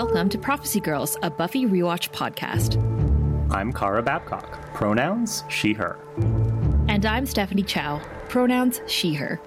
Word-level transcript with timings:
welcome 0.00 0.30
to 0.30 0.38
Prophecy 0.38 0.80
Girls, 0.80 1.18
a 1.22 1.28
Buffy 1.28 1.66
rewatch 1.66 2.08
podcast. 2.10 2.78
I'm 3.52 3.70
Kara 3.70 4.02
Babcock. 4.02 4.72
Pronouns 4.72 5.44
she, 5.50 5.74
her. 5.74 5.98
And 6.88 7.04
I'm 7.04 7.26
Stephanie 7.26 7.62
Chow. 7.62 8.00
Pronouns 8.30 8.80
she, 8.86 9.12
her. 9.12 9.38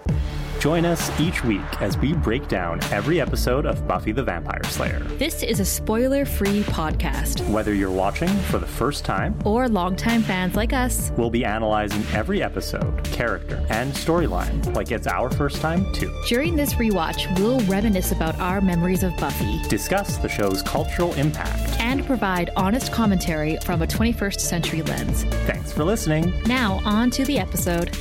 Join 0.63 0.85
us 0.85 1.11
each 1.19 1.43
week 1.43 1.81
as 1.81 1.97
we 1.97 2.13
break 2.13 2.47
down 2.47 2.81
every 2.85 3.19
episode 3.19 3.65
of 3.65 3.85
Buffy 3.85 4.13
the 4.13 4.23
Vampire 4.23 4.63
Slayer. 4.63 4.99
This 5.17 5.43
is 5.43 5.59
a 5.59 5.65
spoiler 5.65 6.23
free 6.23 6.61
podcast. 6.63 7.45
Whether 7.49 7.73
you're 7.73 7.91
watching 7.91 8.29
for 8.43 8.59
the 8.59 8.65
first 8.65 9.03
time 9.03 9.37
or 9.43 9.67
longtime 9.67 10.21
fans 10.21 10.55
like 10.55 10.71
us, 10.71 11.11
we'll 11.17 11.29
be 11.29 11.43
analyzing 11.43 12.01
every 12.13 12.41
episode, 12.41 13.03
character, 13.03 13.61
and 13.69 13.91
storyline 13.91 14.73
like 14.73 14.91
it's 14.91 15.05
our 15.05 15.29
first 15.29 15.59
time 15.59 15.91
too. 15.91 16.17
During 16.29 16.55
this 16.55 16.75
rewatch, 16.75 17.37
we'll 17.37 17.59
reminisce 17.65 18.13
about 18.13 18.39
our 18.39 18.61
memories 18.61 19.03
of 19.03 19.13
Buffy, 19.17 19.59
discuss 19.67 20.15
the 20.15 20.29
show's 20.29 20.61
cultural 20.61 21.13
impact, 21.15 21.77
and 21.81 22.05
provide 22.05 22.51
honest 22.55 22.93
commentary 22.93 23.57
from 23.65 23.81
a 23.81 23.85
21st 23.85 24.39
century 24.39 24.81
lens. 24.81 25.25
Thanks 25.45 25.73
for 25.73 25.83
listening. 25.83 26.31
Now, 26.45 26.79
on 26.85 27.11
to 27.11 27.25
the 27.25 27.37
episode. 27.37 27.93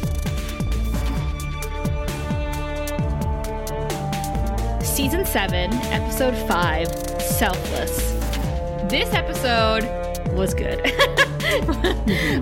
Season 4.92 5.24
7, 5.24 5.72
Episode 5.72 6.36
5 6.46 6.86
Selfless. 7.22 7.96
This 8.90 9.14
episode 9.14 9.84
was 10.36 10.52
good. 10.52 10.82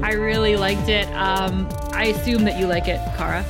I 0.03 0.15
really 0.15 0.57
liked 0.57 0.89
it. 0.89 1.07
Um, 1.13 1.69
I 1.93 2.07
assume 2.07 2.43
that 2.47 2.59
you 2.59 2.67
like 2.67 2.89
it, 2.89 2.99
Kara. 3.17 3.45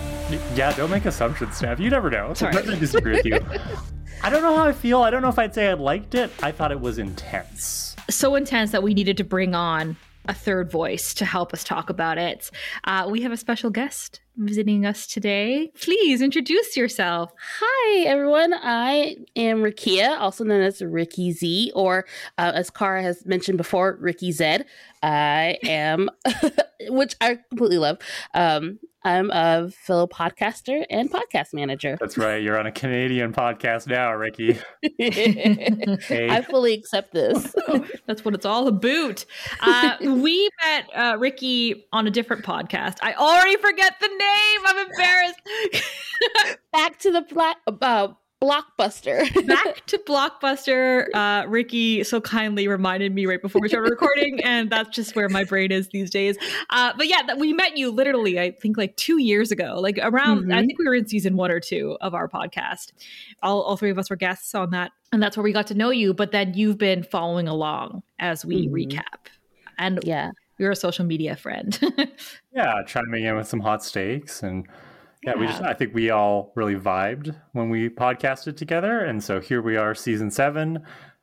Yeah, 0.55 0.77
don't 0.77 0.91
make 0.91 1.07
assumptions, 1.07 1.57
Steph. 1.57 1.81
You 1.81 1.89
never 1.89 2.11
know. 2.11 2.35
Sorry. 2.35 2.55
I 2.55 2.61
disagree 2.61 3.13
with 3.13 3.25
you. 3.25 3.39
I 4.23 4.29
don't 4.29 4.43
know 4.43 4.55
how 4.55 4.65
I 4.67 4.73
feel. 4.73 5.01
I 5.01 5.09
don't 5.09 5.23
know 5.23 5.31
if 5.31 5.39
I'd 5.39 5.55
say 5.55 5.69
I 5.69 5.73
liked 5.73 6.15
it. 6.15 6.31
I 6.43 6.53
thought 6.53 6.71
it 6.71 6.81
was 6.81 6.99
intense. 6.99 7.97
So 8.11 8.35
intense 8.35 8.71
that 8.73 8.83
we 8.83 8.93
needed 8.93 9.17
to 9.17 9.25
bring 9.25 9.55
on 9.55 9.97
a 10.27 10.35
third 10.35 10.71
voice 10.71 11.15
to 11.15 11.25
help 11.25 11.55
us 11.55 11.65
talk 11.65 11.89
about 11.89 12.19
it. 12.19 12.51
Uh, 12.85 13.09
we 13.11 13.23
have 13.23 13.33
a 13.33 13.37
special 13.39 13.71
guest 13.71 14.21
visiting 14.41 14.87
us 14.87 15.07
today. 15.07 15.71
Please 15.81 16.23
introduce 16.23 16.77
yourself. 16.77 17.33
Hi, 17.61 18.01
everyone. 18.07 18.55
I 18.55 19.17
am 19.37 19.59
Rakia, 19.59 20.19
also 20.19 20.45
known 20.45 20.63
as 20.63 20.81
Rickey 20.81 21.33
Z, 21.33 21.73
or 21.75 22.07
uh, 22.39 22.53
as 22.55 22.71
Kara 22.71 23.03
has 23.03 23.25
mentioned 23.27 23.59
before, 23.59 23.99
Rickey 24.01 24.33
Z. 24.33 24.61
I 25.03 25.59
am, 25.65 26.11
which 26.89 27.15
I 27.21 27.39
completely 27.51 27.79
love. 27.79 27.99
Um, 28.35 28.79
I'm 29.03 29.31
a 29.31 29.71
fellow 29.71 30.07
podcaster 30.07 30.85
and 30.91 31.11
podcast 31.11 31.55
manager. 31.55 31.97
That's 31.99 32.19
right. 32.19 32.43
You're 32.43 32.59
on 32.59 32.67
a 32.67 32.73
Canadian 32.73 33.33
podcast 33.33 33.87
now, 33.87 34.13
Rickey. 34.13 34.59
hey. 34.99 36.29
I 36.31 36.43
fully 36.43 36.75
accept 36.75 37.13
this. 37.13 37.55
That's 38.07 38.25
what 38.25 38.35
it's 38.35 38.45
all 38.45 38.69
about. 38.69 39.25
Uh, 39.61 39.97
we 40.03 40.51
met 40.63 40.87
uh, 40.95 41.17
Rickey 41.19 41.87
on 41.93 42.07
a 42.07 42.11
different 42.11 42.45
podcast. 42.45 42.99
I 43.03 43.15
already 43.15 43.57
forget 43.57 43.95
the 44.01 44.09
name. 44.09 44.61
I'm 44.67 44.87
embarrassed. 44.91 45.41
Back 46.73 46.99
to 47.01 47.11
the 47.11 47.23
black. 47.23 47.57
Uh, 47.67 48.09
Blockbuster. 48.41 49.47
Back 49.47 49.85
to 49.87 49.99
Blockbuster. 49.99 51.09
Uh, 51.13 51.47
Rickey 51.47 52.03
so 52.05 52.21
kindly 52.21 52.69
reminded 52.69 53.15
me 53.15 53.27
right 53.27 53.41
before 53.41 53.61
we 53.61 53.69
started 53.69 53.91
recording, 53.91 54.41
and 54.45 54.71
that's 54.71 54.89
just 54.91 55.15
where 55.15 55.29
my 55.29 55.45
brain 55.45 55.71
is 55.71 55.89
these 55.89 56.11
days. 56.11 56.39
Uh, 56.71 56.93
but 56.97 57.07
yeah, 57.07 57.23
that 57.27 57.39
we 57.39 57.53
met 57.53 57.77
you 57.77 57.91
literally, 57.91 58.41
I 58.41 58.53
think, 58.53 58.79
like 58.79 58.97
two 58.97 59.19
years 59.19 59.53
ago. 59.53 59.77
Like 59.79 59.99
around, 60.01 60.43
mm-hmm. 60.43 60.53
I 60.53 60.65
think 60.65 60.79
we 60.79 60.87
were 60.87 60.95
in 60.95 61.07
season 61.07 61.37
one 61.37 61.51
or 61.51 61.61
two 61.61 61.99
of 62.01 62.15
our 62.15 62.29
podcast. 62.29 62.93
All, 63.43 63.61
all 63.63 63.77
three 63.77 63.91
of 63.91 63.99
us 63.99 64.09
were 64.09 64.17
guests 64.17 64.55
on 64.55 64.71
that, 64.71 64.93
and 65.13 65.23
that's 65.23 65.37
where 65.37 65.45
we 65.45 65.53
got 65.53 65.67
to 65.67 65.75
know 65.75 65.91
you. 65.91 66.15
But 66.15 66.33
then 66.33 66.55
you've 66.55 66.79
been 66.79 67.03
following 67.03 67.47
along 67.47 68.03
as 68.19 68.45
we 68.45 68.67
mm-hmm. 68.67 68.75
recap, 68.75 69.29
and 69.79 70.01
yeah, 70.03 70.31
you're 70.57 70.71
a 70.71 70.77
social 70.77 71.05
media 71.05 71.37
friend. 71.37 71.79
yeah, 72.53 72.83
chiming 72.87 73.25
in 73.25 73.37
with 73.37 73.49
some 73.49 73.61
hot 73.61 73.85
steaks 73.85 74.43
and 74.43 74.67
yeah, 75.23 75.37
we 75.37 75.47
just 75.47 75.63
I 75.63 75.75
think 75.75 75.95
we 75.95 76.11
all 76.11 76.53
really 76.57 76.77
vibed 76.77 77.37
when 77.53 77.69
we 77.69 77.89
podcasted 77.91 78.57
together. 78.57 79.01
And 79.01 79.23
so 79.23 79.41
here 79.41 79.61
we 79.61 79.77
are, 79.77 79.95
season 79.95 80.31
seven. 80.31 80.83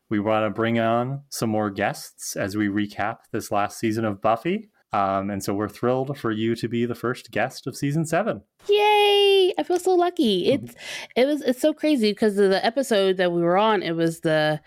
We 0.09 0.19
want 0.19 0.45
to 0.45 0.49
bring 0.49 0.79
on 0.79 1.23
some 1.29 1.49
more 1.49 1.69
guests 1.69 2.35
as 2.35 2.55
we 2.55 2.67
recap 2.67 3.17
this 3.31 3.51
last 3.51 3.79
season 3.79 4.05
of 4.05 4.21
Buffy. 4.21 4.69
Um, 4.93 5.29
and 5.29 5.43
so 5.43 5.53
we're 5.53 5.67
thrilled 5.67 6.17
for 6.17 6.31
you 6.31 6.55
to 6.55 6.67
be 6.67 6.85
the 6.85 6.95
first 6.95 7.31
guest 7.31 7.67
of 7.67 7.75
season 7.75 8.05
seven. 8.05 8.41
Yay! 8.69 9.53
I 9.57 9.63
feel 9.63 9.79
so 9.79 9.95
lucky. 9.95 10.45
Mm-hmm. 10.45 10.65
It's 10.65 10.75
it 11.15 11.25
was 11.25 11.41
it's 11.41 11.59
so 11.59 11.73
crazy 11.73 12.11
because 12.11 12.37
of 12.37 12.51
the 12.51 12.63
episode 12.65 13.17
that 13.17 13.31
we 13.31 13.41
were 13.41 13.57
on. 13.57 13.83
It 13.83 13.95
was 13.95 14.21
the 14.21 14.61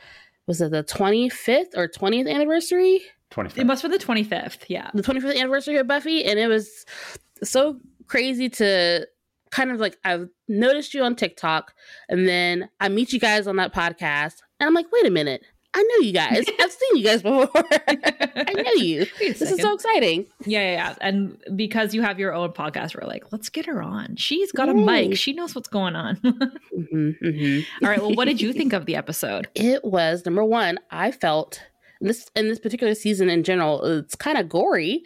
was 0.46 0.60
it 0.60 0.72
the 0.72 0.82
twenty 0.82 1.28
fifth 1.28 1.76
or 1.76 1.88
twentieth 1.88 2.26
anniversary? 2.26 3.00
25th. 3.30 3.58
It 3.58 3.66
must 3.66 3.82
be 3.84 3.88
the 3.88 3.98
twenty 3.98 4.24
fifth. 4.24 4.66
Yeah, 4.68 4.90
the 4.92 5.02
twenty 5.02 5.20
fifth 5.20 5.36
anniversary 5.36 5.76
of 5.76 5.86
Buffy, 5.86 6.24
and 6.24 6.38
it 6.38 6.48
was 6.48 6.84
so 7.42 7.78
crazy 8.08 8.48
to 8.48 9.06
kind 9.50 9.70
of 9.70 9.80
like 9.80 9.98
I've 10.04 10.28
noticed 10.48 10.94
you 10.94 11.02
on 11.02 11.16
TikTok, 11.16 11.74
and 12.08 12.26
then 12.26 12.68
I 12.80 12.88
meet 12.88 13.12
you 13.12 13.20
guys 13.20 13.46
on 13.46 13.56
that 13.56 13.74
podcast, 13.74 14.36
and 14.58 14.66
I'm 14.66 14.74
like, 14.74 14.86
wait 14.92 15.06
a 15.06 15.10
minute. 15.10 15.42
I 15.72 15.82
know 15.82 16.04
you 16.04 16.12
guys. 16.12 16.44
I've 16.60 16.72
seen 16.72 16.96
you 16.96 17.04
guys 17.04 17.22
before. 17.22 17.48
I 17.54 18.52
know 18.54 18.72
you. 18.72 19.06
This 19.18 19.40
is 19.40 19.60
so 19.60 19.74
exciting. 19.74 20.26
Yeah, 20.44 20.60
yeah, 20.60 20.72
yeah. 20.72 20.94
And 21.00 21.40
because 21.54 21.94
you 21.94 22.02
have 22.02 22.18
your 22.18 22.34
own 22.34 22.50
podcast, 22.50 23.00
we're 23.00 23.06
like, 23.06 23.30
let's 23.30 23.48
get 23.48 23.66
her 23.66 23.80
on. 23.82 24.16
She's 24.16 24.50
got 24.50 24.66
Yay. 24.68 24.72
a 24.72 24.84
mic. 24.84 25.16
She 25.16 25.32
knows 25.32 25.54
what's 25.54 25.68
going 25.68 25.94
on. 25.94 26.16
mm-hmm, 26.16 27.10
mm-hmm. 27.24 27.84
All 27.84 27.90
right. 27.90 28.00
Well, 28.00 28.14
what 28.14 28.24
did 28.24 28.40
you 28.40 28.52
think 28.52 28.72
of 28.72 28.86
the 28.86 28.96
episode? 28.96 29.48
It 29.54 29.84
was 29.84 30.24
number 30.26 30.44
one. 30.44 30.78
I 30.90 31.12
felt 31.12 31.62
this 32.00 32.28
in 32.34 32.48
this 32.48 32.58
particular 32.58 32.94
season 32.94 33.30
in 33.30 33.44
general. 33.44 33.84
It's 33.84 34.16
kind 34.16 34.38
of 34.38 34.48
gory, 34.48 35.04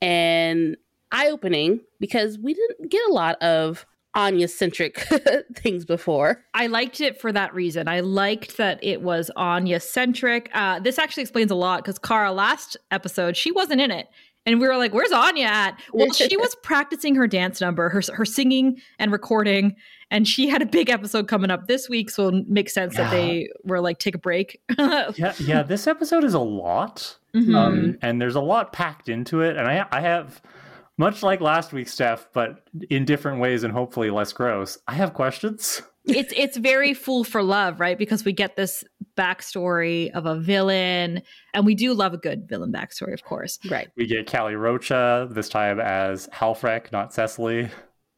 and 0.00 0.76
eye 1.12 1.28
opening 1.28 1.80
because 2.00 2.38
we 2.38 2.54
didn't 2.54 2.90
get 2.90 3.02
a 3.08 3.12
lot 3.12 3.40
of 3.42 3.86
Anya 4.16 4.48
centric 4.48 4.98
things 5.54 5.84
before. 5.84 6.42
I 6.54 6.68
liked 6.68 7.02
it 7.02 7.20
for 7.20 7.30
that 7.32 7.54
reason. 7.54 7.86
I 7.86 8.00
liked 8.00 8.56
that 8.56 8.82
it 8.82 9.02
was 9.02 9.30
Anya 9.36 9.78
centric. 9.78 10.50
Uh, 10.54 10.80
this 10.80 10.98
actually 10.98 11.22
explains 11.22 11.50
a 11.50 11.54
lot 11.54 11.84
because 11.84 11.98
Kara 11.98 12.32
last 12.32 12.78
episode 12.90 13.36
she 13.36 13.52
wasn't 13.52 13.82
in 13.82 13.90
it. 13.90 14.08
And 14.46 14.60
we 14.60 14.68
were 14.68 14.76
like, 14.76 14.94
"Where's 14.94 15.10
Anya 15.10 15.46
at?" 15.46 15.80
Well, 15.92 16.12
she 16.12 16.36
was 16.38 16.54
practicing 16.62 17.16
her 17.16 17.26
dance 17.26 17.60
number, 17.60 17.88
her 17.88 18.00
her 18.14 18.24
singing 18.24 18.80
and 18.98 19.10
recording, 19.10 19.74
and 20.10 20.26
she 20.26 20.48
had 20.48 20.62
a 20.62 20.66
big 20.66 20.88
episode 20.88 21.26
coming 21.26 21.50
up 21.50 21.66
this 21.66 21.88
week, 21.88 22.10
so 22.10 22.28
it 22.28 22.48
makes 22.48 22.72
sense 22.72 22.94
yeah. 22.94 23.02
that 23.02 23.10
they 23.10 23.48
were 23.64 23.80
like, 23.80 23.98
"Take 23.98 24.14
a 24.14 24.18
break." 24.18 24.60
yeah, 24.78 25.34
yeah. 25.40 25.64
This 25.64 25.88
episode 25.88 26.22
is 26.22 26.34
a 26.34 26.38
lot, 26.38 27.16
mm-hmm. 27.34 27.56
um, 27.56 27.98
and 28.02 28.22
there's 28.22 28.36
a 28.36 28.40
lot 28.40 28.72
packed 28.72 29.08
into 29.08 29.40
it, 29.40 29.56
and 29.56 29.66
I 29.66 29.84
I 29.90 30.00
have 30.00 30.40
much 30.98 31.22
like 31.22 31.40
last 31.40 31.72
week's 31.72 31.92
Steph, 31.92 32.28
but 32.32 32.68
in 32.90 33.04
different 33.04 33.40
ways 33.40 33.64
and 33.64 33.72
hopefully 33.72 34.10
less 34.10 34.32
gross. 34.32 34.78
I 34.88 34.94
have 34.94 35.14
questions. 35.14 35.82
it's 36.06 36.32
it's 36.36 36.56
very 36.56 36.94
fool 36.94 37.24
for 37.24 37.42
love, 37.42 37.80
right? 37.80 37.98
Because 37.98 38.24
we 38.24 38.32
get 38.32 38.56
this 38.56 38.84
backstory 39.16 40.10
of 40.12 40.26
a 40.26 40.38
villain, 40.38 41.22
and 41.52 41.66
we 41.66 41.74
do 41.74 41.92
love 41.94 42.14
a 42.14 42.18
good 42.18 42.48
villain 42.48 42.72
backstory, 42.72 43.12
of 43.12 43.24
course. 43.24 43.58
Right. 43.68 43.88
We 43.96 44.06
get 44.06 44.30
Kali 44.30 44.54
Rocha 44.54 45.28
this 45.30 45.48
time 45.48 45.80
as 45.80 46.28
Halfrek, 46.28 46.92
not 46.92 47.12
Cecily. 47.12 47.70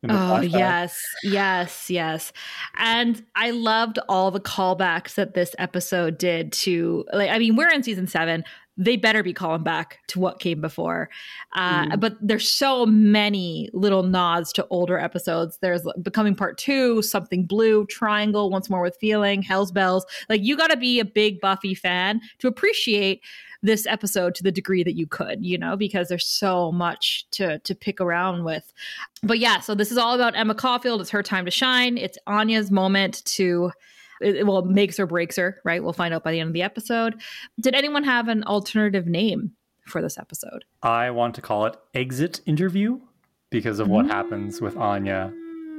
Oh 0.05 0.13
flashback. 0.13 0.53
yes, 0.53 1.03
yes, 1.25 1.91
yes. 1.91 2.33
And 2.77 3.25
I 3.35 3.51
loved 3.51 3.99
all 4.09 4.31
the 4.31 4.41
callbacks 4.41 5.15
that 5.15 5.35
this 5.35 5.57
episode 5.59 6.19
did 6.19 6.53
to 6.53 7.05
like 7.13 7.31
I 7.31 7.39
mean, 7.39 7.57
we're 7.57 7.71
in 7.71 7.83
season 7.83 8.07
7 8.07 8.45
they 8.79 8.97
better 8.97 9.25
be 9.25 9.33
calling 9.33 9.65
back 9.65 9.99
to 10.07 10.21
what 10.21 10.39
came 10.39 10.61
before. 10.61 11.11
Uh, 11.53 11.87
mm. 11.87 12.01
But 12.01 12.17
there's 12.21 12.49
so 12.49 12.87
many 12.87 13.69
little 13.73 14.05
nods 14.05 14.53
to 14.55 14.67
older 14.71 14.97
episodes. 14.97 15.59
There's 15.61 15.87
Becoming 16.01 16.37
Part 16.37 16.57
Two, 16.57 17.03
Something 17.03 17.45
Blue, 17.45 17.85
Triangle, 17.87 18.51
Once 18.51 18.71
More 18.71 18.83
with 18.83 18.97
Feeling, 19.01 19.43
Hell's 19.43 19.73
Bells. 19.73 20.07
Like 20.29 20.43
you 20.43 20.57
got 20.57 20.71
to 20.71 20.77
be 20.77 21.01
a 21.01 21.05
big 21.05 21.41
Buffy 21.41 21.75
fan 21.75 22.21
to 22.39 22.47
appreciate 22.47 23.23
this 23.61 23.87
episode 23.87 24.37
to 24.37 24.45
the 24.45 24.53
degree 24.53 24.85
that 24.85 24.95
you 24.95 25.05
could, 25.05 25.45
you 25.45 25.59
know, 25.59 25.77
because 25.77 26.09
there's 26.09 26.27
so 26.27 26.71
much 26.71 27.27
to 27.33 27.59
to 27.61 27.75
pick 27.75 28.01
around 28.01 28.45
with. 28.45 28.73
But 29.25 29.41
yeah, 29.41 29.59
so 29.59 29.75
this 29.75 29.91
is 29.91 29.99
all 29.99 30.15
about 30.15 30.37
Emma 30.37 30.55
Caulfield. 30.55 31.01
It's 31.01 31.11
her 31.11 31.25
time 31.25 31.45
to 31.45 31.51
shine. 31.51 31.99
It's 31.99 32.19
Anya's 32.29 32.71
moment 32.71 33.25
to 33.25 33.73
it, 34.21 34.47
well 34.47 34.63
makes 34.63 34.99
or 34.99 35.07
breaks 35.07 35.37
her, 35.37 35.61
right? 35.65 35.83
We'll 35.83 35.93
find 35.93 36.15
out 36.15 36.25
by 36.25 36.33
the 36.33 36.41
end 36.41 36.49
of 36.49 36.55
the 36.55 36.63
episode. 36.63 37.21
Did 37.61 37.75
anyone 37.75 38.05
have 38.05 38.29
an 38.29 38.45
alternative 38.45 39.07
name 39.07 39.53
for 39.87 40.03
this 40.03 40.19
episode? 40.19 40.65
I 40.83 41.11
want 41.11 41.35
to 41.37 41.41
call 41.41 41.67
it 41.67 41.77
Exit 41.95 42.41
Interview 42.47 43.01
because 43.51 43.79
of 43.79 43.89
what 43.89 44.07
mm. 44.07 44.11
happens 44.11 44.61
with 44.61 44.77
Anya 44.77 45.33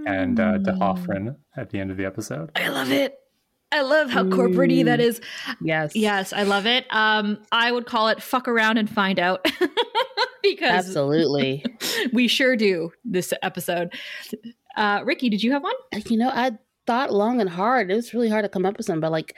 and 0.05 0.39
uh, 0.39 0.57
D'Hoffryn 0.57 1.35
at 1.55 1.69
the 1.69 1.79
end 1.79 1.91
of 1.91 1.97
the 1.97 2.05
episode. 2.05 2.51
I 2.55 2.69
love 2.69 2.91
it. 2.91 3.19
I 3.71 3.81
love 3.81 4.09
how 4.09 4.23
corporatey 4.23 4.85
that 4.85 4.99
is. 4.99 5.21
Yes. 5.61 5.95
Yes, 5.95 6.33
I 6.33 6.41
love 6.41 6.65
it. 6.65 6.85
Um, 6.89 7.37
I 7.51 7.71
would 7.71 7.85
call 7.85 8.07
it 8.07 8.21
fuck 8.21 8.47
around 8.47 8.77
and 8.77 8.89
find 8.89 9.19
out. 9.19 9.45
because 10.43 10.87
Absolutely. 10.87 11.63
we 12.13 12.27
sure 12.27 12.55
do 12.55 12.91
this 13.05 13.33
episode. 13.43 13.93
Uh, 14.75 15.01
Rickey, 15.05 15.29
did 15.29 15.43
you 15.43 15.51
have 15.51 15.63
one? 15.63 15.73
You 16.07 16.17
know, 16.17 16.29
I 16.29 16.57
thought 16.89 17.13
long 17.13 17.39
and 17.39 17.51
hard. 17.51 17.91
It 17.91 17.95
was 17.95 18.15
really 18.15 18.29
hard 18.29 18.45
to 18.45 18.49
come 18.49 18.65
up 18.65 18.75
with 18.75 18.87
some, 18.87 18.99
but 18.99 19.11
like 19.11 19.35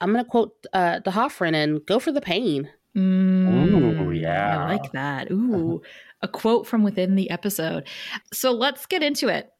I'm 0.00 0.12
gonna 0.12 0.24
quote 0.24 0.52
uh, 0.72 1.00
D'Hoffryn 1.00 1.52
and 1.52 1.84
go 1.84 1.98
for 1.98 2.12
the 2.12 2.20
pain. 2.20 2.70
Mm, 2.96 4.06
Ooh, 4.06 4.12
yeah. 4.12 4.62
I 4.62 4.72
like 4.74 4.92
that. 4.92 5.28
Ooh, 5.32 5.82
a 6.22 6.28
quote 6.28 6.68
from 6.68 6.84
within 6.84 7.16
the 7.16 7.30
episode. 7.30 7.88
So 8.32 8.52
let's 8.52 8.86
get 8.86 9.02
into 9.02 9.26
it. 9.26 9.50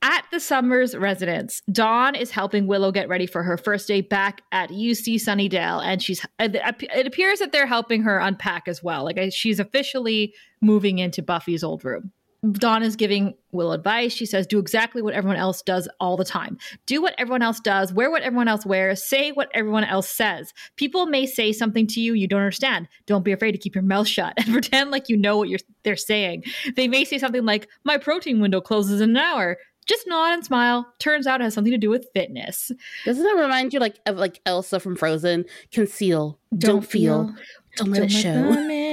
At 0.00 0.24
the 0.32 0.40
Summers 0.40 0.96
residence, 0.96 1.60
Dawn 1.70 2.14
is 2.14 2.30
helping 2.30 2.66
Willow 2.66 2.90
get 2.90 3.06
ready 3.06 3.26
for 3.26 3.42
her 3.42 3.58
first 3.58 3.86
day 3.86 4.00
back 4.00 4.40
at 4.50 4.70
UC 4.70 5.16
Sunnydale, 5.16 5.84
and 5.84 6.02
she's. 6.02 6.24
It 6.38 7.06
appears 7.06 7.40
that 7.40 7.52
they're 7.52 7.66
helping 7.66 8.02
her 8.02 8.18
unpack 8.18 8.66
as 8.66 8.82
well. 8.82 9.04
Like 9.04 9.18
she's 9.30 9.60
officially 9.60 10.32
moving 10.62 11.00
into 11.00 11.22
Buffy's 11.22 11.62
old 11.62 11.84
room. 11.84 12.12
Dawn 12.50 12.82
is 12.82 12.96
giving 12.96 13.34
Will 13.52 13.72
advice. 13.72 14.12
She 14.12 14.26
says, 14.26 14.46
Do 14.46 14.58
exactly 14.58 15.00
what 15.00 15.14
everyone 15.14 15.36
else 15.36 15.62
does 15.62 15.88
all 16.00 16.16
the 16.16 16.24
time. 16.24 16.58
Do 16.86 17.00
what 17.00 17.14
everyone 17.18 17.42
else 17.42 17.60
does, 17.60 17.92
wear 17.92 18.10
what 18.10 18.22
everyone 18.22 18.48
else 18.48 18.66
wears, 18.66 19.06
say 19.06 19.30
what 19.30 19.48
everyone 19.54 19.84
else 19.84 20.08
says. 20.08 20.52
People 20.76 21.06
may 21.06 21.24
say 21.26 21.52
something 21.52 21.86
to 21.88 22.00
you 22.00 22.14
you 22.14 22.26
don't 22.26 22.40
understand. 22.40 22.88
Don't 23.06 23.24
be 23.24 23.32
afraid 23.32 23.52
to 23.52 23.58
keep 23.58 23.74
your 23.74 23.84
mouth 23.84 24.08
shut 24.08 24.34
and 24.38 24.52
pretend 24.52 24.90
like 24.90 25.08
you 25.08 25.16
know 25.16 25.36
what 25.36 25.48
you're, 25.48 25.60
they're 25.84 25.96
saying. 25.96 26.44
They 26.74 26.88
may 26.88 27.04
say 27.04 27.18
something 27.18 27.44
like, 27.44 27.68
My 27.84 27.96
protein 27.98 28.40
window 28.40 28.60
closes 28.60 29.00
in 29.00 29.10
an 29.10 29.16
hour. 29.16 29.58
Just 29.86 30.06
nod 30.06 30.32
and 30.32 30.44
smile. 30.44 30.92
Turns 31.00 31.26
out 31.26 31.40
it 31.40 31.44
has 31.44 31.54
something 31.54 31.72
to 31.72 31.78
do 31.78 31.90
with 31.90 32.06
fitness. 32.14 32.70
Doesn't 33.04 33.22
that 33.22 33.40
remind 33.40 33.72
you 33.72 33.80
like 33.80 33.98
of 34.06 34.16
like 34.16 34.40
Elsa 34.46 34.80
from 34.80 34.96
Frozen? 34.96 35.44
Conceal, 35.72 36.38
don't, 36.50 36.60
don't 36.60 36.82
feel, 36.82 37.26
feel, 37.26 37.36
don't 37.76 37.90
let 37.90 38.02
it 38.04 38.10
show. 38.10 38.91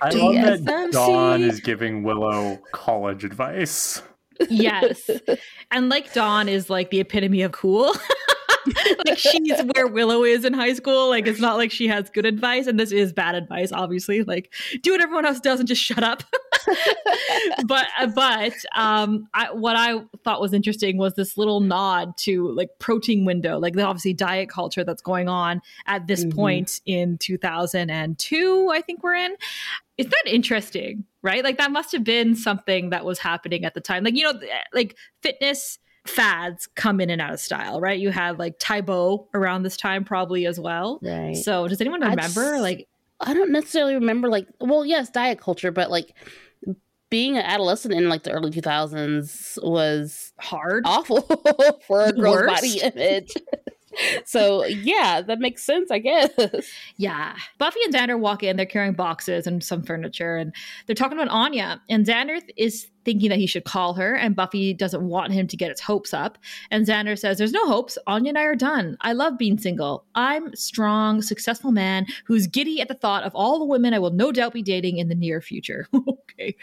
I 0.00 0.10
love 0.10 0.64
that 0.64 0.92
Dawn 0.92 1.42
is 1.42 1.60
giving 1.60 2.02
Willow 2.02 2.58
college 2.72 3.24
advice. 3.24 4.02
Yes. 4.48 5.10
and 5.70 5.88
like 5.88 6.12
Dawn 6.12 6.48
is 6.48 6.70
like 6.70 6.90
the 6.90 7.00
epitome 7.00 7.42
of 7.42 7.52
cool. 7.52 7.94
like 9.06 9.18
she's 9.18 9.60
where 9.74 9.86
Willow 9.86 10.24
is 10.24 10.44
in 10.44 10.52
high 10.52 10.72
school. 10.72 11.08
Like 11.08 11.26
it's 11.26 11.40
not 11.40 11.56
like 11.56 11.70
she 11.70 11.88
has 11.88 12.10
good 12.10 12.26
advice, 12.26 12.66
and 12.66 12.78
this 12.78 12.92
is 12.92 13.12
bad 13.12 13.34
advice, 13.34 13.72
obviously. 13.72 14.22
Like 14.22 14.52
do 14.82 14.92
what 14.92 15.00
everyone 15.00 15.26
else 15.26 15.40
does 15.40 15.60
and 15.60 15.68
just 15.68 15.82
shut 15.82 16.02
up. 16.02 16.22
but 17.66 17.86
uh, 17.98 18.06
but 18.06 18.54
um, 18.74 19.28
I, 19.34 19.52
what 19.52 19.76
I 19.76 20.00
thought 20.24 20.40
was 20.40 20.52
interesting 20.52 20.98
was 20.98 21.14
this 21.14 21.36
little 21.36 21.60
nod 21.60 22.16
to 22.18 22.52
like 22.52 22.70
protein 22.78 23.24
window, 23.24 23.58
like 23.58 23.74
the 23.74 23.82
obviously 23.82 24.14
diet 24.14 24.48
culture 24.48 24.84
that's 24.84 25.02
going 25.02 25.28
on 25.28 25.60
at 25.86 26.06
this 26.06 26.24
mm-hmm. 26.24 26.36
point 26.36 26.80
in 26.86 27.18
2002. 27.18 28.70
I 28.72 28.80
think 28.80 29.02
we're 29.02 29.14
in. 29.14 29.36
Is 29.98 30.06
that 30.06 30.24
interesting? 30.26 31.04
Right, 31.22 31.42
like 31.42 31.58
that 31.58 31.72
must 31.72 31.92
have 31.92 32.04
been 32.04 32.36
something 32.36 32.90
that 32.90 33.04
was 33.04 33.18
happening 33.18 33.64
at 33.64 33.74
the 33.74 33.80
time. 33.80 34.04
Like 34.04 34.14
you 34.14 34.24
know, 34.24 34.38
like 34.72 34.96
fitness 35.22 35.78
fads 36.06 36.66
come 36.74 37.00
in 37.00 37.10
and 37.10 37.20
out 37.20 37.32
of 37.32 37.40
style, 37.40 37.80
right? 37.80 37.98
You 37.98 38.10
had 38.10 38.38
like 38.38 38.58
Tae 38.58 38.80
Bo 38.80 39.28
around 39.34 39.62
this 39.62 39.76
time 39.76 40.04
probably 40.04 40.46
as 40.46 40.58
well. 40.58 41.00
Right. 41.02 41.36
So 41.36 41.68
does 41.68 41.80
anyone 41.80 42.00
remember 42.00 42.54
I'd, 42.56 42.60
like 42.60 42.88
I 43.20 43.34
don't 43.34 43.52
necessarily 43.52 43.94
remember 43.94 44.28
like 44.28 44.46
well, 44.60 44.84
yes, 44.84 45.10
diet 45.10 45.40
culture, 45.40 45.70
but 45.70 45.90
like 45.90 46.12
being 47.08 47.36
an 47.36 47.44
adolescent 47.44 47.94
in 47.94 48.08
like 48.08 48.24
the 48.24 48.32
early 48.32 48.50
2000s 48.50 49.62
was 49.62 50.32
hard, 50.38 50.84
awful 50.86 51.20
for 51.86 52.04
a 52.04 52.12
girl's 52.12 52.36
Worst. 52.36 52.54
body 52.54 52.80
image. 52.80 53.32
so 54.24 54.64
yeah, 54.64 55.22
that 55.22 55.38
makes 55.38 55.62
sense, 55.62 55.90
I 55.90 55.98
guess. 55.98 56.30
Yeah. 56.96 57.36
Buffy 57.58 57.80
and 57.84 57.94
Xander 57.94 58.18
walk 58.18 58.42
in, 58.42 58.56
they're 58.56 58.66
carrying 58.66 58.94
boxes 58.94 59.46
and 59.46 59.62
some 59.62 59.82
furniture, 59.82 60.36
and 60.36 60.54
they're 60.86 60.94
talking 60.94 61.18
about 61.18 61.28
Anya. 61.28 61.80
And 61.88 62.04
Xander 62.04 62.40
is 62.56 62.88
thinking 63.06 63.30
that 63.30 63.38
he 63.38 63.46
should 63.46 63.64
call 63.64 63.94
her, 63.94 64.16
and 64.16 64.36
Buffy 64.36 64.74
doesn't 64.74 65.08
want 65.08 65.32
him 65.32 65.46
to 65.46 65.56
get 65.56 65.70
his 65.70 65.80
hopes 65.80 66.12
up. 66.12 66.36
And 66.70 66.84
Xander 66.84 67.16
says, 67.18 67.38
There's 67.38 67.52
no 67.52 67.66
hopes. 67.66 67.96
Anya 68.06 68.30
and 68.30 68.38
I 68.38 68.42
are 68.42 68.56
done. 68.56 68.98
I 69.00 69.12
love 69.14 69.38
being 69.38 69.56
single. 69.56 70.04
I'm 70.16 70.54
strong, 70.54 71.22
successful 71.22 71.70
man 71.70 72.06
who's 72.26 72.48
giddy 72.48 72.80
at 72.80 72.88
the 72.88 72.94
thought 72.94 73.22
of 73.22 73.34
all 73.34 73.58
the 73.60 73.64
women 73.64 73.94
I 73.94 74.00
will 74.00 74.10
no 74.10 74.32
doubt 74.32 74.52
be 74.52 74.62
dating 74.62 74.98
in 74.98 75.08
the 75.08 75.14
near 75.14 75.40
future. 75.40 75.86
okay. 75.94 76.56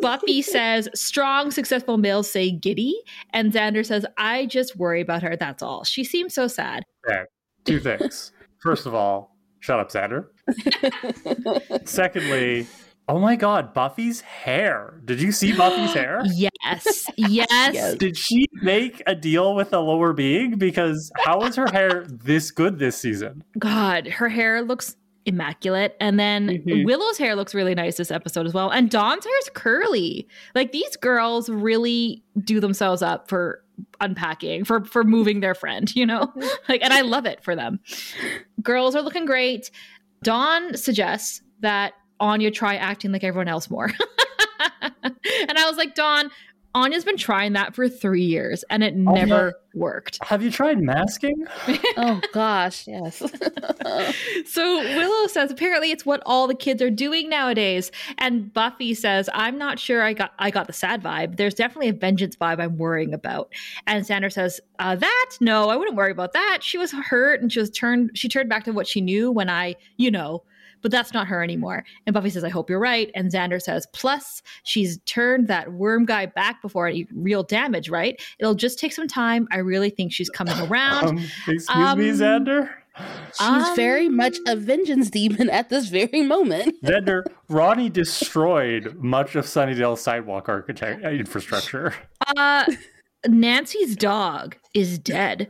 Buffy 0.00 0.42
says, 0.42 0.88
Strong, 0.94 1.50
successful 1.50 1.96
males 1.96 2.30
say 2.30 2.50
giddy. 2.50 2.94
And 3.30 3.52
Xander 3.52 3.84
says, 3.84 4.04
I 4.18 4.46
just 4.46 4.76
worry 4.76 5.00
about 5.00 5.22
her. 5.22 5.36
That's 5.36 5.62
all. 5.62 5.82
She 5.84 6.04
seems 6.04 6.34
so 6.34 6.46
sad. 6.46 6.84
Okay. 7.08 7.22
Two 7.64 7.80
things. 7.80 8.32
First 8.58 8.84
of 8.84 8.94
all, 8.94 9.34
shut 9.60 9.80
up, 9.80 9.90
Xander. 9.90 10.26
Secondly, 11.88 12.66
Oh 13.08 13.20
my 13.20 13.36
god, 13.36 13.72
Buffy's 13.72 14.20
hair. 14.20 15.00
Did 15.04 15.20
you 15.20 15.30
see 15.30 15.56
Buffy's 15.56 15.92
hair? 15.94 16.22
Yes. 16.34 17.06
Yes. 17.16 17.94
Did 17.94 18.16
she 18.16 18.46
make 18.54 19.02
a 19.06 19.14
deal 19.14 19.54
with 19.54 19.72
a 19.72 19.78
lower 19.78 20.12
being? 20.12 20.58
Because 20.58 21.12
how 21.16 21.42
is 21.42 21.54
her 21.54 21.68
hair 21.68 22.04
this 22.08 22.50
good 22.50 22.78
this 22.78 22.98
season? 22.98 23.44
God, 23.58 24.08
her 24.08 24.28
hair 24.28 24.62
looks 24.62 24.96
immaculate. 25.26 25.96
And 26.00 26.18
then 26.18 26.48
mm-hmm. 26.48 26.84
Willow's 26.84 27.18
hair 27.18 27.36
looks 27.36 27.54
really 27.54 27.74
nice 27.74 27.96
this 27.96 28.10
episode 28.10 28.46
as 28.46 28.54
well. 28.54 28.70
And 28.70 28.90
Dawn's 28.90 29.24
hair 29.24 29.38
is 29.40 29.50
curly. 29.54 30.26
Like 30.54 30.72
these 30.72 30.96
girls 30.96 31.48
really 31.48 32.22
do 32.40 32.58
themselves 32.60 33.02
up 33.02 33.28
for 33.28 33.62
unpacking, 34.00 34.64
for 34.64 34.84
for 34.84 35.04
moving 35.04 35.40
their 35.40 35.54
friend, 35.54 35.94
you 35.94 36.06
know? 36.06 36.32
like 36.68 36.82
and 36.82 36.92
I 36.92 37.02
love 37.02 37.26
it 37.26 37.42
for 37.42 37.54
them. 37.54 37.80
Girls 38.62 38.96
are 38.96 39.02
looking 39.02 39.26
great. 39.26 39.70
Dawn 40.22 40.76
suggests 40.76 41.42
that 41.60 41.94
Anya 42.20 42.50
try 42.50 42.76
acting 42.76 43.12
like 43.12 43.24
everyone 43.24 43.48
else 43.48 43.70
more. 43.70 43.86
and 45.02 45.58
I 45.58 45.68
was 45.68 45.76
like, 45.76 45.94
Dawn, 45.94 46.30
Anya's 46.76 47.06
been 47.06 47.16
trying 47.16 47.54
that 47.54 47.74
for 47.74 47.88
three 47.88 48.22
years 48.22 48.62
and 48.68 48.84
it 48.84 48.92
oh, 48.94 49.14
never 49.14 49.54
worked. 49.72 50.22
Have 50.22 50.42
you 50.42 50.50
tried 50.50 50.78
masking? 50.78 51.46
oh 51.96 52.20
gosh, 52.34 52.86
yes. 52.86 53.16
so 54.46 54.78
Willow 54.82 55.26
says 55.26 55.50
apparently 55.50 55.90
it's 55.90 56.04
what 56.04 56.22
all 56.26 56.46
the 56.46 56.54
kids 56.54 56.82
are 56.82 56.90
doing 56.90 57.30
nowadays. 57.30 57.90
And 58.18 58.52
Buffy 58.52 58.92
says, 58.92 59.30
I'm 59.32 59.56
not 59.56 59.78
sure 59.78 60.02
I 60.02 60.12
got 60.12 60.34
I 60.38 60.50
got 60.50 60.66
the 60.66 60.74
sad 60.74 61.02
vibe. 61.02 61.38
There's 61.38 61.54
definitely 61.54 61.88
a 61.88 61.94
vengeance 61.94 62.36
vibe 62.36 62.60
I'm 62.60 62.76
worrying 62.76 63.14
about. 63.14 63.50
And 63.86 64.04
Xander 64.04 64.30
says, 64.30 64.60
uh, 64.78 64.96
that? 64.96 65.30
No, 65.40 65.70
I 65.70 65.76
wouldn't 65.76 65.96
worry 65.96 66.12
about 66.12 66.34
that. 66.34 66.58
She 66.60 66.76
was 66.76 66.92
hurt 66.92 67.40
and 67.40 67.50
she 67.50 67.58
was 67.58 67.70
turned 67.70 68.10
she 68.12 68.28
turned 68.28 68.50
back 68.50 68.64
to 68.64 68.72
what 68.72 68.86
she 68.86 69.00
knew 69.00 69.32
when 69.32 69.48
I, 69.48 69.76
you 69.96 70.10
know, 70.10 70.42
but 70.86 70.92
that's 70.92 71.12
not 71.12 71.26
her 71.26 71.42
anymore. 71.42 71.84
And 72.06 72.14
Buffy 72.14 72.30
says, 72.30 72.44
I 72.44 72.48
hope 72.48 72.70
you're 72.70 72.78
right. 72.78 73.10
And 73.16 73.28
Xander 73.28 73.60
says, 73.60 73.88
plus, 73.92 74.40
she's 74.62 74.98
turned 74.98 75.48
that 75.48 75.72
worm 75.72 76.06
guy 76.06 76.26
back 76.26 76.62
before 76.62 76.86
any 76.86 77.08
real 77.12 77.42
damage, 77.42 77.88
right? 77.88 78.22
It'll 78.38 78.54
just 78.54 78.78
take 78.78 78.92
some 78.92 79.08
time. 79.08 79.48
I 79.50 79.56
really 79.56 79.90
think 79.90 80.12
she's 80.12 80.30
coming 80.30 80.56
around. 80.60 81.08
Um, 81.08 81.18
excuse 81.18 81.68
um, 81.70 81.98
me, 81.98 82.04
Xander? 82.10 82.70
She's 83.30 83.40
um, 83.40 83.74
very 83.74 84.08
much 84.08 84.36
a 84.46 84.54
vengeance 84.54 85.10
demon 85.10 85.50
at 85.50 85.70
this 85.70 85.88
very 85.88 86.22
moment. 86.22 86.72
Xander, 86.84 87.24
Ronnie 87.48 87.90
destroyed 87.90 88.94
much 88.94 89.34
of 89.34 89.44
Sunnydale's 89.44 90.00
sidewalk 90.00 90.48
architect 90.48 91.04
uh, 91.04 91.08
infrastructure. 91.08 91.94
Uh, 92.36 92.64
Nancy's 93.26 93.96
dog 93.96 94.56
is 94.72 95.00
dead. 95.00 95.48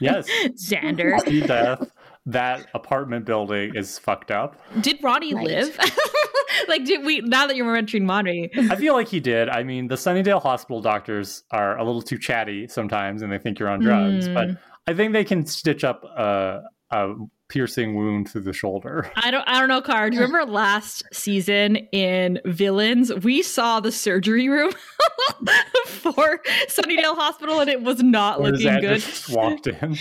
Yes. 0.00 0.26
Xander. 0.56 1.22
Death 1.46 1.91
that 2.26 2.66
apartment 2.74 3.24
building 3.24 3.74
is 3.74 3.98
fucked 3.98 4.30
up. 4.30 4.60
Did 4.80 4.98
Ronnie 5.02 5.34
right. 5.34 5.46
live? 5.46 5.78
like, 6.68 6.84
did 6.84 7.04
we? 7.04 7.20
Now 7.20 7.46
that 7.46 7.56
you're 7.56 7.72
mentioning 7.72 8.06
Ronnie, 8.06 8.50
I 8.70 8.76
feel 8.76 8.94
like 8.94 9.08
he 9.08 9.20
did. 9.20 9.48
I 9.48 9.62
mean, 9.62 9.88
the 9.88 9.96
Sunnydale 9.96 10.42
Hospital 10.42 10.80
doctors 10.80 11.44
are 11.50 11.78
a 11.78 11.84
little 11.84 12.02
too 12.02 12.18
chatty 12.18 12.68
sometimes, 12.68 13.22
and 13.22 13.32
they 13.32 13.38
think 13.38 13.58
you're 13.58 13.68
on 13.68 13.80
drugs. 13.80 14.28
Mm. 14.28 14.34
But. 14.34 14.48
I 14.86 14.94
think 14.94 15.12
they 15.12 15.24
can 15.24 15.46
stitch 15.46 15.84
up 15.84 16.02
a, 16.02 16.62
a 16.90 17.14
piercing 17.48 17.94
wound 17.94 18.30
through 18.30 18.40
the 18.40 18.52
shoulder. 18.52 19.10
I 19.16 19.30
don't 19.30 19.46
I 19.46 19.60
don't 19.60 19.68
know, 19.68 19.80
Car. 19.80 20.10
Do 20.10 20.16
you 20.16 20.22
remember 20.22 20.50
last 20.50 21.04
season 21.12 21.76
in 21.92 22.40
Villains? 22.44 23.12
We 23.12 23.42
saw 23.42 23.80
the 23.80 23.92
surgery 23.92 24.48
room 24.48 24.72
for 25.86 26.40
Sunnydale 26.68 27.14
Hospital 27.14 27.60
and 27.60 27.68
it 27.68 27.82
was 27.82 28.02
not 28.02 28.40
Where 28.40 28.52
looking 28.52 28.80
good. 28.80 29.00
Just 29.00 29.28
walked 29.28 29.66
in. 29.66 29.96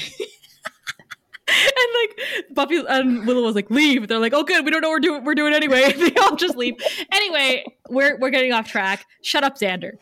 And 1.51 1.87
like 2.01 2.45
Buffy 2.53 2.83
and 2.87 3.25
Willow 3.27 3.41
was 3.43 3.55
like, 3.55 3.69
leave. 3.69 4.07
They're 4.07 4.19
like, 4.19 4.33
oh 4.33 4.43
good, 4.43 4.65
we 4.65 4.71
don't 4.71 4.81
know 4.81 4.89
what 4.89 4.95
we're 4.95 4.99
doing 4.99 5.23
we're 5.23 5.35
doing 5.35 5.53
anyway. 5.53 5.91
they 5.97 6.13
all 6.15 6.35
just 6.35 6.55
leave. 6.55 6.75
Anyway, 7.11 7.63
we're 7.89 8.17
we're 8.19 8.29
getting 8.29 8.53
off 8.53 8.69
track. 8.69 9.05
Shut 9.21 9.43
up, 9.43 9.57
Xander. 9.57 9.93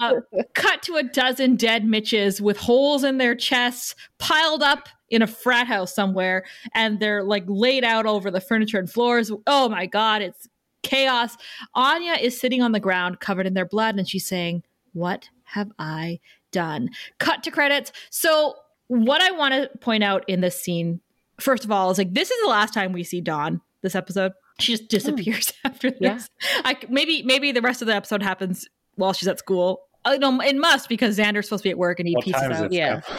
Uh, 0.00 0.14
cut 0.54 0.82
to 0.82 0.96
a 0.96 1.02
dozen 1.02 1.56
dead 1.56 1.84
Mitches 1.84 2.40
with 2.40 2.56
holes 2.56 3.04
in 3.04 3.18
their 3.18 3.34
chests 3.34 3.94
piled 4.18 4.62
up 4.62 4.88
in 5.10 5.22
a 5.22 5.26
frat 5.26 5.66
house 5.66 5.94
somewhere, 5.94 6.44
and 6.74 7.00
they're 7.00 7.22
like 7.22 7.44
laid 7.46 7.84
out 7.84 8.06
over 8.06 8.30
the 8.30 8.40
furniture 8.40 8.78
and 8.78 8.90
floors. 8.90 9.30
Oh 9.46 9.68
my 9.68 9.86
god, 9.86 10.22
it's 10.22 10.48
chaos. 10.82 11.36
Anya 11.74 12.14
is 12.14 12.38
sitting 12.40 12.62
on 12.62 12.72
the 12.72 12.80
ground 12.80 13.20
covered 13.20 13.46
in 13.46 13.54
their 13.54 13.66
blood, 13.66 13.96
and 13.96 14.08
she's 14.08 14.26
saying, 14.26 14.62
What 14.92 15.28
have 15.44 15.70
I 15.78 16.20
done? 16.52 16.90
Cut 17.18 17.42
to 17.44 17.50
credits. 17.50 17.92
So 18.10 18.54
what 18.90 19.22
I 19.22 19.30
want 19.30 19.54
to 19.54 19.70
point 19.78 20.02
out 20.02 20.24
in 20.28 20.40
this 20.40 20.60
scene, 20.60 21.00
first 21.38 21.64
of 21.64 21.70
all, 21.70 21.90
is 21.90 21.98
like 21.98 22.12
this 22.12 22.28
is 22.28 22.42
the 22.42 22.48
last 22.48 22.74
time 22.74 22.92
we 22.92 23.04
see 23.04 23.20
Dawn 23.20 23.60
this 23.82 23.94
episode. 23.94 24.32
She 24.58 24.72
just 24.72 24.88
disappears 24.88 25.52
oh. 25.52 25.60
after 25.70 25.92
this. 25.92 26.28
Yeah. 26.42 26.62
I, 26.64 26.76
maybe 26.88 27.22
maybe 27.22 27.52
the 27.52 27.62
rest 27.62 27.82
of 27.82 27.86
the 27.86 27.94
episode 27.94 28.20
happens 28.20 28.66
while 28.96 29.12
she's 29.12 29.28
at 29.28 29.38
school. 29.38 29.82
Uh, 30.04 30.16
no, 30.20 30.40
it 30.40 30.56
must 30.56 30.88
because 30.88 31.16
Xander's 31.16 31.46
supposed 31.46 31.62
to 31.62 31.68
be 31.68 31.70
at 31.70 31.78
work 31.78 32.00
and 32.00 32.08
he 32.08 32.16
what 32.16 32.24
pieces 32.24 32.42
out. 32.42 32.72
Yeah. 32.72 33.00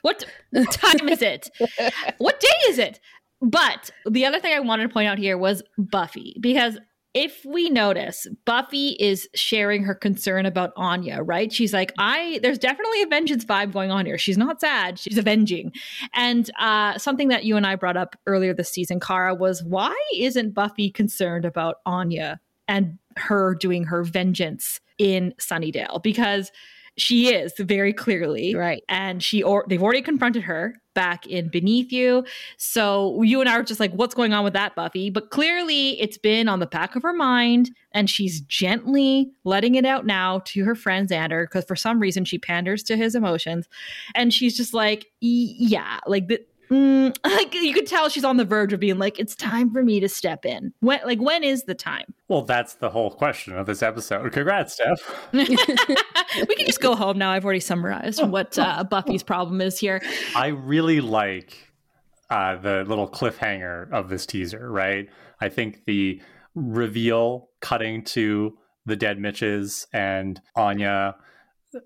What 0.00 0.24
time 0.70 1.08
is 1.08 1.22
it? 1.22 1.50
What 2.18 2.40
day 2.40 2.68
is 2.68 2.78
it? 2.78 2.98
But 3.42 3.90
the 4.06 4.24
other 4.24 4.40
thing 4.40 4.54
I 4.54 4.60
wanted 4.60 4.84
to 4.84 4.88
point 4.88 5.08
out 5.08 5.18
here 5.18 5.36
was 5.36 5.62
Buffy, 5.76 6.36
because 6.40 6.78
if 7.14 7.44
we 7.44 7.68
notice, 7.68 8.26
Buffy 8.46 8.90
is 8.98 9.28
sharing 9.34 9.84
her 9.84 9.94
concern 9.94 10.46
about 10.46 10.72
Anya, 10.76 11.22
right? 11.22 11.52
She's 11.52 11.72
like, 11.72 11.92
I, 11.98 12.40
there's 12.42 12.58
definitely 12.58 13.02
a 13.02 13.06
vengeance 13.06 13.44
vibe 13.44 13.72
going 13.72 13.90
on 13.90 14.06
here. 14.06 14.16
She's 14.16 14.38
not 14.38 14.60
sad, 14.60 14.98
she's 14.98 15.18
avenging. 15.18 15.72
And 16.14 16.50
uh, 16.58 16.96
something 16.98 17.28
that 17.28 17.44
you 17.44 17.56
and 17.56 17.66
I 17.66 17.76
brought 17.76 17.98
up 17.98 18.16
earlier 18.26 18.54
this 18.54 18.70
season, 18.70 18.98
Kara, 18.98 19.34
was 19.34 19.62
why 19.62 19.94
isn't 20.16 20.54
Buffy 20.54 20.90
concerned 20.90 21.44
about 21.44 21.76
Anya 21.84 22.40
and 22.66 22.98
her 23.16 23.54
doing 23.54 23.84
her 23.84 24.04
vengeance 24.04 24.80
in 24.96 25.34
Sunnydale? 25.38 26.02
Because 26.02 26.50
she 26.96 27.34
is 27.34 27.52
very 27.58 27.92
clearly. 27.92 28.54
Right. 28.54 28.82
And 28.88 29.22
she 29.22 29.42
or 29.42 29.64
they've 29.68 29.82
already 29.82 30.02
confronted 30.02 30.42
her 30.42 30.74
back 30.94 31.26
in 31.26 31.48
beneath 31.48 31.90
you. 31.90 32.24
So 32.58 33.22
you 33.22 33.40
and 33.40 33.48
i 33.48 33.54
are 33.54 33.62
just 33.62 33.80
like 33.80 33.92
what's 33.92 34.14
going 34.14 34.34
on 34.34 34.44
with 34.44 34.52
that 34.52 34.74
buffy? 34.74 35.08
But 35.08 35.30
clearly 35.30 36.00
it's 36.00 36.18
been 36.18 36.48
on 36.48 36.60
the 36.60 36.66
back 36.66 36.94
of 36.94 37.02
her 37.02 37.14
mind 37.14 37.70
and 37.92 38.10
she's 38.10 38.42
gently 38.42 39.30
letting 39.44 39.74
it 39.74 39.86
out 39.86 40.04
now 40.04 40.42
to 40.46 40.64
her 40.64 40.74
friend 40.74 41.08
xander 41.08 41.44
because 41.44 41.64
for 41.64 41.76
some 41.76 41.98
reason 41.98 42.24
she 42.24 42.38
panders 42.38 42.82
to 42.84 42.96
his 42.96 43.14
emotions. 43.14 43.68
And 44.14 44.32
she's 44.32 44.56
just 44.56 44.74
like 44.74 45.06
yeah 45.20 45.98
like 46.06 46.28
the, 46.28 46.44
mm, 46.72 47.16
like 47.24 47.54
you 47.54 47.74
could 47.74 47.86
tell 47.86 48.08
she's 48.08 48.24
on 48.24 48.36
the 48.36 48.44
verge 48.44 48.72
of 48.72 48.80
being 48.80 48.98
like, 48.98 49.18
it's 49.18 49.36
time 49.36 49.70
for 49.70 49.82
me 49.82 50.00
to 50.00 50.08
step 50.08 50.44
in. 50.44 50.72
When, 50.80 51.00
like, 51.04 51.20
when 51.20 51.44
is 51.44 51.64
the 51.64 51.74
time? 51.74 52.14
Well, 52.28 52.42
that's 52.42 52.74
the 52.74 52.90
whole 52.90 53.10
question 53.10 53.56
of 53.56 53.66
this 53.66 53.82
episode. 53.82 54.32
Congrats, 54.32 54.74
Steph. 54.74 55.00
we 55.32 55.44
can 55.46 56.66
just 56.66 56.80
go 56.80 56.94
home 56.94 57.18
now. 57.18 57.30
I've 57.30 57.44
already 57.44 57.60
summarized 57.60 58.22
what 58.26 58.58
uh, 58.58 58.84
Buffy's 58.84 59.22
problem 59.22 59.60
is 59.60 59.78
here. 59.78 60.02
I 60.34 60.48
really 60.48 61.00
like 61.00 61.56
uh, 62.30 62.56
the 62.56 62.84
little 62.84 63.08
cliffhanger 63.08 63.90
of 63.92 64.08
this 64.08 64.24
teaser, 64.26 64.70
right? 64.70 65.08
I 65.40 65.48
think 65.48 65.84
the 65.86 66.22
reveal 66.54 67.50
cutting 67.60 68.04
to 68.04 68.56
the 68.86 68.96
dead 68.96 69.18
Mitches 69.18 69.86
and 69.92 70.40
Anya. 70.56 71.16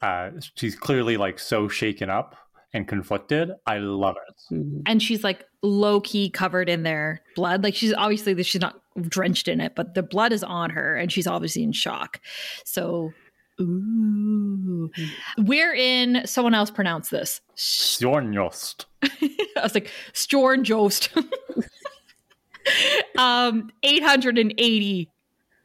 Uh, 0.02 0.31
she's 0.55 0.75
clearly 0.75 1.16
like 1.16 1.38
so 1.38 1.69
shaken 1.69 2.11
up 2.11 2.37
and 2.76 2.87
conflicted. 2.87 3.50
I 3.66 3.78
love 3.78 4.16
it. 4.28 4.54
Mm-hmm. 4.54 4.80
And 4.87 5.02
she's 5.02 5.25
like 5.25 5.45
low 5.62 6.00
key 6.00 6.30
covered 6.30 6.68
in 6.68 6.83
their 6.83 7.23
blood. 7.35 7.64
Like 7.64 7.75
she's 7.75 7.95
obviously 7.95 8.40
she's 8.42 8.61
not 8.61 8.80
drenched 9.02 9.49
in 9.49 9.61
it, 9.61 9.75
but 9.75 9.95
the 9.95 10.02
blood 10.02 10.33
is 10.33 10.45
on 10.45 10.71
her 10.71 10.95
and 10.95 11.11
she's 11.11 11.26
obviously 11.26 11.62
in 11.62 11.73
shock. 11.73 12.21
So 12.64 13.12
Ooh. 13.59 14.90
We're 15.38 15.75
in 15.75 16.26
someone 16.26 16.52
else 16.52 16.71
pronounce 16.71 17.09
this. 17.09 17.40
Sjornjost. 17.56 18.85
I 19.02 19.62
was 19.62 19.75
like, 19.75 19.90
Sjornjost. 20.12 21.09
um 23.18 23.71
880 23.83 25.11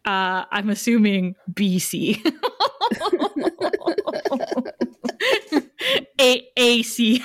uh 0.05 0.45
I'm 0.49 0.69
assuming 0.69 1.35
BC. 1.51 2.25
A- 6.21 6.47
AC. 6.55 7.23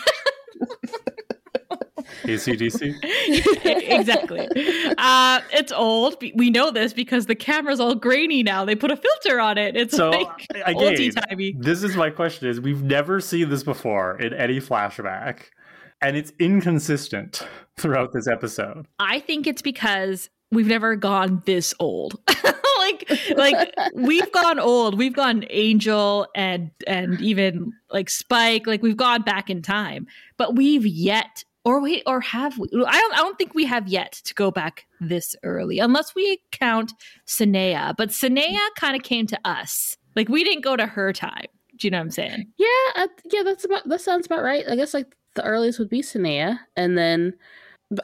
ACDC? 2.22 2.94
exactly. 3.64 4.48
Uh, 4.96 5.40
it's 5.52 5.70
old. 5.70 6.16
We 6.34 6.50
know 6.50 6.70
this 6.70 6.92
because 6.92 7.26
the 7.26 7.34
camera's 7.34 7.78
all 7.78 7.94
grainy 7.94 8.42
now. 8.42 8.64
They 8.64 8.74
put 8.74 8.90
a 8.90 8.96
filter 8.96 9.38
on 9.38 9.58
it. 9.58 9.76
It's 9.76 9.96
so, 9.96 10.10
like 10.10 10.46
again, 10.64 11.10
timey. 11.12 11.54
This 11.58 11.82
is 11.82 11.94
my 11.94 12.10
question 12.10 12.48
is 12.48 12.60
we've 12.60 12.82
never 12.82 13.20
seen 13.20 13.50
this 13.50 13.62
before 13.62 14.18
in 14.18 14.32
any 14.32 14.60
flashback. 14.60 15.42
And 16.02 16.16
it's 16.16 16.32
inconsistent 16.38 17.46
throughout 17.78 18.12
this 18.12 18.28
episode. 18.28 18.86
I 18.98 19.20
think 19.20 19.46
it's 19.46 19.62
because 19.62 20.28
we've 20.50 20.66
never 20.66 20.94
gone 20.96 21.42
this 21.46 21.74
old. 21.80 22.20
Like 22.86 23.36
like 23.36 23.74
we've 23.94 24.30
gone 24.32 24.58
old. 24.58 24.96
We've 24.96 25.14
gone 25.14 25.44
Angel 25.50 26.26
and 26.34 26.70
and 26.86 27.20
even 27.20 27.72
like 27.90 28.10
Spike. 28.10 28.66
Like 28.66 28.82
we've 28.82 28.96
gone 28.96 29.22
back 29.22 29.50
in 29.50 29.62
time, 29.62 30.06
but 30.36 30.56
we've 30.56 30.86
yet 30.86 31.44
or 31.64 31.82
wait 31.82 32.04
or 32.06 32.20
have 32.20 32.58
we? 32.58 32.68
I 32.68 33.00
don't 33.00 33.14
I 33.14 33.16
don't 33.16 33.36
think 33.36 33.54
we 33.54 33.64
have 33.66 33.88
yet 33.88 34.12
to 34.24 34.34
go 34.34 34.50
back 34.50 34.86
this 35.00 35.34
early 35.42 35.78
unless 35.78 36.14
we 36.14 36.40
count 36.52 36.92
Sineya. 37.26 37.96
But 37.96 38.10
Sineya 38.10 38.60
kind 38.76 38.96
of 38.96 39.02
came 39.02 39.26
to 39.26 39.38
us. 39.44 39.96
Like 40.14 40.28
we 40.28 40.44
didn't 40.44 40.62
go 40.62 40.76
to 40.76 40.86
her 40.86 41.12
time. 41.12 41.46
Do 41.76 41.86
you 41.86 41.90
know 41.90 41.98
what 41.98 42.04
I'm 42.04 42.10
saying? 42.10 42.46
Yeah, 42.56 43.06
yeah, 43.30 43.42
that's 43.42 43.64
about 43.64 43.88
that 43.88 44.00
sounds 44.00 44.26
about 44.26 44.42
right. 44.42 44.64
I 44.68 44.76
guess 44.76 44.94
like 44.94 45.14
the 45.34 45.42
earliest 45.42 45.78
would 45.78 45.90
be 45.90 46.02
Sineya, 46.02 46.58
and 46.76 46.96
then 46.96 47.34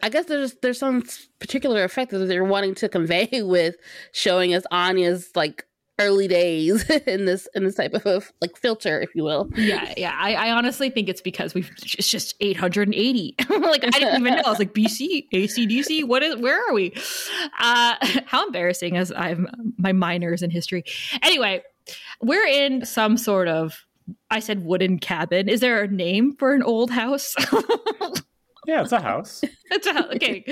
I 0.03 0.09
guess 0.09 0.27
there's 0.27 0.55
there's 0.63 0.79
some 0.79 1.03
particular 1.41 1.85
effect 1.85 2.13
that 2.13 2.19
they're 2.19 2.45
wanting 2.45 2.75
to 2.77 2.89
convey 2.89 3.29
with 3.43 3.77
showing 4.13 4.55
us 4.55 4.65
Anya's 4.71 5.31
like 5.35 5.67
early 5.99 6.27
days 6.27 6.89
in 7.07 7.25
this 7.25 7.49
in 7.55 7.65
this 7.65 7.75
type 7.75 7.95
of 7.95 8.33
like 8.41 8.57
filter, 8.57 9.01
if 9.01 9.15
you 9.15 9.25
will. 9.25 9.51
Yeah, 9.57 9.93
yeah. 9.97 10.17
I, 10.19 10.35
I 10.35 10.51
honestly 10.53 10.91
think 10.91 11.09
it's 11.09 11.21
because 11.21 11.55
we've 11.55 11.71
it's 11.83 12.09
just 12.09 12.35
880. 12.41 13.37
like 13.49 13.85
I 13.85 13.91
didn't 13.91 14.21
even 14.21 14.37
know. 14.37 14.43
I 14.45 14.51
was 14.51 14.59
like 14.59 14.75
BC, 14.75 15.29
ACDC. 15.33 16.05
What 16.07 16.23
is? 16.23 16.37
Where 16.37 16.59
are 16.69 16.73
we? 16.73 16.95
Uh, 17.59 17.97
how 18.27 18.47
embarrassing! 18.47 18.97
As 18.97 19.13
I'm 19.13 19.49
my 19.79 19.93
minors 19.93 20.43
in 20.43 20.51
history. 20.51 20.85
Anyway, 21.23 21.63
we're 22.21 22.47
in 22.47 22.85
some 22.85 23.17
sort 23.17 23.49
of. 23.49 23.85
I 24.31 24.41
said 24.41 24.65
wooden 24.65 24.99
cabin. 24.99 25.49
Is 25.49 25.61
there 25.61 25.83
a 25.83 25.89
name 25.89 26.35
for 26.37 26.55
an 26.55 26.63
old 26.63 26.91
house? 26.91 27.35
Yeah, 28.67 28.83
it's 28.83 28.93
a 28.93 29.01
house. 29.01 29.43
it's 29.71 29.87
a 29.87 29.93
house. 29.93 30.15
Okay. 30.15 30.45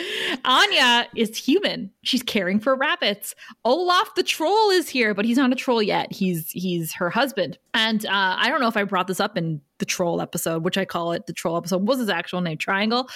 Anya 0.45 1.09
is 1.14 1.37
human. 1.37 1.93
She's 2.02 2.23
caring 2.23 2.59
for 2.59 2.75
rabbits. 2.75 3.37
Olaf 3.64 4.14
the 4.17 4.25
troll 4.25 4.71
is 4.71 4.88
here, 4.88 5.14
but 5.14 5.25
he's 5.25 5.37
not 5.37 5.52
a 5.52 5.55
troll 5.55 5.81
yet. 5.81 6.12
He's 6.12 6.50
he's 6.50 6.93
her 6.95 7.09
husband. 7.09 7.59
And 7.73 8.05
uh, 8.07 8.37
I 8.38 8.49
don't 8.49 8.61
know 8.61 8.67
if 8.67 8.76
I 8.76 8.83
brought 8.83 9.07
this 9.07 9.21
up 9.21 9.38
in 9.38 9.61
the 9.79 9.85
troll 9.85 10.21
episode, 10.21 10.64
which 10.64 10.76
I 10.76 10.85
call 10.85 11.12
it 11.12 11.26
the 11.26 11.33
troll 11.33 11.57
episode. 11.57 11.87
was 11.87 12.00
his 12.00 12.09
actual 12.09 12.40
name? 12.40 12.59
Triangle. 12.59 13.09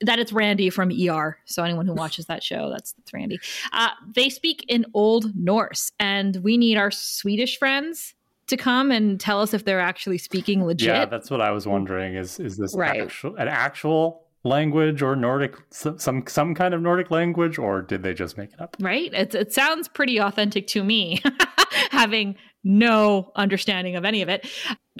That 0.00 0.18
it's 0.18 0.32
Randy 0.32 0.70
from 0.70 0.90
ER. 0.90 1.38
So 1.44 1.62
anyone 1.62 1.86
who 1.86 1.92
watches 1.92 2.26
that 2.26 2.42
show, 2.42 2.70
that's 2.70 2.92
that's 2.92 3.12
Randy. 3.12 3.38
Uh, 3.72 3.90
they 4.14 4.30
speak 4.30 4.64
in 4.68 4.86
Old 4.94 5.36
Norse, 5.36 5.92
and 6.00 6.36
we 6.36 6.56
need 6.56 6.78
our 6.78 6.90
Swedish 6.90 7.58
friends 7.58 8.14
to 8.46 8.56
come 8.56 8.90
and 8.90 9.20
tell 9.20 9.42
us 9.42 9.52
if 9.52 9.66
they're 9.66 9.80
actually 9.80 10.16
speaking 10.16 10.64
legit. 10.64 10.88
Yeah, 10.88 11.04
that's 11.04 11.30
what 11.30 11.42
I 11.42 11.50
was 11.50 11.66
wondering. 11.66 12.14
Is 12.14 12.40
is 12.40 12.56
this 12.56 12.74
right. 12.74 13.02
actual, 13.02 13.36
an 13.36 13.48
actual 13.48 14.27
language 14.48 15.02
or 15.02 15.14
Nordic 15.14 15.54
some 15.70 16.26
some 16.26 16.54
kind 16.54 16.74
of 16.74 16.82
Nordic 16.82 17.10
language 17.10 17.58
or 17.58 17.82
did 17.82 18.02
they 18.02 18.14
just 18.14 18.36
make 18.36 18.52
it 18.52 18.60
up? 18.60 18.76
Right? 18.80 19.12
It 19.12 19.34
it 19.34 19.52
sounds 19.52 19.88
pretty 19.88 20.18
authentic 20.18 20.66
to 20.68 20.82
me 20.82 21.22
having 21.90 22.36
no 22.64 23.30
understanding 23.36 23.96
of 23.96 24.04
any 24.04 24.22
of 24.22 24.28
it. 24.28 24.48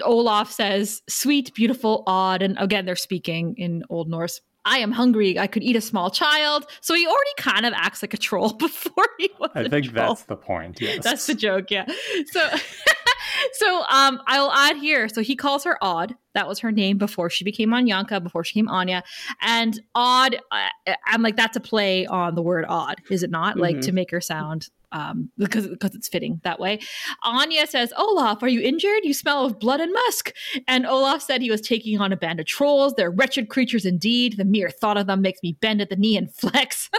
Olaf 0.03 0.51
says 0.51 1.01
sweet, 1.09 1.53
beautiful, 1.53 2.03
odd 2.07 2.41
and 2.41 2.57
again 2.59 2.85
they're 2.85 2.95
speaking 2.95 3.55
in 3.57 3.83
Old 3.89 4.09
Norse. 4.09 4.41
I 4.65 4.79
am 4.79 4.91
hungry. 4.91 5.39
I 5.39 5.47
could 5.47 5.63
eat 5.63 5.75
a 5.75 5.81
small 5.81 6.11
child. 6.11 6.65
So 6.81 6.93
he 6.93 7.07
already 7.07 7.31
kind 7.37 7.65
of 7.65 7.73
acts 7.75 8.03
like 8.03 8.13
a 8.13 8.17
troll 8.17 8.53
before 8.59 9.07
he 9.17 9.29
was. 9.39 9.51
I 9.55 9.67
think 9.67 9.91
troll. 9.91 10.09
that's 10.09 10.23
the 10.23 10.35
point. 10.35 10.79
Yes. 10.79 11.03
That's 11.03 11.27
the 11.27 11.33
joke. 11.33 11.71
Yeah. 11.71 11.85
So 12.31 12.47
so 13.53 13.83
um, 13.89 14.21
I'll 14.27 14.51
add 14.51 14.77
here. 14.77 15.09
So 15.09 15.21
he 15.21 15.35
calls 15.35 15.63
her 15.63 15.77
Odd. 15.81 16.15
That 16.33 16.47
was 16.47 16.59
her 16.59 16.71
name 16.71 16.97
before 16.97 17.29
she 17.29 17.43
became 17.43 17.69
Anyanka, 17.69 18.21
before 18.21 18.43
she 18.43 18.53
became 18.53 18.69
Anya. 18.69 19.03
And 19.41 19.79
Odd, 19.95 20.39
uh, 20.51 20.93
I'm 21.05 21.21
like, 21.21 21.35
that's 21.35 21.57
a 21.57 21.61
play 21.61 22.05
on 22.05 22.35
the 22.35 22.41
word 22.41 22.65
odd, 22.67 23.01
is 23.09 23.23
it 23.23 23.29
not? 23.29 23.53
Mm-hmm. 23.53 23.61
Like 23.61 23.81
to 23.81 23.91
make 23.91 24.11
her 24.11 24.21
sound 24.21 24.69
um, 24.91 25.29
because 25.37 25.67
because 25.67 25.95
it's 25.95 26.07
fitting 26.07 26.41
that 26.43 26.59
way. 26.59 26.79
Anya 27.23 27.67
says, 27.67 27.93
"Olaf, 27.97 28.41
are 28.41 28.47
you 28.47 28.61
injured? 28.61 29.03
You 29.03 29.13
smell 29.13 29.45
of 29.45 29.59
blood 29.59 29.79
and 29.79 29.93
musk." 29.93 30.33
And 30.67 30.85
Olaf 30.85 31.21
said 31.21 31.41
he 31.41 31.51
was 31.51 31.61
taking 31.61 31.99
on 31.99 32.11
a 32.11 32.17
band 32.17 32.39
of 32.39 32.45
trolls. 32.45 32.93
They're 32.95 33.11
wretched 33.11 33.49
creatures 33.49 33.85
indeed. 33.85 34.37
The 34.37 34.45
mere 34.45 34.69
thought 34.69 34.97
of 34.97 35.07
them 35.07 35.21
makes 35.21 35.41
me 35.43 35.53
bend 35.59 35.81
at 35.81 35.89
the 35.89 35.95
knee 35.95 36.17
and 36.17 36.33
flex. 36.39 36.89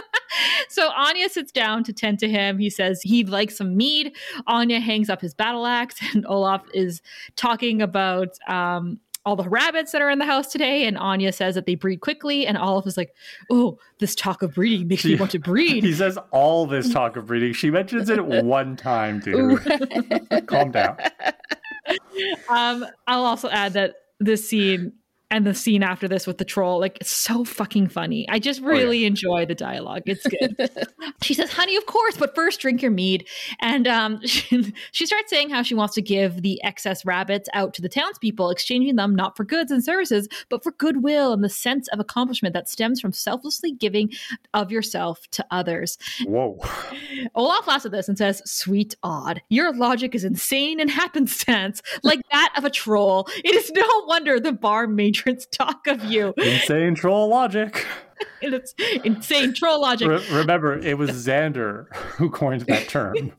so 0.69 0.89
Anya 0.91 1.29
sits 1.29 1.51
down 1.51 1.83
to 1.85 1.93
tend 1.93 2.19
to 2.19 2.29
him. 2.29 2.57
He 2.57 2.69
says 2.69 3.01
he'd 3.01 3.29
like 3.29 3.51
some 3.51 3.75
mead. 3.75 4.15
Anya 4.47 4.79
hangs 4.79 5.09
up 5.09 5.21
his 5.21 5.33
battle 5.33 5.65
axe, 5.65 5.97
and 6.13 6.25
Olaf 6.27 6.63
is 6.73 7.01
talking 7.35 7.81
about 7.81 8.37
um, 8.47 8.99
all 9.25 9.35
the 9.35 9.47
rabbits 9.47 9.91
that 9.91 10.01
are 10.01 10.09
in 10.09 10.19
the 10.19 10.25
house 10.25 10.47
today. 10.51 10.85
And 10.85 10.97
Anya 10.97 11.31
says 11.31 11.55
that 11.55 11.65
they 11.65 11.75
breed 11.75 12.01
quickly. 12.01 12.47
And 12.47 12.57
Olaf 12.57 12.87
is 12.87 12.97
like, 12.97 13.13
oh, 13.49 13.77
this 13.99 14.15
talk 14.15 14.41
of 14.41 14.55
breeding 14.55 14.87
makes 14.87 15.05
me 15.05 15.15
want 15.15 15.31
to 15.31 15.39
breed. 15.39 15.83
he 15.83 15.93
says 15.93 16.17
all 16.31 16.65
this 16.65 16.91
talk 16.91 17.15
of 17.15 17.27
breeding. 17.27 17.53
She 17.53 17.69
mentions 17.69 18.09
it 18.09 18.25
one 18.25 18.75
time, 18.75 19.19
dude. 19.19 19.59
Calm 20.47 20.71
down. 20.71 20.97
Um, 22.49 22.85
I'll 23.07 23.25
also 23.25 23.49
add 23.49 23.73
that 23.73 23.95
this 24.19 24.47
scene 24.47 24.93
and 25.31 25.47
the 25.47 25.53
scene 25.53 25.81
after 25.81 26.07
this 26.07 26.27
with 26.27 26.37
the 26.37 26.45
troll 26.45 26.79
like 26.79 26.97
it's 26.99 27.09
so 27.09 27.43
fucking 27.43 27.87
funny. 27.87 28.27
I 28.29 28.37
just 28.37 28.61
really 28.61 28.99
oh, 28.99 29.01
yeah. 29.01 29.07
enjoy 29.07 29.45
the 29.45 29.55
dialogue. 29.55 30.03
It's 30.05 30.27
good. 30.27 30.69
She 31.23 31.35
says 31.35 31.51
honey 31.51 31.75
of 31.75 31.85
course 31.85 32.17
but 32.17 32.35
first 32.35 32.59
drink 32.59 32.81
your 32.81 32.91
mead. 32.91 33.27
And 33.59 33.87
um, 33.87 34.19
she, 34.25 34.73
she, 34.91 35.05
starts 35.05 35.29
saying 35.29 35.49
how 35.49 35.61
she 35.61 35.75
wants 35.75 35.95
to 35.95 36.01
give 36.01 36.41
the 36.41 36.61
excess 36.63 37.05
rabbits 37.05 37.47
out 37.53 37.73
to 37.75 37.81
the 37.81 37.89
townspeople 37.89 38.49
exchanging 38.49 38.95
them 38.95 39.15
not 39.15 39.37
for 39.37 39.43
goods 39.43 39.71
and 39.71 39.83
services 39.83 40.27
but 40.49 40.63
for 40.63 40.71
goodwill 40.73 41.31
and 41.33 41.43
the 41.43 41.49
sense 41.49 41.87
of 41.89 41.99
accomplishment 41.99 42.53
that 42.53 42.67
stems 42.67 42.99
from 42.99 43.13
selflessly 43.13 43.71
giving 43.71 44.11
of 44.53 44.71
yourself 44.71 45.27
to 45.31 45.45
others. 45.51 45.97
Whoa. 46.25 46.59
Olaf 47.35 47.67
laughs 47.67 47.85
at 47.85 47.91
this 47.91 48.09
and 48.09 48.17
says 48.17 48.41
sweet 48.45 48.95
odd. 49.03 49.41
Your 49.49 49.73
logic 49.73 50.15
is 50.15 50.23
insane 50.23 50.79
and 50.79 50.89
happenstance. 50.89 51.81
Like 52.03 52.21
that 52.31 52.53
of 52.57 52.65
a 52.65 52.69
troll. 52.69 53.27
It 53.43 53.55
is 53.55 53.71
no 53.71 53.87
wonder 54.07 54.39
the 54.39 54.51
bar 54.51 54.87
matrons 55.21 55.45
talk 55.51 55.87
of 55.87 56.03
you. 56.05 56.33
Insane 56.37 56.95
troll 56.95 57.29
logic. 57.29 57.85
it's 58.41 58.73
insane 59.03 59.53
troll 59.53 59.81
logic. 59.81 60.07
Re- 60.07 60.25
remember, 60.31 60.77
it 60.77 60.97
was 60.97 61.11
Xander 61.11 61.93
who 61.95 62.29
coined 62.29 62.61
that 62.61 62.87
term. 62.87 63.33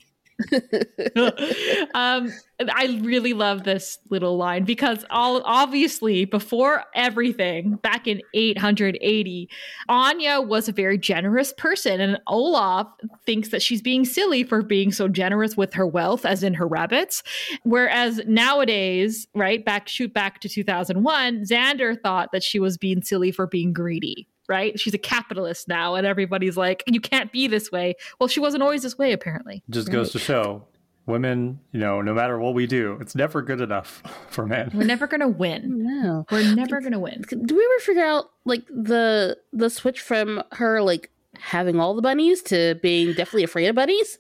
um, 1.95 2.33
I 2.61 3.01
really 3.03 3.33
love 3.33 3.65
this 3.65 3.99
little 4.11 4.37
line 4.37 4.65
because 4.65 5.05
all 5.11 5.43
obviously 5.45 6.25
before 6.25 6.85
everything 6.95 7.77
back 7.77 8.07
in 8.07 8.23
880, 8.35 9.49
Anya 9.89 10.41
was 10.41 10.69
a 10.69 10.73
very 10.73 10.99
generous 10.99 11.53
person, 11.53 12.01
and 12.01 12.19
Olaf 12.27 12.87
thinks 13.27 13.49
that 13.49 13.63
she's 13.63 13.83
being 13.83 14.05
silly 14.05 14.45
for 14.45 14.63
being 14.63 14.93
so 14.93 15.09
generous 15.09 15.57
with 15.57 15.75
her 15.75 15.87
wealth, 15.87 16.25
as 16.25 16.43
in 16.43 16.55
her 16.55 16.67
rabbits. 16.67 17.23
Whereas 17.65 18.21
nowadays, 18.27 19.27
right 19.35 19.65
back 19.65 19.89
shoot 19.89 20.13
back 20.13 20.41
to 20.41 20.49
2001, 20.49 21.45
Xander 21.45 22.01
thought 22.01 22.33
that 22.33 22.43
she 22.43 22.59
was 22.59 22.79
being 22.79 23.03
silly 23.03 23.33
for 23.33 23.47
being 23.47 23.73
greedy 23.73 24.29
right? 24.53 24.79
She's 24.79 24.93
a 24.93 24.99
capitalist 24.99 25.67
now, 25.67 25.95
and 25.95 26.07
everybody's 26.07 26.59
like, 26.59 26.85
you 26.87 27.01
can't 27.01 27.33
be 27.33 27.47
this 27.47 27.73
way. 27.73 27.95
Well, 28.21 28.29
she 28.29 28.39
wasn't 28.39 28.63
always 28.63 28.83
this 28.83 28.99
way, 28.99 29.13
apparently. 29.13 29.63
Just 29.71 29.89
right? 29.89 29.95
goes 29.95 30.13
to 30.13 30.19
show 30.19 30.67
women, 31.07 31.59
you 31.73 31.81
know, 31.81 32.03
no 32.03 32.13
matter 32.13 32.39
what 32.39 32.53
we 32.53 32.67
do, 32.67 32.99
it's 33.01 33.15
never 33.15 33.41
good 33.41 33.63
enough 33.63 34.03
for 34.31 34.47
men. 34.47 34.71
We're 34.75 34.85
never 34.85 35.07
gonna 35.07 35.29
win. 35.29 35.83
No, 35.83 36.27
we're 36.31 36.55
never 36.55 36.83
gonna 36.83 37.01
win. 37.01 37.23
Do 37.23 37.57
we 37.57 37.65
ever 37.65 37.81
figure 37.81 38.05
out 38.05 38.27
like 38.45 38.67
the 38.67 39.39
the 39.55 39.71
switch 39.71 40.01
from 40.01 40.43
her 40.53 40.83
like 40.83 41.11
having 41.39 41.81
all 41.81 41.95
the 41.95 42.03
bunnies 42.03 42.43
to 42.43 42.75
being 42.83 43.09
definitely 43.15 43.45
afraid 43.45 43.69
of 43.69 43.75
bunnies? 43.75 44.19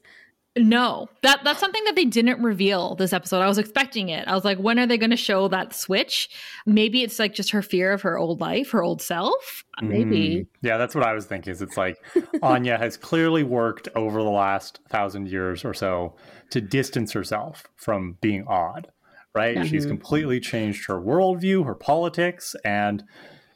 No, 0.54 1.08
that 1.22 1.40
that's 1.44 1.60
something 1.60 1.82
that 1.84 1.96
they 1.96 2.04
didn't 2.04 2.42
reveal 2.42 2.94
this 2.94 3.14
episode. 3.14 3.40
I 3.40 3.48
was 3.48 3.56
expecting 3.56 4.10
it. 4.10 4.28
I 4.28 4.34
was 4.34 4.44
like, 4.44 4.58
when 4.58 4.78
are 4.78 4.86
they 4.86 4.98
going 4.98 5.10
to 5.10 5.16
show 5.16 5.48
that 5.48 5.74
switch? 5.74 6.28
Maybe 6.66 7.02
it's 7.02 7.18
like 7.18 7.34
just 7.34 7.50
her 7.50 7.62
fear 7.62 7.92
of 7.92 8.02
her 8.02 8.18
old 8.18 8.40
life, 8.40 8.70
her 8.72 8.82
old 8.82 9.00
self. 9.00 9.64
Maybe. 9.80 10.40
Mm. 10.40 10.46
Yeah, 10.60 10.76
that's 10.76 10.94
what 10.94 11.04
I 11.04 11.14
was 11.14 11.24
thinking. 11.24 11.52
Is 11.52 11.62
it's 11.62 11.78
like 11.78 11.96
Anya 12.42 12.76
has 12.76 12.98
clearly 12.98 13.42
worked 13.42 13.88
over 13.94 14.22
the 14.22 14.28
last 14.28 14.80
thousand 14.90 15.30
years 15.30 15.64
or 15.64 15.72
so 15.72 16.16
to 16.50 16.60
distance 16.60 17.12
herself 17.12 17.64
from 17.76 18.18
being 18.20 18.44
odd. 18.46 18.88
Right? 19.34 19.56
Mm-hmm. 19.56 19.68
She's 19.68 19.86
completely 19.86 20.38
changed 20.38 20.86
her 20.86 21.00
worldview, 21.00 21.64
her 21.64 21.74
politics, 21.74 22.54
and 22.62 23.02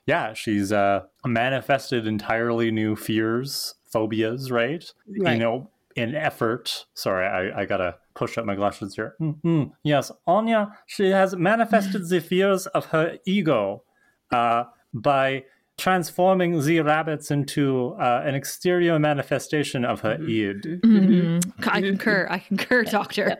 yeah, 0.07 0.33
she's 0.33 0.73
uh, 0.73 1.03
manifested 1.26 2.07
entirely 2.07 2.71
new 2.71 2.97
fears, 2.97 3.75
phobias. 3.85 4.50
Right? 4.50 4.91
right. 5.07 5.35
You 5.35 5.38
know 5.38 5.71
in 5.97 6.15
effort. 6.15 6.87
Sorry, 6.95 7.26
I, 7.26 7.62
I 7.62 7.65
gotta 7.65 7.97
push 8.15 8.38
up 8.38 8.45
my 8.45 8.55
glasses 8.55 8.95
here. 8.95 9.15
Mm-hmm. 9.21 9.65
Yes, 9.83 10.12
Anya, 10.26 10.73
she 10.87 11.11
has 11.11 11.35
manifested 11.35 12.09
the 12.09 12.21
fears 12.21 12.67
of 12.69 12.87
her 12.87 13.19
ego 13.26 13.83
uh, 14.31 14.65
by 14.93 15.45
transforming 15.79 16.62
the 16.65 16.81
rabbits 16.81 17.31
into 17.31 17.95
uh, 18.00 18.23
an 18.25 18.35
exterior 18.35 18.99
manifestation 18.99 19.85
of 19.85 20.00
her 20.00 20.17
mm-hmm. 20.17 20.31
id. 20.31 20.81
Mm-hmm. 20.83 21.69
I 21.69 21.81
concur. 21.81 22.26
I 22.31 22.38
concur, 22.38 22.85
Doctor. 22.85 23.37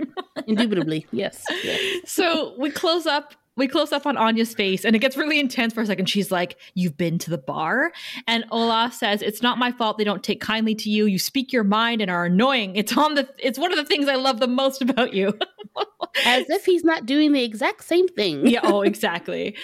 Indubitably, 0.47 1.07
yes. 1.13 1.45
yes. 1.63 2.11
So 2.11 2.55
we 2.59 2.71
close 2.71 3.07
up 3.07 3.35
we 3.57 3.67
close 3.67 3.93
up 3.93 4.07
on 4.07 4.17
Anya's 4.17 4.55
face 4.55 4.85
and 4.85 4.95
it 4.95 4.99
gets 5.01 5.17
really 5.17 5.41
intense 5.41 5.73
for 5.73 5.81
a 5.81 5.87
second. 5.87 6.09
She's 6.09 6.31
like, 6.31 6.59
You've 6.75 6.97
been 6.97 7.19
to 7.19 7.31
the 7.31 7.39
bar? 7.39 7.93
And 8.27 8.45
Olaf 8.51 8.95
says, 8.95 9.23
It's 9.23 9.43
not 9.43 9.59
my 9.59 9.73
fault 9.73 9.99
they 9.99 10.05
don't 10.05 10.23
take 10.23 10.41
kindly 10.41 10.75
to 10.77 10.91
you. 10.91 11.07
You 11.07 11.19
speak 11.19 11.53
your 11.53 11.65
mind 11.65 12.01
and 12.01 12.11
are 12.11 12.27
annoying. 12.27 12.77
It's 12.77 12.97
on 12.97 13.15
the 13.15 13.29
it's 13.39 13.59
one 13.59 13.73
of 13.73 13.79
the 13.79 13.85
things 13.85 14.09
I 14.09 14.17
love 14.17 14.41
the 14.41 14.49
most 14.49 14.83
about 14.83 15.15
you. 15.15 15.39
As 16.25 16.49
if 16.49 16.65
he's 16.65 16.85
not 16.85 17.05
doing 17.05 17.33
the 17.33 17.45
exact 17.45 17.85
same 17.85 18.09
thing. 18.09 18.47
yeah, 18.47 18.61
oh, 18.63 18.81
exactly. 18.83 19.55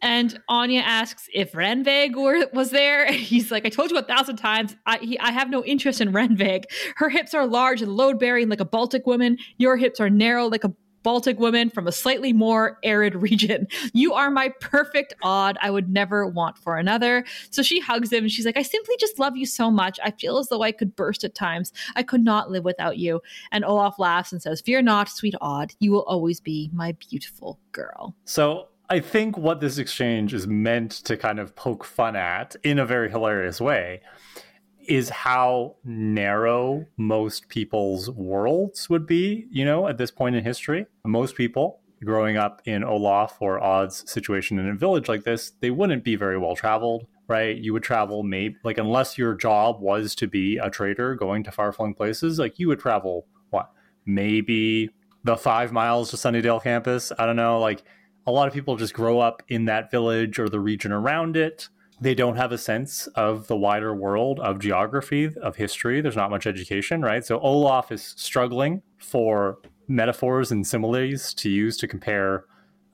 and 0.00 0.40
Anya 0.48 0.80
asks 0.80 1.28
if 1.34 1.52
Rannveig 1.52 2.16
were, 2.16 2.46
was 2.54 2.70
there. 2.70 3.12
He's 3.12 3.50
like, 3.50 3.66
I 3.66 3.68
told 3.68 3.90
you 3.90 3.98
a 3.98 4.02
thousand 4.02 4.36
times, 4.36 4.76
I, 4.86 4.98
he, 4.98 5.18
I 5.18 5.30
have 5.30 5.50
no 5.50 5.62
interest 5.62 6.00
in 6.00 6.12
Rannveig. 6.12 6.64
Her 6.96 7.10
hips 7.10 7.34
are 7.34 7.46
large 7.46 7.82
and 7.82 7.92
load 7.92 8.18
bearing 8.18 8.48
like 8.48 8.60
a 8.60 8.64
Baltic 8.64 9.06
woman. 9.06 9.36
Your 9.58 9.76
hips 9.76 10.00
are 10.00 10.08
narrow 10.08 10.46
like 10.46 10.64
a 10.64 10.72
Baltic 11.02 11.38
woman 11.38 11.70
from 11.70 11.86
a 11.86 11.92
slightly 11.92 12.32
more 12.32 12.78
arid 12.82 13.14
region. 13.22 13.66
You 13.92 14.14
are 14.14 14.30
my 14.30 14.50
perfect 14.60 15.14
odd. 15.22 15.58
I 15.60 15.70
would 15.70 15.90
never 15.90 16.26
want 16.26 16.58
for 16.58 16.76
another. 16.76 17.24
So 17.50 17.62
she 17.62 17.80
hugs 17.80 18.12
him 18.12 18.24
and 18.24 18.30
she's 18.30 18.46
like, 18.46 18.56
I 18.56 18.62
simply 18.62 18.96
just 18.98 19.18
love 19.18 19.36
you 19.36 19.46
so 19.46 19.70
much. 19.70 19.98
I 20.04 20.10
feel 20.10 20.38
as 20.38 20.48
though 20.48 20.62
I 20.62 20.72
could 20.72 20.96
burst 20.96 21.24
at 21.24 21.34
times. 21.34 21.72
I 21.96 22.02
could 22.02 22.24
not 22.24 22.50
live 22.50 22.64
without 22.64 22.98
you. 22.98 23.20
And 23.52 23.64
Olaf 23.64 23.98
laughs 23.98 24.32
and 24.32 24.42
says, 24.42 24.60
Fear 24.60 24.82
not, 24.82 25.08
sweet 25.08 25.34
odd. 25.40 25.72
You 25.80 25.92
will 25.92 26.04
always 26.04 26.40
be 26.40 26.70
my 26.72 26.92
beautiful 26.92 27.58
girl. 27.72 28.14
So 28.24 28.68
I 28.88 29.00
think 29.00 29.38
what 29.38 29.60
this 29.60 29.78
exchange 29.78 30.34
is 30.34 30.46
meant 30.46 30.90
to 30.90 31.16
kind 31.16 31.38
of 31.38 31.54
poke 31.54 31.84
fun 31.84 32.16
at 32.16 32.56
in 32.64 32.78
a 32.78 32.84
very 32.84 33.10
hilarious 33.10 33.60
way 33.60 34.00
is 34.86 35.08
how 35.08 35.76
narrow 35.84 36.86
most 36.96 37.48
people's 37.48 38.10
worlds 38.10 38.88
would 38.90 39.06
be, 39.06 39.46
you 39.50 39.64
know, 39.64 39.86
at 39.86 39.98
this 39.98 40.10
point 40.10 40.36
in 40.36 40.44
history. 40.44 40.86
Most 41.04 41.34
people 41.34 41.80
growing 42.04 42.36
up 42.36 42.62
in 42.64 42.82
Olaf 42.82 43.36
or 43.40 43.62
Odd's 43.62 44.10
situation 44.10 44.58
in 44.58 44.68
a 44.68 44.74
village 44.74 45.08
like 45.08 45.24
this, 45.24 45.52
they 45.60 45.70
wouldn't 45.70 46.04
be 46.04 46.16
very 46.16 46.38
well 46.38 46.56
traveled, 46.56 47.06
right? 47.28 47.56
You 47.56 47.72
would 47.72 47.82
travel 47.82 48.22
maybe 48.22 48.56
like 48.64 48.78
unless 48.78 49.18
your 49.18 49.34
job 49.34 49.80
was 49.80 50.14
to 50.16 50.26
be 50.26 50.56
a 50.56 50.70
trader 50.70 51.14
going 51.14 51.44
to 51.44 51.50
far 51.50 51.72
flung 51.72 51.94
places, 51.94 52.38
like 52.38 52.58
you 52.58 52.68
would 52.68 52.80
travel 52.80 53.26
what? 53.50 53.70
Maybe 54.06 54.90
the 55.24 55.36
five 55.36 55.72
miles 55.72 56.10
to 56.10 56.16
Sunnydale 56.16 56.62
campus. 56.62 57.12
I 57.18 57.26
don't 57.26 57.36
know. 57.36 57.60
Like 57.60 57.82
a 58.26 58.32
lot 58.32 58.48
of 58.48 58.54
people 58.54 58.76
just 58.76 58.94
grow 58.94 59.20
up 59.20 59.42
in 59.48 59.66
that 59.66 59.90
village 59.90 60.38
or 60.38 60.48
the 60.48 60.60
region 60.60 60.92
around 60.92 61.36
it 61.36 61.68
they 62.00 62.14
don't 62.14 62.36
have 62.36 62.50
a 62.50 62.58
sense 62.58 63.06
of 63.08 63.46
the 63.46 63.56
wider 63.56 63.94
world 63.94 64.40
of 64.40 64.58
geography, 64.58 65.30
of 65.42 65.56
history. 65.56 66.00
There's 66.00 66.16
not 66.16 66.30
much 66.30 66.46
education, 66.46 67.02
right? 67.02 67.24
So 67.24 67.38
Olaf 67.40 67.92
is 67.92 68.14
struggling 68.16 68.82
for 68.98 69.58
metaphors 69.86 70.50
and 70.50 70.66
similes 70.66 71.34
to 71.34 71.50
use 71.50 71.76
to 71.78 71.88
compare 71.88 72.44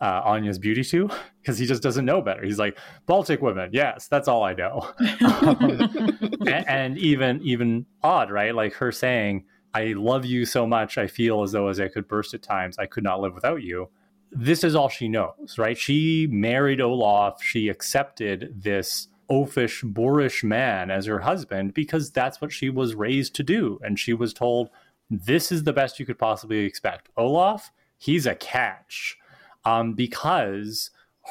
uh, 0.01 0.23
Anya's 0.25 0.59
beauty 0.59 0.83
to 0.85 1.09
because 1.41 1.59
he 1.59 1.67
just 1.67 1.83
doesn't 1.83 2.05
know 2.05 2.21
better. 2.21 2.45
He's 2.45 2.59
like 2.59 2.79
Baltic 3.07 3.41
women, 3.41 3.71
yes, 3.73 4.09
that's 4.09 4.29
all 4.29 4.43
I 4.43 4.55
know. 4.55 4.93
um, 5.21 6.39
and, 6.47 6.69
and, 6.69 6.99
even 6.99 7.41
even 7.43 7.87
odd, 8.03 8.31
right? 8.31 8.55
Like 8.55 8.75
her 8.75 8.93
saying, 8.93 9.45
"I 9.73 9.95
love 9.97 10.25
you 10.25 10.45
so 10.45 10.67
much, 10.67 10.99
I 10.99 11.07
feel 11.07 11.43
as 11.43 11.53
though 11.53 11.69
as 11.69 11.81
I 11.81 11.89
could 11.89 12.09
burst 12.09 12.35
at 12.35 12.43
times, 12.43 12.79
I 12.79 12.87
could 12.87 13.05
not 13.05 13.21
live 13.21 13.35
without 13.35 13.63
you." 13.63 13.89
This 14.31 14.65
is 14.65 14.75
all 14.75 14.89
she 14.89 15.09
knows, 15.09 15.57
right? 15.59 15.79
She 15.79 16.27
married 16.31 16.81
Olaf. 16.81 17.43
She 17.43 17.69
accepted 17.69 18.63
this 18.63 19.09
oafish, 19.31 19.83
boorish 19.83 20.45
man 20.45 20.91
as 20.91 21.07
her 21.07 21.21
husband 21.21 21.75
because 21.75 22.11
that's 22.11 22.41
what 22.41 22.53
she 22.53 22.71
was 22.71 22.95
raised 22.95 23.35
to 23.37 23.43
do. 23.43 23.79
And 23.83 23.99
she 23.99 24.13
was 24.13 24.33
told, 24.33 24.71
this 25.11 25.51
is 25.51 25.65
the 25.65 25.73
best 25.73 25.99
you 25.99 26.07
could 26.07 26.19
possibly 26.19 26.61
expect. 26.61 27.09
Olaf, 27.17 27.73
he's 27.99 28.27
a 28.27 28.35
catch 28.35 29.19
um, 29.65 29.95
because 29.95 30.91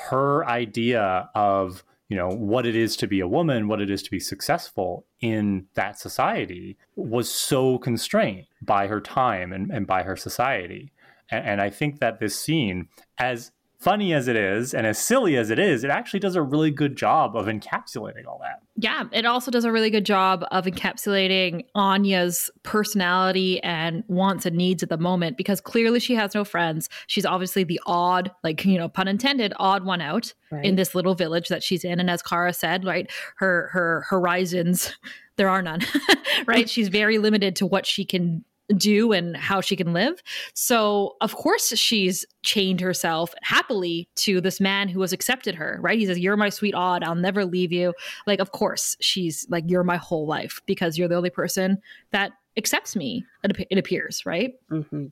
her 0.09 0.45
idea 0.45 1.29
of 1.35 1.83
you 2.09 2.17
know 2.17 2.29
what 2.29 2.65
it 2.65 2.75
is 2.75 2.95
to 2.97 3.07
be 3.07 3.19
a 3.19 3.27
woman 3.27 3.67
what 3.67 3.81
it 3.81 3.89
is 3.89 4.03
to 4.03 4.11
be 4.11 4.19
successful 4.19 5.05
in 5.21 5.65
that 5.73 5.97
society 5.97 6.77
was 6.95 7.31
so 7.31 7.77
constrained 7.77 8.45
by 8.61 8.87
her 8.87 9.01
time 9.01 9.51
and, 9.51 9.71
and 9.71 9.87
by 9.87 10.03
her 10.03 10.15
society 10.15 10.91
and, 11.29 11.45
and 11.45 11.61
I 11.61 11.69
think 11.69 11.99
that 11.99 12.19
this 12.19 12.39
scene, 12.39 12.87
as 13.17 13.51
funny 13.85 14.13
as 14.13 14.27
it 14.27 14.35
is 14.35 14.73
and 14.73 14.87
as 14.87 14.97
silly 14.97 15.37
as 15.37 15.51
it 15.51 15.59
is, 15.59 15.83
it 15.83 15.91
actually 15.91 16.19
does 16.19 16.35
a 16.35 16.41
really 16.41 16.71
good 16.71 16.95
job 16.95 17.35
of 17.35 17.45
encapsulating 17.45 18.25
all 18.25 18.39
that. 18.41 18.61
Yeah, 18.77 19.03
it 19.11 19.27
also 19.27 19.51
does 19.51 19.63
a 19.63 19.71
really 19.71 19.91
good 19.91 20.07
job 20.07 20.43
of 20.49 20.65
encapsulating 20.65 21.65
Anya's 21.75 22.49
personality 22.63 23.61
and 23.61 24.03
wants 24.07 24.45
and 24.47 24.55
needs 24.55 24.81
at 24.81 24.89
the 24.89 24.97
moment 24.97 25.37
because 25.37 25.61
clearly 25.61 25.99
she 25.99 26.15
has 26.15 26.33
no 26.33 26.43
friends. 26.43 26.89
She's 27.05 27.27
obviously 27.27 27.63
the 27.63 27.79
odd, 27.85 28.31
like, 28.43 28.65
you 28.65 28.79
know, 28.79 28.89
pun 28.89 29.07
intended, 29.07 29.53
odd 29.57 29.85
one 29.85 30.01
out 30.01 30.33
right. 30.51 30.65
in 30.65 30.75
this 30.75 30.95
little 30.95 31.13
village 31.13 31.49
that 31.49 31.61
she's 31.61 31.83
in. 31.83 31.99
And 31.99 32.09
as 32.09 32.23
Kara 32.23 32.53
said, 32.53 32.85
right, 32.85 33.07
her 33.37 33.69
her 33.71 34.05
horizons, 34.09 34.95
there 35.35 35.49
are 35.49 35.61
none. 35.61 35.81
right? 36.47 36.67
she's 36.67 36.87
very 36.87 37.19
limited 37.19 37.55
to 37.57 37.67
what 37.67 37.85
she 37.85 38.03
can 38.03 38.43
do 38.75 39.11
and 39.11 39.35
how 39.37 39.61
she 39.61 39.75
can 39.75 39.93
live. 39.93 40.21
So, 40.53 41.15
of 41.21 41.35
course, 41.35 41.67
she's 41.77 42.25
chained 42.43 42.81
herself 42.81 43.33
happily 43.41 44.09
to 44.15 44.41
this 44.41 44.59
man 44.59 44.87
who 44.89 45.01
has 45.01 45.13
accepted 45.13 45.55
her, 45.55 45.77
right? 45.81 45.99
He 45.99 46.05
says, 46.05 46.19
You're 46.19 46.37
my 46.37 46.49
sweet 46.49 46.73
odd. 46.73 47.03
I'll 47.03 47.15
never 47.15 47.45
leave 47.45 47.71
you. 47.71 47.93
Like, 48.25 48.39
of 48.39 48.51
course, 48.51 48.97
she's 48.99 49.45
like, 49.49 49.65
You're 49.67 49.83
my 49.83 49.97
whole 49.97 50.25
life 50.25 50.61
because 50.65 50.97
you're 50.97 51.07
the 51.07 51.15
only 51.15 51.29
person 51.29 51.81
that 52.11 52.31
accepts 52.57 52.95
me, 52.95 53.25
it, 53.43 53.77
appears, 53.77 54.25
right? 54.25 54.53
Mm-hmm. 54.71 55.07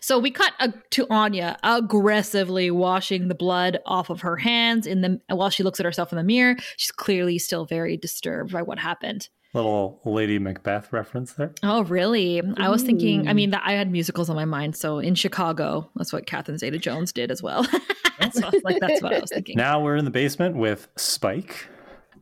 So 0.00 0.18
we 0.18 0.30
cut 0.30 0.52
a, 0.58 0.72
to 0.90 1.06
Anya 1.10 1.56
aggressively 1.62 2.70
washing 2.70 3.28
the 3.28 3.34
blood 3.34 3.78
off 3.86 4.10
of 4.10 4.20
her 4.22 4.36
hands 4.36 4.86
in 4.86 5.02
the 5.02 5.20
while 5.28 5.50
she 5.50 5.62
looks 5.62 5.78
at 5.78 5.86
herself 5.86 6.12
in 6.12 6.18
the 6.18 6.24
mirror. 6.24 6.56
She's 6.76 6.90
clearly 6.90 7.38
still 7.38 7.64
very 7.64 7.96
disturbed 7.96 8.52
by 8.52 8.62
what 8.62 8.78
happened. 8.78 9.28
Little 9.54 10.00
Lady 10.04 10.38
Macbeth 10.38 10.92
reference 10.92 11.32
there. 11.32 11.54
Oh, 11.62 11.82
really? 11.84 12.40
Ooh. 12.40 12.54
I 12.58 12.68
was 12.68 12.82
thinking. 12.82 13.28
I 13.28 13.32
mean, 13.32 13.54
I 13.54 13.72
had 13.72 13.90
musicals 13.90 14.28
on 14.28 14.36
my 14.36 14.44
mind. 14.44 14.76
So 14.76 14.98
in 14.98 15.14
Chicago, 15.14 15.90
that's 15.96 16.12
what 16.12 16.26
Catherine 16.26 16.58
Zeta-Jones 16.58 17.12
did 17.12 17.30
as 17.30 17.42
well. 17.42 17.64
so 18.32 18.50
like, 18.62 18.78
that's 18.80 19.02
what 19.02 19.14
I 19.14 19.20
was 19.20 19.30
thinking. 19.30 19.56
Now 19.56 19.80
we're 19.80 19.96
in 19.96 20.04
the 20.04 20.10
basement 20.10 20.56
with 20.56 20.88
Spike, 20.96 21.66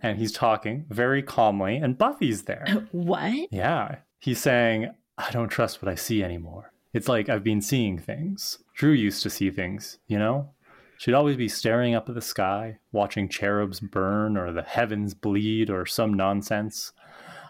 and 0.03 0.19
he's 0.19 0.33
talking 0.33 0.87
very 0.89 1.23
calmly, 1.23 1.77
and 1.77 1.99
Buffy's 1.99 2.45
there. 2.45 2.87
What? 2.93 3.53
Yeah, 3.53 3.97
he's 4.19 4.39
saying, 4.39 4.91
"I 5.19 5.31
don't 5.33 5.49
trust 5.49 5.83
what 5.83 5.91
I 5.91 5.97
see 5.97 6.23
anymore." 6.23 6.73
It's 6.93 7.09
like 7.09 7.29
I've 7.29 7.45
been 7.45 7.61
seeing 7.61 7.99
things. 7.99 8.59
Dru 8.75 8.93
used 8.93 9.23
to 9.25 9.31
see 9.31 9.51
things, 9.51 9.99
you 10.07 10.19
know? 10.19 10.51
She'd 10.99 11.15
always 11.15 11.37
be 11.37 11.49
staring 11.49 11.95
up 11.95 12.09
at 12.09 12.15
the 12.15 12.23
sky, 12.23 12.79
watching 12.91 13.29
cherubs 13.29 13.81
burn 13.81 14.37
or 14.37 14.51
the 14.53 14.63
heavens 14.63 15.13
bleed 15.13 15.69
or 15.69 15.85
some 15.85 16.15
nonsense. 16.15 16.93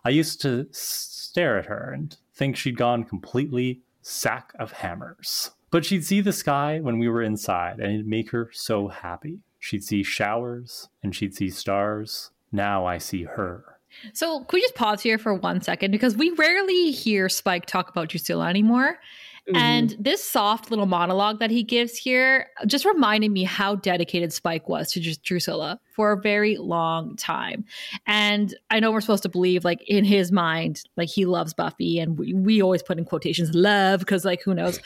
I 0.07 0.11
used 0.11 0.41
to 0.43 0.69
stare 0.71 1.59
at 1.59 1.67
her 1.67 1.91
and 1.93 2.17
think 2.33 2.55
she'd 2.55 2.77
gone 2.77 3.03
completely 3.03 3.81
sack 4.03 4.53
of 4.57 4.71
hammers. 4.71 5.51
But 5.73 5.85
she'd 5.85 6.05
see 6.05 6.21
the 6.21 6.33
sky 6.33 6.79
when 6.79 7.01
we 7.01 7.09
were 7.09 7.23
inside 7.23 7.81
and 7.81 7.93
it'd 7.93 8.07
make 8.07 8.31
her 8.31 8.49
so 8.53 8.87
happy. 8.87 9.41
She'd 9.59 9.83
see 9.83 10.05
showers 10.05 10.89
and 11.03 11.13
she'd 11.13 11.35
see 11.35 11.51
stars. 11.51 12.31
Now 12.53 12.87
I 12.87 12.99
see 12.99 13.25
her. 13.25 13.65
So, 14.13 14.45
could 14.45 14.59
we 14.59 14.61
just 14.61 14.77
pause 14.77 15.03
here 15.03 15.19
for 15.19 15.35
one 15.35 15.61
second? 15.61 15.91
Because 15.91 16.17
we 16.17 16.31
rarely 16.31 16.93
hear 16.93 17.29
Spike 17.29 17.67
talk 17.67 17.89
about 17.89 18.09
Drusilla 18.09 18.49
anymore. 18.49 19.01
Mm-hmm. 19.49 19.57
And 19.57 19.97
this 20.01 20.25
soft 20.25 20.71
little 20.71 20.87
monologue 20.87 21.39
that 21.39 21.53
he 21.53 21.63
gives 21.63 21.97
here 21.97 22.49
just 22.67 22.85
reminded 22.85 23.31
me 23.31 23.45
how 23.45 23.77
dedicated 23.77 24.33
Spike 24.33 24.69
was 24.69 24.91
to 24.91 25.01
Drusilla 25.01 25.79
for 25.95 26.11
a 26.11 26.21
very 26.21 26.57
long 26.57 27.15
time. 27.15 27.65
And 28.09 28.57
I 28.71 28.81
know 28.81 28.91
we're 28.91 29.01
supposed 29.01 29.23
to 29.23 29.29
believe, 29.29 29.65
like, 29.65 29.83
in 29.89 30.05
his 30.05 30.33
mind, 30.33 30.83
like, 30.97 31.09
he 31.09 31.27
loves 31.27 31.55
Buffy. 31.55 32.01
And 32.01 32.19
we, 32.19 32.33
we 32.35 32.61
always 32.61 32.83
put 32.83 32.99
in 32.99 33.05
quotations 33.05 33.55
love 33.55 34.01
because, 34.01 34.25
like, 34.25 34.43
who 34.43 34.53
knows? 34.53 34.81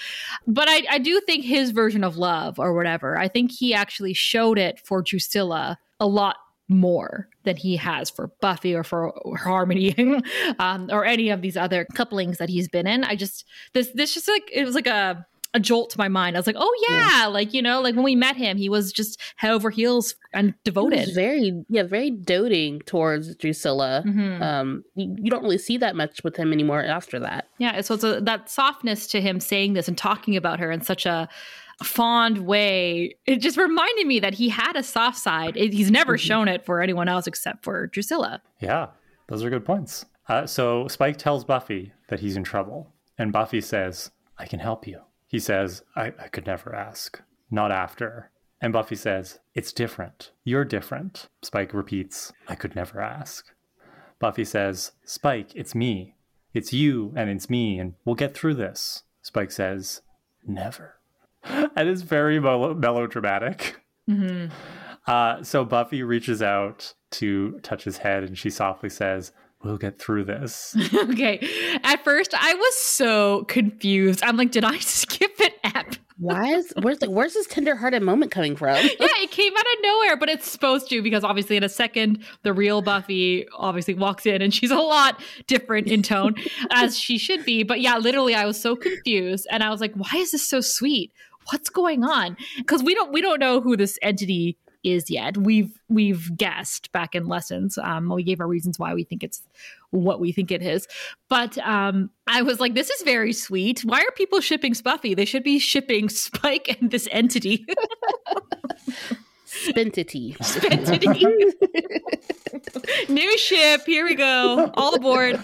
But 0.47 0.69
I, 0.69 0.83
I 0.91 0.99
do 0.99 1.21
think 1.23 1.45
his 1.45 1.71
version 1.71 2.05
of 2.05 2.19
love 2.19 2.59
or 2.59 2.75
whatever, 2.75 3.17
I 3.17 3.29
think 3.29 3.53
he 3.53 3.73
actually 3.73 4.13
showed 4.13 4.59
it 4.59 4.79
for 4.85 5.01
Drusilla 5.01 5.79
a 5.99 6.07
lot 6.07 6.37
more 6.71 7.29
than 7.45 7.57
he 7.57 7.77
has 7.77 8.09
for 8.09 8.29
Buffy 8.41 8.75
or 8.75 8.85
for 8.85 9.13
Harmony 9.37 9.95
um, 10.59 10.89
or 10.91 11.05
any 11.05 11.31
of 11.31 11.43
these 11.43 11.57
other 11.57 11.87
couplings 11.95 12.39
that 12.39 12.49
he's 12.49 12.69
been 12.69 12.87
in. 12.87 13.05
I 13.05 13.17
just 13.17 13.45
this 13.75 13.91
this 13.95 14.15
just 14.15 14.29
like 14.29 14.49
it 14.53 14.65
was 14.65 14.75
like 14.75 14.87
a 14.87 15.27
a 15.53 15.59
jolt 15.59 15.91
to 15.91 15.99
my 15.99 16.09
mind. 16.09 16.37
I 16.37 16.39
was 16.39 16.47
like, 16.47 16.57
oh 16.59 16.87
yeah, 16.89 17.23
yeah. 17.23 17.27
like 17.27 17.53
you 17.53 17.61
know, 17.63 17.81
like 17.81 17.95
when 17.95 18.05
we 18.05 18.15
met 18.15 18.37
him, 18.37 18.57
he 18.57 18.69
was 18.69 18.93
just 18.93 19.21
head 19.37 19.51
over 19.51 19.71
heels 19.71 20.15
and 20.33 20.55
devoted. 20.65 21.13
very 21.15 21.65
yeah, 21.69 21.83
very 21.83 22.11
doting 22.11 22.81
towards 22.87 23.35
Drusilla. 23.35 24.05
Mm-hmm. 24.07 24.43
Um, 24.43 24.85
you, 24.95 25.17
you, 25.19 25.31
don't 25.31 25.43
really 25.43 25.59
see 25.59 25.77
that 25.79 25.97
much 25.97 26.23
with 26.23 26.37
him 26.37 26.53
anymore 26.53 26.85
after 26.85 27.19
that. 27.21 27.49
Yeah, 27.59 27.81
so 27.81 27.95
it's 27.95 28.05
a, 28.05 28.21
that 28.21 28.49
softness 28.49 29.09
to 29.09 29.21
him 29.21 29.41
saying 29.41 29.73
this 29.73 29.89
and 29.89 29.99
talking 29.99 30.37
about 30.37 30.61
her 30.61 30.71
in 30.71 30.83
such 30.83 31.05
a 31.05 31.29
fond 31.85 32.39
way. 32.39 33.17
It 33.27 33.37
just 33.37 33.57
reminded 33.57 34.07
me 34.07 34.21
that 34.21 34.35
he 34.35 34.49
had 34.49 34.77
a 34.77 34.83
soft 34.83 35.19
side. 35.19 35.57
It, 35.57 35.73
he's 35.73 35.91
never 35.91 36.17
mm-hmm. 36.17 36.27
shown 36.27 36.49
it 36.49 36.65
for 36.65 36.81
anyone 36.81 37.09
else 37.09 37.27
except 37.27 37.65
for 37.65 37.87
Drusilla. 37.87 38.43
Yeah, 38.61 38.89
those 39.29 39.43
are 39.45 39.51
good 39.51 39.65
points. 39.65 40.07
Uh, 40.29 40.47
so 40.47 40.87
Spike 40.89 41.17
tells 41.17 41.45
Buffy 41.45 41.93
that 42.09 42.21
he's 42.21 42.37
in 42.37 42.45
trouble, 42.45 42.93
and 43.19 43.33
Buffy 43.33 43.61
says, 43.61 44.11
I 44.39 44.47
can 44.47 44.61
help 44.61 44.87
you. 44.87 45.01
He 45.27 45.39
says, 45.39 45.83
I, 45.97 46.13
I 46.19 46.29
could 46.29 46.47
never 46.47 46.75
ask. 46.75 47.21
Not 47.51 47.73
after. 47.73 48.31
And 48.61 48.73
Buffy 48.73 48.97
says, 48.97 49.39
It's 49.55 49.73
different. 49.73 50.33
You're 50.45 50.65
different. 50.65 51.29
Spike 51.43 51.73
repeats, 51.73 52.33
I 52.47 52.55
could 52.55 52.77
never 52.77 53.01
ask. 53.01 53.47
Buffy 54.19 54.45
says, 54.45 54.93
Spike, 55.05 55.55
it's 55.55 55.75
me. 55.75 56.15
It's 56.53 56.73
you 56.73 57.13
and 57.17 57.31
it's 57.31 57.49
me, 57.49 57.79
and 57.79 57.95
we'll 58.05 58.17
get 58.17 58.35
through 58.35 58.55
this. 58.55 59.05
Spike 59.23 59.51
says, 59.51 60.03
Never. 60.47 61.00
and 61.45 61.89
it's 61.89 62.03
very 62.03 62.41
melodramatic. 62.41 63.81
Mm-hmm. 64.09 64.53
Uh, 65.07 65.43
so 65.43 65.65
Buffy 65.65 66.03
reaches 66.03 66.43
out 66.43 66.95
to 67.13 67.59
touch 67.63 67.85
his 67.85 67.99
head, 67.99 68.23
and 68.23 68.37
she 68.37 68.51
softly 68.51 68.91
says, 68.91 69.33
"We'll 69.63 69.79
get 69.79 69.99
through 69.99 70.25
this." 70.25 70.77
okay. 70.95 71.47
At 71.83 72.05
first, 72.05 72.35
I 72.35 72.55
was 72.55 72.77
so 72.77 73.45
confused. 73.45 74.23
I'm 74.23 74.37
like, 74.37 74.53
"Did 74.53 74.65
I 74.65 74.79
skip 74.81 75.39
an 75.41 75.75
ep?" 75.75 75.97
Why 76.21 76.49
is 76.49 76.71
where's 76.83 76.99
the, 76.99 77.09
where's 77.09 77.33
this 77.33 77.47
tenderhearted 77.47 78.03
moment 78.03 78.31
coming 78.31 78.55
from? 78.55 78.77
yeah, 78.77 78.91
it 79.01 79.31
came 79.31 79.57
out 79.57 79.65
of 79.65 79.83
nowhere, 79.83 80.19
but 80.19 80.29
it's 80.29 80.51
supposed 80.51 80.91
to 80.91 81.01
because 81.01 81.25
obviously 81.25 81.57
in 81.57 81.65
a 81.65 81.69
second 81.69 82.23
the 82.43 82.53
real 82.53 82.83
Buffy 82.83 83.47
obviously 83.57 83.95
walks 83.95 84.27
in 84.27 84.43
and 84.43 84.53
she's 84.53 84.71
a 84.71 84.77
lot 84.77 85.19
different 85.47 85.87
in 85.87 86.03
tone 86.03 86.35
as 86.73 86.99
she 86.99 87.17
should 87.17 87.43
be. 87.47 87.63
But 87.63 87.81
yeah, 87.81 87.97
literally 87.97 88.35
I 88.35 88.45
was 88.45 88.61
so 88.61 88.77
confused 88.77 89.47
and 89.51 89.63
I 89.63 89.71
was 89.71 89.81
like, 89.81 89.95
why 89.95 90.11
is 90.19 90.33
this 90.33 90.47
so 90.47 90.61
sweet? 90.61 91.11
What's 91.53 91.69
going 91.69 92.05
on? 92.05 92.37
Because 92.59 92.83
we 92.83 92.95
don't 92.95 93.13
we 93.13 93.21
don't 93.21 93.41
know 93.41 93.61
who 93.61 93.77
this 93.77 93.99
entity 94.03 94.57
is 94.83 95.11
yet. 95.11 95.37
We've 95.37 95.79
we've 95.89 96.37
guessed 96.37 96.91
back 96.93 97.15
in 97.15 97.27
lessons. 97.27 97.79
Um, 97.79 98.09
we 98.09 98.23
gave 98.23 98.41
our 98.41 98.49
reasons 98.49 98.79
why 98.79 98.95
we 98.95 99.05
think 99.05 99.23
it's 99.23 99.43
what 99.91 100.21
we 100.21 100.33
think 100.33 100.51
it 100.51 100.63
is. 100.63 100.87
But 101.29 101.59
um, 101.59 102.11
I 102.27 102.43
was 102.43 102.61
like, 102.61 102.75
this 102.75 102.91
is 102.91 103.03
very 103.03 103.33
sweet. 103.33 103.81
Why 103.81 104.01
are 104.01 104.11
people 104.13 104.41
shipping 104.41 104.75
Spuffy? 104.75 105.15
They 105.15 105.25
should 105.25 105.45
be 105.45 105.59
shipping 105.59 106.09
Spike 106.09 106.79
and 106.81 106.91
this 106.91 107.09
entity. 107.11 107.67
Spentity. 109.51 110.37
Spentity. 110.39 111.53
new 113.09 113.39
ship. 113.39 113.83
Here 113.85 114.05
we 114.05 114.15
go. 114.15 114.71
All 114.75 114.95
aboard. 114.95 115.43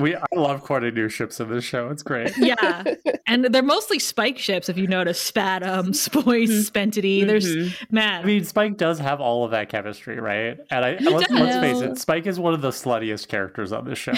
We 0.00 0.16
I 0.16 0.24
love 0.34 0.62
quoting 0.62 0.94
new 0.94 1.10
ships 1.10 1.38
in 1.38 1.50
this 1.50 1.62
show. 1.62 1.88
It's 1.88 2.02
great. 2.02 2.32
Yeah. 2.38 2.82
And 3.26 3.44
they're 3.44 3.62
mostly 3.62 3.98
Spike 3.98 4.38
ships, 4.38 4.70
if 4.70 4.78
you 4.78 4.86
notice. 4.86 5.30
Spatum, 5.30 5.94
Spoice, 5.94 6.50
mm-hmm. 6.50 6.78
Spentity. 6.78 7.18
Mm-hmm. 7.18 7.26
There's 7.26 7.74
man. 7.90 8.22
I 8.22 8.24
mean, 8.24 8.44
Spike 8.44 8.78
does 8.78 8.98
have 8.98 9.20
all 9.20 9.44
of 9.44 9.50
that 9.50 9.68
chemistry, 9.68 10.18
right? 10.18 10.58
And 10.70 10.84
I 10.84 10.96
let's, 10.98 11.30
let's 11.30 11.56
face 11.56 11.80
it, 11.82 11.98
Spike 11.98 12.26
is 12.26 12.40
one 12.40 12.54
of 12.54 12.62
the 12.62 12.70
sluttiest 12.70 13.28
characters 13.28 13.70
on 13.70 13.84
this 13.84 13.98
show. 13.98 14.14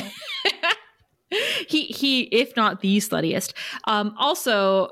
he 1.66 1.86
he, 1.86 2.22
if 2.22 2.56
not 2.56 2.80
the 2.80 2.98
sluttiest. 2.98 3.52
Um, 3.84 4.14
also 4.16 4.90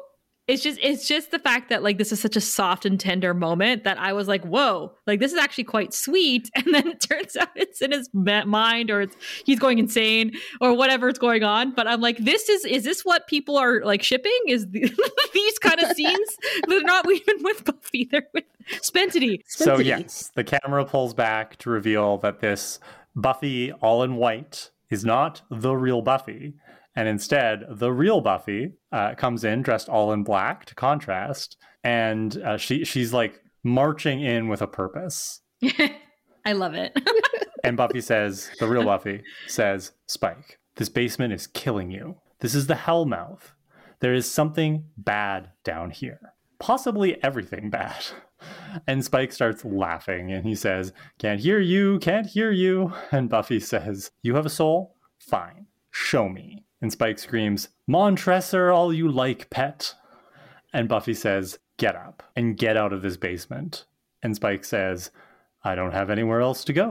it's 0.49 0.63
just 0.63 0.79
it's 0.83 1.07
just 1.07 1.31
the 1.31 1.39
fact 1.39 1.69
that 1.69 1.85
like 1.85 1.99
this 1.99 2.11
is 2.11 2.21
such 2.21 2.35
a 2.35 2.41
soft 2.41 2.85
and 2.85 2.99
tender 2.99 3.33
moment 3.33 3.85
that 3.85 3.99
I 3.99 4.13
was 4.13 4.27
like, 4.27 4.45
whoa, 4.45 4.93
like 5.07 5.21
this 5.21 5.33
is 5.33 5.39
actually 5.39 5.65
quite 5.65 5.95
sweet. 5.95 6.51
And 6.63 6.75
then 6.75 6.89
it 6.89 7.01
turns 7.01 7.37
out 7.37 7.49
it's 7.57 7.83
in 7.83 7.93
his 7.93 8.09
mind 8.13 8.91
or 8.91 9.03
it's 9.03 9.17
he's 9.45 9.59
going 9.59 9.79
insane 9.79 10.33
or 10.61 10.75
whatever's 10.75 11.19
going 11.19 11.43
on. 11.43 11.73
But 11.73 11.87
I'm 11.89 12.01
like, 12.01 12.19
this 12.19 12.49
is 12.49 12.65
is 12.65 12.85
this 12.85 13.05
what 13.05 13.27
people 13.27 13.57
are 13.57 13.83
like 13.85 14.03
shipping? 14.03 14.39
Is 14.47 14.69
the, 14.71 14.81
these 15.35 15.59
kind 15.59 15.81
of 15.81 15.97
scenes? 15.97 16.37
They're 16.69 16.83
not 16.83 17.11
even 17.11 17.43
with 17.43 17.65
Buffy, 17.65 18.09
they're 18.11 18.27
with 18.33 18.45
Spentity. 18.81 19.43
So 19.47 19.79
yes, 19.79 20.31
the 20.35 20.45
camera 20.45 20.85
pulls 20.85 21.15
back 21.15 21.57
to 21.59 21.71
reveal 21.71 22.19
that 22.19 22.41
this 22.41 22.79
Buffy 23.15 23.73
all 23.73 24.03
in 24.03 24.17
white 24.17 24.71
is 24.91 25.05
not 25.05 25.43
the 25.51 25.75
real 25.75 26.03
Buffy. 26.03 26.55
And 26.95 27.09
instead, 27.09 27.65
the 27.69 27.93
real 27.93 28.21
Buffy 28.21 28.73
uh, 28.93 29.15
comes 29.15 29.45
in 29.45 29.63
dressed 29.63 29.89
all 29.89 30.13
in 30.13 30.25
black 30.25 30.67
to 30.67 30.75
contrast, 30.75 31.57
and 31.83 32.37
uh, 32.43 32.59
she 32.59 32.85
she's 32.85 33.13
like 33.13 33.41
marching 33.65 34.21
in 34.21 34.49
with 34.49 34.63
a 34.63 34.67
purpose. 34.67 35.41
I 36.45 36.53
love 36.53 36.75
it. 36.75 36.97
and 37.65 37.77
Buffy 37.77 38.01
says, 38.01 38.51
the 38.59 38.69
real 38.69 38.85
Buffy 38.85 39.23
says, 39.47 39.93
Spike, 40.07 40.59
this 40.77 40.89
basement 40.89 41.33
is 41.33 41.47
killing 41.47 41.91
you. 41.91 42.17
This 42.41 42.55
is 42.55 42.67
the 42.67 42.75
Hellmouth. 42.75 43.53
There 44.01 44.15
is 44.15 44.29
something 44.29 44.87
bad 44.97 45.51
down 45.65 45.91
here. 45.91 46.35
Possibly 46.59 47.23
everything 47.23 47.71
bad. 47.71 48.05
And 48.89 49.05
Spike 49.05 49.31
starts 49.31 49.65
laughing 49.65 50.33
and 50.33 50.45
he 50.45 50.57
says, 50.57 50.93
Can't 51.21 51.39
hear 51.39 51.61
you, 51.61 52.01
can't 52.01 52.27
hear 52.27 52.51
you. 52.51 52.93
And 53.13 53.29
Buffy 53.29 53.61
says, 53.61 54.11
You 54.21 54.35
have 54.35 54.45
a 54.45 54.51
soul? 54.51 54.97
Fine, 55.21 55.67
show 55.93 56.29
me. 56.29 56.65
And 56.83 56.91
Spike 56.91 57.19
screams, 57.21 57.69
Montresor, 57.87 58.71
all 58.71 58.93
you 58.93 59.09
like, 59.09 59.49
pet. 59.51 59.95
And 60.75 60.89
Buffy 60.89 61.15
says, 61.15 61.59
Get 61.79 61.97
up 61.97 62.23
and 62.37 62.57
get 62.57 62.77
out 62.77 62.93
of 62.93 63.03
this 63.03 63.17
basement. 63.17 63.87
And 64.23 64.37
Spike 64.37 64.65
says, 64.65 65.11
I 65.65 65.75
don't 65.75 65.93
have 65.93 66.11
anywhere 66.11 66.41
else 66.41 66.65
to 66.65 66.73
go. 66.73 66.91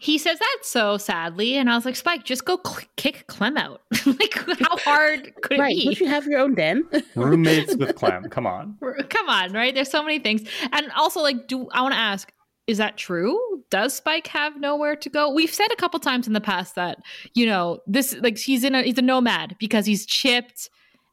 he 0.00 0.18
says 0.18 0.38
that 0.38 0.58
so 0.62 0.96
sadly, 0.96 1.56
and 1.56 1.68
I 1.68 1.74
was 1.74 1.84
like, 1.84 1.96
Spike, 1.96 2.24
just 2.24 2.44
go 2.44 2.60
cl- 2.64 2.86
kick 2.96 3.26
Clem 3.26 3.56
out. 3.56 3.82
like, 4.06 4.34
how 4.60 4.76
hard 4.78 5.32
could 5.42 5.58
right. 5.58 5.72
it 5.72 5.76
be? 5.76 5.84
Don't 5.84 6.00
you 6.00 6.06
have 6.08 6.26
your 6.26 6.38
own 6.40 6.54
den? 6.54 6.84
Roommates 7.16 7.76
with 7.76 7.96
Clem. 7.96 8.28
Come 8.30 8.46
on. 8.46 8.76
Come 9.08 9.28
on, 9.28 9.52
right? 9.52 9.74
There's 9.74 9.90
so 9.90 10.02
many 10.02 10.20
things, 10.20 10.48
and 10.72 10.90
also 10.96 11.20
like, 11.20 11.48
do 11.48 11.68
I 11.72 11.82
want 11.82 11.94
to 11.94 12.00
ask? 12.00 12.32
Is 12.68 12.78
that 12.78 12.96
true? 12.96 13.40
Does 13.70 13.94
Spike 13.94 14.28
have 14.28 14.60
nowhere 14.60 14.94
to 14.94 15.10
go? 15.10 15.32
We've 15.32 15.52
said 15.52 15.72
a 15.72 15.76
couple 15.76 15.98
times 15.98 16.26
in 16.26 16.34
the 16.34 16.40
past 16.40 16.76
that 16.76 16.98
you 17.34 17.46
know 17.46 17.80
this, 17.86 18.14
like 18.20 18.38
he's 18.38 18.62
in 18.62 18.76
a 18.76 18.82
he's 18.82 18.98
a 18.98 19.02
nomad 19.02 19.56
because 19.58 19.84
he's 19.86 20.06
chipped 20.06 20.70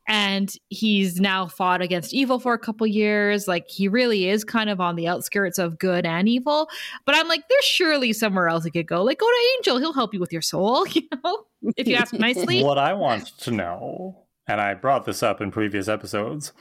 and 0.08 0.54
he's 0.70 1.20
now 1.20 1.48
fought 1.48 1.82
against 1.82 2.14
evil 2.14 2.38
for 2.38 2.54
a 2.54 2.60
couple 2.60 2.86
years 2.86 3.48
like 3.48 3.68
he 3.68 3.88
really 3.88 4.30
is 4.30 4.44
kind 4.44 4.70
of 4.70 4.80
on 4.80 4.96
the 4.96 5.08
outskirts 5.08 5.58
of 5.58 5.80
good 5.80 6.06
and 6.06 6.30
evil 6.30 6.70
but 7.08 7.16
i'm 7.16 7.28
like 7.28 7.42
there's 7.50 7.66
surely 7.66 8.14
somewhere 8.14 8.48
else 8.48 8.64
he 8.64 8.70
could 8.70 8.86
go 8.86 9.02
like 9.02 9.18
go 9.18 9.26
to 9.26 9.50
angel 9.58 9.80
he'll 9.80 9.94
help 9.94 10.14
you 10.14 10.20
with 10.20 10.32
your 10.32 10.44
soul 10.44 10.86
you 10.94 11.02
know 11.24 11.46
if 11.76 11.88
you 11.88 11.96
ask 11.96 12.14
nicely 12.14 12.64
What 12.64 12.78
I 12.78 12.94
want 12.94 13.28
to 13.40 13.52
know, 13.52 14.26
and 14.48 14.62
I 14.62 14.74
brought 14.74 15.06
this 15.06 15.24
up 15.24 15.42
in 15.42 15.52
previous 15.52 15.88
episodes, 15.88 16.54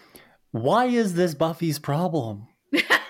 why 0.51 0.87
is 0.87 1.15
this 1.15 1.35
Buffy's 1.35 1.79
problem? 1.79 2.47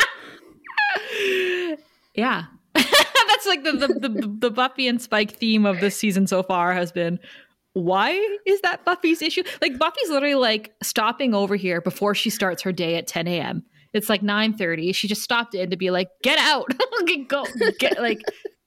yeah 2.15 2.45
that's 2.75 3.47
like 3.47 3.63
the, 3.65 3.73
the 3.73 4.09
the 4.09 4.37
the 4.39 4.51
buffy 4.51 4.89
and 4.89 5.01
spike 5.01 5.37
theme 5.37 5.65
of 5.67 5.81
this 5.81 5.97
season 5.97 6.27
so 6.27 6.43
far 6.43 6.73
has 6.73 6.91
been 6.93 7.19
why 7.75 8.13
is 8.47 8.61
that 8.61 8.85
Buffy's 8.85 9.21
issue? 9.21 9.43
Like 9.61 9.79
Buffy's 9.79 10.09
literally 10.09 10.37
like 10.37 10.73
stopping 10.83 11.35
over 11.35 11.57
here 11.57 11.81
before 11.81 12.15
she 12.15 12.31
starts 12.31 12.63
her 12.63 12.71
day 12.71 12.95
at 12.95 13.09
10 13.09 13.27
a.m. 13.27 13.65
It's 13.93 14.09
like 14.09 14.23
9:30. 14.23 14.95
She 14.95 15.09
just 15.09 15.23
stopped 15.23 15.55
in 15.57 15.71
to 15.71 15.77
be 15.77 15.91
like, 15.91 16.09
get 16.23 16.39
out. 16.39 16.67
go 17.29 17.45
get 17.81 18.01
like 18.01 18.23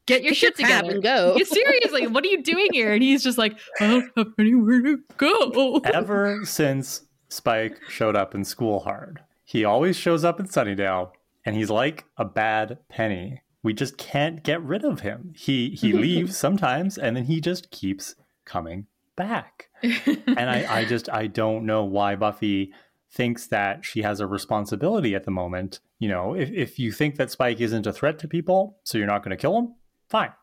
get 0.07 0.23
your 0.23 0.31
Get 0.31 0.37
shit 0.37 0.59
your 0.59 0.67
together. 0.67 0.91
and 0.91 1.03
go. 1.03 1.35
Yeah, 1.37 1.45
seriously, 1.45 2.07
what 2.07 2.23
are 2.25 2.27
you 2.27 2.43
doing 2.43 2.67
here? 2.73 2.91
And 2.93 3.01
he's 3.01 3.23
just 3.23 3.37
like, 3.37 3.57
I 3.79 3.87
don't 3.87 4.11
have 4.17 4.27
anywhere 4.37 4.81
to 4.81 4.99
go. 5.15 5.81
Ever 5.85 6.41
since 6.43 7.03
Spike 7.29 7.79
showed 7.89 8.17
up 8.17 8.35
in 8.35 8.43
School 8.43 8.81
Hard, 8.81 9.21
he 9.45 9.63
always 9.63 9.95
shows 9.95 10.25
up 10.25 10.39
in 10.39 10.47
Sunnydale, 10.47 11.11
and 11.47 11.55
he's 11.55 11.69
like 11.69 12.03
a 12.17 12.25
bad 12.25 12.77
penny. 12.89 13.41
We 13.63 13.73
just 13.73 13.97
can't 13.97 14.43
get 14.43 14.61
rid 14.61 14.83
of 14.83 14.99
him. 14.99 15.33
He 15.35 15.69
he 15.69 15.93
leaves 16.05 16.37
sometimes, 16.37 16.97
and 16.97 17.15
then 17.15 17.23
he 17.23 17.39
just 17.39 17.71
keeps 17.71 18.15
coming 18.45 18.87
back. 19.15 19.69
and 19.81 20.49
I, 20.49 20.65
I 20.69 20.85
just 20.85 21.09
I 21.09 21.27
don't 21.27 21.65
know 21.65 21.85
why 21.85 22.17
Buffy 22.17 22.73
thinks 23.09 23.47
that 23.47 23.85
she 23.85 24.01
has 24.01 24.19
a 24.19 24.27
responsibility 24.27 25.15
at 25.15 25.23
the 25.23 25.31
moment. 25.31 25.79
You 25.99 26.09
know, 26.09 26.33
if, 26.35 26.51
if 26.51 26.79
you 26.79 26.91
think 26.91 27.15
that 27.15 27.31
Spike 27.31 27.61
isn't 27.61 27.87
a 27.87 27.93
threat 27.93 28.19
to 28.19 28.27
people, 28.27 28.77
so 28.83 28.97
you're 28.97 29.07
not 29.07 29.23
going 29.23 29.35
to 29.35 29.41
kill 29.41 29.57
him, 29.57 29.75
fine. 30.09 30.33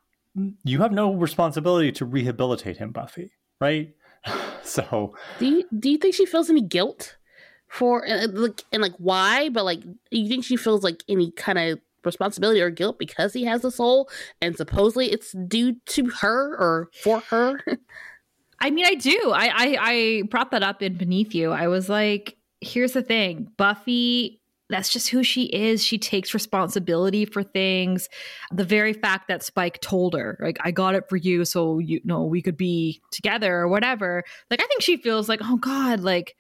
You 0.65 0.81
have 0.81 0.91
no 0.91 1.13
responsibility 1.13 1.93
to 1.93 2.07
rehabilitate 2.07 2.79
him, 2.79 2.93
Buffy, 2.93 3.33
right? 3.61 3.95
so 4.63 5.15
Do 5.39 5.47
you 5.47 5.65
do 5.79 5.91
you 5.91 5.99
think 5.99 6.15
she 6.15 6.25
feels 6.25 6.49
any 6.49 6.63
guilt 6.63 7.19
for 7.69 8.07
uh, 8.09 8.29
like 8.29 8.63
and 8.73 8.83
like 8.83 8.95
why? 8.99 9.49
But 9.49 9.65
like, 9.65 9.81
you 10.11 10.29
think 10.29 10.45
she 10.45 10.57
feels 10.57 10.83
like 10.83 11.03
any 11.09 11.31
kind 11.33 11.59
of 11.59 11.81
responsibility 12.05 12.61
or 12.61 12.71
guilt 12.71 12.99
because 12.99 13.33
he 13.33 13.45
has 13.45 13.65
a 13.65 13.71
soul 13.71 14.09
and 14.41 14.57
supposedly 14.57 15.11
it's 15.11 15.33
due 15.33 15.77
to 15.87 16.07
her 16.21 16.57
or 16.57 16.91
for 17.03 17.21
her? 17.21 17.61
I 18.61 18.71
mean, 18.71 18.87
I 18.87 18.95
do. 18.95 19.33
I, 19.35 19.47
I 19.47 19.77
I 19.81 20.23
brought 20.31 20.51
that 20.53 20.63
up 20.63 20.83
in 20.83 20.95
Beneath 20.95 21.35
You. 21.35 21.51
I 21.51 21.69
was 21.69 21.89
like, 21.89 22.37
here's 22.61 22.93
the 22.93 23.03
thing, 23.03 23.51
Buffy. 23.57 24.41
That's 24.71 24.89
just 24.89 25.11
who 25.11 25.23
she 25.23 25.45
is. 25.45 25.85
She 25.85 25.99
takes 25.99 26.33
responsibility 26.33 27.27
for 27.27 27.43
things. 27.43 28.09
The 28.51 28.65
very 28.65 28.95
fact 28.95 29.29
that 29.29 29.43
Spike 29.43 29.81
told 29.83 30.15
her, 30.15 30.39
like, 30.41 30.57
I 30.65 30.71
got 30.71 30.95
it 30.95 31.05
for 31.09 31.17
you, 31.17 31.45
so 31.45 31.79
you 31.79 32.01
know 32.05 32.25
we 32.25 32.41
could 32.41 32.57
be 32.57 33.03
together 33.11 33.55
or 33.55 33.69
whatever. 33.69 34.25
Like, 34.51 34.63
I 34.63 34.67
think 34.67 34.81
she 34.81 34.97
feels 34.97 35.29
like, 35.29 35.41
oh 35.43 35.57
God, 35.57 36.01
like 36.01 36.35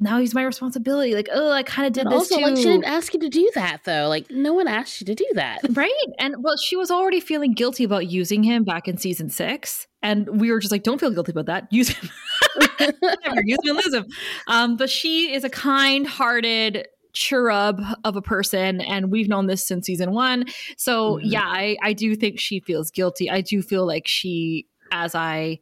now 0.00 0.18
he's 0.20 0.34
my 0.34 0.42
responsibility. 0.44 1.14
Like, 1.14 1.28
oh, 1.32 1.50
I 1.50 1.62
kind 1.62 1.86
of 1.86 1.92
did 1.92 2.04
And 2.04 2.12
this 2.12 2.18
also, 2.30 2.36
too. 2.36 2.42
like, 2.42 2.56
she 2.56 2.62
didn't 2.64 2.84
ask 2.84 3.12
you 3.14 3.20
to 3.20 3.28
do 3.28 3.50
that 3.54 3.80
though. 3.84 4.08
Like, 4.08 4.30
no 4.30 4.54
one 4.54 4.68
asked 4.68 5.00
you 5.00 5.04
to 5.06 5.14
do 5.14 5.26
that. 5.34 5.60
Right. 5.74 5.92
And 6.18 6.36
well, 6.42 6.56
she 6.56 6.76
was 6.76 6.90
already 6.90 7.20
feeling 7.20 7.52
guilty 7.52 7.84
about 7.84 8.08
using 8.08 8.42
him 8.42 8.64
back 8.64 8.88
in 8.88 8.96
season 8.98 9.28
six. 9.28 9.86
And 10.02 10.40
we 10.40 10.50
were 10.52 10.60
just 10.60 10.70
like, 10.72 10.82
don't 10.82 10.98
feel 11.00 11.10
guilty 11.10 11.32
about 11.32 11.46
that. 11.46 11.66
Use 11.72 11.88
him. 11.90 12.10
Whatever, 12.56 13.42
use 13.44 13.58
him 13.64 13.76
and 13.76 13.84
lose 13.84 13.94
him. 13.94 14.06
Um, 14.46 14.76
but 14.76 14.88
she 14.90 15.32
is 15.32 15.44
a 15.44 15.50
kind 15.50 16.06
hearted 16.06 16.86
cherub 17.12 17.80
of 18.04 18.16
a 18.16 18.22
person. 18.22 18.80
And 18.80 19.10
we've 19.10 19.28
known 19.28 19.46
this 19.46 19.66
since 19.66 19.86
season 19.86 20.12
one. 20.12 20.44
So 20.76 21.16
Mhm. 21.16 21.20
yeah, 21.24 21.44
I, 21.44 21.76
I 21.82 21.92
do 21.92 22.14
think 22.14 22.38
she 22.38 22.60
feels 22.60 22.90
guilty. 22.90 23.28
I 23.30 23.40
do 23.40 23.62
feel 23.62 23.86
like 23.86 24.06
she, 24.06 24.66
as 24.92 25.14
I 25.14 25.58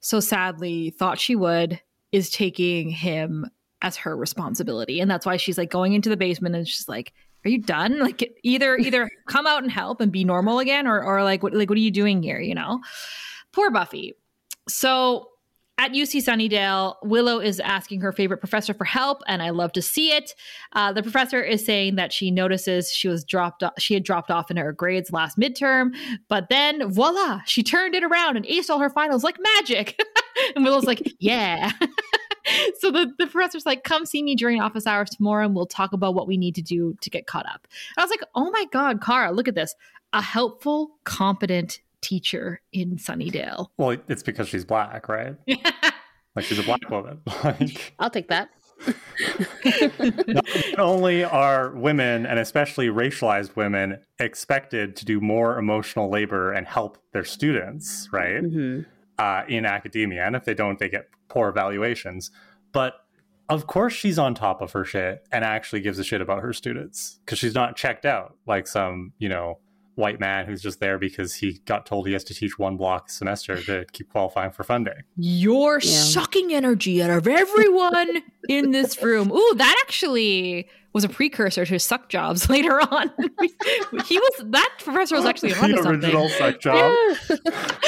so 0.00 0.20
sadly 0.20 0.90
thought 0.90 1.18
she 1.18 1.34
would, 1.36 1.80
is 2.12 2.30
taking 2.30 2.90
him 2.90 3.46
as 3.82 3.96
her 3.96 4.16
responsibility. 4.16 5.00
And 5.00 5.10
that's 5.10 5.26
why 5.26 5.36
she's 5.36 5.58
like 5.58 5.70
going 5.70 5.94
into 5.94 6.08
the 6.08 6.16
basement 6.16 6.54
and 6.54 6.66
she's 6.66 6.88
like, 6.88 7.12
are 7.44 7.48
you 7.48 7.58
done? 7.58 7.98
Like 7.98 8.38
either 8.42 8.76
either 8.76 9.10
come 9.26 9.46
out 9.46 9.62
and 9.62 9.72
help 9.72 10.00
and 10.00 10.12
be 10.12 10.24
normal 10.24 10.58
again, 10.58 10.86
or 10.86 11.02
or 11.02 11.22
like 11.22 11.42
what 11.42 11.54
like 11.54 11.70
what 11.70 11.76
are 11.76 11.80
you 11.80 11.90
doing 11.90 12.22
here? 12.22 12.38
You 12.38 12.54
know, 12.54 12.80
poor 13.52 13.70
Buffy. 13.70 14.14
So 14.68 15.30
at 15.78 15.92
UC 15.92 16.22
Sunnydale, 16.22 16.96
Willow 17.02 17.38
is 17.38 17.58
asking 17.58 18.02
her 18.02 18.12
favorite 18.12 18.36
professor 18.36 18.74
for 18.74 18.84
help, 18.84 19.22
and 19.26 19.42
I 19.42 19.48
love 19.48 19.72
to 19.72 19.80
see 19.80 20.12
it. 20.12 20.34
Uh, 20.74 20.92
the 20.92 21.02
professor 21.02 21.42
is 21.42 21.64
saying 21.64 21.94
that 21.94 22.12
she 22.12 22.30
notices 22.30 22.92
she 22.92 23.08
was 23.08 23.24
dropped, 23.24 23.62
off, 23.62 23.72
she 23.78 23.94
had 23.94 24.02
dropped 24.02 24.30
off 24.30 24.50
in 24.50 24.58
her 24.58 24.72
grades 24.72 25.10
last 25.10 25.38
midterm, 25.38 25.94
but 26.28 26.50
then 26.50 26.92
voila, 26.92 27.40
she 27.46 27.62
turned 27.62 27.94
it 27.94 28.04
around 28.04 28.36
and 28.36 28.44
aced 28.44 28.68
all 28.68 28.78
her 28.78 28.90
finals 28.90 29.24
like 29.24 29.38
magic. 29.56 29.98
and 30.54 30.66
Willow's 30.66 30.84
like, 30.84 31.14
yeah. 31.18 31.72
so 32.78 32.90
the, 32.90 33.12
the 33.18 33.26
professor's 33.26 33.66
like, 33.66 33.84
come 33.84 34.06
see 34.06 34.22
me 34.22 34.34
during 34.34 34.60
office 34.60 34.86
hours 34.86 35.10
tomorrow 35.10 35.44
and 35.44 35.54
we'll 35.54 35.66
talk 35.66 35.92
about 35.92 36.14
what 36.14 36.26
we 36.26 36.36
need 36.36 36.54
to 36.54 36.62
do 36.62 36.96
to 37.00 37.10
get 37.10 37.26
caught 37.26 37.46
up. 37.46 37.66
I 37.96 38.02
was 38.02 38.10
like, 38.10 38.22
oh 38.34 38.50
my 38.50 38.66
God, 38.72 39.02
Kara, 39.02 39.32
look 39.32 39.48
at 39.48 39.54
this. 39.54 39.74
A 40.12 40.22
helpful, 40.22 40.98
competent 41.04 41.80
teacher 42.00 42.60
in 42.72 42.96
Sunnydale. 42.96 43.68
well, 43.76 43.96
it's 44.08 44.22
because 44.22 44.48
she's 44.48 44.64
black, 44.64 45.08
right? 45.08 45.36
Like 46.36 46.44
she's 46.44 46.60
a 46.60 46.62
black 46.62 46.88
woman. 46.88 47.20
Like 47.44 47.92
I'll 47.98 48.08
take 48.08 48.28
that. 48.28 48.50
not 50.28 50.44
only 50.78 51.24
are 51.24 51.70
women 51.70 52.24
and 52.24 52.38
especially 52.38 52.86
racialized 52.86 53.56
women 53.56 53.98
expected 54.20 54.94
to 54.96 55.04
do 55.04 55.20
more 55.20 55.58
emotional 55.58 56.08
labor 56.08 56.52
and 56.52 56.68
help 56.68 56.98
their 57.12 57.24
students, 57.24 58.08
right? 58.12 58.42
hmm 58.42 58.82
uh, 59.20 59.42
in 59.48 59.66
academia, 59.66 60.24
and 60.24 60.34
if 60.34 60.44
they 60.46 60.54
don't, 60.54 60.78
they 60.78 60.88
get 60.88 61.08
poor 61.30 61.48
evaluations. 61.48 62.30
But 62.72 62.94
of 63.48 63.66
course, 63.66 63.92
she's 63.92 64.18
on 64.18 64.34
top 64.34 64.60
of 64.60 64.72
her 64.72 64.84
shit 64.84 65.26
and 65.32 65.44
actually 65.44 65.80
gives 65.80 65.98
a 65.98 66.04
shit 66.04 66.20
about 66.20 66.40
her 66.40 66.52
students 66.52 67.18
because 67.24 67.38
she's 67.38 67.54
not 67.54 67.76
checked 67.76 68.04
out 68.04 68.36
like 68.46 68.66
some, 68.66 69.12
you 69.18 69.28
know, 69.28 69.58
white 70.00 70.18
man 70.18 70.46
who's 70.46 70.60
just 70.62 70.80
there 70.80 70.98
because 70.98 71.34
he 71.34 71.60
got 71.66 71.86
told 71.86 72.06
he 72.06 72.12
has 72.14 72.24
to 72.24 72.34
teach 72.34 72.58
one 72.58 72.76
block 72.76 73.08
a 73.08 73.12
semester 73.12 73.62
to 73.62 73.84
keep 73.92 74.10
qualifying 74.10 74.50
for 74.50 74.64
funding. 74.64 74.94
You're 75.16 75.78
Yeah. 75.82 75.90
sucking 75.90 76.52
energy 76.52 77.02
out 77.02 77.10
of 77.10 77.28
everyone 77.28 78.22
in 78.48 78.72
this 78.72 79.00
room. 79.02 79.30
Ooh, 79.30 79.54
that 79.56 79.76
actually 79.86 80.68
was 80.92 81.04
a 81.04 81.08
precursor 81.08 81.64
to 81.64 81.78
suck 81.78 82.08
jobs 82.08 82.50
later 82.50 82.80
on. 82.80 83.12
he 84.08 84.18
was 84.18 84.44
that 84.46 84.70
professor 84.82 85.14
was 85.14 85.24
actually 85.24 85.54
onto 85.54 85.80
the 85.80 85.88
original 85.88 86.28
suck 86.30 86.58
job. 86.60 86.92
So, 87.28 87.36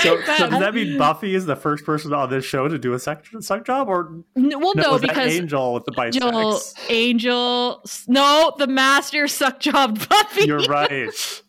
so 0.03 0.17
That- 0.27 0.51
does 0.51 0.61
that 0.61 0.75
mean 0.75 0.99
Buffy 0.99 1.35
is 1.35 1.47
the 1.47 1.55
first 1.57 1.85
person 1.85 2.13
on 2.13 2.29
this 2.31 2.45
show 2.45 2.67
to 2.69 2.79
do 2.79 2.93
a 2.93 2.99
suck, 2.99 3.25
suck 3.41 3.65
job, 3.65 3.89
or 3.89 4.23
N- 4.37 4.51
well, 4.61 4.73
no, 4.75 4.93
was 4.93 5.01
that 5.03 5.09
because 5.11 5.33
Angel 5.33 5.75
with 5.75 5.85
the 5.85 6.01
Angel. 6.01 6.61
Angel, 6.91 7.83
no, 8.09 8.53
the 8.59 8.67
master 8.67 9.29
suck 9.29 9.61
job 9.61 10.09
Buffy, 10.09 10.47
You're 10.47 10.59
right. 10.65 11.42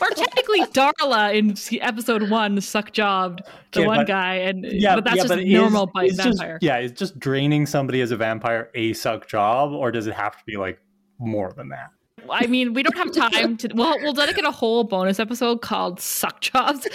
Or 0.00 0.08
technically 0.10 0.60
Darla 0.72 1.34
in 1.34 1.54
episode 1.82 2.30
one 2.30 2.60
suck 2.60 2.92
jobbed 2.92 3.42
the 3.72 3.80
Okay, 3.80 3.86
one 3.86 3.98
but- 3.98 4.06
guy, 4.06 4.34
and 4.36 4.64
Yeah, 4.64 4.94
but 4.94 5.04
that's 5.04 5.16
yeah, 5.16 5.22
just 5.22 5.34
but 5.34 5.44
normal 5.46 5.84
is- 5.84 5.90
bite 5.94 6.08
it's 6.10 6.16
just- 6.16 6.38
vampire. 6.38 6.58
yeah, 6.60 6.78
is 6.78 6.92
just 6.92 7.18
draining 7.18 7.66
somebody 7.66 8.00
as 8.00 8.10
a 8.10 8.16
vampire 8.16 8.70
a 8.74 8.92
suck 8.92 9.26
job, 9.28 9.72
or 9.72 9.90
does 9.90 10.06
it 10.06 10.14
have 10.14 10.36
to 10.36 10.44
be 10.46 10.56
like 10.56 10.78
more 11.18 11.52
than 11.56 11.68
that? 11.70 11.88
I 12.30 12.46
mean, 12.46 12.72
we 12.72 12.84
don't 12.84 12.96
have 12.96 13.10
time 13.12 13.56
to. 13.56 13.68
Well, 13.74 13.96
we'll 14.00 14.12
dedicate 14.12 14.44
a 14.44 14.52
whole 14.52 14.84
bonus 14.84 15.18
episode 15.18 15.60
called 15.60 15.98
"Suck 16.00 16.40
Jobs." 16.40 16.86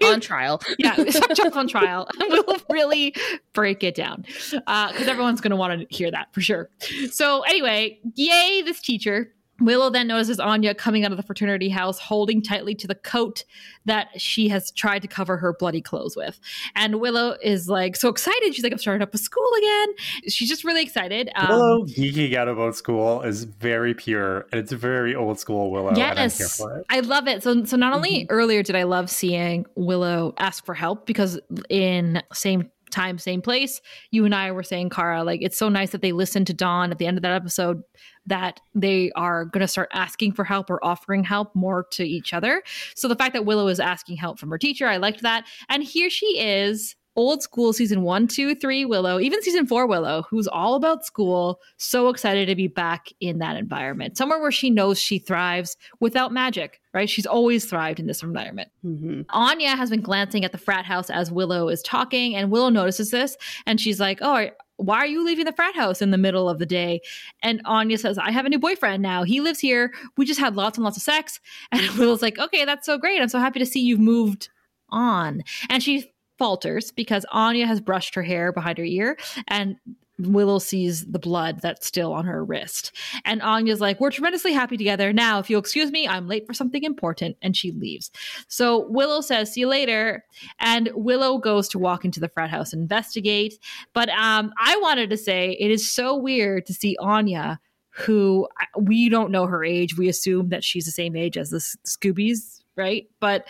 We- 0.00 0.06
On 0.12 0.20
trial. 0.20 0.62
yeah, 0.78 0.94
suck 1.10 1.34
jobs 1.34 1.54
on 1.56 1.68
trial. 1.68 2.08
and 2.20 2.30
we'll 2.30 2.56
really 2.70 3.14
break 3.52 3.84
it 3.84 3.94
down 3.94 4.24
uh, 4.66 4.90
because 4.90 5.06
everyone's 5.06 5.42
going 5.42 5.50
to 5.50 5.56
want 5.56 5.86
to 5.86 5.94
hear 5.94 6.10
that 6.10 6.32
for 6.32 6.40
sure. 6.40 6.70
So 7.10 7.42
anyway, 7.42 7.98
yay, 8.14 8.62
this 8.62 8.80
teacher. 8.80 9.33
Willow 9.60 9.90
then 9.90 10.08
notices 10.08 10.40
Anya 10.40 10.74
coming 10.74 11.04
out 11.04 11.12
of 11.12 11.16
the 11.16 11.22
fraternity 11.22 11.68
house, 11.68 11.98
holding 11.98 12.42
tightly 12.42 12.74
to 12.74 12.86
the 12.86 12.94
coat 12.94 13.44
that 13.84 14.08
she 14.20 14.48
has 14.48 14.70
tried 14.72 15.02
to 15.02 15.08
cover 15.08 15.36
her 15.36 15.54
bloody 15.58 15.80
clothes 15.80 16.16
with. 16.16 16.40
And 16.74 17.00
Willow 17.00 17.36
is 17.42 17.68
like 17.68 17.96
so 17.96 18.08
excited. 18.08 18.54
She's 18.54 18.64
like, 18.64 18.72
I'm 18.72 18.78
starting 18.78 19.02
up 19.02 19.12
with 19.12 19.20
school 19.20 19.48
again. 19.58 19.88
She's 20.28 20.48
just 20.48 20.64
really 20.64 20.82
excited. 20.82 21.30
Um, 21.36 21.48
Willow 21.48 21.84
geeking 21.84 22.34
out 22.34 22.48
about 22.48 22.74
school 22.74 23.22
is 23.22 23.44
very 23.44 23.94
pure 23.94 24.46
and 24.50 24.60
it's 24.60 24.72
very 24.72 25.14
old 25.14 25.38
school 25.38 25.70
Willow. 25.70 25.94
Yes. 25.94 26.60
I 26.90 27.00
love 27.00 27.28
it. 27.28 27.42
So 27.42 27.64
so 27.64 27.76
not 27.76 27.92
only 27.92 28.22
mm-hmm. 28.22 28.32
earlier 28.32 28.62
did 28.62 28.74
I 28.76 28.82
love 28.82 29.10
seeing 29.10 29.66
Willow 29.76 30.34
ask 30.38 30.64
for 30.64 30.74
help 30.74 31.06
because 31.06 31.38
in 31.68 32.22
same 32.32 32.70
time, 32.94 33.18
same 33.18 33.42
place. 33.42 33.80
You 34.10 34.24
and 34.24 34.34
I 34.34 34.52
were 34.52 34.62
saying, 34.62 34.90
Kara, 34.90 35.24
like 35.24 35.40
it's 35.42 35.58
so 35.58 35.68
nice 35.68 35.90
that 35.90 36.00
they 36.00 36.12
listened 36.12 36.46
to 36.46 36.54
Dawn 36.54 36.90
at 36.90 36.98
the 36.98 37.06
end 37.06 37.18
of 37.18 37.22
that 37.22 37.32
episode 37.32 37.82
that 38.26 38.60
they 38.74 39.10
are 39.12 39.44
going 39.44 39.60
to 39.60 39.68
start 39.68 39.90
asking 39.92 40.32
for 40.32 40.44
help 40.44 40.70
or 40.70 40.84
offering 40.84 41.24
help 41.24 41.54
more 41.54 41.86
to 41.92 42.04
each 42.04 42.32
other. 42.32 42.62
So 42.94 43.08
the 43.08 43.16
fact 43.16 43.34
that 43.34 43.44
Willow 43.44 43.68
is 43.68 43.80
asking 43.80 44.16
help 44.16 44.38
from 44.38 44.50
her 44.50 44.58
teacher, 44.58 44.86
I 44.86 44.96
liked 44.96 45.22
that. 45.22 45.46
And 45.68 45.82
here 45.82 46.10
she 46.10 46.38
is 46.38 46.96
old 47.16 47.42
school 47.42 47.72
season 47.72 48.02
one, 48.02 48.26
two, 48.26 48.54
three 48.54 48.84
Willow, 48.84 49.20
even 49.20 49.42
season 49.42 49.66
four 49.66 49.86
Willow, 49.86 50.24
who's 50.28 50.48
all 50.48 50.74
about 50.74 51.04
school, 51.04 51.60
so 51.76 52.08
excited 52.08 52.46
to 52.46 52.54
be 52.54 52.68
back 52.68 53.08
in 53.20 53.38
that 53.38 53.56
environment, 53.56 54.16
somewhere 54.16 54.40
where 54.40 54.50
she 54.50 54.70
knows 54.70 54.98
she 54.98 55.18
thrives 55.18 55.76
without 56.00 56.32
magic, 56.32 56.80
right? 56.92 57.08
She's 57.08 57.26
always 57.26 57.66
thrived 57.66 58.00
in 58.00 58.06
this 58.06 58.22
environment. 58.22 58.70
Mm-hmm. 58.84 59.22
Anya 59.30 59.76
has 59.76 59.90
been 59.90 60.00
glancing 60.00 60.44
at 60.44 60.52
the 60.52 60.58
frat 60.58 60.84
house 60.84 61.10
as 61.10 61.30
Willow 61.30 61.68
is 61.68 61.82
talking, 61.82 62.34
and 62.34 62.50
Willow 62.50 62.70
notices 62.70 63.10
this, 63.10 63.36
and 63.66 63.80
she's 63.80 64.00
like, 64.00 64.18
"Oh, 64.20 64.48
why 64.76 64.98
are 64.98 65.06
you 65.06 65.24
leaving 65.24 65.44
the 65.44 65.52
frat 65.52 65.74
house 65.74 66.02
in 66.02 66.10
the 66.10 66.18
middle 66.18 66.48
of 66.48 66.58
the 66.58 66.66
day? 66.66 67.00
And 67.42 67.60
Anya 67.64 67.98
says, 67.98 68.18
I 68.18 68.30
have 68.30 68.44
a 68.44 68.48
new 68.48 68.58
boyfriend 68.58 69.02
now. 69.02 69.22
He 69.22 69.40
lives 69.40 69.60
here. 69.60 69.92
We 70.16 70.24
just 70.26 70.40
had 70.40 70.56
lots 70.56 70.78
and 70.78 70.84
lots 70.84 70.96
of 70.96 71.02
sex. 71.02 71.40
And 71.72 71.90
Willow's 71.98 72.22
like, 72.22 72.38
okay, 72.38 72.64
that's 72.64 72.86
so 72.86 72.98
great. 72.98 73.20
I'm 73.20 73.28
so 73.28 73.38
happy 73.38 73.58
to 73.58 73.66
see 73.66 73.80
you've 73.80 74.00
moved 74.00 74.48
on. 74.90 75.42
And 75.68 75.82
she 75.82 76.12
falters 76.38 76.92
because 76.92 77.24
Anya 77.30 77.66
has 77.66 77.80
brushed 77.80 78.14
her 78.14 78.22
hair 78.22 78.52
behind 78.52 78.78
her 78.78 78.84
ear 78.84 79.16
and 79.48 79.76
Willow 80.18 80.58
sees 80.58 81.04
the 81.06 81.18
blood 81.18 81.60
that's 81.60 81.86
still 81.86 82.12
on 82.12 82.24
her 82.24 82.44
wrist. 82.44 82.92
And 83.24 83.42
Anya's 83.42 83.80
like, 83.80 84.00
We're 84.00 84.10
tremendously 84.10 84.52
happy 84.52 84.76
together. 84.76 85.12
Now, 85.12 85.38
if 85.38 85.50
you'll 85.50 85.60
excuse 85.60 85.90
me, 85.90 86.06
I'm 86.06 86.28
late 86.28 86.46
for 86.46 86.54
something 86.54 86.84
important. 86.84 87.36
And 87.42 87.56
she 87.56 87.72
leaves. 87.72 88.10
So 88.48 88.86
Willow 88.88 89.20
says, 89.20 89.52
See 89.52 89.60
you 89.60 89.68
later. 89.68 90.24
And 90.60 90.90
Willow 90.94 91.38
goes 91.38 91.68
to 91.70 91.78
walk 91.78 92.04
into 92.04 92.20
the 92.20 92.28
frat 92.28 92.50
house 92.50 92.72
and 92.72 92.82
investigate. 92.82 93.54
But 93.92 94.08
um, 94.10 94.52
I 94.58 94.76
wanted 94.76 95.10
to 95.10 95.16
say 95.16 95.56
it 95.58 95.70
is 95.70 95.90
so 95.90 96.16
weird 96.16 96.66
to 96.66 96.74
see 96.74 96.96
Anya, 97.00 97.60
who 97.90 98.48
we 98.78 99.08
don't 99.08 99.30
know 99.30 99.46
her 99.46 99.64
age. 99.64 99.98
We 99.98 100.08
assume 100.08 100.50
that 100.50 100.64
she's 100.64 100.86
the 100.86 100.92
same 100.92 101.16
age 101.16 101.36
as 101.36 101.50
the 101.50 101.58
Scoobies, 101.58 102.62
right? 102.76 103.08
But 103.20 103.46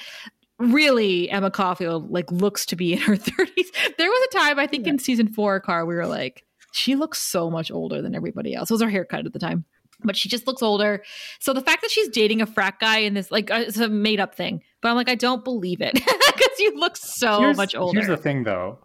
really 0.58 1.28
Emma 1.30 1.50
Caulfield 1.50 2.10
like 2.10 2.30
looks 2.30 2.64
to 2.66 2.76
be 2.76 2.92
in 2.92 3.00
her 3.00 3.16
30s. 3.16 3.96
There 3.98 4.08
was 4.08 4.28
a 4.32 4.38
time 4.38 4.58
I 4.58 4.66
think 4.66 4.86
yeah. 4.86 4.92
in 4.92 4.98
season 4.98 5.28
4 5.28 5.60
car 5.60 5.84
we 5.84 5.94
were 5.94 6.06
like 6.06 6.44
she 6.74 6.96
looks 6.96 7.22
so 7.22 7.50
much 7.50 7.70
older 7.70 8.02
than 8.02 8.14
everybody 8.14 8.54
else. 8.54 8.68
It 8.70 8.74
was 8.74 8.82
her 8.82 8.90
haircut 8.90 9.26
at 9.26 9.32
the 9.32 9.38
time. 9.38 9.64
But 10.02 10.16
she 10.16 10.28
just 10.28 10.46
looks 10.46 10.60
older. 10.60 11.04
So 11.38 11.52
the 11.52 11.60
fact 11.60 11.82
that 11.82 11.90
she's 11.90 12.08
dating 12.08 12.42
a 12.42 12.46
frat 12.46 12.80
guy 12.80 12.98
in 12.98 13.14
this, 13.14 13.30
like, 13.30 13.48
uh, 13.50 13.64
it's 13.66 13.78
a 13.78 13.88
made 13.88 14.18
up 14.18 14.34
thing. 14.34 14.60
But 14.82 14.88
I'm 14.88 14.96
like, 14.96 15.08
I 15.08 15.14
don't 15.14 15.44
believe 15.44 15.80
it 15.80 15.94
because 15.94 16.58
you 16.58 16.76
look 16.76 16.96
so 16.96 17.40
here's, 17.40 17.56
much 17.56 17.76
older. 17.76 18.00
Here's 18.00 18.08
the 18.08 18.16
thing, 18.16 18.42
though. 18.42 18.80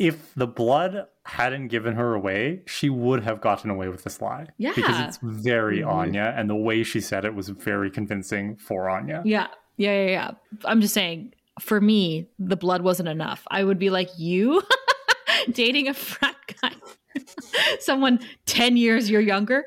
If 0.00 0.34
the 0.34 0.48
blood 0.48 1.06
hadn't 1.24 1.68
given 1.68 1.94
her 1.94 2.14
away, 2.14 2.62
she 2.66 2.90
would 2.90 3.22
have 3.22 3.40
gotten 3.40 3.70
away 3.70 3.88
with 3.88 4.02
this 4.02 4.20
lie. 4.20 4.48
Yeah. 4.58 4.72
Because 4.74 4.98
it's 5.00 5.18
very 5.22 5.78
mm-hmm. 5.78 5.90
Anya, 5.90 6.34
and 6.36 6.50
the 6.50 6.56
way 6.56 6.82
she 6.82 7.00
said 7.00 7.24
it 7.24 7.36
was 7.36 7.48
very 7.50 7.90
convincing 7.90 8.56
for 8.56 8.90
Anya. 8.90 9.22
Yeah. 9.24 9.46
Yeah. 9.76 10.04
Yeah. 10.04 10.10
Yeah. 10.10 10.30
I'm 10.64 10.80
just 10.80 10.92
saying, 10.92 11.34
for 11.60 11.80
me, 11.80 12.28
the 12.40 12.56
blood 12.56 12.82
wasn't 12.82 13.08
enough. 13.08 13.46
I 13.48 13.62
would 13.62 13.78
be 13.78 13.90
like, 13.90 14.10
you 14.18 14.60
dating 15.52 15.86
a 15.86 15.94
frat 15.94 16.36
guy. 16.60 16.72
someone 17.80 18.18
10 18.46 18.76
years 18.76 19.10
you're 19.10 19.20
younger. 19.20 19.64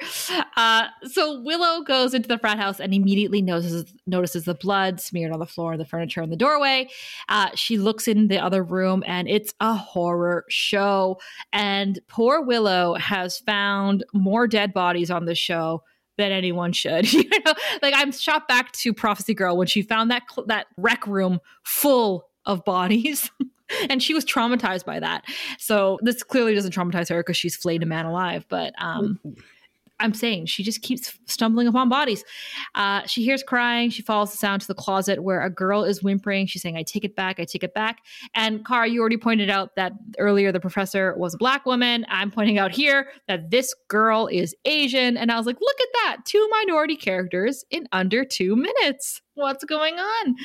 Uh, 0.57 0.87
so 1.03 1.41
Willow 1.41 1.83
goes 1.83 2.13
into 2.13 2.27
the 2.27 2.37
frat 2.37 2.57
house 2.57 2.79
and 2.79 2.93
immediately 2.93 3.41
notices 3.41 3.93
notices 4.07 4.45
the 4.45 4.53
blood 4.53 4.99
smeared 4.99 5.31
on 5.31 5.39
the 5.39 5.45
floor, 5.45 5.77
the 5.77 5.85
furniture, 5.85 6.21
in 6.21 6.29
the 6.29 6.35
doorway. 6.35 6.87
Uh, 7.29 7.49
she 7.55 7.77
looks 7.77 8.07
in 8.07 8.27
the 8.27 8.39
other 8.39 8.63
room 8.63 9.03
and 9.05 9.27
it's 9.27 9.53
a 9.59 9.73
horror 9.73 10.45
show. 10.49 11.19
And 11.53 11.99
poor 12.07 12.41
Willow 12.41 12.95
has 12.95 13.39
found 13.39 14.03
more 14.13 14.47
dead 14.47 14.73
bodies 14.73 15.11
on 15.11 15.25
the 15.25 15.35
show 15.35 15.83
than 16.17 16.31
anyone 16.31 16.71
should. 16.71 17.11
you 17.13 17.29
know, 17.45 17.53
like 17.81 17.93
I'm 17.95 18.11
shot 18.11 18.47
back 18.47 18.71
to 18.73 18.93
Prophecy 18.93 19.33
Girl 19.33 19.57
when 19.57 19.67
she 19.67 19.81
found 19.81 20.11
that 20.11 20.23
cl- 20.33 20.47
that 20.47 20.67
rec 20.77 21.05
room 21.07 21.39
full 21.63 22.27
of 22.45 22.63
bodies. 22.63 23.29
and 23.89 24.01
she 24.01 24.13
was 24.13 24.25
traumatized 24.25 24.85
by 24.85 24.99
that. 24.99 25.25
So 25.57 25.99
this 26.01 26.23
clearly 26.23 26.55
doesn't 26.55 26.73
traumatize 26.73 27.09
her 27.09 27.19
because 27.19 27.37
she's 27.37 27.55
flayed 27.55 27.83
a 27.83 27.85
man 27.85 28.05
alive. 28.05 28.45
But 28.49 28.73
um, 28.77 29.19
I'm 29.99 30.13
saying 30.13 30.47
she 30.47 30.61
just 30.61 30.81
keeps 30.81 31.17
stumbling 31.25 31.67
upon 31.67 31.87
bodies. 31.87 32.23
Uh, 32.73 33.05
she 33.05 33.23
hears 33.23 33.43
crying. 33.43 33.89
She 33.89 34.01
follows 34.01 34.31
the 34.31 34.37
sound 34.37 34.61
to 34.61 34.67
the 34.67 34.75
closet 34.75 35.23
where 35.23 35.41
a 35.41 35.49
girl 35.49 35.83
is 35.85 36.03
whimpering. 36.03 36.47
She's 36.47 36.61
saying, 36.61 36.75
I 36.75 36.83
take 36.83 37.05
it 37.05 37.15
back. 37.15 37.39
I 37.39 37.45
take 37.45 37.63
it 37.63 37.73
back. 37.73 37.99
And 38.33 38.65
Car, 38.65 38.85
you 38.85 38.99
already 38.99 39.17
pointed 39.17 39.49
out 39.49 39.75
that 39.75 39.93
earlier 40.19 40.51
the 40.51 40.59
professor 40.59 41.15
was 41.17 41.33
a 41.33 41.37
black 41.37 41.65
woman. 41.65 42.05
I'm 42.09 42.29
pointing 42.29 42.57
out 42.57 42.71
here 42.71 43.07
that 43.27 43.51
this 43.51 43.73
girl 43.87 44.27
is 44.27 44.53
Asian. 44.65 45.15
And 45.15 45.31
I 45.31 45.37
was 45.37 45.45
like, 45.45 45.57
look 45.61 45.79
at 45.79 45.87
that. 45.93 46.17
Two 46.25 46.45
minority 46.51 46.97
characters 46.97 47.63
in 47.71 47.87
under 47.93 48.25
two 48.25 48.55
minutes. 48.55 49.21
What's 49.35 49.63
going 49.63 49.95
on? 49.95 50.35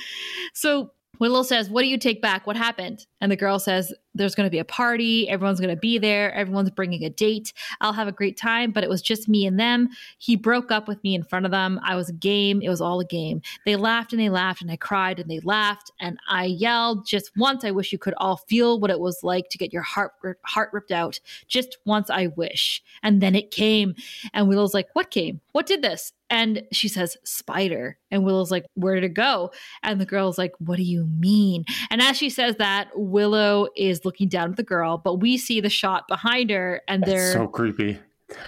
So 0.54 0.92
Willow 1.20 1.42
says, 1.42 1.70
What 1.70 1.82
do 1.82 1.88
you 1.88 1.98
take 1.98 2.20
back? 2.20 2.46
What 2.46 2.56
happened? 2.56 3.06
And 3.20 3.30
the 3.30 3.36
girl 3.36 3.58
says, 3.60 3.92
There's 4.14 4.34
going 4.34 4.46
to 4.46 4.50
be 4.50 4.58
a 4.58 4.64
party. 4.64 5.28
Everyone's 5.28 5.60
going 5.60 5.74
to 5.74 5.80
be 5.80 5.98
there. 5.98 6.32
Everyone's 6.34 6.70
bringing 6.70 7.04
a 7.04 7.10
date. 7.10 7.52
I'll 7.80 7.92
have 7.92 8.08
a 8.08 8.12
great 8.12 8.36
time, 8.36 8.72
but 8.72 8.82
it 8.82 8.90
was 8.90 9.02
just 9.02 9.28
me 9.28 9.46
and 9.46 9.58
them. 9.58 9.88
He 10.18 10.36
broke 10.36 10.70
up 10.70 10.88
with 10.88 11.02
me 11.04 11.14
in 11.14 11.22
front 11.22 11.44
of 11.44 11.52
them. 11.52 11.80
I 11.82 11.94
was 11.96 12.08
a 12.08 12.14
game. 12.14 12.60
It 12.62 12.68
was 12.68 12.80
all 12.80 13.00
a 13.00 13.04
game. 13.04 13.40
They 13.66 13.76
laughed 13.76 14.12
and 14.12 14.20
they 14.20 14.28
laughed, 14.28 14.62
and 14.62 14.70
I 14.70 14.76
cried 14.76 15.20
and 15.20 15.30
they 15.30 15.40
laughed. 15.40 15.90
And 16.00 16.18
I 16.28 16.44
yelled 16.46 17.06
just 17.06 17.30
once. 17.36 17.64
I 17.64 17.70
wish 17.70 17.92
you 17.92 17.98
could 17.98 18.14
all 18.16 18.36
feel 18.36 18.80
what 18.80 18.90
it 18.90 19.00
was 19.00 19.22
like 19.22 19.48
to 19.50 19.58
get 19.58 19.72
your 19.72 19.82
heart, 19.82 20.12
heart 20.44 20.70
ripped 20.72 20.92
out. 20.92 21.20
Just 21.46 21.78
once, 21.84 22.10
I 22.10 22.28
wish. 22.28 22.82
And 23.02 23.20
then 23.20 23.34
it 23.34 23.50
came. 23.50 23.94
And 24.32 24.48
Willow's 24.48 24.74
like, 24.74 24.88
What 24.94 25.10
came? 25.10 25.40
What 25.52 25.66
did 25.66 25.82
this? 25.82 26.12
And 26.30 26.62
she 26.70 26.86
says, 26.86 27.16
Spider. 27.24 27.98
And 28.10 28.24
Willow's 28.24 28.50
like, 28.50 28.66
Where 28.74 28.94
did 28.94 29.04
it 29.04 29.14
go? 29.14 29.50
And 29.82 30.00
the 30.00 30.06
girl's 30.06 30.38
like, 30.38 30.52
What 30.58 30.76
do 30.76 30.82
you 30.82 31.06
mean? 31.06 31.64
And 31.90 32.00
as 32.00 32.16
she 32.16 32.30
says 32.30 32.56
that, 32.56 32.88
Willow 32.94 33.68
is 33.76 34.00
looking 34.10 34.28
down 34.28 34.50
at 34.50 34.56
the 34.56 34.64
girl, 34.64 34.98
but 34.98 35.20
we 35.20 35.38
see 35.38 35.60
the 35.60 35.70
shot 35.70 36.08
behind 36.08 36.50
her 36.50 36.82
and 36.88 37.00
That's 37.02 37.12
they're 37.12 37.32
so 37.32 37.46
creepy. 37.46 38.00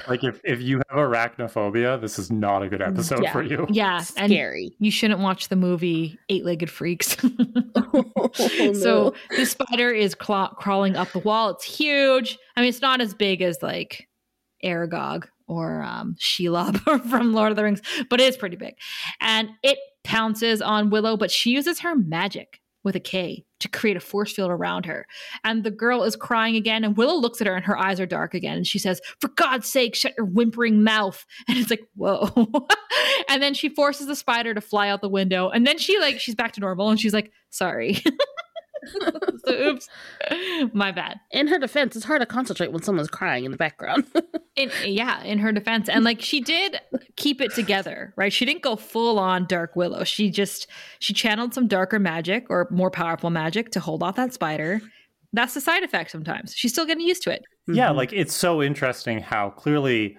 Like 0.09 0.25
if, 0.25 0.40
if 0.42 0.61
you 0.61 0.79
have 0.79 0.98
arachnophobia, 0.98 2.01
this 2.01 2.18
is 2.18 2.33
not 2.33 2.64
a 2.64 2.68
good 2.68 2.83
episode 2.83 3.22
yeah. 3.22 3.33
for 3.33 3.42
you. 3.42 3.66
Yeah. 3.70 3.98
Scary. 3.98 4.64
And 4.64 4.87
you 4.87 4.90
shouldn't 4.90 5.20
watch 5.20 5.48
the 5.48 5.57
movie 5.57 6.18
Eight 6.29 6.44
Legged 6.44 6.68
Freaks. 6.68 7.16
oh, 7.77 8.31
no. 8.61 8.72
So 8.72 9.14
the 9.37 9.46
spider 9.46 9.90
is 9.90 10.16
claw- 10.16 10.55
crawling 10.55 10.96
up 10.96 11.12
the 11.12 11.20
wall. 11.20 11.51
It's 11.51 11.64
huge. 11.64 12.38
I 12.57 12.61
mean, 12.61 12.68
it's 12.68 12.83
not 12.83 13.01
as 13.01 13.14
big 13.14 13.40
as 13.40 13.62
like 13.62 14.09
Aragog 14.64 15.27
or 15.46 15.83
um, 15.83 16.16
Shelob 16.18 16.79
from 17.11 17.33
Lord 17.33 17.51
of 17.51 17.57
the 17.57 17.64
Rings, 17.64 17.83
but 18.11 18.20
it 18.20 18.25
is 18.25 18.37
pretty 18.37 18.57
big. 18.57 18.75
And 19.20 19.51
it 19.62 19.79
pounces 20.05 20.61
on 20.61 20.90
Willow, 20.90 21.16
but 21.16 21.31
she 21.31 21.51
uses 21.51 21.81
her 21.81 21.94
magic 21.94 22.61
with 22.85 22.97
a 22.97 23.01
K 23.01 23.45
to 23.61 23.68
create 23.68 23.97
a 23.97 24.01
force 24.01 24.33
field 24.33 24.51
around 24.51 24.87
her. 24.87 25.07
And 25.45 25.64
the 25.64 25.71
girl 25.71 26.03
is 26.03 26.16
crying 26.16 26.57
again, 26.57 26.85
and 26.85 26.97
Willow 26.97 27.14
looks 27.14 27.40
at 27.40 27.47
her 27.47 27.55
and 27.55 27.64
her 27.64 27.79
eyes 27.79 28.01
are 28.01 28.07
dark 28.07 28.35
again. 28.35 28.57
And 28.57 28.66
she 28.66 28.79
says, 28.79 29.01
For 29.21 29.29
God's 29.29 29.68
sake, 29.68 29.95
shut 29.95 30.14
your 30.16 30.27
whimpering 30.27 30.83
mouth. 30.85 31.25
And 31.49 31.59
it's 31.59 31.71
like, 31.71 31.87
Whoa. 31.95 32.31
and 33.29 33.42
then 33.42 33.55
she 33.55 33.68
forces 33.68 34.07
the 34.07 34.16
spider 34.16 34.55
to 34.55 34.61
fly 34.61 34.88
out 34.88 35.01
the 35.01 35.09
window. 35.09 35.49
And 35.51 35.66
then 35.66 35.79
she, 35.79 35.99
like, 35.99 36.21
she's 36.21 36.35
back 36.35 36.53
to 36.53 36.61
normal 36.61 36.90
and 36.90 37.01
she's 37.01 37.14
like, 37.14 37.33
Sorry. 37.51 38.03
so 39.45 39.53
oops. 39.53 39.88
My 40.73 40.92
bad. 40.92 41.21
In 41.31 41.47
her 41.49 41.59
defense 41.59 41.97
it's 41.97 42.05
hard 42.05 42.21
to 42.21 42.27
concentrate 42.27 42.73
when 42.73 42.83
someone's 42.83 43.11
crying 43.11 43.45
in 43.45 43.51
the 43.51 43.57
background. 43.57 44.05
In, 44.55 44.71
yeah 44.85 45.23
in 45.23 45.38
her 45.38 45.51
defense. 45.51 45.88
And 45.88 46.05
like 46.05 46.21
she 46.21 46.40
did 46.40 46.79
keep 47.16 47.40
it 47.40 47.55
together 47.55 48.12
right? 48.16 48.33
She 48.33 48.45
didn't 48.45 48.62
go 48.62 48.77
full 48.77 49.18
on 49.18 49.47
dark 49.47 49.75
willow. 49.77 50.05
She 50.05 50.31
just 50.31 50.66
she 50.99 51.14
channeled 51.14 51.55
some 51.55 51.68
darker 51.68 51.99
magic 51.99 52.47
or 52.51 52.68
more 52.71 52.90
powerful 52.90 53.31
magic 53.31 53.71
to 53.73 53.81
hold 53.81 54.03
off 54.03 54.16
that 54.16 54.35
spider. 54.35 54.83
That's 55.33 55.55
the 55.55 55.61
side 55.62 55.83
effect 55.85 56.11
sometimes. 56.11 56.55
She's 56.55 56.73
still 56.73 56.85
getting 56.85 57.07
used 57.07 57.23
to 57.23 57.31
it. 57.31 57.45
Yeah 57.66 57.88
mm-hmm. 57.88 57.97
like 57.97 58.12
it's 58.12 58.35
so 58.35 58.62
interesting 58.62 59.21
how 59.21 59.51
clearly 59.51 60.18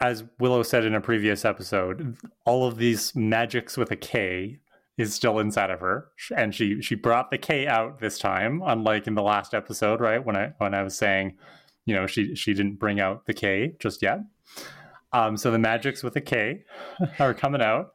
as 0.00 0.24
willow 0.38 0.62
said 0.62 0.84
in 0.84 0.94
a 0.94 1.00
previous 1.00 1.44
episode 1.44 2.16
all 2.46 2.66
of 2.66 2.78
these 2.78 3.14
magics 3.14 3.76
with 3.76 3.90
a 3.90 3.96
k 3.96 4.58
is 4.98 5.14
still 5.14 5.38
inside 5.38 5.70
of 5.70 5.80
her 5.80 6.08
and 6.36 6.54
she 6.54 6.82
she 6.82 6.94
brought 6.94 7.30
the 7.30 7.38
k 7.38 7.66
out 7.66 8.00
this 8.00 8.18
time 8.18 8.62
unlike 8.66 9.06
in 9.06 9.14
the 9.14 9.22
last 9.22 9.54
episode 9.54 10.00
right 10.00 10.26
when 10.26 10.36
i 10.36 10.52
when 10.58 10.74
i 10.74 10.82
was 10.82 10.96
saying 10.96 11.34
you 11.86 11.94
know 11.94 12.06
she 12.06 12.34
she 12.34 12.52
didn't 12.52 12.78
bring 12.78 13.00
out 13.00 13.24
the 13.26 13.32
k 13.34 13.74
just 13.78 14.02
yet 14.02 14.20
Um, 15.12 15.36
so 15.38 15.50
the 15.50 15.58
magics 15.58 16.02
with 16.02 16.16
a 16.16 16.20
K 16.20 16.64
are 17.18 17.32
coming 17.32 17.62
out, 17.62 17.92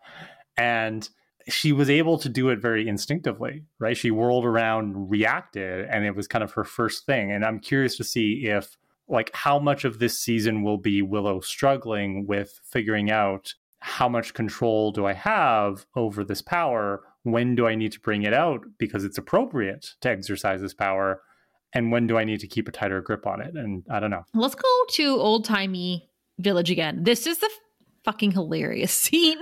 and 0.57 1.07
she 1.47 1.71
was 1.71 1.89
able 1.89 2.17
to 2.17 2.29
do 2.29 2.49
it 2.49 2.59
very 2.59 2.87
instinctively, 2.87 3.65
right? 3.77 3.95
She 3.95 4.09
whirled 4.11 4.45
around, 4.45 5.11
reacted, 5.11 5.87
and 5.89 6.05
it 6.05 6.15
was 6.15 6.27
kind 6.27 6.43
of 6.43 6.53
her 6.53 6.63
first 6.63 7.05
thing. 7.05 7.31
And 7.31 7.45
I'm 7.45 7.59
curious 7.59 7.97
to 7.97 8.03
see 8.03 8.45
if, 8.47 8.77
like, 9.07 9.29
how 9.35 9.59
much 9.59 9.85
of 9.85 9.99
this 9.99 10.19
season 10.19 10.63
will 10.63 10.77
be 10.79 11.01
Willow 11.03 11.39
struggling 11.41 12.25
with 12.25 12.59
figuring 12.63 13.11
out 13.11 13.53
how 13.83 14.07
much 14.07 14.33
control 14.33 14.93
do 14.93 15.05
I 15.05 15.11
have 15.11 15.85
over 15.93 16.23
this 16.23 16.41
power? 16.41 17.03
When 17.23 17.53
do 17.53 17.67
I 17.67 17.75
need 17.75 17.91
to 17.91 17.99
bring 17.99 18.23
it 18.23 18.33
out 18.33 18.61
because 18.77 19.03
it's 19.03 19.17
appropriate 19.17 19.95
to 19.99 20.09
exercise 20.09 20.61
this 20.61 20.73
power? 20.73 21.21
And 21.73 21.91
when 21.91 22.07
do 22.07 22.17
I 22.17 22.23
need 22.23 22.39
to 22.39 22.47
keep 22.47 22.69
a 22.69 22.71
tighter 22.71 23.01
grip 23.01 23.27
on 23.27 23.41
it? 23.41 23.55
And 23.55 23.83
I 23.91 23.99
don't 23.99 24.09
know. 24.09 24.23
Let's 24.33 24.55
go 24.55 24.69
to 24.91 25.19
old 25.19 25.43
timey 25.43 26.09
village 26.39 26.71
again. 26.71 27.03
This 27.03 27.27
is 27.27 27.39
the 27.39 27.49
fucking 28.05 28.31
hilarious 28.31 28.93
scene. 29.03 29.41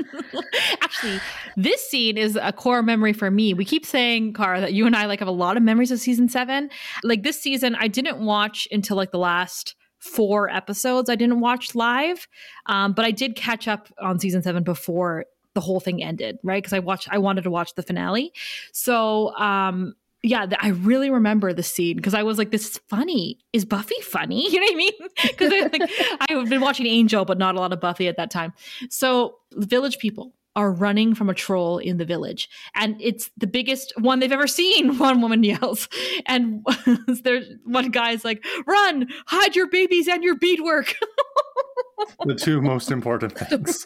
Actually, 0.81 1.19
this 1.55 1.87
scene 1.87 2.17
is 2.17 2.35
a 2.41 2.51
core 2.51 2.81
memory 2.81 3.13
for 3.13 3.29
me. 3.29 3.53
We 3.53 3.63
keep 3.63 3.85
saying, 3.85 4.33
Kara, 4.33 4.59
that 4.59 4.73
you 4.73 4.87
and 4.87 4.95
I 4.95 5.05
like 5.05 5.19
have 5.19 5.27
a 5.27 5.31
lot 5.31 5.55
of 5.55 5.61
memories 5.61 5.91
of 5.91 5.99
season 5.99 6.29
seven. 6.29 6.71
Like 7.03 7.21
this 7.21 7.39
season, 7.39 7.75
I 7.75 7.87
didn't 7.87 8.17
watch 8.17 8.67
until 8.71 8.97
like 8.97 9.11
the 9.11 9.19
last 9.19 9.75
four 10.01 10.49
episodes. 10.49 11.09
I 11.09 11.15
didn't 11.15 11.39
watch 11.39 11.75
live, 11.75 12.27
um, 12.65 12.93
but 12.93 13.05
I 13.05 13.11
did 13.11 13.35
catch 13.35 13.67
up 13.67 13.87
on 13.99 14.19
season 14.19 14.41
seven 14.41 14.63
before 14.63 15.25
the 15.53 15.61
whole 15.61 15.79
thing 15.79 16.03
ended, 16.03 16.37
right? 16.43 16.61
Because 16.61 16.73
I 16.73 16.79
watched, 16.79 17.07
I 17.11 17.17
wanted 17.17 17.43
to 17.43 17.51
watch 17.51 17.75
the 17.75 17.83
finale. 17.83 18.33
So 18.71 19.35
um, 19.37 19.95
yeah, 20.23 20.45
I 20.59 20.69
really 20.69 21.09
remember 21.09 21.51
the 21.51 21.63
scene 21.63 21.95
because 21.95 22.13
I 22.13 22.23
was 22.23 22.37
like, 22.37 22.51
"This 22.51 22.71
is 22.71 22.77
funny. 22.89 23.39
Is 23.53 23.65
Buffy 23.65 23.99
funny?" 24.01 24.47
You 24.51 24.59
know 24.59 24.65
what 24.65 24.73
I 24.73 24.75
mean? 24.75 24.91
Because 25.23 25.53
I 25.53 25.69
like 25.71 25.91
I've 26.29 26.49
been 26.49 26.61
watching 26.61 26.85
Angel, 26.85 27.25
but 27.25 27.37
not 27.37 27.55
a 27.55 27.59
lot 27.59 27.73
of 27.73 27.81
Buffy 27.81 28.07
at 28.07 28.17
that 28.17 28.29
time. 28.29 28.53
So 28.89 29.37
village 29.53 29.97
people 29.97 30.33
are 30.55 30.71
running 30.71 31.15
from 31.15 31.29
a 31.29 31.33
troll 31.33 31.77
in 31.77 31.97
the 31.97 32.05
village, 32.05 32.49
and 32.75 32.95
it's 32.99 33.29
the 33.37 33.47
biggest 33.47 33.93
one 33.97 34.19
they've 34.19 34.31
ever 34.31 34.47
seen. 34.47 34.97
One 35.01 35.21
woman 35.21 35.43
yells, 35.43 35.87
and 36.25 36.65
there's 37.23 37.47
one 37.63 37.89
guy's 37.89 38.23
like, 38.25 38.43
"Run! 38.65 39.07
Hide 39.27 39.55
your 39.55 39.69
babies 39.69 40.07
and 40.07 40.23
your 40.23 40.35
beadwork." 40.35 40.95
the 42.25 42.35
two 42.35 42.61
most 42.61 42.91
important 42.91 43.37
things. 43.37 43.83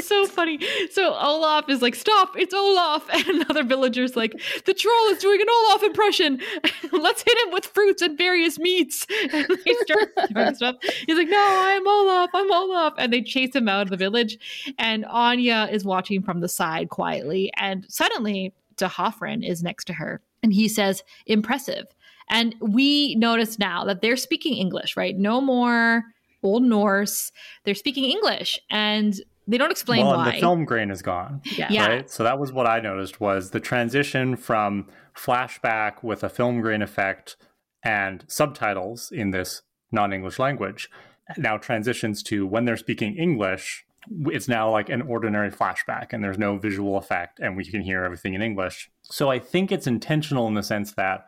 so 0.00 0.26
funny. 0.26 0.58
So 0.90 1.14
Olaf 1.14 1.68
is 1.68 1.82
like, 1.82 1.94
"Stop! 1.94 2.36
It's 2.36 2.54
Olaf!" 2.54 3.08
And 3.12 3.26
another 3.42 3.64
villager's 3.64 4.16
like, 4.16 4.32
"The 4.64 4.74
troll 4.74 5.08
is 5.10 5.18
doing 5.18 5.40
an 5.40 5.46
Olaf 5.50 5.82
impression. 5.82 6.40
Let's 6.92 7.22
hit 7.22 7.36
him 7.46 7.52
with 7.52 7.66
fruits 7.66 8.02
and 8.02 8.16
various 8.16 8.58
meats." 8.58 9.06
And 9.32 9.46
they 9.64 9.74
start 9.82 10.56
stuff. 10.56 10.76
He's 11.06 11.16
like, 11.16 11.28
"No, 11.28 11.46
I'm 11.60 11.86
Olaf. 11.86 12.30
I'm 12.34 12.50
Olaf." 12.50 12.94
And 12.98 13.12
they 13.12 13.22
chase 13.22 13.54
him 13.54 13.68
out 13.68 13.82
of 13.82 13.90
the 13.90 13.96
village. 13.96 14.38
And 14.78 15.04
Anya 15.06 15.68
is 15.70 15.84
watching 15.84 16.22
from 16.22 16.40
the 16.40 16.48
side 16.48 16.88
quietly. 16.88 17.50
And 17.56 17.84
suddenly, 17.88 18.54
D'Hoffryn 18.76 19.46
is 19.46 19.62
next 19.62 19.86
to 19.86 19.92
her, 19.94 20.20
and 20.42 20.52
he 20.52 20.68
says, 20.68 21.02
"Impressive." 21.26 21.86
And 22.30 22.54
we 22.60 23.14
notice 23.14 23.58
now 23.58 23.84
that 23.84 24.02
they're 24.02 24.16
speaking 24.16 24.54
English, 24.56 24.96
right? 24.96 25.16
No 25.16 25.40
more 25.40 26.04
Old 26.48 26.62
Norse. 26.62 27.32
They're 27.64 27.74
speaking 27.74 28.04
English, 28.04 28.58
and 28.70 29.14
they 29.46 29.58
don't 29.58 29.70
explain 29.70 30.04
well, 30.04 30.16
why. 30.16 30.32
the 30.32 30.40
film 30.40 30.64
grain 30.64 30.90
is 30.90 31.02
gone. 31.02 31.40
Yeah. 31.44 31.68
yeah. 31.70 31.86
Right. 31.86 32.10
So 32.10 32.22
that 32.24 32.38
was 32.38 32.52
what 32.52 32.66
I 32.66 32.80
noticed 32.80 33.20
was 33.20 33.50
the 33.50 33.60
transition 33.60 34.36
from 34.36 34.88
flashback 35.16 36.02
with 36.02 36.22
a 36.22 36.28
film 36.28 36.60
grain 36.60 36.82
effect 36.82 37.36
and 37.82 38.24
subtitles 38.28 39.10
in 39.10 39.30
this 39.30 39.62
non-English 39.90 40.38
language 40.38 40.90
now 41.36 41.58
transitions 41.58 42.22
to 42.24 42.46
when 42.46 42.64
they're 42.64 42.76
speaking 42.76 43.16
English. 43.16 43.84
It's 44.26 44.48
now 44.48 44.70
like 44.70 44.88
an 44.88 45.02
ordinary 45.02 45.50
flashback, 45.50 46.12
and 46.12 46.24
there's 46.24 46.38
no 46.38 46.56
visual 46.56 46.96
effect, 46.96 47.40
and 47.40 47.56
we 47.56 47.64
can 47.64 47.82
hear 47.82 48.04
everything 48.04 48.34
in 48.34 48.40
English. 48.40 48.90
So 49.02 49.30
I 49.30 49.38
think 49.38 49.70
it's 49.70 49.86
intentional 49.86 50.46
in 50.46 50.54
the 50.54 50.62
sense 50.62 50.94
that 50.94 51.26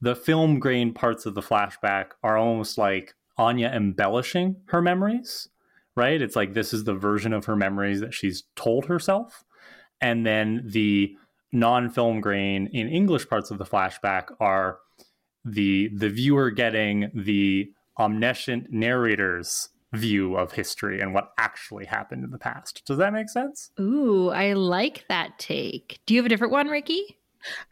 the 0.00 0.16
film 0.16 0.58
grain 0.58 0.94
parts 0.94 1.26
of 1.26 1.34
the 1.34 1.42
flashback 1.42 2.12
are 2.22 2.38
almost 2.38 2.78
like 2.78 3.14
Anya 3.38 3.68
embellishing 3.68 4.56
her 4.66 4.82
memories, 4.82 5.48
right? 5.94 6.20
It's 6.20 6.36
like 6.36 6.54
this 6.54 6.74
is 6.74 6.84
the 6.84 6.94
version 6.94 7.32
of 7.32 7.44
her 7.46 7.56
memories 7.56 8.00
that 8.00 8.12
she's 8.12 8.44
told 8.56 8.86
herself. 8.86 9.44
And 10.00 10.26
then 10.26 10.62
the 10.66 11.16
non-film 11.52 12.20
grain 12.20 12.68
in 12.72 12.88
English 12.88 13.28
parts 13.28 13.50
of 13.50 13.58
the 13.58 13.64
flashback 13.64 14.26
are 14.38 14.78
the 15.44 15.88
the 15.94 16.10
viewer 16.10 16.50
getting 16.50 17.10
the 17.14 17.70
omniscient 17.98 18.70
narrator's 18.70 19.70
view 19.92 20.36
of 20.36 20.52
history 20.52 21.00
and 21.00 21.14
what 21.14 21.32
actually 21.38 21.86
happened 21.86 22.22
in 22.22 22.30
the 22.30 22.38
past. 22.38 22.82
Does 22.84 22.98
that 22.98 23.12
make 23.12 23.28
sense? 23.28 23.70
Ooh, 23.80 24.28
I 24.28 24.52
like 24.52 25.06
that 25.08 25.38
take. 25.38 25.98
Do 26.04 26.14
you 26.14 26.20
have 26.20 26.26
a 26.26 26.28
different 26.28 26.52
one, 26.52 26.68
Rickey? 26.68 27.16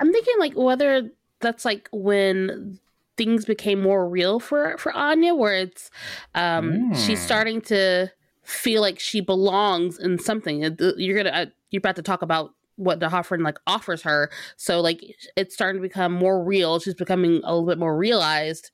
I'm 0.01 0.13
thinking 0.13 0.35
like 0.39 0.55
whether 0.55 1.11
that's 1.41 1.65
like 1.65 1.89
when 1.93 2.81
things 3.17 3.45
became 3.45 3.81
more 3.81 4.09
real 4.09 4.41
for 4.41 4.77
for 4.79 4.93
Anya, 4.93 5.35
where 5.35 5.55
it's 5.55 5.91
um, 6.35 6.91
mm. 6.93 7.07
she's 7.07 7.21
starting 7.21 7.61
to 7.63 8.11
feel 8.43 8.81
like 8.81 8.99
she 8.99 9.21
belongs 9.21 9.99
in 9.99 10.19
something. 10.19 10.61
You're 10.97 11.17
gonna 11.17 11.31
uh, 11.31 11.47
you're 11.71 11.81
about 11.81 11.97
to 11.97 12.03
talk 12.03 12.23
about 12.23 12.53
what 12.77 12.99
D'Hoffryn 12.99 13.43
like 13.43 13.59
offers 13.67 14.03
her, 14.03 14.31
so 14.57 14.81
like 14.81 15.03
it's 15.37 15.55
starting 15.55 15.81
to 15.81 15.89
become 15.89 16.13
more 16.13 16.45
real. 16.45 16.79
She's 16.79 16.95
becoming 16.95 17.41
a 17.45 17.55
little 17.55 17.67
bit 17.67 17.79
more 17.79 17.97
realized, 17.97 18.71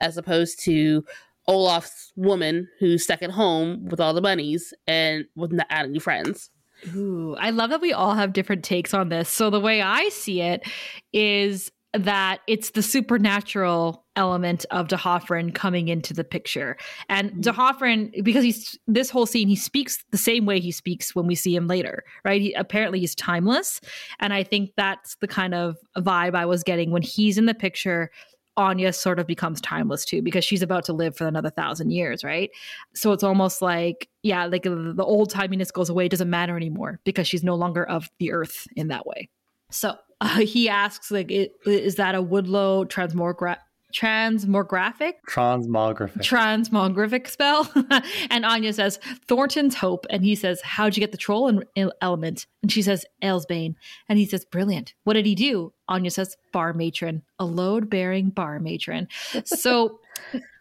as 0.00 0.16
opposed 0.16 0.60
to 0.64 1.04
Olaf's 1.46 2.12
woman 2.16 2.68
who's 2.78 3.04
stuck 3.04 3.22
at 3.22 3.30
home 3.30 3.86
with 3.86 4.00
all 4.00 4.14
the 4.14 4.22
bunnies 4.22 4.74
and 4.86 5.26
with 5.36 5.52
not 5.52 5.66
any 5.70 5.98
friends. 5.98 6.50
Ooh, 6.94 7.36
I 7.38 7.50
love 7.50 7.70
that 7.70 7.80
we 7.80 7.92
all 7.92 8.14
have 8.14 8.32
different 8.32 8.64
takes 8.64 8.92
on 8.92 9.08
this. 9.08 9.28
So 9.28 9.48
the 9.48 9.60
way 9.60 9.80
I 9.80 10.08
see 10.08 10.40
it 10.40 10.66
is 11.12 11.70
that 11.94 12.40
it's 12.46 12.70
the 12.70 12.82
supernatural 12.82 14.04
element 14.16 14.64
of 14.70 14.88
D'Hoffryn 14.88 15.54
coming 15.54 15.88
into 15.88 16.12
the 16.12 16.24
picture. 16.24 16.76
And 17.08 17.30
mm-hmm. 17.30 17.40
D'Hoffryn, 17.40 18.24
because 18.24 18.44
he's 18.44 18.78
this 18.86 19.10
whole 19.10 19.26
scene, 19.26 19.48
he 19.48 19.56
speaks 19.56 20.04
the 20.10 20.18
same 20.18 20.46
way 20.46 20.60
he 20.60 20.72
speaks 20.72 21.14
when 21.14 21.26
we 21.26 21.34
see 21.34 21.54
him 21.54 21.66
later, 21.66 22.04
right? 22.24 22.40
He, 22.40 22.52
apparently 22.52 23.00
he's 23.00 23.14
timeless. 23.14 23.80
And 24.20 24.32
I 24.32 24.42
think 24.42 24.70
that's 24.76 25.16
the 25.16 25.28
kind 25.28 25.54
of 25.54 25.76
vibe 25.96 26.34
I 26.34 26.46
was 26.46 26.62
getting 26.62 26.90
when 26.90 27.02
he's 27.02 27.38
in 27.38 27.46
the 27.46 27.54
picture. 27.54 28.10
Anya 28.56 28.92
sort 28.92 29.18
of 29.18 29.26
becomes 29.26 29.60
timeless 29.60 30.04
too 30.04 30.22
because 30.22 30.44
she's 30.44 30.62
about 30.62 30.84
to 30.84 30.92
live 30.92 31.16
for 31.16 31.26
another 31.26 31.50
thousand 31.50 31.90
years, 31.90 32.22
right? 32.22 32.50
So 32.94 33.10
it's 33.10 33.24
almost 33.24 33.60
like, 33.60 34.08
yeah, 34.22 34.46
like 34.46 34.62
the 34.62 34.94
old 35.04 35.32
timiness 35.32 35.72
goes 35.72 35.90
away, 35.90 36.06
doesn't 36.08 36.30
matter 36.30 36.56
anymore 36.56 37.00
because 37.04 37.26
she's 37.26 37.42
no 37.42 37.56
longer 37.56 37.84
of 37.84 38.08
the 38.20 38.30
earth 38.30 38.68
in 38.76 38.88
that 38.88 39.06
way. 39.06 39.28
So 39.72 39.96
uh, 40.24 40.40
he 40.40 40.68
asks, 40.68 41.10
like, 41.10 41.30
is 41.30 41.96
that 41.96 42.14
a 42.14 42.22
Woodlow 42.22 42.84
transmograph? 42.86 43.58
transmographic 43.94 45.14
transmographic. 45.24 46.18
Transmographic 46.18 47.28
spell? 47.28 47.70
And 48.30 48.44
anya 48.44 48.72
says 48.72 48.98
thornton's 49.28 49.76
hope. 49.76 50.04
And 50.10 50.24
he 50.24 50.34
says 50.34 50.60
how'd 50.62 50.96
you 50.96 51.00
get 51.00 51.12
the 51.12 51.18
troll 51.18 51.62
in, 51.76 51.90
element? 52.00 52.46
And 52.62 52.72
she 52.72 52.82
says 52.82 53.06
elsbane 53.22 53.76
and 54.08 54.18
he 54.18 54.26
says 54.26 54.44
brilliant. 54.44 54.94
What 55.04 55.14
did 55.14 55.26
he 55.26 55.34
do? 55.34 55.72
Anya 55.88 56.10
says 56.10 56.36
bar 56.52 56.72
matron. 56.72 57.22
A 57.38 57.44
load 57.44 57.88
bearing 57.88 58.30
bar 58.30 58.58
matron. 58.58 59.08
So 59.44 60.00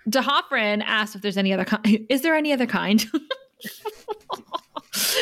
D'Hoffryn 0.08 0.84
asks 0.86 1.16
if 1.16 1.22
there's 1.22 1.38
any 1.38 1.54
other 1.54 1.66
kind 1.66 2.06
is 2.10 2.22
there 2.22 2.36
any 2.36 2.54
other 2.54 2.68
kind? 2.68 3.06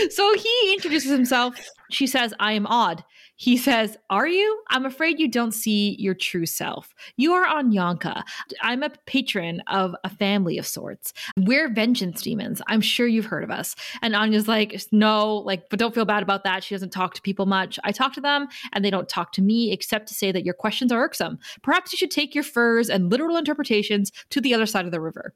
So 0.09 0.33
he 0.33 0.73
introduces 0.73 1.11
himself. 1.11 1.55
She 1.91 2.05
says 2.05 2.33
i 2.39 2.51
am 2.51 2.67
odd 2.67 3.05
he 3.41 3.57
says, 3.57 3.97
Are 4.11 4.27
you? 4.27 4.61
I'm 4.69 4.85
afraid 4.85 5.19
you 5.19 5.27
don't 5.27 5.51
see 5.51 5.95
your 5.97 6.13
true 6.13 6.45
self. 6.45 6.93
You 7.17 7.33
are 7.33 7.47
Anyanka. 7.47 8.21
I'm 8.61 8.83
a 8.83 8.91
patron 9.07 9.63
of 9.65 9.95
a 10.03 10.09
family 10.09 10.59
of 10.59 10.67
sorts. 10.67 11.11
We're 11.35 11.67
vengeance 11.67 12.21
demons. 12.21 12.61
I'm 12.67 12.81
sure 12.81 13.07
you've 13.07 13.25
heard 13.25 13.43
of 13.43 13.49
us. 13.49 13.75
And 14.03 14.15
Anya's 14.15 14.47
like, 14.47 14.79
No, 14.91 15.37
like, 15.37 15.71
but 15.71 15.79
don't 15.79 15.95
feel 15.95 16.05
bad 16.05 16.21
about 16.21 16.43
that. 16.43 16.63
She 16.63 16.75
doesn't 16.75 16.91
talk 16.91 17.15
to 17.15 17.21
people 17.23 17.47
much. 17.47 17.79
I 17.83 17.91
talk 17.91 18.13
to 18.13 18.21
them 18.21 18.47
and 18.73 18.85
they 18.85 18.91
don't 18.91 19.09
talk 19.09 19.31
to 19.31 19.41
me 19.41 19.71
except 19.71 20.07
to 20.09 20.13
say 20.13 20.31
that 20.31 20.45
your 20.45 20.53
questions 20.53 20.91
are 20.91 21.01
irksome. 21.01 21.39
Perhaps 21.63 21.91
you 21.91 21.97
should 21.97 22.11
take 22.11 22.35
your 22.35 22.43
furs 22.43 22.91
and 22.91 23.09
literal 23.09 23.37
interpretations 23.37 24.11
to 24.29 24.39
the 24.39 24.53
other 24.53 24.67
side 24.67 24.85
of 24.85 24.91
the 24.91 25.01
river. 25.01 25.33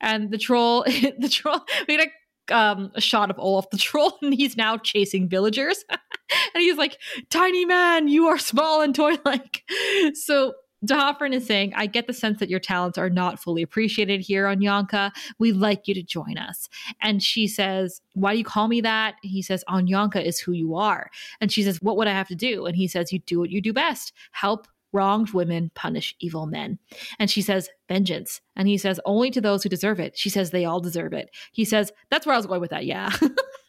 And 0.00 0.30
the 0.30 0.38
troll, 0.38 0.84
the 1.18 1.28
troll, 1.30 1.60
we 1.86 1.96
had 1.96 2.06
a 2.06 2.10
um, 2.50 2.90
a 2.94 3.00
shot 3.00 3.30
of 3.30 3.38
Olaf 3.38 3.70
the 3.70 3.76
troll, 3.78 4.18
and 4.22 4.34
he's 4.34 4.56
now 4.56 4.76
chasing 4.76 5.28
villagers. 5.28 5.84
and 5.90 6.62
he's 6.62 6.76
like, 6.76 6.98
"Tiny 7.30 7.64
man, 7.64 8.08
you 8.08 8.26
are 8.28 8.38
small 8.38 8.80
and 8.80 8.94
toy-like." 8.94 9.64
So 10.14 10.54
D'Hoffryn 10.84 11.32
is 11.32 11.46
saying, 11.46 11.72
I 11.76 11.86
get 11.86 12.06
the 12.06 12.12
sense 12.12 12.40
that 12.40 12.50
your 12.50 12.58
talents 12.58 12.98
are 12.98 13.08
not 13.08 13.40
fully 13.40 13.62
appreciated 13.62 14.20
here 14.20 14.46
Anyanka. 14.46 15.12
We'd 15.38 15.56
like 15.56 15.86
you 15.86 15.94
to 15.94 16.02
join 16.02 16.36
us. 16.36 16.68
And 17.00 17.22
she 17.22 17.46
says, 17.46 18.00
Why 18.14 18.32
do 18.32 18.38
you 18.38 18.44
call 18.44 18.66
me 18.68 18.80
that? 18.80 19.14
He 19.22 19.42
says, 19.42 19.64
Anyanka 19.68 20.22
is 20.24 20.40
who 20.40 20.52
you 20.52 20.74
are. 20.74 21.08
And 21.40 21.52
she 21.52 21.62
says, 21.62 21.80
What 21.80 21.96
would 21.96 22.08
I 22.08 22.12
have 22.12 22.28
to 22.28 22.34
do? 22.34 22.66
And 22.66 22.74
he 22.74 22.88
says, 22.88 23.12
You 23.12 23.20
do 23.20 23.38
what 23.38 23.50
you 23.50 23.60
do 23.60 23.72
best 23.72 24.12
help 24.32 24.66
wronged 24.92 25.32
women 25.32 25.70
punish 25.74 26.14
evil 26.20 26.46
men. 26.46 26.78
And 27.18 27.30
she 27.30 27.42
says, 27.42 27.68
vengeance. 27.88 28.40
And 28.56 28.68
he 28.68 28.78
says, 28.78 29.00
only 29.04 29.30
to 29.30 29.40
those 29.40 29.62
who 29.62 29.68
deserve 29.68 30.00
it. 30.00 30.16
She 30.16 30.28
says, 30.28 30.50
they 30.50 30.64
all 30.64 30.80
deserve 30.80 31.12
it. 31.12 31.30
He 31.52 31.64
says, 31.64 31.92
that's 32.10 32.26
where 32.26 32.34
I 32.34 32.38
was 32.38 32.46
going 32.46 32.60
with 32.60 32.70
that. 32.70 32.84
Yeah. 32.84 33.10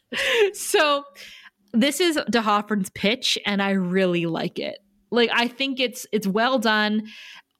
so 0.53 1.03
this 1.73 1.99
is 1.99 2.19
D'Hoffryn's 2.29 2.91
pitch, 2.91 3.37
and 3.45 3.61
I 3.61 3.71
really 3.71 4.25
like 4.25 4.59
it. 4.59 4.77
Like 5.11 5.29
I 5.33 5.47
think 5.47 5.79
it's 5.79 6.07
it's 6.11 6.27
well 6.27 6.59
done. 6.59 7.07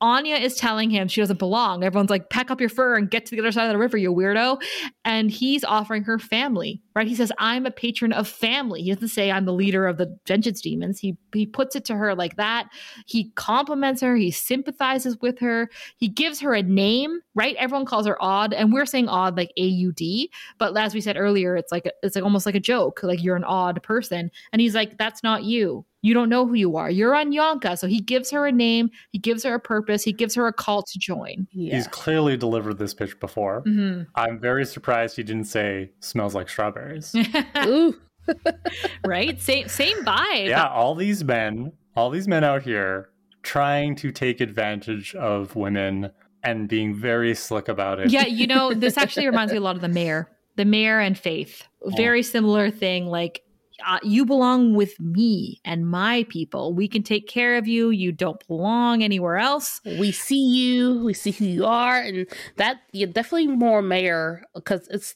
Anya 0.04 0.36
is 0.36 0.56
telling 0.56 0.90
him 0.90 1.08
she 1.08 1.22
doesn't 1.22 1.40
belong. 1.40 1.82
Everyone's 1.82 2.10
like, 2.10 2.30
pack 2.30 2.52
up 2.52 2.60
your 2.60 2.70
fur 2.70 2.98
and 2.98 3.10
get 3.10 3.26
to 3.26 3.32
the 3.32 3.40
other 3.40 3.54
side 3.54 3.68
of 3.68 3.72
the 3.72 3.78
river, 3.78 3.96
you 3.96 4.14
weirdo. 4.14 4.62
And 5.06 5.32
he's 5.32 5.64
offering 5.64 6.04
her 6.04 6.20
family, 6.20 6.82
right? 6.94 7.08
He 7.08 7.16
says, 7.16 7.32
I'm 7.38 7.66
a 7.66 7.72
patron 7.72 8.12
of 8.12 8.28
family. 8.28 8.82
He 8.82 8.94
doesn't 8.94 9.08
say 9.08 9.32
I'm 9.32 9.46
the 9.46 9.54
leader 9.54 9.88
of 9.88 9.96
the 9.96 10.14
vengeance 10.28 10.60
demons. 10.60 11.00
He 11.00 11.16
he 11.34 11.46
puts 11.46 11.78
it 11.78 11.86
to 11.86 11.96
her 11.96 12.16
like 12.16 12.36
that. 12.36 12.68
He 13.06 13.32
compliments 13.36 14.02
her, 14.02 14.18
he 14.18 14.30
sympathizes 14.30 15.18
with 15.22 15.40
her, 15.40 15.70
he 15.96 16.10
gives 16.10 16.42
her 16.42 16.54
a 16.54 16.62
name, 16.62 17.22
right? 17.34 17.56
Everyone 17.56 17.86
calls 17.86 18.06
her 18.06 18.22
odd, 18.22 18.52
and 18.52 18.74
we're 18.74 18.86
saying 18.86 19.08
odd 19.08 19.38
like 19.38 19.54
A-U-D, 19.56 20.30
but 20.58 20.78
as 20.78 20.94
we 20.94 21.00
said 21.00 21.16
earlier, 21.16 21.56
it's 21.56 21.72
like 21.72 21.90
it's 22.04 22.18
like 22.18 22.26
almost 22.26 22.46
like 22.46 22.56
a 22.56 22.60
joke, 22.60 23.00
like 23.04 23.24
you're 23.24 23.38
an 23.38 23.46
odd 23.46 23.82
person. 23.84 24.30
And 24.52 24.62
he's 24.62 24.76
like, 24.76 24.98
That's 24.98 25.24
not 25.24 25.46
you 25.46 25.86
you 26.04 26.14
don't 26.14 26.30
know 26.30 26.46
who 26.46 26.54
you 26.54 26.76
are. 26.78 26.92
You're 26.92 27.14
Anyanka. 27.14 27.80
So 27.80 27.88
he 27.88 28.00
gives 28.00 28.30
her 28.30 28.46
a 28.46 28.52
name, 28.52 28.92
he 29.10 29.18
gives 29.18 29.44
her 29.44 29.56
a 29.56 29.60
purpose, 29.60 30.04
he 30.04 30.12
gives 30.12 30.36
her 30.36 30.46
a 30.46 30.54
call 30.54 30.84
to 30.84 31.00
join. 31.00 31.48
Yeah. 31.52 31.78
He's 31.78 31.88
clearly 31.88 32.38
delivered 32.38 32.78
this 32.78 32.94
pitch 32.94 33.20
before. 33.20 33.64
Mm-hmm. 33.64 34.04
I'm 34.14 34.40
very 34.40 34.66
surprised 34.66 35.16
he 35.16 35.24
didn't 35.24 35.46
say 35.46 35.92
smells 36.02 36.36
like 36.36 36.50
strawberries. 36.50 37.16
Ooh. 37.66 37.96
right? 39.06 39.42
Same 39.42 39.68
same 39.68 39.98
vibe. 40.06 40.48
Yeah, 40.48 40.68
all 40.68 40.94
these 40.94 41.24
men, 41.24 41.72
all 41.96 42.10
these 42.10 42.28
men 42.28 42.44
out 42.44 42.62
here 42.62 43.10
trying 43.42 43.96
to 43.96 44.12
take 44.12 44.40
advantage 44.42 45.16
of 45.16 45.56
women 45.56 46.12
and 46.44 46.68
being 46.68 46.94
very 46.94 47.34
slick 47.34 47.68
about 47.68 48.00
it. 48.00 48.12
Yeah, 48.12 48.26
you 48.26 48.48
know, 48.48 48.74
this 48.74 48.98
actually 48.98 49.26
reminds 49.28 49.52
me 49.52 49.58
a 49.58 49.62
lot 49.62 49.76
of 49.76 49.82
the 49.82 49.90
mayor. 49.90 50.30
The 50.56 50.66
mayor 50.66 51.00
and 51.00 51.18
Faith. 51.18 51.64
Very 51.98 52.20
oh. 52.20 52.24
similar 52.24 52.70
thing 52.70 53.08
like 53.08 53.42
uh, 53.86 54.00
you 54.04 54.26
belong 54.26 54.76
with 54.76 55.00
me 55.00 55.60
and 55.66 55.90
my 55.90 56.26
people. 56.30 56.74
We 56.74 56.88
can 56.88 57.04
take 57.04 57.28
care 57.28 57.58
of 57.58 57.68
you. 57.68 57.90
You 57.90 58.12
don't 58.12 58.46
belong 58.48 59.04
anywhere 59.04 59.38
else. 59.38 59.82
We 59.86 60.12
see 60.12 60.44
you. 60.44 61.04
We 61.04 61.14
see 61.14 61.32
who 61.32 61.46
you 61.46 61.66
are, 61.66 62.00
and 62.00 62.28
that 62.58 62.78
you're 62.92 63.08
definitely 63.08 63.48
more 63.48 63.82
mayor 63.82 64.44
because 64.54 64.88
it's 64.90 65.16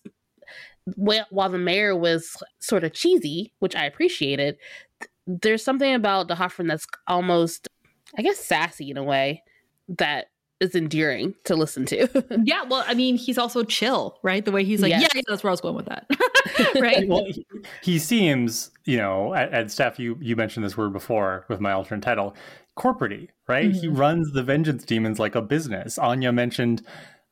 while 0.95 1.49
the 1.49 1.57
mayor 1.57 1.95
was 1.95 2.37
sort 2.59 2.83
of 2.83 2.93
cheesy, 2.93 3.53
which 3.59 3.75
I 3.75 3.85
appreciated. 3.85 4.57
There's 5.25 5.63
something 5.63 5.93
about 5.93 6.29
D'Hoffryn 6.29 6.69
that's 6.69 6.87
almost, 7.07 7.67
I 8.17 8.21
guess, 8.21 8.39
sassy 8.39 8.89
in 8.89 8.97
a 8.97 9.03
way 9.03 9.43
that 9.89 10.27
is 10.59 10.75
endearing 10.75 11.35
to 11.45 11.55
listen 11.55 11.85
to. 11.85 12.07
yeah, 12.43 12.63
well, 12.63 12.83
I 12.87 12.93
mean, 12.93 13.15
he's 13.17 13.37
also 13.37 13.63
chill, 13.63 14.17
right? 14.23 14.43
The 14.43 14.51
way 14.51 14.63
he's 14.63 14.81
like, 14.81 14.89
yes. 14.89 15.09
yeah, 15.13 15.21
that's 15.27 15.43
where 15.43 15.51
I 15.51 15.53
was 15.53 15.61
going 15.61 15.75
with 15.75 15.85
that, 15.85 16.07
right? 16.79 17.07
well, 17.07 17.25
he, 17.25 17.45
he, 17.83 17.99
seems, 17.99 18.71
you 18.85 18.97
know, 18.97 19.33
and 19.33 19.71
Steph, 19.71 19.99
you 19.99 20.17
you 20.19 20.35
mentioned 20.35 20.65
this 20.65 20.77
word 20.77 20.93
before 20.93 21.45
with 21.47 21.59
my 21.59 21.71
alternate 21.71 22.03
title, 22.03 22.35
corporatey, 22.77 23.29
right? 23.47 23.69
Mm-hmm. 23.69 23.79
He 23.79 23.87
runs 23.87 24.31
the 24.31 24.43
vengeance 24.43 24.83
demons 24.83 25.19
like 25.19 25.35
a 25.35 25.41
business. 25.41 25.97
Anya 25.97 26.31
mentioned 26.31 26.83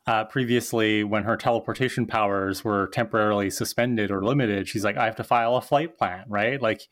uh, 0.06 0.24
previously 0.24 1.02
when 1.02 1.24
her 1.24 1.36
teleportation 1.36 2.06
powers 2.06 2.64
were 2.64 2.88
temporarily 2.88 3.50
suspended 3.50 4.10
or 4.10 4.24
limited. 4.24 4.68
She's 4.68 4.84
like, 4.84 4.96
I 4.96 5.04
have 5.04 5.16
to 5.16 5.24
file 5.24 5.56
a 5.56 5.62
flight 5.62 5.98
plan, 5.98 6.24
right? 6.28 6.60
Like. 6.60 6.82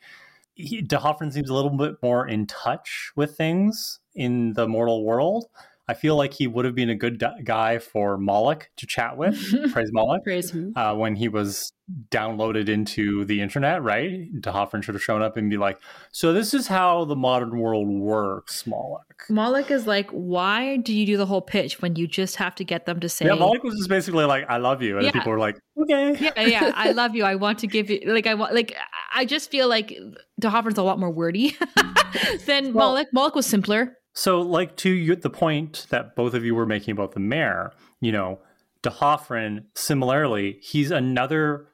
He, 0.57 0.81
D'Hoffryn 0.81 1.33
seems 1.33 1.49
a 1.49 1.53
little 1.53 1.69
bit 1.69 1.95
more 2.01 2.25
in 2.25 2.47
touch 2.47 3.11
with 3.17 3.35
things 3.35 3.99
in 4.15 4.53
the 4.53 4.69
mortal 4.69 5.03
world 5.03 5.47
I 5.87 5.93
feel 5.93 6.15
like 6.15 6.33
he 6.33 6.47
would 6.47 6.65
have 6.65 6.73
been 6.73 6.89
a 6.89 6.95
good 6.95 7.23
guy 7.43 7.77
for 7.77 8.17
Moloch 8.17 8.69
to 8.77 8.87
chat 8.87 9.17
with. 9.17 9.37
praise 9.71 9.91
Moloch. 9.91 10.23
Praise 10.23 10.55
uh, 10.75 10.95
when 10.95 11.15
he 11.15 11.27
was 11.27 11.71
downloaded 12.09 12.67
into 12.67 13.23
the 13.25 13.39
internet, 13.41 13.83
right? 13.83 14.29
D'Hoffryn 14.41 14.81
should 14.81 14.95
have 14.95 15.03
shown 15.03 15.21
up 15.21 15.37
and 15.37 15.49
be 15.49 15.57
like, 15.57 15.79
"So 16.11 16.33
this 16.33 16.55
is 16.55 16.67
how 16.67 17.05
the 17.05 17.15
modern 17.15 17.59
world 17.59 17.87
works, 17.87 18.65
Moloch." 18.65 19.25
Moloch 19.29 19.69
is 19.69 19.85
like, 19.85 20.09
"Why 20.09 20.77
do 20.77 20.91
you 20.91 21.05
do 21.05 21.17
the 21.17 21.27
whole 21.27 21.41
pitch 21.41 21.81
when 21.81 21.95
you 21.95 22.07
just 22.07 22.37
have 22.37 22.55
to 22.55 22.63
get 22.63 22.87
them 22.87 22.99
to 23.01 23.09
say?" 23.09 23.25
Yeah, 23.25 23.35
Moloch 23.35 23.63
was 23.63 23.75
just 23.75 23.89
basically 23.89 24.25
like, 24.25 24.45
"I 24.49 24.57
love 24.57 24.81
you," 24.81 24.97
and 24.97 25.05
yeah. 25.05 25.11
people 25.11 25.31
were 25.31 25.39
like, 25.39 25.59
"Okay." 25.83 26.17
Yeah, 26.19 26.41
yeah, 26.41 26.71
I 26.75 26.93
love 26.93 27.15
you. 27.15 27.23
I 27.23 27.35
want 27.35 27.59
to 27.59 27.67
give 27.67 27.91
you 27.91 28.01
like 28.07 28.25
I 28.25 28.33
want 28.33 28.55
like 28.55 28.75
I 29.13 29.25
just 29.25 29.51
feel 29.51 29.67
like 29.67 29.95
D'Hoffryn's 30.39 30.79
a 30.79 30.83
lot 30.83 30.97
more 30.97 31.11
wordy 31.11 31.55
than 32.47 32.73
well, 32.73 32.89
Moloch. 32.89 33.07
Moloch 33.13 33.35
was 33.35 33.45
simpler. 33.45 33.97
So, 34.15 34.39
like 34.41 34.77
to 34.77 35.15
the 35.17 35.29
point 35.29 35.87
that 35.89 36.15
both 36.15 36.33
of 36.33 36.45
you 36.45 36.55
were 36.55 36.65
making 36.65 36.93
about 36.93 37.11
the 37.11 37.19
mayor, 37.19 37.73
you 37.99 38.13
know, 38.13 38.39
De 38.81 38.89
D'Hoffryn, 38.89 39.65
similarly, 39.75 40.57
he's 40.61 40.89
another 40.89 41.67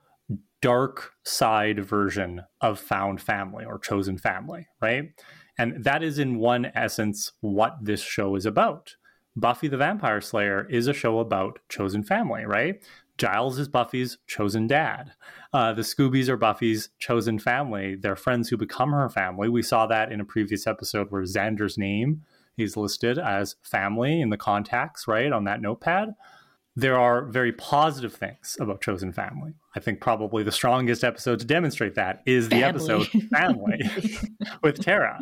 dark 0.61 1.13
side 1.23 1.83
version 1.85 2.41
of 2.59 2.79
found 2.79 3.21
family 3.21 3.63
or 3.63 3.77
chosen 3.77 4.17
family, 4.17 4.67
right? 4.81 5.11
And 5.57 5.83
that 5.83 6.01
is, 6.01 6.17
in 6.17 6.39
one 6.39 6.71
essence, 6.73 7.31
what 7.41 7.77
this 7.81 8.01
show 8.01 8.35
is 8.35 8.45
about. 8.45 8.95
Buffy 9.35 9.67
the 9.67 9.77
Vampire 9.77 10.19
Slayer 10.19 10.67
is 10.69 10.87
a 10.87 10.93
show 10.93 11.19
about 11.19 11.59
chosen 11.69 12.03
family, 12.03 12.45
right? 12.45 12.83
Giles 13.17 13.59
is 13.59 13.67
Buffy's 13.67 14.17
chosen 14.25 14.65
dad. 14.65 15.11
Uh, 15.53 15.73
the 15.73 15.83
Scoobies 15.83 16.27
are 16.27 16.37
Buffy's 16.37 16.89
chosen 16.97 17.37
family. 17.37 17.95
They're 17.95 18.15
friends 18.15 18.49
who 18.49 18.57
become 18.57 18.91
her 18.91 19.09
family. 19.09 19.47
We 19.47 19.61
saw 19.61 19.85
that 19.87 20.11
in 20.11 20.19
a 20.19 20.25
previous 20.25 20.65
episode 20.65 21.11
where 21.11 21.21
Xander's 21.21 21.77
name 21.77 22.23
is 22.57 22.77
listed 22.77 23.17
as 23.17 23.55
family 23.63 24.21
in 24.21 24.29
the 24.29 24.37
contacts, 24.37 25.07
right, 25.07 25.31
on 25.31 25.45
that 25.45 25.61
notepad. 25.61 26.13
There 26.75 26.97
are 26.97 27.25
very 27.25 27.51
positive 27.51 28.13
things 28.13 28.55
about 28.59 28.81
Chosen 28.81 29.11
Family. 29.11 29.53
I 29.75 29.79
think 29.79 29.99
probably 29.99 30.43
the 30.43 30.51
strongest 30.51 31.03
episode 31.03 31.39
to 31.39 31.45
demonstrate 31.45 31.95
that 31.95 32.21
is 32.25 32.49
the 32.49 32.61
family. 32.61 32.67
episode 32.69 33.07
Family 33.29 33.81
with 34.63 34.81
Tara. 34.81 35.19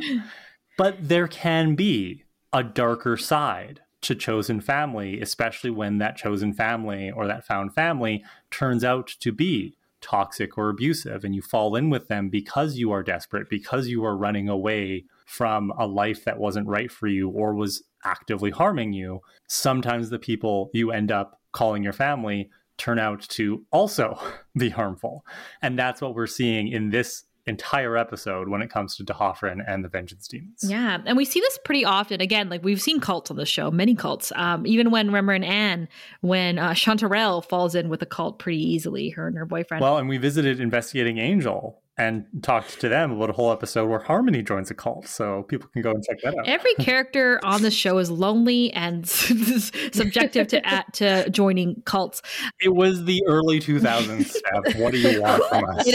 But 0.78 0.98
there 1.02 1.28
can 1.28 1.76
be 1.76 2.24
a 2.54 2.64
darker 2.64 3.18
side 3.18 3.82
to 4.02 4.16
chosen 4.16 4.62
family, 4.62 5.20
especially 5.22 5.70
when 5.70 5.98
that 5.98 6.16
chosen 6.16 6.54
family 6.54 7.12
or 7.12 7.28
that 7.28 7.46
found 7.46 7.74
family 7.74 8.24
turns 8.50 8.84
out 8.84 9.08
to 9.20 9.32
be 9.32 9.76
toxic 10.02 10.58
or 10.58 10.70
abusive 10.70 11.24
and 11.24 11.36
you 11.36 11.42
fall 11.42 11.76
in 11.76 11.90
with 11.90 12.08
them 12.08 12.30
because 12.30 12.78
you 12.78 12.92
are 12.92 13.04
desperate, 13.04 13.50
because 13.50 13.88
you 13.88 14.06
are 14.06 14.16
running 14.16 14.48
away 14.48 15.06
from 15.30 15.72
a 15.78 15.86
life 15.86 16.26
that 16.26 16.40
wasn't 16.40 16.68
right 16.68 16.92
for 16.92 17.08
you 17.08 17.30
or 17.30 17.54
was 17.54 17.84
actively 18.04 18.50
harming 18.50 18.94
you. 18.94 19.20
Sometimes 19.48 20.10
the 20.10 20.18
people 20.18 20.72
you 20.74 20.92
end 20.92 21.12
up 21.12 21.40
calling 21.52 21.84
your 21.84 21.94
family 21.94 22.50
turn 22.80 22.98
out 22.98 23.22
to 23.22 23.64
also 23.72 24.20
be 24.58 24.70
harmful. 24.70 25.24
And 25.62 25.78
that's 25.78 26.02
what 26.02 26.16
we're 26.16 26.26
seeing 26.26 26.70
in 26.70 26.90
this 26.90 27.26
entire 27.46 27.96
episode 27.96 28.50
when 28.50 28.64
it 28.64 28.72
comes 28.72 28.96
to 28.96 29.04
D'Hoffryn 29.04 29.60
and 29.68 29.86
the 29.86 29.90
Vengeance 29.90 30.28
Demons. 30.28 30.64
Yeah, 30.64 31.00
and 31.06 31.16
we 31.16 31.26
see 31.26 31.40
this 31.40 31.60
pretty 31.64 31.86
often. 31.86 32.22
Again, 32.22 32.50
like 32.50 32.64
we've 32.64 32.82
seen 32.82 33.00
cults 33.00 33.30
on 33.30 33.38
the 33.38 33.46
show, 33.46 33.70
many 33.70 33.94
cults. 33.94 34.32
Um, 34.36 34.66
even 34.66 34.90
when 34.90 35.08
remember 35.08 35.34
and 35.34 35.46
Anne, 35.46 35.88
when 36.22 36.58
uh, 36.58 36.72
Chanterelle 36.72 37.46
falls 37.46 37.76
in 37.76 37.90
with 37.90 38.02
a 38.02 38.08
cult 38.08 38.40
pretty 38.40 38.62
easily, 38.62 39.10
her 39.10 39.28
and 39.28 39.38
her 39.38 39.46
boyfriend. 39.46 39.82
Well, 39.82 39.98
and 39.98 40.10
we 40.10 40.18
visited 40.18 40.60
Investigating 40.60 41.20
Angel 41.20 41.82
and 42.00 42.26
talked 42.41 42.80
to 42.80 42.88
them 42.88 43.12
about 43.12 43.30
a 43.30 43.34
whole 43.34 43.52
episode 43.52 43.88
where 43.89 44.00
Harmony 44.00 44.41
joins 44.41 44.72
a 44.72 44.74
cult. 44.74 45.06
So 45.06 45.43
people 45.43 45.70
can 45.70 45.82
go 45.82 45.91
and 45.91 46.04
check 46.04 46.22
that 46.24 46.38
out. 46.39 46.47
Every 46.47 46.74
character 46.80 47.41
on 47.43 47.62
the 47.62 47.70
show 47.70 47.97
is 47.97 48.10
lonely 48.10 48.72
and 48.72 49.08
subjective 49.10 50.47
to 50.47 50.66
at, 50.66 50.91
to 50.93 51.30
joining 51.30 51.82
cults. 51.82 52.22
It 52.62 52.74
was 52.74 53.04
the 53.04 53.22
early 53.28 53.60
2000s, 53.60 54.28
Steph. 54.28 54.78
What 54.78 54.93
do 54.93 54.97
you 54.97 55.22
want 55.22 55.43
from 55.50 55.66
us? 55.78 55.88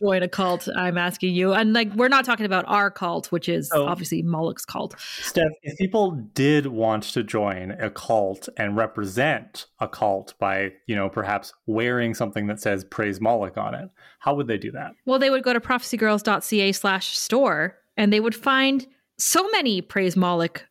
Join 0.00 0.22
a 0.22 0.28
cult, 0.28 0.68
I'm 0.76 0.98
asking 0.98 1.34
you. 1.34 1.52
And 1.52 1.72
like, 1.72 1.92
we're 1.94 2.08
not 2.08 2.24
talking 2.24 2.46
about 2.46 2.64
our 2.66 2.90
cult, 2.90 3.30
which 3.30 3.48
is 3.48 3.70
oh, 3.72 3.86
obviously 3.86 4.22
Moloch's 4.22 4.64
cult. 4.64 4.94
Steph, 4.98 5.52
if 5.62 5.76
people 5.78 6.12
did 6.34 6.66
want 6.66 7.04
to 7.04 7.22
join 7.22 7.72
a 7.72 7.90
cult 7.90 8.48
and 8.56 8.76
represent 8.76 9.66
a 9.78 9.88
cult 9.88 10.34
by, 10.38 10.72
you 10.86 10.96
know, 10.96 11.08
perhaps 11.08 11.52
wearing 11.66 12.14
something 12.14 12.46
that 12.46 12.60
says 12.60 12.84
praise 12.84 13.20
Moloch 13.20 13.56
on 13.56 13.74
it, 13.74 13.90
how 14.18 14.34
would 14.34 14.46
they 14.46 14.58
do 14.58 14.70
that? 14.72 14.92
Well, 15.04 15.18
they 15.18 15.30
would 15.30 15.44
go 15.44 15.52
to 15.52 15.60
prophecygirls.ca 15.60 16.72
slash 16.72 17.16
store 17.16 17.78
and 17.96 18.12
they 18.12 18.20
would 18.20 18.34
find 18.34 18.86
so 19.18 19.48
many 19.50 19.82
praise 19.82 20.16
Moloch 20.16 20.66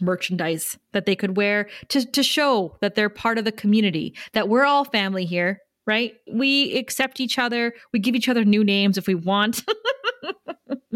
merchandise 0.00 0.78
that 0.92 1.04
they 1.04 1.14
could 1.14 1.36
wear 1.36 1.68
to, 1.88 2.04
to 2.10 2.22
show 2.22 2.76
that 2.80 2.94
they're 2.94 3.10
part 3.10 3.36
of 3.36 3.44
the 3.44 3.52
community, 3.52 4.14
that 4.32 4.48
we're 4.48 4.64
all 4.64 4.84
family 4.84 5.26
here 5.26 5.60
right? 5.90 6.14
We 6.32 6.78
accept 6.78 7.18
each 7.18 7.36
other. 7.36 7.74
We 7.92 7.98
give 7.98 8.14
each 8.14 8.28
other 8.28 8.44
new 8.44 8.62
names 8.62 8.96
if 8.96 9.08
we 9.08 9.16
want. 9.16 9.64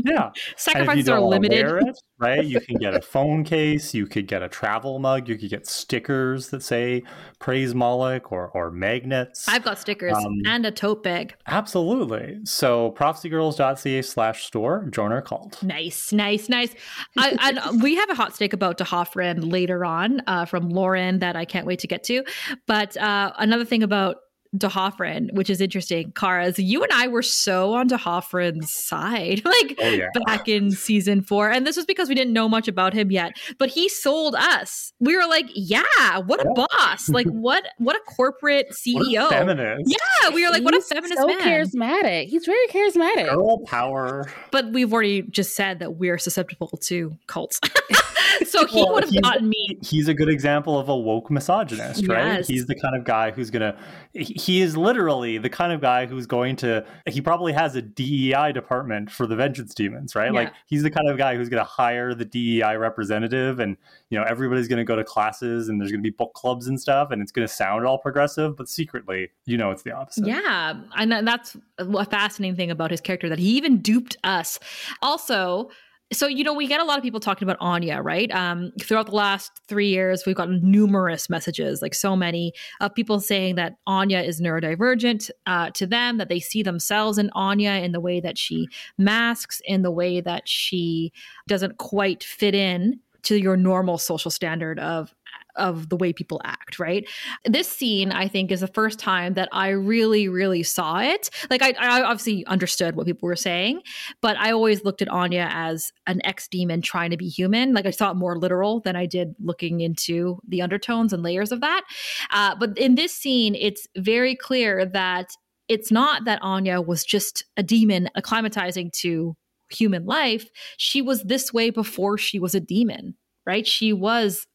Yeah. 0.04 0.32
Sacrifices 0.56 1.08
are 1.08 1.20
limited. 1.20 1.66
It, 1.66 1.98
right? 2.18 2.44
You 2.44 2.60
can 2.60 2.76
get 2.76 2.94
a 2.94 3.00
phone 3.14 3.42
case, 3.44 3.94
you 3.94 4.06
could 4.06 4.26
get 4.26 4.42
a 4.42 4.48
travel 4.48 4.98
mug, 4.98 5.28
you 5.28 5.38
could 5.38 5.50
get 5.50 5.66
stickers 5.66 6.48
that 6.50 6.62
say 6.62 7.02
praise 7.38 7.74
Moloch 7.74 8.30
or, 8.30 8.48
or 8.48 8.70
magnets. 8.70 9.48
I've 9.48 9.64
got 9.64 9.78
stickers 9.78 10.14
um, 10.14 10.42
and 10.46 10.66
a 10.66 10.70
tote 10.70 11.02
bag. 11.02 11.36
Absolutely. 11.46 12.40
So 12.44 12.94
prophecygirls.ca 12.98 14.02
slash 14.02 14.44
store, 14.44 14.86
join 14.90 15.12
our 15.12 15.22
cult. 15.22 15.62
Nice, 15.62 16.12
nice, 16.12 16.48
nice. 16.48 16.74
I, 17.16 17.36
and 17.40 17.82
we 17.82 17.94
have 17.94 18.10
a 18.10 18.14
hot 18.14 18.34
steak 18.34 18.52
about 18.52 18.76
D'Hoffryn 18.78 19.50
later 19.50 19.84
on 19.84 20.22
uh, 20.26 20.44
from 20.44 20.68
Lauren 20.68 21.20
that 21.20 21.36
I 21.36 21.44
can't 21.44 21.66
wait 21.66 21.78
to 21.80 21.86
get 21.86 22.02
to. 22.04 22.24
But 22.66 22.96
uh, 22.96 23.32
another 23.38 23.64
thing 23.64 23.82
about 23.82 24.16
D'Hoffryn, 24.56 25.32
which 25.34 25.50
is 25.50 25.60
interesting. 25.60 26.12
Kara's, 26.12 26.58
you 26.58 26.82
and 26.82 26.92
I 26.92 27.08
were 27.08 27.22
so 27.22 27.74
on 27.74 27.88
D'Hoffryn's 27.88 28.72
side, 28.72 29.42
like 29.44 29.74
oh, 29.80 29.88
yeah. 29.88 30.08
back 30.26 30.48
in 30.48 30.70
season 30.70 31.22
four. 31.22 31.50
And 31.50 31.66
this 31.66 31.76
was 31.76 31.86
because 31.86 32.08
we 32.08 32.14
didn't 32.14 32.32
know 32.32 32.48
much 32.48 32.68
about 32.68 32.92
him 32.92 33.10
yet. 33.10 33.32
But 33.58 33.70
he 33.70 33.88
sold 33.88 34.34
us. 34.34 34.92
We 35.00 35.16
were 35.16 35.26
like, 35.26 35.46
yeah, 35.54 36.18
what 36.18 36.40
a 36.40 36.48
yeah. 36.48 36.66
boss. 36.66 37.08
Like 37.14 37.26
what 37.28 37.64
what 37.78 37.94
a 37.94 38.00
corporate 38.00 38.72
CEO. 38.72 39.30
What 39.30 39.48
a 39.48 39.78
yeah. 39.86 40.30
We 40.30 40.44
were 40.44 40.50
like, 40.50 40.62
He's 40.62 40.64
what 40.64 40.74
a 40.74 40.80
feminist 40.80 41.20
so 41.20 41.26
man. 41.28 41.38
charismatic. 41.38 42.26
He's 42.26 42.44
very 42.44 42.66
charismatic. 42.68 43.30
Girl 43.30 43.60
power. 43.66 44.28
But 44.50 44.72
we've 44.72 44.92
already 44.92 45.22
just 45.22 45.54
said 45.54 45.78
that 45.78 45.96
we're 45.96 46.18
susceptible 46.18 46.68
to 46.82 47.16
cults. 47.28 47.60
so 48.46 48.66
he 48.66 48.82
well, 48.82 48.94
would 48.94 49.04
have 49.04 49.22
gotten 49.22 49.48
me. 49.48 49.78
He's 49.82 50.08
a 50.08 50.14
good 50.14 50.28
example 50.28 50.78
of 50.78 50.88
a 50.88 50.96
woke 50.96 51.30
misogynist, 51.30 52.06
right? 52.06 52.36
Yes. 52.36 52.48
He's 52.48 52.66
the 52.66 52.74
kind 52.74 52.96
of 52.96 53.04
guy 53.04 53.30
who's 53.30 53.50
gonna. 53.50 53.76
He 54.12 54.60
is 54.60 54.76
literally 54.76 55.38
the 55.38 55.50
kind 55.50 55.72
of 55.72 55.80
guy 55.80 56.06
who's 56.06 56.26
going 56.26 56.56
to. 56.56 56.84
He 57.06 57.20
probably 57.20 57.52
has 57.52 57.76
a 57.76 57.82
DEI 57.82 58.52
department 58.52 59.10
for 59.10 59.26
the 59.26 59.36
vengeance 59.36 59.74
demons, 59.74 60.14
right? 60.14 60.32
Yeah. 60.32 60.40
Like 60.40 60.52
he's 60.66 60.82
the 60.82 60.90
kind 60.90 61.08
of 61.08 61.18
guy 61.18 61.36
who's 61.36 61.48
gonna 61.48 61.64
hire 61.64 62.14
the 62.14 62.24
DEI 62.24 62.76
representative, 62.76 63.60
and 63.60 63.76
you 64.10 64.18
know 64.18 64.24
everybody's 64.24 64.68
gonna 64.68 64.84
go 64.84 64.96
to 64.96 65.04
classes, 65.04 65.68
and 65.68 65.80
there's 65.80 65.90
gonna 65.90 66.02
be 66.02 66.10
book 66.10 66.32
clubs 66.34 66.66
and 66.66 66.80
stuff, 66.80 67.10
and 67.10 67.22
it's 67.22 67.32
gonna 67.32 67.48
sound 67.48 67.86
all 67.86 67.98
progressive, 67.98 68.56
but 68.56 68.68
secretly, 68.68 69.30
you 69.46 69.56
know, 69.56 69.70
it's 69.70 69.82
the 69.82 69.92
opposite. 69.92 70.26
Yeah, 70.26 70.74
and 70.96 71.12
that's 71.26 71.56
a 71.78 72.04
fascinating 72.06 72.56
thing 72.56 72.70
about 72.70 72.90
his 72.90 73.00
character 73.00 73.28
that 73.28 73.38
he 73.38 73.56
even 73.56 73.78
duped 73.80 74.16
us. 74.24 74.58
Also 75.02 75.70
so 76.12 76.26
you 76.26 76.44
know 76.44 76.52
we 76.52 76.66
get 76.66 76.80
a 76.80 76.84
lot 76.84 76.98
of 76.98 77.02
people 77.02 77.20
talking 77.20 77.46
about 77.46 77.56
anya 77.60 78.00
right? 78.00 78.30
Um, 78.32 78.72
throughout 78.80 79.06
the 79.06 79.14
last 79.14 79.60
three 79.68 79.88
years 79.88 80.24
we've 80.26 80.36
gotten 80.36 80.60
numerous 80.62 81.30
messages 81.30 81.82
like 81.82 81.94
so 81.94 82.14
many 82.14 82.52
of 82.80 82.94
people 82.94 83.20
saying 83.20 83.54
that 83.56 83.76
anya 83.86 84.20
is 84.20 84.40
neurodivergent 84.40 85.30
uh, 85.46 85.70
to 85.70 85.86
them 85.86 86.18
that 86.18 86.28
they 86.28 86.40
see 86.40 86.62
themselves 86.62 87.18
in 87.18 87.30
anya 87.34 87.72
in 87.72 87.92
the 87.92 88.00
way 88.00 88.20
that 88.20 88.38
she 88.38 88.68
masks 88.98 89.60
in 89.64 89.82
the 89.82 89.90
way 89.90 90.20
that 90.20 90.48
she 90.48 91.12
doesn't 91.46 91.78
quite 91.78 92.22
fit 92.22 92.54
in 92.54 93.00
to 93.22 93.36
your 93.36 93.56
normal 93.56 93.98
social 93.98 94.30
standard 94.30 94.78
of 94.78 95.14
of 95.56 95.88
the 95.88 95.96
way 95.96 96.12
people 96.12 96.40
act, 96.44 96.78
right? 96.78 97.08
This 97.44 97.68
scene, 97.68 98.12
I 98.12 98.28
think, 98.28 98.50
is 98.50 98.60
the 98.60 98.66
first 98.68 98.98
time 98.98 99.34
that 99.34 99.48
I 99.52 99.68
really, 99.68 100.28
really 100.28 100.62
saw 100.62 101.00
it. 101.00 101.30
Like, 101.50 101.62
I, 101.62 101.74
I 101.78 102.02
obviously 102.02 102.44
understood 102.46 102.96
what 102.96 103.06
people 103.06 103.26
were 103.26 103.36
saying, 103.36 103.80
but 104.20 104.36
I 104.36 104.52
always 104.52 104.84
looked 104.84 105.02
at 105.02 105.08
Anya 105.08 105.48
as 105.50 105.92
an 106.06 106.20
ex 106.24 106.48
demon 106.48 106.82
trying 106.82 107.10
to 107.10 107.16
be 107.16 107.28
human. 107.28 107.74
Like, 107.74 107.86
I 107.86 107.90
saw 107.90 108.10
it 108.10 108.14
more 108.14 108.38
literal 108.38 108.80
than 108.80 108.96
I 108.96 109.06
did 109.06 109.34
looking 109.38 109.80
into 109.80 110.38
the 110.46 110.62
undertones 110.62 111.12
and 111.12 111.22
layers 111.22 111.52
of 111.52 111.60
that. 111.60 111.82
Uh, 112.30 112.54
but 112.54 112.76
in 112.78 112.94
this 112.94 113.12
scene, 113.12 113.54
it's 113.54 113.86
very 113.96 114.34
clear 114.34 114.84
that 114.86 115.30
it's 115.68 115.90
not 115.90 116.24
that 116.24 116.42
Anya 116.42 116.80
was 116.80 117.04
just 117.04 117.44
a 117.56 117.62
demon 117.62 118.10
acclimatizing 118.16 118.92
to 118.92 119.34
human 119.70 120.04
life. 120.04 120.48
She 120.76 121.00
was 121.02 121.22
this 121.22 121.52
way 121.52 121.70
before 121.70 122.18
she 122.18 122.38
was 122.38 122.54
a 122.54 122.60
demon, 122.60 123.14
right? 123.46 123.66
She 123.66 123.92
was 123.92 124.46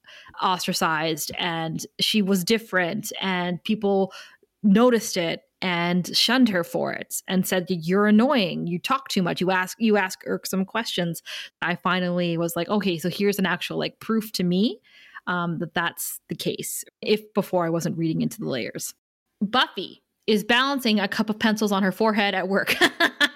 ostracized 0.42 1.32
and 1.38 1.86
she 2.00 2.22
was 2.22 2.44
different 2.44 3.12
and 3.22 3.64
people 3.64 4.14
noticed 4.64 5.18
it 5.18 5.44
and 5.62 6.16
shunned 6.16 6.50
her 6.50 6.64
for 6.64 6.94
it 6.94 7.22
and 7.28 7.46
said 7.46 7.66
you're 7.70 8.08
annoying. 8.08 8.68
You 8.68 8.80
talk 8.80 9.10
too 9.10 9.22
much. 9.22 9.42
You 9.42 9.52
ask 9.52 9.78
you 9.80 9.98
ask 9.98 10.22
irksome 10.26 10.66
questions. 10.66 11.22
I 11.62 11.76
finally 11.76 12.38
was 12.38 12.56
like 12.56 12.70
okay 12.70 12.98
so 12.98 13.10
here's 13.10 13.40
an 13.40 13.46
actual 13.46 13.78
like 13.78 14.00
proof 14.00 14.32
to 14.34 14.44
me 14.44 14.80
um, 15.28 15.60
that 15.60 15.74
that's 15.74 16.20
the 16.30 16.36
case 16.36 16.84
if 17.02 17.34
before 17.34 17.66
i 17.66 17.70
wasn't 17.70 17.98
reading 17.98 18.22
into 18.22 18.40
the 18.40 18.50
layers. 18.50 18.94
Buffy 19.42 20.04
is 20.28 20.44
balancing 20.44 21.00
a 21.00 21.08
cup 21.08 21.30
of 21.30 21.40
pencils 21.40 21.72
on 21.72 21.84
her 21.84 21.92
forehead 21.92 22.34
at 22.34 22.48
work 22.48 22.76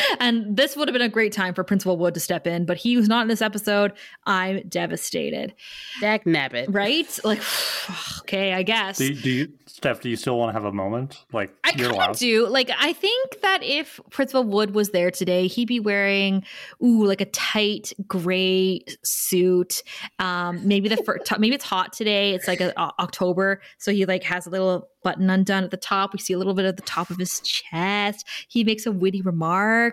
and 0.20 0.56
this 0.56 0.76
would 0.76 0.88
have 0.88 0.92
been 0.92 1.02
a 1.02 1.08
great 1.08 1.32
time 1.32 1.54
for 1.54 1.64
Principal 1.64 1.96
Wood 1.96 2.14
to 2.14 2.20
step 2.20 2.46
in, 2.46 2.64
but 2.64 2.76
he 2.76 2.96
was 2.96 3.08
not 3.08 3.22
in 3.22 3.28
this 3.28 3.42
episode. 3.42 3.92
I'm 4.24 4.66
devastated. 4.68 5.54
Dag 6.00 6.24
nabbit. 6.24 6.66
Right? 6.68 7.06
Like, 7.26 7.42
okay, 8.20 8.52
I 8.52 8.62
guess. 8.62 8.98
Do, 8.98 9.12
do 9.12 9.30
you, 9.30 9.52
Steph, 9.66 10.00
do 10.00 10.08
you 10.08 10.14
still 10.16 10.38
want 10.38 10.50
to 10.50 10.52
have 10.52 10.64
a 10.64 10.72
moment? 10.72 11.24
Like, 11.32 11.52
I 11.64 11.72
kind 11.72 11.92
of 11.92 12.16
do. 12.16 12.46
Like, 12.46 12.70
I 12.78 12.92
think 12.92 13.40
that 13.42 13.62
if 13.62 13.98
Principal 14.10 14.44
Wood 14.44 14.74
was 14.74 14.90
there 14.90 15.10
today, 15.10 15.48
he'd 15.48 15.66
be 15.66 15.80
wearing, 15.80 16.44
ooh, 16.82 17.04
like 17.04 17.20
a 17.20 17.26
tight 17.26 17.92
gray 18.06 18.80
suit. 19.02 19.82
Um, 20.18 20.66
maybe 20.66 20.88
the 20.88 20.96
first, 20.98 21.36
maybe 21.38 21.56
it's 21.56 21.64
hot 21.64 21.92
today. 21.92 22.34
It's 22.34 22.46
like 22.46 22.60
a, 22.60 22.72
a, 22.76 22.92
October, 23.00 23.60
so 23.78 23.92
he 23.92 24.06
like 24.06 24.22
has 24.22 24.46
a 24.46 24.50
little 24.50 24.88
button 25.06 25.30
undone 25.30 25.62
at 25.62 25.70
the 25.70 25.76
top. 25.76 26.12
We 26.12 26.18
see 26.18 26.32
a 26.32 26.38
little 26.38 26.52
bit 26.52 26.64
of 26.64 26.74
the 26.74 26.82
top 26.82 27.10
of 27.10 27.16
his 27.16 27.38
chest. 27.40 28.26
He 28.48 28.64
makes 28.64 28.86
a 28.86 28.92
witty 28.92 29.22
remark. 29.22 29.85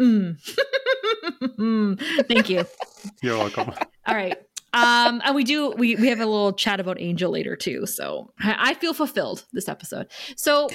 Mm. 1.58 2.26
Thank 2.28 2.50
you. 2.50 2.64
You're 3.22 3.38
welcome. 3.38 3.72
All 4.06 4.14
right. 4.14 4.36
Um, 4.74 5.22
and 5.24 5.34
we 5.34 5.44
do 5.44 5.70
we 5.70 5.94
we 5.96 6.08
have 6.08 6.20
a 6.20 6.26
little 6.26 6.52
chat 6.52 6.80
about 6.80 7.00
Angel 7.00 7.30
later 7.30 7.56
too. 7.56 7.86
So 7.86 8.32
I, 8.40 8.70
I 8.70 8.74
feel 8.74 8.92
fulfilled 8.92 9.44
this 9.52 9.68
episode. 9.68 10.08
So 10.36 10.68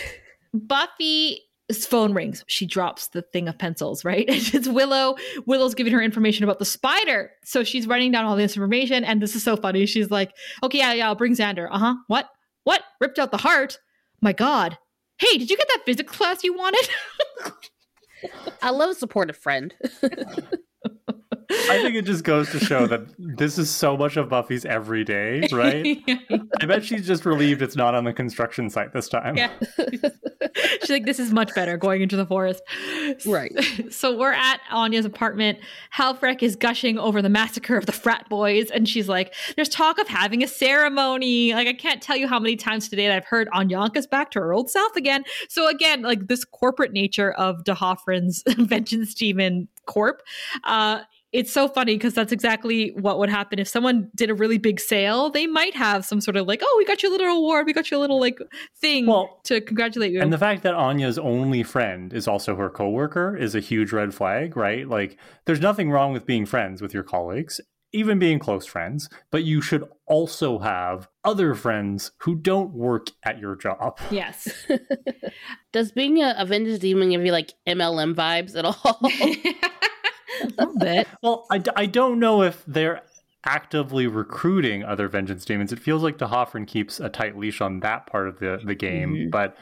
Buffy 0.54 1.42
phone 1.86 2.14
rings. 2.14 2.44
She 2.48 2.66
drops 2.66 3.10
the 3.10 3.22
thing 3.22 3.48
of 3.48 3.58
pencils, 3.58 4.04
right? 4.04 4.26
it's 4.30 4.68
Willow. 4.68 5.16
Willow's 5.46 5.76
giving 5.76 5.94
her 5.94 6.02
information 6.02 6.44
about 6.44 6.60
the 6.60 6.66
spider. 6.66 7.32
So 7.44 7.64
she's 7.64 7.88
writing 7.88 8.12
down 8.12 8.26
all 8.26 8.36
this 8.36 8.56
information. 8.56 9.04
And 9.04 9.22
this 9.22 9.36
is 9.36 9.44
so 9.44 9.56
funny. 9.56 9.86
She's 9.86 10.10
like, 10.10 10.34
okay, 10.64 10.80
yeah, 10.80 10.94
yeah, 10.94 11.08
I'll 11.08 11.16
bring 11.16 11.36
Xander. 11.36 11.68
Uh 11.70 11.78
huh. 11.78 11.96
What? 12.08 12.30
What? 12.64 12.82
Ripped 13.00 13.20
out 13.20 13.32
the 13.32 13.38
heart? 13.38 13.80
My 14.22 14.34
God. 14.34 14.78
Hey, 15.18 15.38
did 15.38 15.50
you 15.50 15.58
get 15.58 15.68
that 15.68 15.84
physics 15.86 16.16
class 16.16 16.44
you 16.44 16.58
wanted? 16.58 16.90
I 18.62 18.72
love 18.72 18.92
a 18.92 18.96
supportive 18.96 19.38
friend. 19.38 19.74
I 21.52 21.82
think 21.82 21.96
it 21.96 22.06
just 22.06 22.24
goes 22.24 22.50
to 22.52 22.60
show 22.60 22.86
that 22.88 23.02
this 23.18 23.58
is 23.58 23.70
so 23.70 23.98
much 23.98 24.18
of 24.18 24.30
Buffy's 24.30 24.66
every 24.66 25.04
day, 25.04 25.48
right? 25.52 25.98
I 26.62 26.66
bet 26.66 26.86
she's 26.86 27.08
just 27.08 27.26
relieved 27.26 27.62
it's 27.62 27.76
not 27.76 27.96
on 27.96 28.04
the 28.04 28.14
construction 28.14 28.70
site 28.70 28.94
this 28.94 29.10
time. 29.10 29.36
Yeah. 29.36 29.52
she's 30.82 30.90
like, 30.90 31.06
this 31.06 31.20
is 31.20 31.32
much 31.32 31.54
better 31.56 31.76
going 31.76 32.02
into 32.04 32.16
the 32.16 32.26
forest. 32.26 32.62
Right. 33.26 33.52
So 33.90 34.16
we're 34.18 34.34
at 34.34 34.62
Anya's 34.72 35.06
apartment. 35.06 35.60
Halfrek 35.96 36.44
is 36.44 36.56
gushing 36.56 36.98
over 37.00 37.22
the 37.22 37.30
massacre 37.30 37.76
of 37.76 37.86
the 37.86 37.92
frat 37.92 38.30
boys. 38.30 38.70
And 38.70 38.88
she's 38.88 39.10
like, 39.10 39.34
there's 39.56 39.68
talk 39.68 40.00
of 40.00 40.08
having 40.08 40.44
a 40.44 40.48
ceremony. 40.48 41.54
Like, 41.54 41.68
I 41.68 41.74
can't 41.74 42.02
tell 42.02 42.16
you 42.16 42.28
how 42.28 42.40
many 42.40 42.56
times 42.56 42.88
today 42.88 43.08
that 43.08 43.16
I've 43.16 43.26
heard 43.26 43.50
Anyanka's 43.50 44.06
back 44.06 44.32
to 44.32 44.40
her 44.40 44.54
old 44.54 44.70
self 44.70 44.96
again. 44.96 45.24
So 45.50 45.68
again, 45.68 46.02
like 46.04 46.28
this 46.28 46.46
corporate 46.46 46.94
nature 46.94 47.32
of 47.34 47.64
D'Hoffryn's 47.64 48.44
vengeance 48.58 49.14
demon 49.14 49.68
corp. 49.86 50.22
Uh, 50.64 51.02
it's 51.32 51.52
so 51.52 51.68
funny 51.68 51.96
because 51.96 52.14
that's 52.14 52.32
exactly 52.32 52.92
what 52.96 53.20
would 53.20 53.30
happen 53.30 53.60
if 53.60 53.68
someone 53.68 54.10
did 54.16 54.30
a 54.30 54.34
really 54.34 54.58
big 54.58 54.80
sale. 54.80 55.30
They 55.30 55.46
might 55.46 55.76
have 55.76 56.06
some 56.06 56.22
sort 56.22 56.38
of 56.38 56.48
like, 56.48 56.62
oh, 56.64 56.76
we 56.78 56.86
got 56.86 57.04
you 57.04 57.10
a 57.10 57.12
little 57.12 57.28
award, 57.28 57.66
we 57.66 57.74
got 57.74 57.92
you 57.92 57.98
a 57.98 58.00
little 58.00 58.20
like 58.20 58.40
thing 58.80 59.06
well, 59.06 59.40
to 59.46 59.62
congratulate 59.62 60.12
you. 60.12 60.22
And 60.22 60.34
the 60.34 60.38
fact 60.38 60.64
that 60.64 60.74
Anya's 60.74 61.20
only 61.20 61.64
friend 61.64 62.14
is 62.14 62.28
also 62.28 62.56
her 62.56 62.70
coworker 62.70 63.38
is 63.38 63.54
a 63.54 63.60
huge 63.60 63.92
red 63.92 64.14
flag, 64.14 64.58
right? 64.58 64.88
Like, 64.88 65.18
there's 65.46 65.62
nothing 65.62 65.92
wrong 65.92 66.14
with 66.14 66.26
being 66.26 66.46
friends 66.46 66.82
with 66.82 66.94
your 66.94 67.04
colleagues, 67.04 67.62
even 67.92 68.20
being 68.20 68.40
close 68.40 68.66
friends, 68.66 69.10
but 69.32 69.44
you 69.44 69.62
should 69.62 69.84
also 70.08 70.60
have 70.60 71.08
other 71.24 71.54
friends 71.56 72.12
who 72.22 72.36
don't 72.36 72.72
work 72.72 73.08
at 73.24 73.40
your 73.40 73.56
job. 73.56 74.00
Yes. 74.12 74.68
Does 75.74 75.92
being 75.92 76.22
a, 76.22 76.36
a 76.38 76.46
vengeance 76.46 76.80
demon 76.80 77.10
give 77.10 77.26
you 77.26 77.32
like 77.32 77.54
MLM 77.68 78.16
vibes 78.16 78.56
at 78.56 78.66
all? 78.66 79.00
a 80.42 80.48
little 80.48 80.78
bit. 80.78 81.08
Well, 81.22 81.46
I, 81.52 81.62
I 81.76 81.86
don't 81.86 82.20
know 82.20 82.44
if 82.44 82.64
they're 82.66 83.02
actively 83.44 84.08
recruiting 84.08 84.84
other 84.84 85.08
vengeance 85.08 85.46
demons. 85.46 85.72
It 85.72 85.80
feels 85.80 86.04
like 86.04 86.18
D'Hoffryn 86.18 86.68
keeps 86.68 87.00
a 87.00 87.10
tight 87.10 87.38
leash 87.38 87.62
on 87.62 87.82
that 87.82 88.06
part 88.08 88.28
of 88.28 88.40
the, 88.40 88.60
the 88.64 88.76
game, 88.76 89.14
mm-hmm. 89.14 89.30
but 89.30 89.58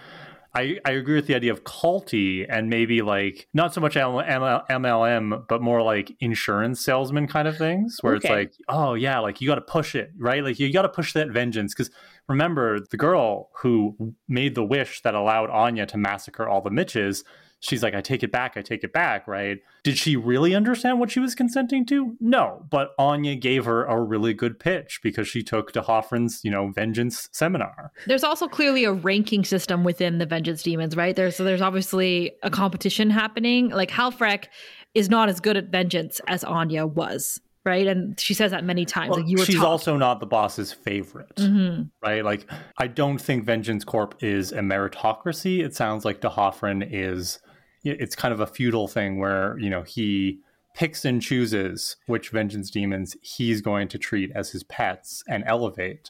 I, 0.57 0.79
I 0.85 0.91
agree 0.91 1.15
with 1.15 1.27
the 1.27 1.35
idea 1.35 1.51
of 1.51 1.63
culty 1.63 2.45
and 2.49 2.67
maybe 2.67 3.03
like 3.03 3.47
not 3.53 3.75
so 3.75 3.81
much 3.81 3.93
MLM, 3.93 5.47
but 5.47 5.61
more 5.61 5.83
like 5.83 6.15
insurance 6.19 6.83
salesman 6.83 7.27
kind 7.27 7.47
of 7.47 7.57
things 7.57 7.97
where 8.01 8.15
okay. 8.15 8.27
it's 8.27 8.31
like, 8.31 8.53
oh 8.67 8.95
yeah, 8.95 9.19
like 9.19 9.39
you 9.39 9.47
got 9.47 9.55
to 9.55 9.61
push 9.61 9.93
it, 9.93 10.11
right? 10.17 10.43
Like 10.43 10.59
you 10.59 10.73
got 10.73 10.81
to 10.81 10.89
push 10.89 11.13
that 11.13 11.29
vengeance 11.29 11.75
because 11.75 11.91
remember 12.27 12.79
the 12.79 12.97
girl 12.97 13.49
who 13.61 14.15
made 14.27 14.55
the 14.55 14.63
wish 14.63 15.01
that 15.03 15.13
allowed 15.13 15.51
Anya 15.51 15.85
to 15.87 15.97
massacre 15.97 16.47
all 16.47 16.61
the 16.61 16.71
Mitches 16.71 17.23
she's 17.59 17.83
like, 17.83 17.95
I 17.95 18.01
take 18.01 18.23
it 18.23 18.31
back, 18.31 18.55
I 18.55 18.61
take 18.61 18.83
it 18.83 18.93
back, 18.93 19.27
right? 19.27 19.59
Did 19.83 19.97
she 19.97 20.15
really 20.15 20.53
understand 20.53 20.99
what 20.99 21.11
she 21.11 21.19
was 21.19 21.35
consenting 21.35 21.85
to? 21.87 22.15
No, 22.19 22.65
but 22.69 22.89
Anya 22.99 23.35
gave 23.35 23.65
her 23.65 23.85
a 23.85 24.01
really 24.01 24.33
good 24.33 24.59
pitch 24.59 24.99
because 25.01 25.27
she 25.27 25.43
took 25.43 25.71
D'Hoffryn's, 25.73 26.41
you 26.43 26.51
know, 26.51 26.71
vengeance 26.71 27.29
seminar. 27.31 27.91
There's 28.05 28.23
also 28.23 28.47
clearly 28.47 28.83
a 28.83 28.93
ranking 28.93 29.43
system 29.43 29.83
within 29.83 30.17
the 30.17 30.25
vengeance 30.25 30.63
demons, 30.63 30.95
right? 30.95 31.15
There's 31.15 31.35
so 31.35 31.43
there's 31.43 31.61
obviously 31.61 32.33
a 32.43 32.49
competition 32.49 33.09
happening. 33.09 33.69
Like 33.69 33.89
Halfrek 33.89 34.45
is 34.93 35.09
not 35.09 35.29
as 35.29 35.39
good 35.39 35.57
at 35.57 35.69
vengeance 35.69 36.19
as 36.27 36.43
Anya 36.43 36.85
was 36.85 37.39
right? 37.67 37.85
And 37.85 38.19
she 38.19 38.33
says 38.33 38.49
that 38.51 38.63
many 38.63 38.85
times. 38.85 39.11
Well, 39.11 39.19
like 39.19 39.29
you 39.29 39.37
were 39.37 39.45
she's 39.45 39.57
top. 39.57 39.67
also 39.67 39.97
not 39.97 40.19
the 40.19 40.25
boss's 40.25 40.73
favorite, 40.73 41.35
mm-hmm. 41.35 41.83
right? 42.01 42.25
Like 42.25 42.49
I 42.79 42.87
don't 42.87 43.19
think 43.19 43.45
Vengeance 43.45 43.83
Corp 43.83 44.15
is 44.23 44.51
a 44.51 44.59
meritocracy. 44.59 45.63
It 45.63 45.75
sounds 45.75 46.05
like 46.05 46.21
D'Hoffryn 46.21 46.87
is. 46.89 47.39
It's 47.83 48.15
kind 48.15 48.33
of 48.33 48.39
a 48.39 48.47
feudal 48.47 48.87
thing 48.87 49.19
where 49.19 49.57
you 49.59 49.69
know 49.69 49.83
he 49.83 50.39
picks 50.73 51.05
and 51.05 51.21
chooses 51.21 51.97
which 52.05 52.29
vengeance 52.29 52.69
demons 52.69 53.17
he's 53.21 53.61
going 53.61 53.87
to 53.89 53.97
treat 53.97 54.31
as 54.33 54.51
his 54.51 54.63
pets 54.63 55.23
and 55.27 55.43
elevate. 55.45 56.09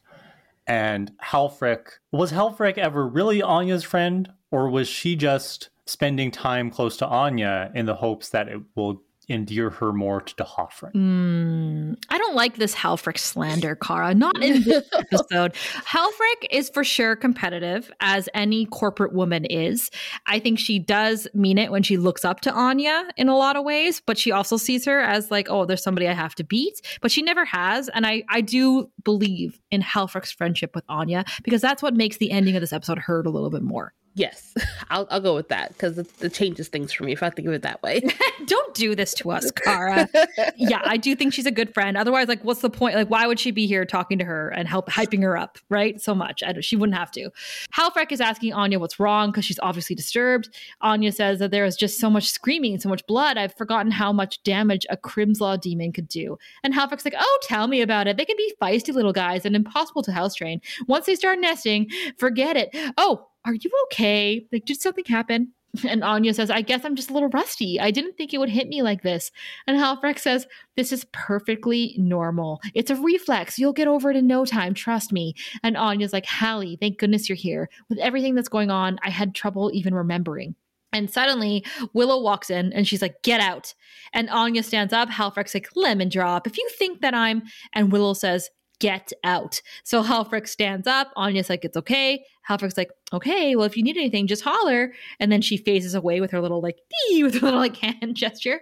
And 0.68 1.12
Halfrek 1.24 1.88
was 2.12 2.34
Halfrek 2.34 2.78
ever 2.78 3.08
really 3.08 3.42
Anya's 3.42 3.84
friend, 3.84 4.30
or 4.52 4.70
was 4.70 4.88
she 4.88 5.16
just 5.16 5.70
spending 5.86 6.32
time 6.32 6.70
close 6.70 6.98
to 6.98 7.08
Anya 7.08 7.72
in 7.74 7.86
the 7.86 7.96
hopes 7.96 8.30
that 8.30 8.50
it 8.50 8.62
will 8.76 9.02
endear 9.30 9.70
her 9.70 9.92
more 9.92 10.22
to 10.22 10.36
D'Hoffryn. 10.36 10.94
Mm, 10.94 11.98
I 12.10 12.18
don't 12.18 12.36
like 12.36 12.56
this 12.56 12.74
Halfrek 12.74 13.18
slander, 13.18 13.76
Kara. 13.76 14.14
Not 14.14 14.42
in 14.42 14.64
this 14.64 14.88
episode. 14.94 15.54
Halfrek 15.54 16.48
is 16.50 16.70
for 16.70 16.84
sure 16.84 17.16
competitive, 17.16 17.92
as 18.00 18.30
any 18.34 18.66
corporate 18.66 19.14
woman 19.14 19.46
is. 19.46 19.92
I 20.26 20.40
think 20.40 20.60
she 20.60 20.80
does 20.80 21.28
mean 21.34 21.58
it 21.58 21.72
when 21.72 21.84
she 21.84 21.98
looks 21.98 22.24
up 22.24 22.42
to 22.42 22.52
Anya 22.52 23.08
in 23.18 23.28
a 23.28 23.38
lot 23.38 23.56
of 23.56 23.64
ways, 23.64 24.02
but 24.06 24.18
she 24.18 24.32
also 24.32 24.58
sees 24.58 24.86
her 24.86 25.02
as 25.02 25.30
like, 25.32 25.48
oh, 25.50 25.66
there's 25.66 25.84
somebody 25.84 26.08
I 26.08 26.14
have 26.14 26.36
to 26.36 26.44
beat. 26.44 26.82
But 27.02 27.12
she 27.12 27.22
never 27.22 27.46
has. 27.46 27.90
And 27.90 28.06
I, 28.06 28.24
I 28.30 28.42
do 28.42 28.90
believe 29.04 29.60
in 29.72 29.82
Halfrek's 29.82 30.32
friendship 30.32 30.76
with 30.76 30.86
Anya 30.88 31.26
because 31.44 31.62
that's 31.62 31.84
what 31.84 31.94
makes 31.94 32.18
the 32.18 32.32
ending 32.32 32.56
of 32.56 32.62
this 32.62 32.74
episode 32.74 33.00
hurt 33.00 33.28
a 33.28 33.30
little 33.30 33.50
bit 33.50 33.62
more. 33.64 33.94
Yes, 34.18 34.56
I'll, 34.90 35.08
I'll 35.12 35.22
go 35.22 35.36
with 35.36 35.50
that 35.50 35.74
because 35.74 36.00
it, 36.00 36.08
it, 36.22 36.34
changes 36.34 36.70
things 36.70 36.92
for 36.92 37.04
me 37.04 37.14
if 37.14 37.22
I 37.22 37.30
think 37.30 37.48
of 37.48 37.54
it 37.54 37.62
that 37.62 37.84
way. 37.84 38.02
Don't 38.48 38.74
do 38.74 38.96
this 38.96 39.14
to 39.16 39.30
us, 39.30 39.52
Kara. 39.52 40.10
yeah, 40.58 40.82
I 40.84 40.98
do 40.98 41.16
think 41.16 41.34
she's 41.34 41.46
a 41.46 41.52
good 41.52 41.72
friend. 41.72 41.96
Otherwise, 41.96 42.28
like, 42.28 42.44
what's 42.44 42.62
the 42.62 42.70
point? 42.72 42.96
Like, 42.96 43.12
why 43.12 43.28
would 43.28 43.40
she 43.40 43.52
be 43.52 43.68
here 43.68 43.86
talking 43.86 44.18
to 44.18 44.26
her 44.26 44.50
and 44.50 44.68
help 44.68 44.90
hyping 44.90 45.22
her 45.22 45.38
up, 45.38 45.60
right? 45.70 46.02
So 46.02 46.16
much. 46.16 46.42
she 46.62 46.76
wouldn't 46.76 46.98
have 46.98 47.12
to. 47.12 47.30
Halfrek 47.72 48.12
is 48.12 48.20
asking 48.20 48.54
Anya 48.54 48.80
what's 48.80 49.00
wrong 49.00 49.30
because 49.30 49.46
she's 49.46 49.60
obviously 49.62 49.96
disturbed. 49.96 50.50
Anya 50.82 51.12
says 51.12 51.38
that 51.38 51.52
there 51.52 51.66
is 51.66 51.76
just 51.76 52.00
so 52.00 52.10
much 52.10 52.32
screaming, 52.32 52.80
so 52.80 52.90
much 52.90 53.06
blood. 53.06 53.38
I've 53.38 53.54
forgotten 53.54 53.92
how 53.92 54.12
much 54.12 54.42
damage 54.42 54.88
a 54.90 54.98
Grimslaw 54.98 55.62
demon 55.62 55.92
could 55.92 56.08
do. 56.08 56.40
And 56.64 56.74
Halfrek's 56.74 57.06
like, 57.06 57.16
oh, 57.20 57.40
tell 57.44 57.68
me 57.68 57.82
about 57.82 58.08
it. 58.08 58.18
They 58.18 58.26
can 58.26 58.38
be 58.38 58.56
feisty 58.60 58.96
little 58.96 59.14
guys 59.14 59.46
and 59.46 59.56
impossible 59.56 60.02
to 60.04 60.12
house 60.12 60.34
train. 60.34 60.60
Once 60.88 61.06
they 61.06 61.14
start 61.14 61.40
nesting, 61.40 61.88
forget 62.18 62.58
it. 62.58 62.70
Oh, 62.98 63.28
are 63.48 63.56
you 63.56 63.72
okay? 63.86 64.46
Like, 64.52 64.66
did 64.66 64.82
something 64.82 65.06
happen? 65.06 65.54
And 65.88 66.04
Anya 66.04 66.34
says, 66.34 66.50
I 66.50 66.62
guess 66.62 66.86
I'm 66.86 66.96
just 66.96 67.10
a 67.10 67.14
little 67.14 67.30
rusty. 67.30 67.80
I 67.80 67.92
didn't 67.92 68.18
think 68.18 68.34
it 68.34 68.40
would 68.40 68.50
hit 68.50 68.68
me 68.68 68.82
like 68.82 69.04
this. 69.04 69.32
And 69.68 69.78
Halfrek 69.78 70.18
says, 70.18 70.48
This 70.76 70.92
is 70.92 71.06
perfectly 71.12 71.96
normal. 71.98 72.62
It's 72.74 72.90
a 72.90 72.96
reflex. 72.96 73.60
You'll 73.60 73.74
get 73.74 73.88
over 73.88 74.10
it 74.10 74.18
in 74.18 74.28
no 74.28 74.46
time. 74.46 74.74
Trust 74.74 75.12
me. 75.12 75.36
And 75.64 75.78
Anya's 75.78 76.14
like, 76.14 76.26
Hallie, 76.26 76.78
thank 76.80 76.98
goodness 76.98 77.30
you're 77.30 77.36
here. 77.36 77.70
With 77.90 78.00
everything 78.00 78.34
that's 78.34 78.50
going 78.50 78.72
on, 78.72 78.98
I 79.04 79.10
had 79.10 79.36
trouble 79.36 79.70
even 79.74 79.94
remembering. 79.94 80.56
And 80.94 81.12
suddenly 81.12 81.66
Willow 81.94 82.22
walks 82.22 82.50
in 82.50 82.72
and 82.74 82.88
she's 82.88 83.02
like, 83.02 83.22
Get 83.24 83.42
out. 83.42 83.74
And 84.14 84.30
Anya 84.30 84.64
stands 84.64 84.94
up. 84.94 85.10
Halfrek's 85.10 85.54
like, 85.54 85.70
Lemon 85.76 86.10
drop. 86.10 86.48
If 86.48 86.58
you 86.58 86.68
think 86.78 87.02
that 87.02 87.14
I'm. 87.14 87.44
And 87.74 87.92
Willow 87.92 88.14
says, 88.14 88.50
Get 88.80 89.12
out. 89.24 89.62
So 89.84 90.04
Halfrek 90.04 90.48
stands 90.48 90.88
up. 90.88 91.12
Anya's 91.16 91.50
like, 91.50 91.66
It's 91.66 91.78
okay. 91.78 92.24
Halfrek's 92.48 92.78
like, 92.78 92.92
okay, 93.14 93.56
well, 93.56 93.66
if 93.66 93.78
you 93.78 93.84
need 93.84 93.98
anything, 93.98 94.28
just 94.28 94.44
holler. 94.44 94.94
And 95.20 95.32
then 95.32 95.42
she 95.42 95.58
phases 95.58 95.96
away 95.96 96.22
with 96.22 96.32
her 96.32 96.42
little 96.42 96.62
like 96.62 96.78
with 97.22 97.36
her 97.36 97.42
little 97.42 97.60
like 97.60 97.78
hand 98.02 98.16
gesture. 98.16 98.62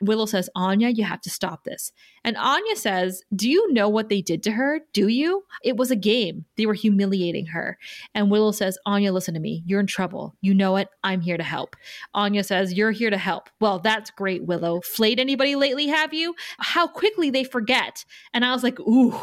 Willow 0.00 0.26
says, 0.26 0.50
Anya, 0.54 0.88
you 0.88 1.04
have 1.04 1.20
to 1.22 1.30
stop 1.30 1.64
this. 1.64 1.92
And 2.24 2.36
Anya 2.36 2.76
says, 2.76 3.22
Do 3.34 3.48
you 3.48 3.72
know 3.72 3.88
what 3.88 4.08
they 4.08 4.20
did 4.20 4.42
to 4.44 4.52
her? 4.52 4.80
Do 4.92 5.08
you? 5.08 5.44
It 5.64 5.76
was 5.76 5.90
a 5.90 5.96
game. 5.96 6.44
They 6.56 6.66
were 6.66 6.74
humiliating 6.74 7.46
her. 7.46 7.78
And 8.14 8.30
Willow 8.30 8.52
says, 8.52 8.78
Anya, 8.86 9.12
listen 9.12 9.34
to 9.34 9.40
me. 9.40 9.62
You're 9.66 9.80
in 9.80 9.86
trouble. 9.86 10.36
You 10.40 10.54
know 10.54 10.76
it. 10.76 10.88
I'm 11.02 11.20
here 11.20 11.36
to 11.36 11.42
help. 11.42 11.76
Anya 12.14 12.44
says, 12.44 12.72
You're 12.72 12.90
here 12.90 13.10
to 13.10 13.18
help. 13.18 13.48
Well, 13.60 13.78
that's 13.78 14.10
great, 14.10 14.44
Willow. 14.44 14.80
Flayed 14.82 15.20
anybody 15.20 15.56
lately, 15.56 15.86
have 15.86 16.12
you? 16.12 16.34
How 16.58 16.86
quickly 16.86 17.30
they 17.30 17.44
forget. 17.44 18.04
And 18.34 18.44
I 18.44 18.52
was 18.52 18.62
like, 18.62 18.78
Ooh, 18.80 19.14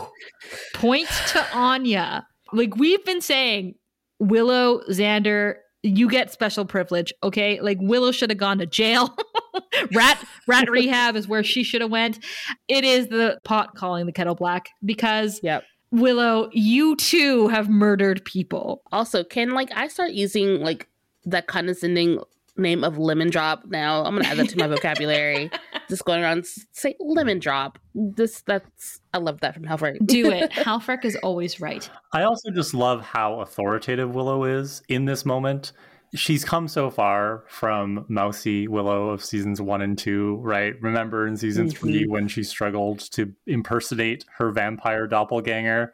point 0.74 1.10
to 1.28 1.46
Anya. 1.56 2.28
Like 2.54 2.78
we've 2.78 3.04
been 3.04 3.22
saying, 3.22 3.76
Willow, 4.20 4.82
Xander, 4.90 5.56
you 5.84 6.10
get 6.10 6.32
special 6.32 6.66
privilege, 6.66 7.14
okay? 7.24 7.60
Like 7.62 7.78
Willow 7.80 8.12
should 8.12 8.30
have 8.30 8.40
gone 8.40 8.58
to 8.60 8.66
jail. 8.66 9.16
rat 9.94 10.24
rat 10.48 10.70
rehab 10.70 11.16
is 11.16 11.28
where 11.28 11.44
she 11.44 11.64
should 11.64 11.82
have 11.82 11.92
went. 11.92 12.24
It 12.68 12.84
is 12.84 13.08
the 13.08 13.40
pot 13.44 13.76
calling 13.76 14.06
the 14.06 14.12
kettle 14.12 14.36
black 14.36 14.70
because 14.84 15.40
yep. 15.44 15.64
Willow, 15.92 16.50
you 16.52 16.96
too 16.98 17.48
have 17.48 17.70
murdered 17.70 18.26
people. 18.26 18.82
Also, 18.92 19.24
can 19.24 19.52
like 19.52 19.70
I 19.76 19.88
start 19.88 20.12
using 20.12 20.62
like 20.62 20.88
that 21.26 21.48
condescending 21.48 22.20
name 22.58 22.84
of 22.84 22.98
lemon 22.98 23.30
drop 23.30 23.66
now. 23.68 24.04
I'm 24.04 24.16
gonna 24.16 24.28
add 24.28 24.38
that 24.38 24.50
to 24.50 24.58
my 24.58 24.68
vocabulary. 24.68 25.52
Just 25.90 26.06
going 26.06 26.24
around 26.24 26.46
say 26.72 26.96
lemon 27.00 27.40
drop. 27.40 27.80
This 27.96 28.42
that's 28.42 29.00
I 29.14 29.20
love 29.20 29.40
that 29.42 29.54
from 29.54 29.64
Halfrek. 29.64 29.98
Do 30.06 30.32
it. 30.32 30.52
Halfrek 30.52 31.06
is 31.06 31.16
always 31.18 31.60
right. 31.60 31.90
I 32.14 32.24
also 32.24 32.52
just 32.52 32.74
love 32.74 33.02
how 33.02 33.40
authoritative 33.42 34.14
Willow 34.14 34.44
is 34.44 34.82
in 34.90 35.06
this 35.06 35.26
moment. 35.26 35.72
She's 36.16 36.46
come 36.46 36.70
so 36.70 36.90
far 36.90 37.44
from 37.50 38.06
Mousy 38.08 38.68
Willow 38.68 39.10
of 39.10 39.24
seasons 39.24 39.62
one 39.62 39.82
and 39.82 39.98
two, 39.98 40.38
right? 40.42 40.74
Remember 40.82 41.28
in 41.28 41.36
season 41.36 41.68
mm-hmm. 41.68 41.78
three 41.78 42.08
when 42.08 42.30
she 42.30 42.44
struggled 42.44 43.00
to 43.12 43.34
impersonate 43.46 44.24
her 44.38 44.52
vampire 44.52 45.06
doppelganger? 45.06 45.94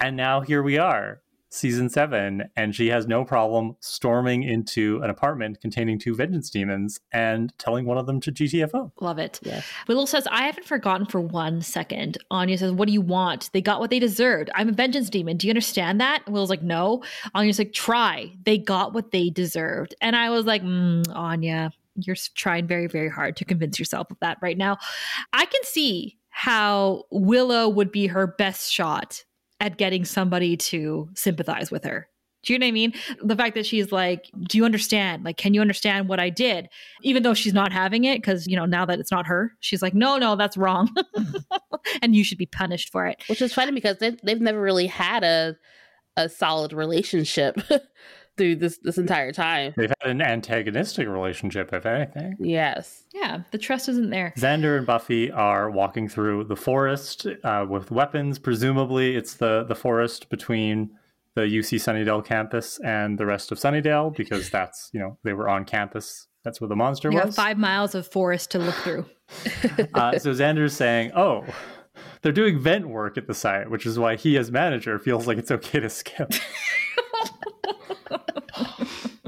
And 0.00 0.16
now 0.16 0.40
here 0.40 0.62
we 0.62 0.78
are 0.78 1.20
season 1.56 1.88
seven, 1.88 2.44
and 2.56 2.74
she 2.74 2.88
has 2.88 3.06
no 3.06 3.24
problem 3.24 3.76
storming 3.80 4.42
into 4.42 5.00
an 5.02 5.10
apartment 5.10 5.60
containing 5.60 5.98
two 5.98 6.14
vengeance 6.14 6.50
demons 6.50 7.00
and 7.12 7.52
telling 7.58 7.84
one 7.84 7.98
of 7.98 8.06
them 8.06 8.20
to 8.20 8.32
GTFO. 8.32 8.92
Love 9.00 9.18
it. 9.18 9.40
Yes. 9.42 9.66
Willow 9.88 10.04
says, 10.04 10.26
I 10.30 10.46
haven't 10.46 10.66
forgotten 10.66 11.06
for 11.06 11.20
one 11.20 11.62
second. 11.62 12.18
Anya 12.30 12.58
says, 12.58 12.72
What 12.72 12.86
do 12.86 12.92
you 12.92 13.00
want? 13.00 13.50
They 13.52 13.60
got 13.60 13.80
what 13.80 13.90
they 13.90 13.98
deserved. 13.98 14.50
I'm 14.54 14.68
a 14.68 14.72
vengeance 14.72 15.10
demon. 15.10 15.36
Do 15.36 15.46
you 15.46 15.50
understand 15.50 16.00
that? 16.00 16.22
And 16.26 16.34
Willow's 16.34 16.50
like, 16.50 16.62
No. 16.62 17.02
Anya's 17.34 17.58
like, 17.58 17.72
Try. 17.72 18.32
They 18.44 18.58
got 18.58 18.94
what 18.94 19.10
they 19.10 19.30
deserved. 19.30 19.94
And 20.00 20.16
I 20.16 20.30
was 20.30 20.44
like, 20.44 20.62
mm, 20.62 21.04
Anya, 21.14 21.72
you're 21.96 22.16
trying 22.34 22.66
very, 22.66 22.86
very 22.86 23.08
hard 23.08 23.36
to 23.36 23.44
convince 23.44 23.78
yourself 23.78 24.10
of 24.10 24.18
that 24.20 24.38
right 24.42 24.58
now. 24.58 24.78
I 25.32 25.46
can 25.46 25.62
see 25.64 26.18
how 26.28 27.04
Willow 27.10 27.68
would 27.68 27.90
be 27.90 28.08
her 28.08 28.26
best 28.26 28.70
shot 28.70 29.24
at 29.60 29.78
getting 29.78 30.04
somebody 30.04 30.56
to 30.56 31.08
sympathize 31.14 31.70
with 31.70 31.84
her. 31.84 32.08
Do 32.46 32.52
you 32.52 32.58
know 32.60 32.66
what 32.66 32.68
I 32.68 32.72
mean? 32.72 32.92
The 33.22 33.34
fact 33.34 33.56
that 33.56 33.66
she's 33.66 33.90
like, 33.90 34.30
Do 34.46 34.56
you 34.56 34.64
understand? 34.64 35.24
Like, 35.24 35.36
can 35.36 35.52
you 35.52 35.60
understand 35.60 36.08
what 36.08 36.20
I 36.20 36.30
did? 36.30 36.68
Even 37.02 37.24
though 37.24 37.34
she's 37.34 37.52
not 37.52 37.72
having 37.72 38.04
it, 38.04 38.18
because, 38.18 38.46
you 38.46 38.56
know, 38.56 38.66
now 38.66 38.86
that 38.86 39.00
it's 39.00 39.10
not 39.10 39.26
her, 39.26 39.52
she's 39.60 39.82
like, 39.82 39.94
No, 39.94 40.16
no, 40.16 40.36
that's 40.36 40.56
wrong. 40.56 40.94
and 42.02 42.14
you 42.14 42.22
should 42.22 42.38
be 42.38 42.46
punished 42.46 42.90
for 42.92 43.06
it. 43.06 43.20
Which 43.28 43.42
is 43.42 43.52
funny 43.52 43.72
because 43.72 43.98
they've, 43.98 44.18
they've 44.22 44.40
never 44.40 44.60
really 44.60 44.86
had 44.86 45.24
a, 45.24 45.56
a 46.16 46.28
solid 46.28 46.72
relationship. 46.72 47.58
through 48.36 48.56
this 48.56 48.78
this 48.78 48.98
entire 48.98 49.32
time. 49.32 49.74
They've 49.76 49.92
had 50.00 50.10
an 50.10 50.22
antagonistic 50.22 51.08
relationship, 51.08 51.72
if 51.72 51.86
anything. 51.86 52.36
Yes. 52.38 53.04
Yeah, 53.14 53.42
the 53.50 53.58
trust 53.58 53.88
isn't 53.88 54.10
there. 54.10 54.32
Xander 54.36 54.76
and 54.76 54.86
Buffy 54.86 55.30
are 55.30 55.70
walking 55.70 56.08
through 56.08 56.44
the 56.44 56.56
forest 56.56 57.26
uh, 57.44 57.66
with 57.68 57.90
weapons. 57.90 58.38
Presumably, 58.38 59.16
it's 59.16 59.34
the 59.34 59.64
the 59.64 59.74
forest 59.74 60.28
between 60.28 60.90
the 61.34 61.42
UC 61.42 61.78
Sunnydale 61.78 62.24
campus 62.24 62.78
and 62.80 63.18
the 63.18 63.26
rest 63.26 63.52
of 63.52 63.58
Sunnydale 63.58 64.16
because 64.16 64.50
that's 64.50 64.90
you 64.92 65.00
know 65.00 65.18
they 65.22 65.32
were 65.32 65.48
on 65.48 65.64
campus. 65.64 66.26
That's 66.44 66.60
where 66.60 66.68
the 66.68 66.76
monster 66.76 67.10
you 67.10 67.18
was. 67.18 67.34
five 67.34 67.58
miles 67.58 67.94
of 67.94 68.06
forest 68.06 68.52
to 68.52 68.58
look 68.58 68.74
through. 68.76 69.06
uh, 69.94 70.18
so 70.18 70.32
Xander's 70.32 70.74
saying, 70.74 71.12
"Oh." 71.14 71.44
They're 72.22 72.32
doing 72.32 72.58
vent 72.58 72.88
work 72.88 73.16
at 73.16 73.26
the 73.26 73.34
site, 73.34 73.70
which 73.70 73.86
is 73.86 73.98
why 73.98 74.16
he, 74.16 74.36
as 74.36 74.50
manager, 74.50 74.98
feels 74.98 75.26
like 75.26 75.38
it's 75.38 75.50
okay 75.50 75.80
to 75.80 75.88
skip. 75.88 76.32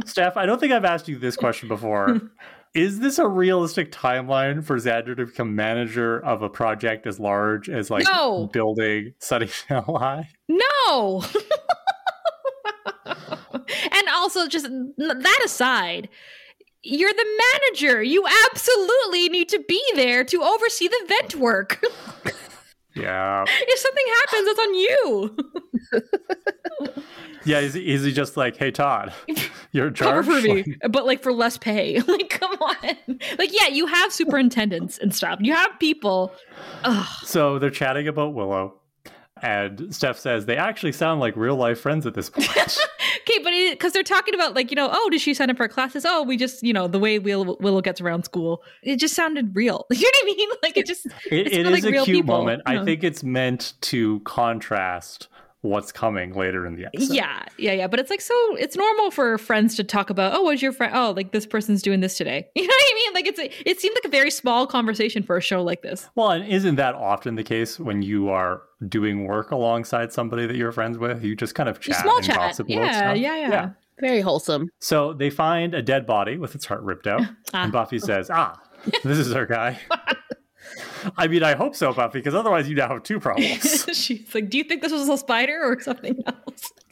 Steph, 0.08 0.36
I 0.36 0.46
don't 0.46 0.58
think 0.58 0.72
I've 0.72 0.84
asked 0.84 1.08
you 1.08 1.18
this 1.18 1.36
question 1.36 1.68
before. 1.68 2.20
Is 2.74 3.00
this 3.00 3.18
a 3.18 3.26
realistic 3.26 3.90
timeline 3.90 4.62
for 4.62 4.76
Xander 4.76 5.16
to 5.16 5.26
become 5.26 5.56
manager 5.56 6.20
of 6.20 6.42
a 6.42 6.48
project 6.48 7.06
as 7.06 7.18
large 7.18 7.68
as 7.68 7.90
like 7.90 8.04
no. 8.04 8.46
building 8.52 9.14
Sunnydale 9.20 9.98
High? 9.98 10.28
No. 10.48 11.24
and 13.06 14.08
also, 14.14 14.46
just 14.46 14.66
that 14.66 15.42
aside, 15.44 16.08
you're 16.82 17.12
the 17.12 17.42
manager. 17.52 18.02
You 18.02 18.24
absolutely 18.46 19.28
need 19.30 19.48
to 19.48 19.64
be 19.66 19.82
there 19.94 20.24
to 20.24 20.42
oversee 20.42 20.88
the 20.88 21.04
vent 21.08 21.36
work. 21.36 21.82
Yeah. 22.94 23.44
if 23.46 23.78
something 23.78 24.06
happens, 24.16 24.48
it's 24.48 24.60
on 24.60 24.74
you. 24.74 25.36
Yeah, 27.44 27.60
is, 27.60 27.76
is 27.76 28.04
he 28.04 28.12
just 28.12 28.36
like, 28.36 28.56
hey, 28.56 28.70
Todd, 28.70 29.12
you're 29.72 29.88
in 29.88 29.94
charge? 29.94 30.26
Cover 30.26 30.40
for 30.40 30.46
me, 30.46 30.76
but 30.90 31.06
like 31.06 31.22
for 31.22 31.32
less 31.32 31.58
pay. 31.58 32.00
like, 32.06 32.30
come 32.30 32.52
on. 32.52 33.20
Like, 33.38 33.50
yeah, 33.52 33.68
you 33.68 33.86
have 33.86 34.12
superintendents 34.12 34.98
and 34.98 35.14
stuff. 35.14 35.38
You 35.42 35.54
have 35.54 35.78
people. 35.78 36.32
Ugh. 36.84 37.06
So 37.24 37.58
they're 37.58 37.70
chatting 37.70 38.08
about 38.08 38.34
Willow. 38.34 38.74
And 39.42 39.94
Steph 39.94 40.18
says 40.18 40.46
they 40.46 40.56
actually 40.56 40.92
sound 40.92 41.20
like 41.20 41.36
real 41.36 41.56
life 41.56 41.80
friends 41.80 42.06
at 42.06 42.14
this 42.14 42.30
point. 42.30 42.48
okay, 42.58 43.38
but 43.42 43.52
because 43.70 43.92
they're 43.92 44.02
talking 44.02 44.34
about 44.34 44.54
like 44.54 44.70
you 44.70 44.74
know, 44.74 44.88
oh, 44.90 45.08
did 45.10 45.20
she 45.20 45.34
sign 45.34 45.50
up 45.50 45.56
for 45.56 45.68
classes? 45.68 46.04
Oh, 46.04 46.22
we 46.22 46.36
just 46.36 46.62
you 46.62 46.72
know 46.72 46.88
the 46.88 46.98
way 46.98 47.18
Willow, 47.18 47.56
Willow 47.60 47.80
gets 47.80 48.00
around 48.00 48.24
school. 48.24 48.62
It 48.82 48.96
just 48.96 49.14
sounded 49.14 49.54
real. 49.54 49.86
You 49.90 50.00
know 50.00 50.10
what 50.22 50.22
I 50.22 50.36
mean? 50.36 50.48
Like 50.62 50.76
it 50.76 50.86
just 50.86 51.06
it, 51.30 51.46
it, 51.52 51.66
is 51.66 51.84
like 51.84 51.84
a 51.84 52.04
cute 52.04 52.06
people. 52.06 52.38
moment. 52.38 52.62
I 52.66 52.84
think 52.84 53.04
it's 53.04 53.22
meant 53.22 53.74
to 53.82 54.20
contrast 54.20 55.28
what's 55.62 55.90
coming 55.90 56.34
later 56.34 56.66
in 56.66 56.76
the 56.76 56.86
episode. 56.86 57.14
Yeah, 57.14 57.44
yeah, 57.58 57.72
yeah. 57.72 57.86
But 57.86 58.00
it's 58.00 58.10
like 58.10 58.20
so 58.20 58.34
it's 58.56 58.76
normal 58.76 59.10
for 59.10 59.38
friends 59.38 59.76
to 59.76 59.84
talk 59.84 60.10
about, 60.10 60.34
oh, 60.34 60.42
what's 60.42 60.62
your 60.62 60.72
friend? 60.72 60.92
Oh, 60.94 61.12
like 61.16 61.32
this 61.32 61.46
person's 61.46 61.82
doing 61.82 62.00
this 62.00 62.16
today. 62.16 62.48
You 62.58 62.66
know 62.66 62.74
what 62.74 62.92
I 62.92 62.94
mean? 62.94 63.14
Like 63.14 63.26
it's 63.26 63.38
a, 63.38 63.70
it 63.70 63.80
seemed 63.80 63.96
like 63.96 64.04
a 64.04 64.08
very 64.08 64.30
small 64.30 64.66
conversation 64.66 65.22
for 65.22 65.36
a 65.36 65.40
show 65.40 65.62
like 65.62 65.82
this. 65.82 66.08
Well, 66.16 66.32
and 66.32 66.46
isn't 66.46 66.74
that 66.74 66.94
often 66.94 67.36
the 67.36 67.44
case 67.44 67.78
when 67.78 68.02
you 68.02 68.28
are 68.28 68.62
doing 68.88 69.24
work 69.24 69.52
alongside 69.52 70.12
somebody 70.12 70.46
that 70.46 70.56
you're 70.56 70.72
friends 70.72 70.98
with? 70.98 71.24
You 71.24 71.34
just 71.36 71.54
kind 71.54 71.68
of 71.68 71.80
chat 71.80 71.96
small 71.96 72.16
and 72.16 72.26
chat. 72.26 72.36
gossip 72.36 72.68
yeah. 72.68 73.14
Yeah, 73.14 73.36
yeah, 73.36 73.48
yeah. 73.48 73.70
Very 74.00 74.20
wholesome. 74.20 74.70
So 74.80 75.12
they 75.12 75.30
find 75.30 75.74
a 75.74 75.82
dead 75.82 76.06
body 76.06 76.36
with 76.36 76.54
its 76.54 76.66
heart 76.66 76.82
ripped 76.82 77.06
out, 77.06 77.22
ah. 77.22 77.34
and 77.64 77.72
Buffy 77.72 77.98
says, 77.98 78.30
"Ah, 78.30 78.60
this 79.02 79.18
is 79.18 79.32
our 79.32 79.46
guy." 79.46 79.78
I 81.16 81.28
mean, 81.28 81.42
I 81.42 81.54
hope 81.54 81.74
so, 81.74 81.92
Buffy, 81.92 82.18
because 82.18 82.34
otherwise 82.34 82.68
you 82.68 82.74
now 82.74 82.88
have 82.88 83.02
two 83.02 83.20
problems. 83.20 83.86
She's 83.92 84.34
like, 84.34 84.50
"Do 84.50 84.58
you 84.58 84.64
think 84.64 84.82
this 84.82 84.92
was 84.92 85.08
a 85.08 85.18
spider 85.18 85.60
or 85.62 85.80
something 85.80 86.22
else?" 86.26 86.72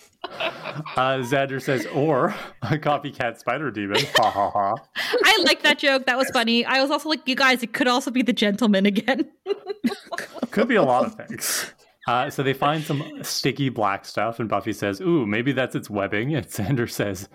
Uh, 0.97 1.19
Xander 1.19 1.63
says, 1.63 1.87
or 1.87 2.35
a 2.63 2.79
copycat 2.79 3.39
spider 3.39 3.71
demon. 3.71 4.01
Ha 4.17 4.31
ha 4.31 4.51
ha. 4.51 4.75
I 4.97 5.43
like 5.45 5.63
that 5.63 5.79
joke. 5.79 6.07
That 6.07 6.19
was 6.19 6.29
funny. 6.31 6.65
I 6.65 6.81
was 6.83 6.91
also 6.91 7.09
like, 7.09 7.27
you 7.27 7.37
guys, 7.37 7.63
it 7.63 7.73
could 7.73 7.87
also 7.87 8.11
be 8.11 8.23
the 8.23 8.33
gentleman 8.33 8.87
again. 8.87 9.31
could 10.51 10.69
be 10.69 10.75
a 10.75 10.83
lot 10.83 11.05
of 11.05 11.15
things. 11.15 11.73
Uh, 12.09 12.29
so 12.31 12.43
they 12.43 12.53
find 12.53 12.83
some 12.83 13.05
sticky 13.23 13.69
black 13.69 14.05
stuff, 14.05 14.41
and 14.41 14.49
Buffy 14.49 14.73
says, 14.73 15.01
Ooh, 15.01 15.27
maybe 15.27 15.53
that's 15.53 15.75
its 15.75 15.89
webbing. 15.91 16.35
And 16.35 16.47
Xander 16.47 16.91
says, 16.91 17.29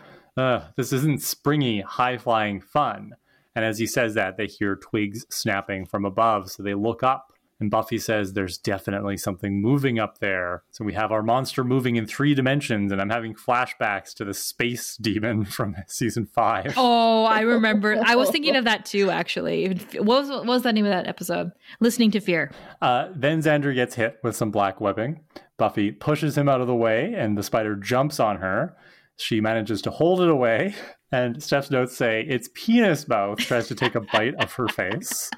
This 0.76 0.92
isn't 0.92 1.22
springy, 1.22 1.82
high 1.82 2.18
flying 2.18 2.62
fun. 2.62 3.12
And 3.56 3.66
as 3.66 3.78
he 3.80 3.86
says 3.86 4.14
that, 4.14 4.38
they 4.38 4.48
hear 4.48 4.76
twigs 4.76 5.26
snapping 5.30 5.86
from 5.86 6.06
above. 6.06 6.52
So 6.52 6.64
they 6.64 6.74
look 6.74 7.04
up, 7.04 7.34
and 7.60 7.70
Buffy 7.70 8.00
says 8.00 8.34
there's 8.34 8.58
definitely 8.58 9.18
something 9.18 9.62
moving 9.62 10.00
up 10.00 10.18
there. 10.18 10.64
So 10.72 10.84
we 10.84 10.94
have 10.94 11.12
our 11.12 11.22
monster 11.22 11.64
moving 11.64 11.96
in 11.96 12.08
three 12.08 12.34
dimensions, 12.34 12.92
and 12.92 13.00
I'm 13.00 13.10
having 13.10 13.36
flashbacks 13.36 14.16
to 14.16 14.26
the 14.26 14.34
space 14.34 14.98
demon 15.02 15.46
from 15.46 15.76
season 15.88 16.26
five. 16.26 16.74
Oh, 16.76 17.26
I 17.26 17.42
remember. 17.42 18.02
I 18.04 18.16
was 18.16 18.30
thinking 18.32 18.56
of 18.56 18.64
that 18.66 18.86
too, 18.86 19.12
actually. 19.12 19.76
What 19.98 20.06
was, 20.06 20.30
what 20.30 20.46
was 20.46 20.64
the 20.64 20.74
name 20.74 20.86
of 20.86 20.92
that 20.92 21.08
episode? 21.08 21.52
Listening 21.80 22.10
to 22.12 22.20
Fear. 22.20 22.52
Uh, 22.82 23.10
then 23.16 23.42
Xander 23.42 23.76
gets 23.76 23.96
hit 23.96 24.18
with 24.24 24.36
some 24.36 24.50
black 24.50 24.82
webbing. 24.82 25.20
Buffy 25.58 25.92
pushes 25.92 26.36
him 26.36 26.50
out 26.50 26.62
of 26.62 26.68
the 26.68 26.76
way, 26.76 27.14
and 27.14 27.38
the 27.38 27.44
spider 27.44 27.76
jumps 27.76 28.20
on 28.20 28.38
her. 28.38 28.76
She 29.18 29.40
manages 29.40 29.84
to 29.84 29.92
hold 29.92 30.22
it 30.22 30.30
away, 30.30 30.74
and 31.12 31.42
Steph's 31.42 31.70
notes 31.72 31.96
say 31.96 32.22
its 32.22 32.50
penis 32.54 33.08
mouth 33.08 33.40
tries 33.40 33.68
to 33.68 33.76
take 33.76 33.96
a 33.96 34.02
bite 34.02 34.36
of 34.36 34.54
her 34.54 34.68
face. 34.68 35.30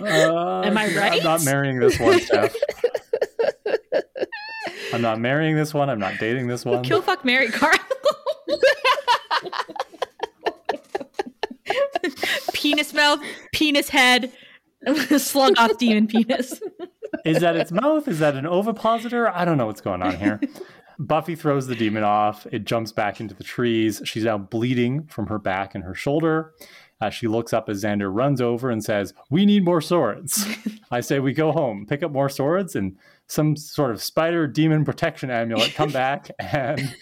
Uh, 0.00 0.62
Am 0.62 0.76
I 0.76 0.94
right? 0.96 1.18
I'm 1.20 1.24
not 1.24 1.44
marrying 1.44 1.78
this 1.78 1.98
one, 1.98 2.20
Steph. 2.26 2.54
I'm 4.92 5.00
not 5.00 5.18
marrying 5.20 5.56
this 5.56 5.72
one. 5.72 5.88
I'm 5.88 5.98
not 5.98 6.18
dating 6.18 6.46
this 6.46 6.64
one. 6.64 6.82
Kill, 6.84 7.00
fuck, 7.02 7.24
marry, 7.24 7.48
Carl. 7.48 7.78
penis 12.52 12.94
mouth, 12.94 13.20
penis 13.52 13.88
head, 13.88 14.32
slug 15.18 15.54
off 15.58 15.76
demon 15.78 16.06
penis. 16.06 16.60
Is 17.24 17.40
that 17.40 17.56
its 17.56 17.70
mouth? 17.72 18.08
Is 18.08 18.18
that 18.18 18.34
an 18.36 18.46
ovipositor? 18.46 19.28
I 19.28 19.44
don't 19.44 19.56
know 19.56 19.66
what's 19.66 19.80
going 19.80 20.02
on 20.02 20.16
here. 20.16 20.40
Buffy 20.98 21.34
throws 21.34 21.66
the 21.66 21.74
demon 21.74 22.04
off. 22.04 22.46
It 22.52 22.64
jumps 22.64 22.92
back 22.92 23.20
into 23.20 23.34
the 23.34 23.44
trees. 23.44 24.00
She's 24.04 24.24
now 24.24 24.38
bleeding 24.38 25.06
from 25.06 25.26
her 25.26 25.38
back 25.38 25.74
and 25.74 25.84
her 25.84 25.94
shoulder. 25.94 26.52
Uh, 27.00 27.10
she 27.10 27.26
looks 27.26 27.52
up 27.52 27.68
as 27.68 27.82
Xander 27.82 28.14
runs 28.14 28.40
over 28.40 28.70
and 28.70 28.82
says, 28.82 29.12
We 29.30 29.44
need 29.44 29.64
more 29.64 29.80
swords. 29.80 30.46
I 30.90 31.00
say, 31.00 31.18
We 31.18 31.32
go 31.32 31.52
home, 31.52 31.86
pick 31.86 32.02
up 32.02 32.12
more 32.12 32.28
swords, 32.28 32.76
and 32.76 32.96
some 33.26 33.56
sort 33.56 33.90
of 33.90 34.02
spider 34.02 34.46
demon 34.46 34.84
protection 34.84 35.30
amulet 35.30 35.74
come 35.74 35.90
back. 35.92 36.30
And 36.38 36.94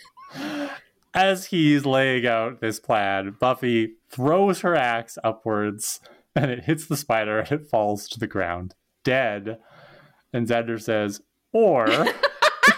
as 1.14 1.47
he's 1.47 1.84
laying 1.84 2.26
out 2.26 2.61
this 2.61 2.80
plan, 2.80 3.36
Buffy 3.38 3.95
throws 4.11 4.61
her 4.61 4.74
axe 4.74 5.18
upwards 5.22 6.01
and 6.34 6.51
it 6.51 6.64
hits 6.64 6.86
the 6.86 6.97
spider 6.97 7.40
and 7.40 7.53
it 7.53 7.68
falls 7.68 8.09
to 8.09 8.18
the 8.18 8.26
ground, 8.26 8.74
dead. 9.05 9.59
And 10.32 10.49
Xander 10.49 10.80
says, 10.80 11.20
Or. 11.53 11.86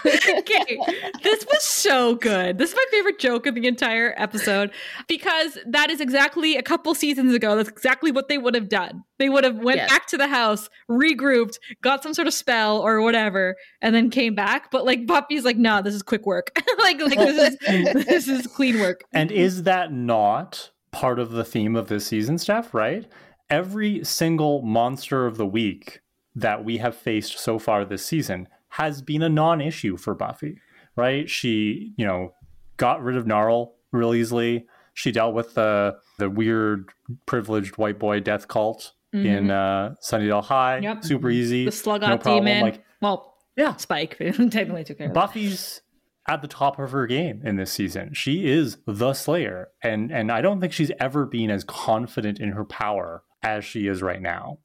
okay, 0.39 0.77
this 1.23 1.45
was 1.45 1.63
so 1.63 2.15
good. 2.15 2.57
This 2.57 2.71
is 2.71 2.75
my 2.75 2.85
favorite 2.91 3.19
joke 3.19 3.45
of 3.47 3.55
the 3.55 3.67
entire 3.67 4.13
episode 4.17 4.71
because 5.07 5.57
that 5.65 5.89
is 5.89 5.99
exactly 5.99 6.55
a 6.55 6.61
couple 6.61 6.93
seasons 6.93 7.33
ago. 7.33 7.55
That's 7.55 7.69
exactly 7.69 8.11
what 8.11 8.27
they 8.27 8.37
would 8.37 8.55
have 8.55 8.69
done. 8.69 9.03
They 9.17 9.29
would 9.29 9.43
have 9.43 9.57
went 9.57 9.87
back 9.87 10.07
to 10.07 10.17
the 10.17 10.27
house, 10.27 10.69
regrouped, 10.89 11.57
got 11.81 12.03
some 12.03 12.13
sort 12.13 12.27
of 12.27 12.33
spell 12.33 12.79
or 12.79 13.01
whatever, 13.01 13.55
and 13.81 13.95
then 13.95 14.09
came 14.09 14.35
back. 14.35 14.69
But 14.71 14.85
like 14.85 15.07
Buffy's 15.07 15.45
like, 15.45 15.57
no, 15.57 15.81
this 15.81 15.95
is 15.95 16.03
quick 16.03 16.25
work. 16.25 16.51
like, 16.79 16.99
like 16.99 17.17
this 17.17 17.57
is 17.63 18.05
this 18.05 18.27
is 18.27 18.47
clean 18.47 18.79
work. 18.79 19.03
And 19.13 19.31
is 19.31 19.63
that 19.63 19.91
not 19.91 20.71
part 20.91 21.19
of 21.19 21.31
the 21.31 21.45
theme 21.45 21.75
of 21.75 21.87
this 21.87 22.05
season, 22.05 22.37
Steph? 22.37 22.73
Right? 22.73 23.07
Every 23.49 24.03
single 24.03 24.61
monster 24.61 25.25
of 25.25 25.37
the 25.37 25.45
week 25.45 26.01
that 26.35 26.65
we 26.65 26.77
have 26.77 26.95
faced 26.95 27.39
so 27.39 27.57
far 27.57 27.85
this 27.85 28.05
season 28.05 28.47
has 28.77 29.01
been 29.01 29.21
a 29.21 29.29
non-issue 29.29 29.95
for 29.95 30.13
Buffy, 30.13 30.59
right? 30.97 31.29
She, 31.29 31.93
you 31.95 32.05
know, 32.05 32.33
got 32.75 33.01
rid 33.01 33.15
of 33.15 33.25
Gnarl 33.25 33.73
real 33.93 34.13
easily. 34.13 34.67
She 34.93 35.13
dealt 35.13 35.33
with 35.33 35.53
the 35.53 35.95
the 36.19 36.29
weird 36.29 36.89
privileged 37.25 37.77
white 37.77 37.99
boy 37.99 38.19
death 38.19 38.49
cult 38.49 38.91
mm-hmm. 39.13 39.25
in 39.25 39.51
uh, 39.51 39.95
Sunnydale 40.03 40.43
High. 40.43 40.79
Yep. 40.79 41.05
Super 41.05 41.29
easy. 41.29 41.65
The 41.65 41.71
slug 41.71 42.01
no 42.01 42.17
demon. 42.17 42.63
Like, 42.63 42.83
well, 43.01 43.35
yeah, 43.55 43.77
Spike 43.77 44.17
technically 44.19 44.83
took 44.83 44.97
care. 44.97 45.09
Buffy's 45.09 45.81
at 46.27 46.41
the 46.41 46.47
top 46.49 46.77
of 46.77 46.91
her 46.91 47.07
game 47.07 47.41
in 47.45 47.55
this 47.55 47.71
season. 47.71 48.13
She 48.13 48.45
is 48.45 48.77
the 48.85 49.13
Slayer, 49.13 49.69
and 49.81 50.11
and 50.11 50.33
I 50.33 50.41
don't 50.41 50.59
think 50.59 50.73
she's 50.73 50.91
ever 50.99 51.25
been 51.25 51.49
as 51.49 51.63
confident 51.63 52.41
in 52.41 52.51
her 52.51 52.65
power 52.65 53.23
as 53.41 53.63
she 53.63 53.87
is 53.87 54.01
right 54.01 54.21
now. 54.21 54.59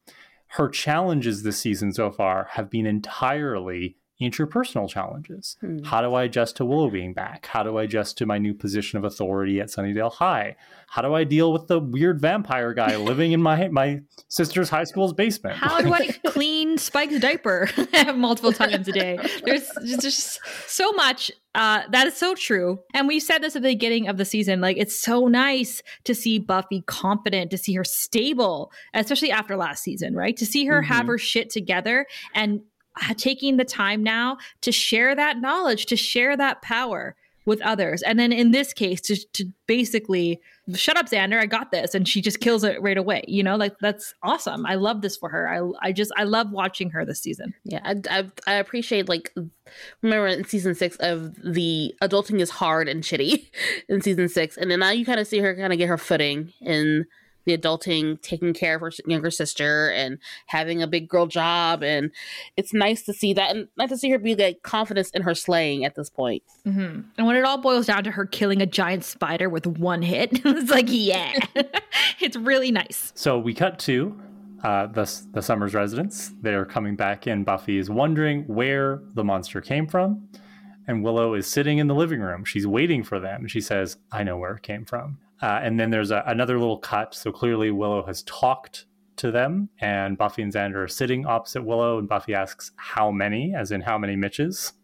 Her 0.54 0.68
challenges 0.68 1.44
this 1.44 1.60
season 1.60 1.92
so 1.92 2.10
far 2.10 2.48
have 2.52 2.70
been 2.70 2.86
entirely 2.86 3.98
interpersonal 4.20 4.88
challenges. 4.88 5.56
Hmm. 5.60 5.82
How 5.82 6.02
do 6.02 6.14
I 6.14 6.24
adjust 6.24 6.56
to 6.56 6.64
Willow 6.64 6.90
being 6.90 7.14
back? 7.14 7.46
How 7.46 7.62
do 7.62 7.78
I 7.78 7.84
adjust 7.84 8.18
to 8.18 8.26
my 8.26 8.38
new 8.38 8.54
position 8.54 8.98
of 8.98 9.04
authority 9.04 9.60
at 9.60 9.68
Sunnydale 9.68 10.12
High? 10.12 10.56
How 10.88 11.02
do 11.02 11.14
I 11.14 11.24
deal 11.24 11.52
with 11.52 11.68
the 11.68 11.78
weird 11.78 12.20
vampire 12.20 12.74
guy 12.74 12.96
living 13.10 13.32
in 13.32 13.40
my 13.40 13.68
my 13.68 14.00
sister's 14.28 14.68
high 14.68 14.84
school's 14.84 15.12
basement? 15.12 15.56
How 15.56 15.80
do 15.80 15.92
I 15.92 16.08
clean 16.26 16.78
Spike's 16.78 17.20
diaper 17.20 17.68
multiple 18.14 18.52
times 18.52 18.88
a 18.88 18.92
day? 18.92 19.18
There's 19.44 19.68
just 20.00 20.40
so 20.66 20.92
much. 20.92 21.30
Uh, 21.52 21.82
that 21.90 22.06
is 22.06 22.16
so 22.16 22.34
true. 22.34 22.78
And 22.94 23.08
we 23.08 23.18
said 23.18 23.38
this 23.38 23.56
at 23.56 23.62
the 23.62 23.70
beginning 23.70 24.06
of 24.06 24.18
the 24.18 24.24
season. 24.24 24.60
Like, 24.60 24.76
it's 24.76 24.96
so 24.96 25.26
nice 25.26 25.82
to 26.04 26.14
see 26.14 26.38
Buffy 26.38 26.82
confident, 26.82 27.50
to 27.50 27.58
see 27.58 27.74
her 27.74 27.82
stable, 27.82 28.70
especially 28.94 29.32
after 29.32 29.56
last 29.56 29.82
season, 29.82 30.14
right? 30.14 30.36
To 30.36 30.46
see 30.46 30.66
her 30.66 30.80
mm-hmm. 30.80 30.92
have 30.92 31.08
her 31.08 31.18
shit 31.18 31.50
together 31.50 32.06
and 32.34 32.60
Uh, 33.00 33.14
taking 33.16 33.56
the 33.56 33.64
time 33.64 34.02
now 34.02 34.36
to 34.62 34.72
share 34.72 35.14
that 35.14 35.38
knowledge, 35.38 35.86
to 35.86 35.96
share 35.96 36.36
that 36.36 36.60
power 36.60 37.14
with 37.46 37.60
others. 37.62 38.02
And 38.02 38.18
then 38.18 38.32
in 38.32 38.50
this 38.50 38.72
case, 38.72 39.00
to, 39.02 39.16
to 39.32 39.44
basically 39.66 40.40
shut 40.74 40.96
up, 40.96 41.06
Xander, 41.06 41.40
I 41.40 41.46
got 41.46 41.72
this. 41.72 41.94
And 41.94 42.06
she 42.06 42.20
just 42.20 42.40
kills 42.40 42.64
it 42.64 42.80
right 42.82 42.98
away. 42.98 43.24
You 43.26 43.42
know, 43.42 43.56
like 43.56 43.78
that's 43.80 44.14
awesome. 44.22 44.66
I 44.66 44.74
love 44.74 45.02
this 45.02 45.16
for 45.16 45.28
her. 45.30 45.48
I, 45.48 45.88
I 45.88 45.92
just, 45.92 46.12
I 46.16 46.24
love 46.24 46.50
watching 46.52 46.90
her 46.90 47.04
this 47.04 47.20
season. 47.20 47.54
Yeah. 47.64 47.80
I, 47.84 47.96
I, 48.10 48.30
I 48.46 48.54
appreciate 48.54 49.08
like, 49.08 49.34
remember 50.02 50.26
in 50.28 50.44
season 50.44 50.74
six 50.74 50.96
of 50.96 51.34
the 51.42 51.94
adulting 52.02 52.40
is 52.40 52.50
hard 52.50 52.88
and 52.88 53.02
shitty 53.02 53.50
in 53.88 54.00
season 54.00 54.28
six. 54.28 54.56
And 54.56 54.70
then 54.70 54.80
now 54.80 54.90
you 54.90 55.04
kind 55.04 55.20
of 55.20 55.26
see 55.26 55.38
her 55.38 55.56
kind 55.56 55.72
of 55.72 55.78
get 55.78 55.88
her 55.88 55.98
footing 55.98 56.52
in 56.60 57.06
the 57.50 57.58
adulting, 57.58 58.20
taking 58.22 58.52
care 58.52 58.76
of 58.76 58.80
her 58.80 58.92
younger 59.06 59.30
sister, 59.30 59.90
and 59.90 60.18
having 60.46 60.82
a 60.82 60.86
big 60.86 61.08
girl 61.08 61.26
job. 61.26 61.82
And 61.82 62.10
it's 62.56 62.72
nice 62.72 63.02
to 63.04 63.12
see 63.12 63.32
that, 63.34 63.54
and 63.54 63.68
nice 63.76 63.90
to 63.90 63.98
see 63.98 64.10
her 64.10 64.18
be 64.18 64.34
like 64.34 64.62
confidence 64.62 65.10
in 65.10 65.22
her 65.22 65.34
slaying 65.34 65.84
at 65.84 65.94
this 65.94 66.10
point. 66.10 66.42
Mm-hmm. 66.66 67.00
And 67.18 67.26
when 67.26 67.36
it 67.36 67.44
all 67.44 67.58
boils 67.58 67.86
down 67.86 68.04
to 68.04 68.10
her 68.10 68.26
killing 68.26 68.62
a 68.62 68.66
giant 68.66 69.04
spider 69.04 69.48
with 69.48 69.66
one 69.66 70.02
hit, 70.02 70.30
it's 70.44 70.70
like, 70.70 70.86
yeah, 70.88 71.32
it's 72.20 72.36
really 72.36 72.70
nice. 72.70 73.12
So 73.14 73.38
we 73.38 73.54
cut 73.54 73.78
to 73.80 74.18
uh, 74.62 74.86
the, 74.86 75.22
the 75.32 75.42
Summers 75.42 75.74
residence. 75.74 76.32
They're 76.40 76.64
coming 76.64 76.96
back 76.96 77.26
in. 77.26 77.44
Buffy 77.44 77.78
is 77.78 77.90
wondering 77.90 78.44
where 78.44 79.00
the 79.14 79.24
monster 79.24 79.60
came 79.60 79.86
from. 79.86 80.28
And 80.86 81.04
Willow 81.04 81.34
is 81.34 81.46
sitting 81.46 81.78
in 81.78 81.86
the 81.86 81.94
living 81.94 82.20
room. 82.20 82.44
She's 82.44 82.66
waiting 82.66 83.04
for 83.04 83.20
them. 83.20 83.46
She 83.46 83.60
says, 83.60 83.96
I 84.10 84.24
know 84.24 84.36
where 84.36 84.56
it 84.56 84.62
came 84.62 84.84
from. 84.84 85.18
Uh, 85.42 85.60
and 85.62 85.78
then 85.78 85.90
there's 85.90 86.10
a, 86.10 86.22
another 86.26 86.58
little 86.58 86.78
cut. 86.78 87.14
So 87.14 87.32
clearly, 87.32 87.70
Willow 87.70 88.04
has 88.06 88.22
talked 88.24 88.86
to 89.16 89.30
them, 89.30 89.68
and 89.80 90.16
Buffy 90.18 90.42
and 90.42 90.52
Xander 90.52 90.84
are 90.84 90.88
sitting 90.88 91.26
opposite 91.26 91.64
Willow. 91.64 91.98
And 91.98 92.08
Buffy 92.08 92.34
asks, 92.34 92.72
How 92.76 93.10
many? 93.10 93.54
As 93.54 93.72
in, 93.72 93.80
how 93.80 93.98
many 93.98 94.16
Mitches? 94.16 94.72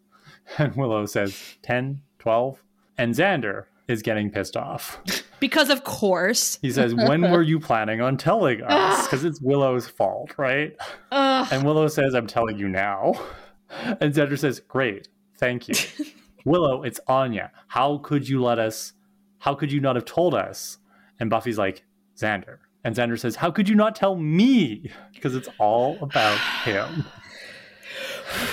And 0.57 0.73
Willow 0.77 1.05
says, 1.05 1.57
10, 1.63 2.01
12. 2.19 2.63
And 2.97 3.13
Xander 3.13 3.65
is 3.89 4.01
getting 4.01 4.29
pissed 4.29 4.55
off. 4.55 5.01
Because, 5.41 5.69
of 5.69 5.83
course. 5.83 6.57
He 6.61 6.71
says, 6.71 6.95
When 6.95 7.29
were 7.31 7.41
you 7.41 7.59
planning 7.59 8.01
on 8.01 8.15
telling 8.15 8.61
us? 8.63 9.07
Because 9.07 9.23
it's 9.25 9.41
Willow's 9.41 9.87
fault, 9.87 10.33
right? 10.37 10.75
Ugh. 11.11 11.47
And 11.51 11.63
Willow 11.65 11.87
says, 11.87 12.15
I'm 12.15 12.27
telling 12.27 12.57
you 12.57 12.69
now. 12.69 13.13
And 13.69 14.13
Xander 14.13 14.39
says, 14.39 14.61
Great, 14.61 15.09
thank 15.37 15.67
you. 15.67 15.75
Willow, 16.45 16.83
it's 16.83 16.99
Anya. 17.07 17.51
How 17.67 17.97
could 17.97 18.27
you 18.27 18.41
let 18.41 18.57
us? 18.57 18.93
How 19.39 19.55
could 19.55 19.71
you 19.71 19.79
not 19.79 19.95
have 19.95 20.05
told 20.05 20.33
us? 20.33 20.77
And 21.19 21.29
Buffy's 21.29 21.57
like, 21.57 21.83
Xander. 22.17 22.59
And 22.83 22.95
Xander 22.95 23.19
says, 23.19 23.35
How 23.35 23.51
could 23.51 23.67
you 23.67 23.75
not 23.75 23.95
tell 23.95 24.15
me? 24.15 24.91
Because 25.13 25.35
it's 25.35 25.49
all 25.57 25.97
about 25.99 26.37
him. 26.63 27.03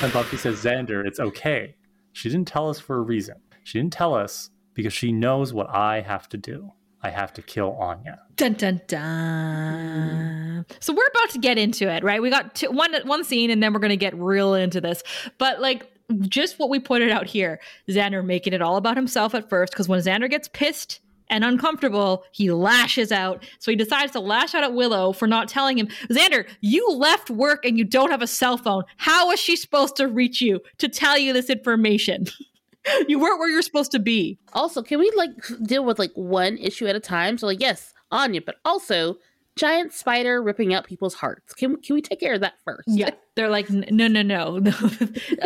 And 0.03 0.11
Buffy 0.14 0.39
says, 0.39 0.64
Xander, 0.64 1.07
it's 1.07 1.20
okay. 1.20 1.74
She 2.12 2.30
didn't 2.30 2.49
tell 2.49 2.70
us 2.70 2.78
for 2.80 2.97
a 2.97 3.03
reason. 3.03 3.37
She 3.64 3.78
didn't 3.78 3.93
tell 3.93 4.14
us 4.14 4.49
because 4.72 4.95
she 4.95 5.12
knows 5.12 5.53
what 5.53 5.68
I 5.68 6.01
have 6.01 6.26
to 6.30 6.39
do. 6.39 6.72
I 7.03 7.11
have 7.11 7.35
to 7.35 7.43
kill 7.43 7.72
Anya. 7.72 8.18
Dun 8.37 8.55
dun 8.55 8.80
dun. 8.89 10.64
So 10.80 10.95
we're 10.95 11.07
about 11.07 11.30
to 11.30 11.39
get 11.39 11.59
into 11.59 11.87
it, 11.91 12.03
right? 12.03 12.22
We 12.22 12.30
got 12.30 12.55
two, 12.55 12.70
one 12.70 12.95
one 13.05 13.24
scene, 13.24 13.51
and 13.51 13.62
then 13.62 13.74
we're 13.74 13.80
going 13.80 13.91
to 13.91 13.97
get 13.97 14.16
real 14.16 14.55
into 14.55 14.80
this. 14.80 15.03
But 15.37 15.61
like, 15.61 15.87
just 16.20 16.59
what 16.59 16.70
we 16.70 16.80
pointed 16.80 17.11
out 17.11 17.26
here, 17.26 17.61
Xander 17.88 18.24
making 18.24 18.52
it 18.52 18.62
all 18.62 18.76
about 18.76 18.96
himself 18.96 19.34
at 19.34 19.48
first, 19.48 19.72
because 19.72 19.88
when 19.88 20.00
Xander 20.00 20.28
gets 20.28 20.48
pissed 20.48 21.00
and 21.28 21.44
uncomfortable, 21.44 22.24
he 22.32 22.50
lashes 22.50 23.11
out. 23.11 23.44
So 23.59 23.70
he 23.70 23.76
decides 23.76 24.12
to 24.12 24.20
lash 24.20 24.55
out 24.55 24.64
at 24.64 24.74
Willow 24.74 25.12
for 25.12 25.26
not 25.26 25.48
telling 25.48 25.78
him, 25.78 25.88
Xander, 26.11 26.46
you 26.61 26.88
left 26.90 27.30
work 27.30 27.64
and 27.64 27.78
you 27.78 27.84
don't 27.84 28.11
have 28.11 28.22
a 28.22 28.26
cell 28.26 28.59
phone. 28.59 28.84
How 28.98 29.30
is 29.30 29.40
she 29.40 29.57
supposed 29.57 29.96
to 29.96 30.09
reach 30.09 30.40
you 30.40 30.61
to 30.78 30.88
tell 30.88 31.18
you 31.18 31.32
this 31.32 31.48
information? 31.50 32.26
you 33.09 33.18
weren't 33.18 33.38
where 33.38 33.48
you're 33.48 33.62
supposed 33.62 33.92
to 33.92 33.98
be. 33.98 34.38
Also, 34.52 34.82
can 34.82 34.98
we 34.98 35.11
like 35.16 35.30
deal 35.62 35.84
with 35.84 35.98
like 35.98 36.12
one 36.14 36.59
issue 36.59 36.86
at 36.86 36.96
a 36.96 37.00
time? 37.00 37.38
So 37.38 37.46
like, 37.46 37.61
yes, 37.61 37.94
Anya, 38.11 38.42
but 38.42 38.57
also 38.64 39.16
giant 39.57 39.92
spider 39.92 40.42
ripping 40.42 40.74
out 40.74 40.84
people's 40.84 41.14
hearts. 41.14 41.55
Can 41.55 41.76
can 41.80 41.94
we 41.94 42.02
take 42.02 42.20
care 42.20 42.34
of 42.34 42.40
that 42.40 42.55
first? 42.64 42.88
Yeah, 42.88 43.11
they're 43.36 43.48
like, 43.48 43.70
no, 43.70 44.09
no, 44.09 44.22
no. 44.22 44.52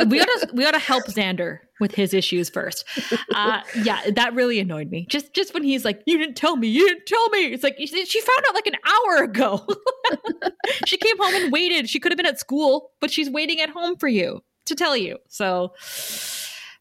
we 0.07 0.19
gotta 0.19 0.51
we 0.53 0.65
gotta 0.65 0.79
help 0.79 1.05
Xander 1.05 1.59
with 1.81 1.95
his 1.95 2.15
issues 2.15 2.49
first. 2.49 2.85
Uh, 3.35 3.61
yeah, 3.83 4.11
that 4.11 4.35
really 4.35 4.61
annoyed 4.61 4.91
me. 4.91 5.07
Just 5.09 5.35
just 5.35 5.55
when 5.55 5.63
he's 5.63 5.85
like, 5.85 6.03
you 6.07 6.19
didn't 6.19 6.37
tell 6.37 6.57
me, 6.57 6.69
you 6.69 6.87
didn't 6.89 7.07
tell 7.07 7.29
me. 7.31 7.47
It's 7.47 7.63
like 7.63 7.77
she 7.79 8.21
found 8.21 8.45
out 8.49 8.55
like 8.55 8.67
an 8.67 8.77
hour 8.85 9.25
ago. 9.25 9.67
she 10.87 10.97
came 10.97 11.17
home 11.19 11.35
and 11.35 11.53
waited. 11.53 11.89
She 11.89 12.01
could 12.01 12.13
have 12.13 12.17
been 12.17 12.27
at 12.27 12.39
school, 12.39 12.91
but 13.01 13.11
she's 13.11 13.31
waiting 13.31 13.61
at 13.61 13.71
home 13.71 13.97
for 13.97 14.09
you 14.09 14.43
to 14.67 14.75
tell 14.75 14.97
you. 14.97 15.19
So 15.29 15.73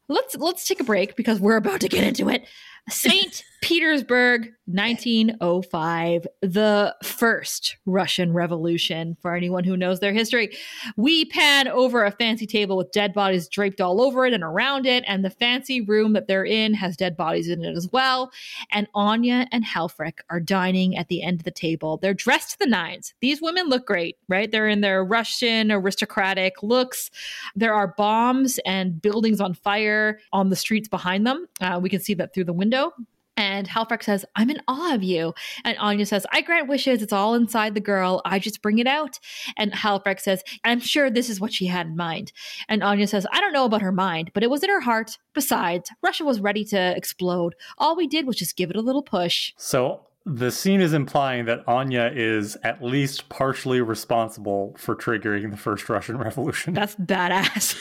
let's 0.07 0.36
let's 0.36 0.67
take 0.67 0.80
a 0.80 0.84
break 0.84 1.15
because 1.15 1.39
we're 1.39 1.57
about 1.57 1.82
to 1.82 1.89
get 1.89 2.03
into 2.03 2.30
it. 2.30 2.47
St. 2.89 3.43
Petersburg, 3.62 4.53
1905, 4.68 6.28
the 6.41 6.95
first 7.03 7.78
Russian 7.86 8.32
Revolution. 8.34 9.18
For 9.20 9.36
anyone 9.36 9.64
who 9.64 9.76
knows 9.76 9.99
their 9.99 10.14
history, 10.14 10.55
we 10.95 11.26
pan 11.26 11.68
over 11.68 12.03
a 12.03 12.12
fancy 12.12 12.45
table 12.45 12.78
with 12.78 12.91
dead 12.91 13.14
bodies 13.14 13.47
draped 13.47 13.82
all 13.82 14.01
over 14.01 14.26
it 14.26 14.34
and 14.34 14.43
around 14.43 14.86
it, 14.86 15.03
and 15.08 15.26
the 15.26 15.30
fancy 15.30 15.82
room 15.82 16.14
that 16.14 16.28
they're 16.28 16.45
in 16.45 16.74
has 16.76 16.95
dead 16.95 17.18
bodies 17.18 17.49
in 17.49 17.64
it 17.64 17.76
as 17.76 17.89
well. 17.91 18.32
And 18.72 18.88
Anya 18.93 19.47
and 19.51 19.66
Halfrek 19.66 20.20
are 20.30 20.39
dining 20.39 20.95
at 20.95 21.08
the 21.08 21.24
end 21.24 21.39
of 21.39 21.45
the 21.45 21.51
table. 21.51 21.97
They're 21.97 22.14
dressed 22.14 22.51
to 22.51 22.60
the 22.60 22.68
nines. 22.68 23.14
These 23.22 23.41
women 23.41 23.68
look 23.68 23.88
great, 23.88 24.18
right? 24.30 24.51
They're 24.51 24.68
in 24.68 24.82
their 24.82 25.03
Russian 25.03 25.72
aristocratic 25.72 26.62
looks. 26.62 27.10
There 27.55 27.74
are 27.74 27.95
bombs 27.97 28.60
and 28.66 29.01
buildings 29.01 29.41
on 29.41 29.55
fire 29.55 30.20
on 30.32 30.49
the 30.49 30.55
streets 30.55 30.88
behind 30.88 31.26
them. 31.26 31.47
Uh, 31.60 31.80
we 31.82 31.89
can 31.89 32.01
see 32.01 32.14
that 32.16 32.34
through 32.34 32.45
the 32.45 32.53
window. 32.53 32.93
And 33.38 33.69
Halfrek 33.69 34.03
says, 34.03 34.25
I'm 34.35 34.49
in 34.49 34.61
awe 34.67 34.93
of 34.95 35.03
you. 35.03 35.33
And 35.63 35.77
Anya 35.77 36.05
says, 36.05 36.25
I 36.31 36.41
grant 36.41 36.67
wishes. 36.67 37.01
It's 37.01 37.13
all 37.13 37.35
inside 37.35 37.75
the 37.75 37.79
girl. 37.79 38.21
I 38.25 38.39
just 38.39 38.61
bring 38.61 38.79
it 38.79 38.88
out. 38.88 39.19
And 39.55 39.71
Halfrek 39.71 40.19
says, 40.19 40.43
I'm 40.63 40.79
sure 40.79 41.09
this 41.09 41.29
is 41.29 41.39
what 41.39 41.53
she 41.53 41.67
had 41.67 41.88
in 41.88 41.95
mind. 41.95 42.33
And 42.67 42.83
Anya 42.83 43.07
says, 43.07 43.27
I 43.31 43.39
don't 43.39 43.53
know 43.53 43.65
about 43.65 43.83
her 43.83 43.91
mind, 43.91 44.31
but 44.33 44.43
it 44.43 44.49
was 44.49 44.63
in 44.63 44.69
her 44.69 44.81
heart. 44.81 45.17
Besides, 45.33 45.91
Russia 46.01 46.25
was 46.25 46.39
ready 46.39 46.65
to 46.65 46.97
explode. 46.97 47.55
All 47.77 47.95
we 47.95 48.07
did 48.07 48.25
was 48.25 48.35
just 48.35 48.57
give 48.57 48.71
it 48.71 48.75
a 48.75 48.81
little 48.81 49.03
push. 49.03 49.53
So 49.55 50.01
the 50.25 50.51
scene 50.51 50.81
is 50.81 50.91
implying 50.91 51.45
that 51.45 51.65
Anya 51.67 52.11
is 52.13 52.57
at 52.63 52.83
least 52.83 53.29
partially 53.29 53.79
responsible 53.79 54.75
for 54.77 54.93
triggering 54.93 55.51
the 55.51 55.57
first 55.57 55.88
Russian 55.88 56.17
Revolution. 56.17 56.73
That's 56.73 56.95
badass. 56.95 57.77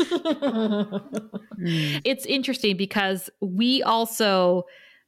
it's 2.05 2.25
interesting 2.27 2.77
because 2.77 3.31
we 3.41 3.83
also 3.83 4.65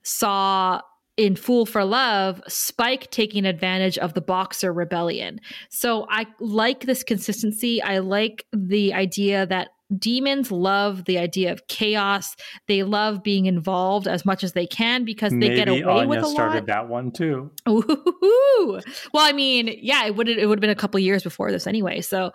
saw 0.08 0.80
in 1.16 1.34
Fool 1.34 1.66
for 1.66 1.84
Love, 1.84 2.40
Spike 2.46 3.10
taking 3.10 3.44
advantage 3.44 3.98
of 3.98 4.14
the 4.14 4.20
Boxer 4.20 4.72
Rebellion. 4.72 5.40
So 5.68 6.06
I 6.08 6.26
like 6.38 6.86
this 6.86 7.02
consistency. 7.02 7.82
I 7.82 7.98
like 7.98 8.46
the 8.52 8.94
idea 8.94 9.44
that 9.46 9.70
demons 9.96 10.50
love 10.50 11.04
the 11.04 11.18
idea 11.18 11.52
of 11.52 11.66
chaos. 11.66 12.36
They 12.66 12.82
love 12.82 13.22
being 13.22 13.46
involved 13.46 14.06
as 14.06 14.24
much 14.24 14.44
as 14.44 14.52
they 14.52 14.66
can 14.66 15.04
because 15.04 15.32
they 15.32 15.38
Maybe 15.38 15.56
get 15.56 15.68
away 15.68 15.82
Anya 15.82 16.08
with 16.08 16.24
a 16.24 16.26
started 16.26 16.54
lot. 16.60 16.66
that 16.66 16.88
one 16.88 17.10
too. 17.10 17.50
Ooh. 17.68 18.80
Well, 19.12 19.24
I 19.26 19.32
mean, 19.32 19.78
yeah, 19.80 20.06
it 20.06 20.16
would 20.16 20.28
it 20.28 20.46
would 20.46 20.58
have 20.58 20.60
been 20.60 20.70
a 20.70 20.74
couple 20.74 21.00
years 21.00 21.22
before 21.22 21.50
this 21.50 21.66
anyway. 21.66 22.00
So 22.00 22.32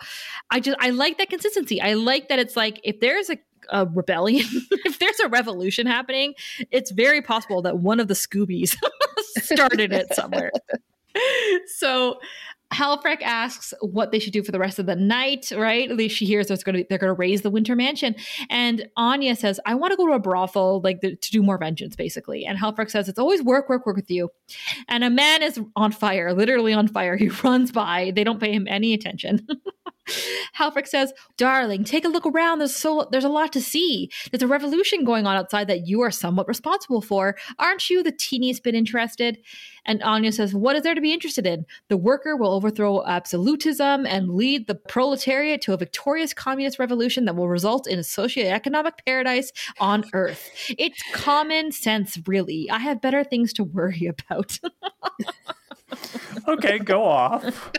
I 0.50 0.60
just 0.60 0.78
I 0.80 0.90
like 0.90 1.18
that 1.20 1.30
consistency. 1.30 1.82
I 1.82 1.94
like 1.94 2.30
that 2.30 2.40
it's 2.40 2.56
like 2.56 2.80
if 2.84 3.00
there's 3.00 3.30
a 3.30 3.38
a 3.70 3.86
rebellion, 3.86 4.46
if 4.86 5.00
there's 5.00 5.20
a 5.20 5.30
revolution 5.30 5.88
happening, 5.88 6.34
it's 6.72 6.92
very 6.92 7.22
possible 7.22 7.62
that 7.62 7.80
one 7.80 8.00
of 8.00 8.08
the 8.08 8.14
Scoobies 8.14 8.76
started 9.38 9.94
it 9.94 10.14
somewhere. 10.14 10.52
so 11.78 12.20
Halfrek 12.74 13.22
asks 13.22 13.74
what 13.82 14.12
they 14.12 14.20
should 14.20 14.34
do 14.34 14.44
for 14.44 14.52
the 14.52 14.60
rest 14.60 14.80
of 14.80 14.86
the 14.86 14.96
night, 14.96 15.52
right? 15.56 15.90
At 15.90 15.96
least 15.96 16.16
she 16.16 16.26
hears 16.26 16.48
there's 16.48 16.64
going 16.64 16.78
to 16.78 16.86
they're 16.90 16.98
going 16.98 17.10
to 17.10 17.14
raise 17.14 17.42
the 17.42 17.50
Winter 17.50 17.76
Mansion, 17.76 18.16
and 18.50 18.88
Anya 18.98 19.36
says, 19.36 19.60
"I 19.66 19.76
want 19.76 19.92
to 19.92 19.98
go 19.98 20.08
to 20.08 20.14
a 20.14 20.20
brothel, 20.20 20.82
like 20.84 21.02
the, 21.02 21.16
to 21.16 21.32
do 21.32 21.44
more 21.44 21.58
vengeance, 21.58 21.96
basically." 21.96 22.46
And 22.46 22.58
Halfrek 22.58 22.90
says, 22.90 23.08
"It's 23.08 23.20
always 23.20 23.42
work, 23.42 23.70
work, 23.70 23.86
work 23.86 23.96
with 23.96 24.10
you." 24.10 24.30
And 24.88 25.04
a 25.04 25.10
man 25.10 25.44
is 25.44 25.60
on 25.76 25.92
fire, 25.92 26.34
literally 26.34 26.74
on 26.74 26.88
fire. 26.88 27.16
He 27.16 27.30
runs 27.44 27.72
by. 27.72 28.12
They 28.16 28.24
don't 28.24 28.40
pay 28.40 28.52
him 28.52 28.68
any 28.68 28.94
attention. 28.94 29.48
Halfrek 30.58 30.88
says, 30.88 31.14
"Darling, 31.38 31.84
take 31.84 32.06
a 32.06 32.10
look 32.10 32.26
around. 32.26 32.60
There's 32.60 32.76
so 32.76 33.08
there's 33.12 33.24
a 33.24 33.30
lot 33.30 33.54
to 33.54 33.62
see. 33.62 34.12
There's 34.32 34.44
a 34.44 34.48
revolution 34.48 35.04
going 35.04 35.26
on 35.26 35.36
outside 35.36 35.68
that 35.68 35.88
you 35.88 36.02
are 36.02 36.12
somewhat 36.12 36.48
responsible 36.48 37.02
for. 37.02 37.36
Aren't 37.60 37.90
you 37.90 38.04
the 38.04 38.12
teeniest 38.12 38.64
bit 38.64 38.76
interested?" 38.76 39.38
And 39.86 40.02
Anya 40.04 40.32
says, 40.32 40.54
"What 40.54 40.76
is 40.76 40.84
there 40.84 40.96
to 40.96 41.02
be 41.02 41.14
interested 41.14 41.46
in? 41.46 41.66
The 41.90 41.98
worker 41.98 42.36
will 42.36 42.54
overthrow 42.54 43.06
absolutism 43.06 44.06
and 44.06 44.30
lead 44.36 44.68
the 44.68 44.76
proletariat 44.76 45.62
to 45.62 45.74
a 45.74 45.78
victorious 45.78 46.34
communist 46.34 46.80
revolution 46.80 47.26
that 47.26 47.36
will 47.36 47.50
result 47.50 47.88
in 47.88 48.00
a 48.00 48.04
socioeconomic 48.04 48.94
paradise 49.06 49.52
on 49.80 50.06
earth. 50.14 50.50
It's 50.78 51.02
common 51.14 51.72
sense, 51.72 52.18
really. 52.28 52.70
I 52.70 52.80
have 52.80 53.02
better 53.02 53.24
things 53.24 53.54
to 53.54 53.64
worry 53.64 54.08
about." 54.08 54.60
okay, 56.48 56.80
go 56.80 57.04
off. 57.04 57.72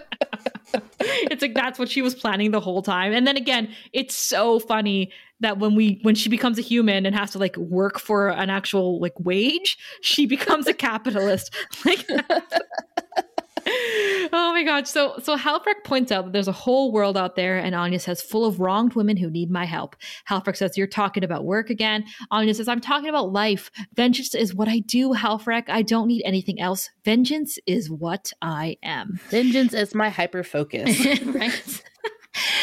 it's 0.99 1.43
like 1.43 1.55
that's 1.55 1.79
what 1.79 1.89
she 1.89 2.03
was 2.03 2.15
planning 2.15 2.51
the 2.51 2.61
whole 2.61 2.83
time. 2.83 3.13
And 3.13 3.27
then 3.27 3.37
again, 3.37 3.73
it's 3.93 4.15
so 4.15 4.59
funny 4.59 5.13
that 5.41 5.59
when 5.59 5.75
we 5.75 5.99
when 6.03 6.15
she 6.15 6.29
becomes 6.29 6.59
a 6.59 6.63
human 6.63 7.07
and 7.07 7.15
has 7.15 7.33
to 7.33 7.39
like 7.39 7.57
work 7.57 7.99
for 7.99 8.29
an 8.29 8.51
actual 8.51 9.01
like 9.01 9.19
wage, 9.21 9.79
she 10.01 10.27
becomes 10.35 10.67
a 10.67 10.75
capitalist. 10.75 11.55
Like 11.85 12.07
Oh 13.67 14.53
my 14.53 14.65
god. 14.65 14.89
So 14.89 15.19
so 15.23 15.37
Halfrek 15.37 15.85
points 15.85 16.11
out 16.11 16.25
that 16.25 16.33
there's 16.33 16.49
a 16.49 16.53
whole 16.53 16.93
world 16.93 17.17
out 17.17 17.37
there, 17.37 17.57
and 17.57 17.75
Anya 17.75 17.99
says, 17.99 18.23
full 18.23 18.45
of 18.45 18.59
wronged 18.59 18.95
women 18.95 19.17
who 19.17 19.31
need 19.31 19.51
my 19.51 19.65
help. 19.65 19.97
Halfrek 20.29 20.57
says, 20.57 20.77
You're 20.77 20.87
talking 20.87 21.23
about 21.23 21.45
work 21.45 21.71
again. 21.71 22.05
Anya 22.31 22.55
says, 22.55 22.69
I'm 22.69 22.81
talking 22.81 23.09
about 23.09 23.33
life. 23.33 23.71
Vengeance 23.95 24.35
is 24.35 24.55
what 24.55 24.69
I 24.69 24.81
do, 24.81 25.13
Halfrek. 25.13 25.65
I 25.69 25.83
don't 25.83 26.09
need 26.09 26.23
anything 26.25 26.61
else. 26.61 26.91
Vengeance 27.05 27.59
is 27.67 27.91
what 27.91 28.33
I 28.43 28.77
am. 28.83 29.21
Vengeance 29.31 29.73
is 29.73 29.95
my 29.95 30.09
hyper 30.09 30.43
focus. 30.43 30.99
right. 31.25 31.83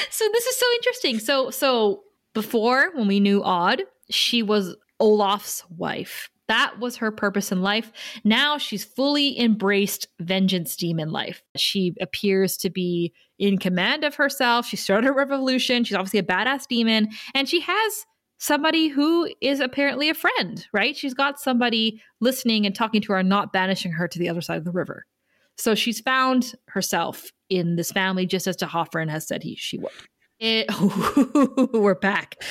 so 0.10 0.26
this 0.34 0.46
is 0.46 0.60
so 0.60 0.66
interesting. 0.76 1.20
So 1.20 1.50
so 1.52 2.04
before 2.34 2.92
when 2.96 3.08
we 3.08 3.20
knew 3.20 3.44
Aud, 3.44 3.84
she 4.10 4.44
was 4.44 4.76
Olaf's 5.00 5.64
wife. 5.70 6.30
That 6.52 6.80
was 6.80 6.98
her 6.98 7.12
purpose 7.12 7.54
in 7.54 7.62
life. 7.62 7.94
Now 8.26 8.58
she's 8.58 8.84
fully 8.84 9.40
embraced 9.40 10.08
vengeance 10.20 10.76
demon 10.76 11.10
life. 11.10 11.42
She 11.56 11.96
appears 12.02 12.58
to 12.58 12.70
be 12.70 13.14
in 13.40 13.58
command 13.58 14.04
of 14.04 14.16
herself. 14.16 14.66
She 14.66 14.76
started 14.76 15.08
a 15.08 15.14
revolution. 15.14 15.86
She's 15.86 15.96
obviously 15.96 16.20
a 16.20 16.24
badass 16.24 16.68
demon. 16.68 17.08
And 17.34 17.48
she 17.48 17.62
has 17.62 18.06
somebody 18.38 18.90
who 18.90 19.34
is 19.40 19.62
apparently 19.62 20.10
a 20.10 20.14
friend, 20.14 20.68
right? 20.74 20.98
She's 20.98 21.14
got 21.14 21.40
somebody 21.40 22.02
listening 22.20 22.66
and 22.66 22.76
talking 22.76 23.00
to 23.00 23.14
her 23.14 23.20
and 23.20 23.30
not 23.30 23.54
banishing 23.54 23.94
her 23.94 24.10
to 24.10 24.20
the 24.20 24.28
other 24.28 24.42
side 24.42 24.58
of 24.58 24.66
the 24.66 24.72
river. 24.72 25.06
So 25.58 25.74
she's 25.74 26.02
found 26.02 26.56
herself 26.68 27.32
in 27.50 27.78
this 27.78 27.94
family 27.94 28.26
just 28.26 28.46
as 28.46 28.58
D'Hoffryn 28.58 29.10
has 29.10 29.26
said 29.26 29.42
he 29.42 29.56
she 29.56 29.78
would. 29.78 29.94
It, 30.44 30.66
we're 31.72 31.94
back. 31.94 32.44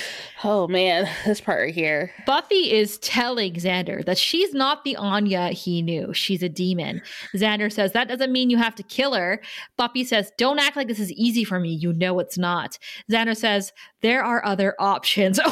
Oh 0.44 0.68
man, 0.68 1.08
this 1.26 1.40
part 1.40 1.58
right 1.58 1.74
here. 1.74 2.12
Buffy 2.24 2.70
is 2.70 2.98
telling 2.98 3.54
Xander 3.54 4.04
that 4.04 4.16
she's 4.16 4.54
not 4.54 4.84
the 4.84 4.94
Anya 4.94 5.48
he 5.48 5.82
knew. 5.82 6.14
She's 6.14 6.44
a 6.44 6.48
demon. 6.48 7.02
Xander 7.34 7.70
says 7.70 7.90
that 7.90 8.06
doesn't 8.06 8.30
mean 8.30 8.48
you 8.48 8.58
have 8.58 8.76
to 8.76 8.84
kill 8.84 9.14
her. 9.14 9.42
Buffy 9.76 10.04
says, 10.04 10.30
"Don't 10.38 10.60
act 10.60 10.76
like 10.76 10.86
this 10.86 11.00
is 11.00 11.10
easy 11.14 11.42
for 11.42 11.58
me. 11.58 11.70
You 11.70 11.92
know 11.92 12.20
it's 12.20 12.38
not." 12.38 12.78
Xander 13.10 13.36
says, 13.36 13.72
"There 14.02 14.22
are 14.22 14.44
other 14.44 14.76
options." 14.78 15.40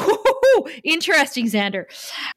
Oh, 0.51 0.67
interesting, 0.83 1.45
Xander. 1.45 1.85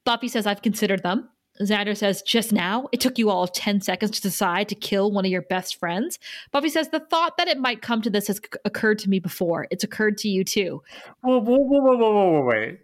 Buffy 0.04 0.28
says, 0.28 0.46
"I've 0.46 0.62
considered 0.62 1.02
them." 1.02 1.30
Xander 1.68 1.96
says, 1.96 2.22
just 2.22 2.52
now, 2.52 2.88
it 2.92 3.00
took 3.00 3.18
you 3.18 3.30
all 3.30 3.46
10 3.46 3.80
seconds 3.80 4.12
to 4.12 4.22
decide 4.22 4.68
to 4.68 4.74
kill 4.74 5.10
one 5.10 5.24
of 5.24 5.30
your 5.30 5.42
best 5.42 5.76
friends. 5.76 6.18
Buffy 6.50 6.68
says, 6.68 6.88
the 6.88 7.00
thought 7.00 7.36
that 7.36 7.48
it 7.48 7.58
might 7.58 7.82
come 7.82 8.02
to 8.02 8.10
this 8.10 8.26
has 8.28 8.36
c- 8.36 8.58
occurred 8.64 8.98
to 9.00 9.10
me 9.10 9.18
before. 9.18 9.66
It's 9.70 9.84
occurred 9.84 10.18
to 10.18 10.28
you 10.28 10.44
too. 10.44 10.82
Whoa, 11.22 11.38
whoa, 11.40 11.58
whoa, 11.58 11.80
whoa, 11.80 11.96
whoa, 11.96 12.30
whoa, 12.30 12.44
wait. 12.44 12.80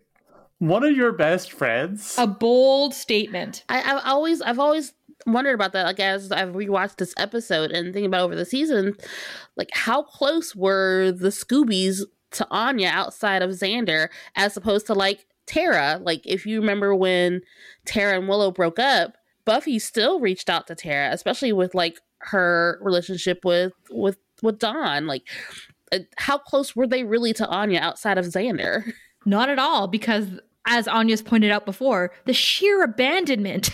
One 0.58 0.84
of 0.84 0.96
your 0.96 1.12
best 1.12 1.52
friends? 1.52 2.16
A 2.18 2.26
bold 2.26 2.92
statement. 2.92 3.64
I, 3.68 3.80
I've 3.80 4.02
always, 4.04 4.42
I've 4.42 4.58
always 4.58 4.92
wondered 5.26 5.54
about 5.54 5.72
that. 5.72 5.84
Like 5.86 6.00
as 6.00 6.32
I've 6.32 6.54
rewatched 6.54 6.96
this 6.96 7.14
episode 7.16 7.70
and 7.70 7.92
thinking 7.92 8.06
about 8.06 8.22
over 8.22 8.34
the 8.34 8.44
season, 8.44 8.96
like 9.56 9.68
how 9.72 10.02
close 10.02 10.56
were 10.56 11.12
the 11.12 11.28
Scoobies 11.28 12.02
to 12.32 12.46
Anya 12.50 12.88
outside 12.88 13.42
of 13.42 13.50
Xander, 13.50 14.08
as 14.36 14.56
opposed 14.56 14.86
to 14.86 14.94
like 14.94 15.26
Tara. 15.48 16.00
Like 16.02 16.22
if 16.24 16.46
you 16.46 16.60
remember 16.60 16.94
when 16.94 17.40
Tara 17.84 18.18
and 18.18 18.28
Willow 18.28 18.50
broke 18.50 18.78
up, 18.78 19.16
Buffy 19.44 19.78
still 19.78 20.20
reached 20.20 20.50
out 20.50 20.66
to 20.66 20.74
Tara, 20.74 21.12
especially 21.12 21.52
with 21.52 21.74
like 21.74 21.98
her 22.18 22.78
relationship 22.82 23.44
with 23.44 23.72
with 23.90 24.18
with 24.42 24.58
Dawn. 24.58 25.06
Like 25.06 25.22
uh, 25.92 26.00
how 26.16 26.38
close 26.38 26.76
were 26.76 26.86
they 26.86 27.04
really 27.04 27.32
to 27.34 27.46
Anya 27.46 27.80
outside 27.80 28.18
of 28.18 28.26
Xander? 28.26 28.92
Not 29.26 29.50
at 29.50 29.58
all, 29.58 29.88
because 29.88 30.26
as 30.66 30.86
Anya's 30.86 31.22
pointed 31.22 31.50
out 31.50 31.64
before, 31.64 32.12
the 32.26 32.32
sheer 32.32 32.82
abandonment 32.82 33.70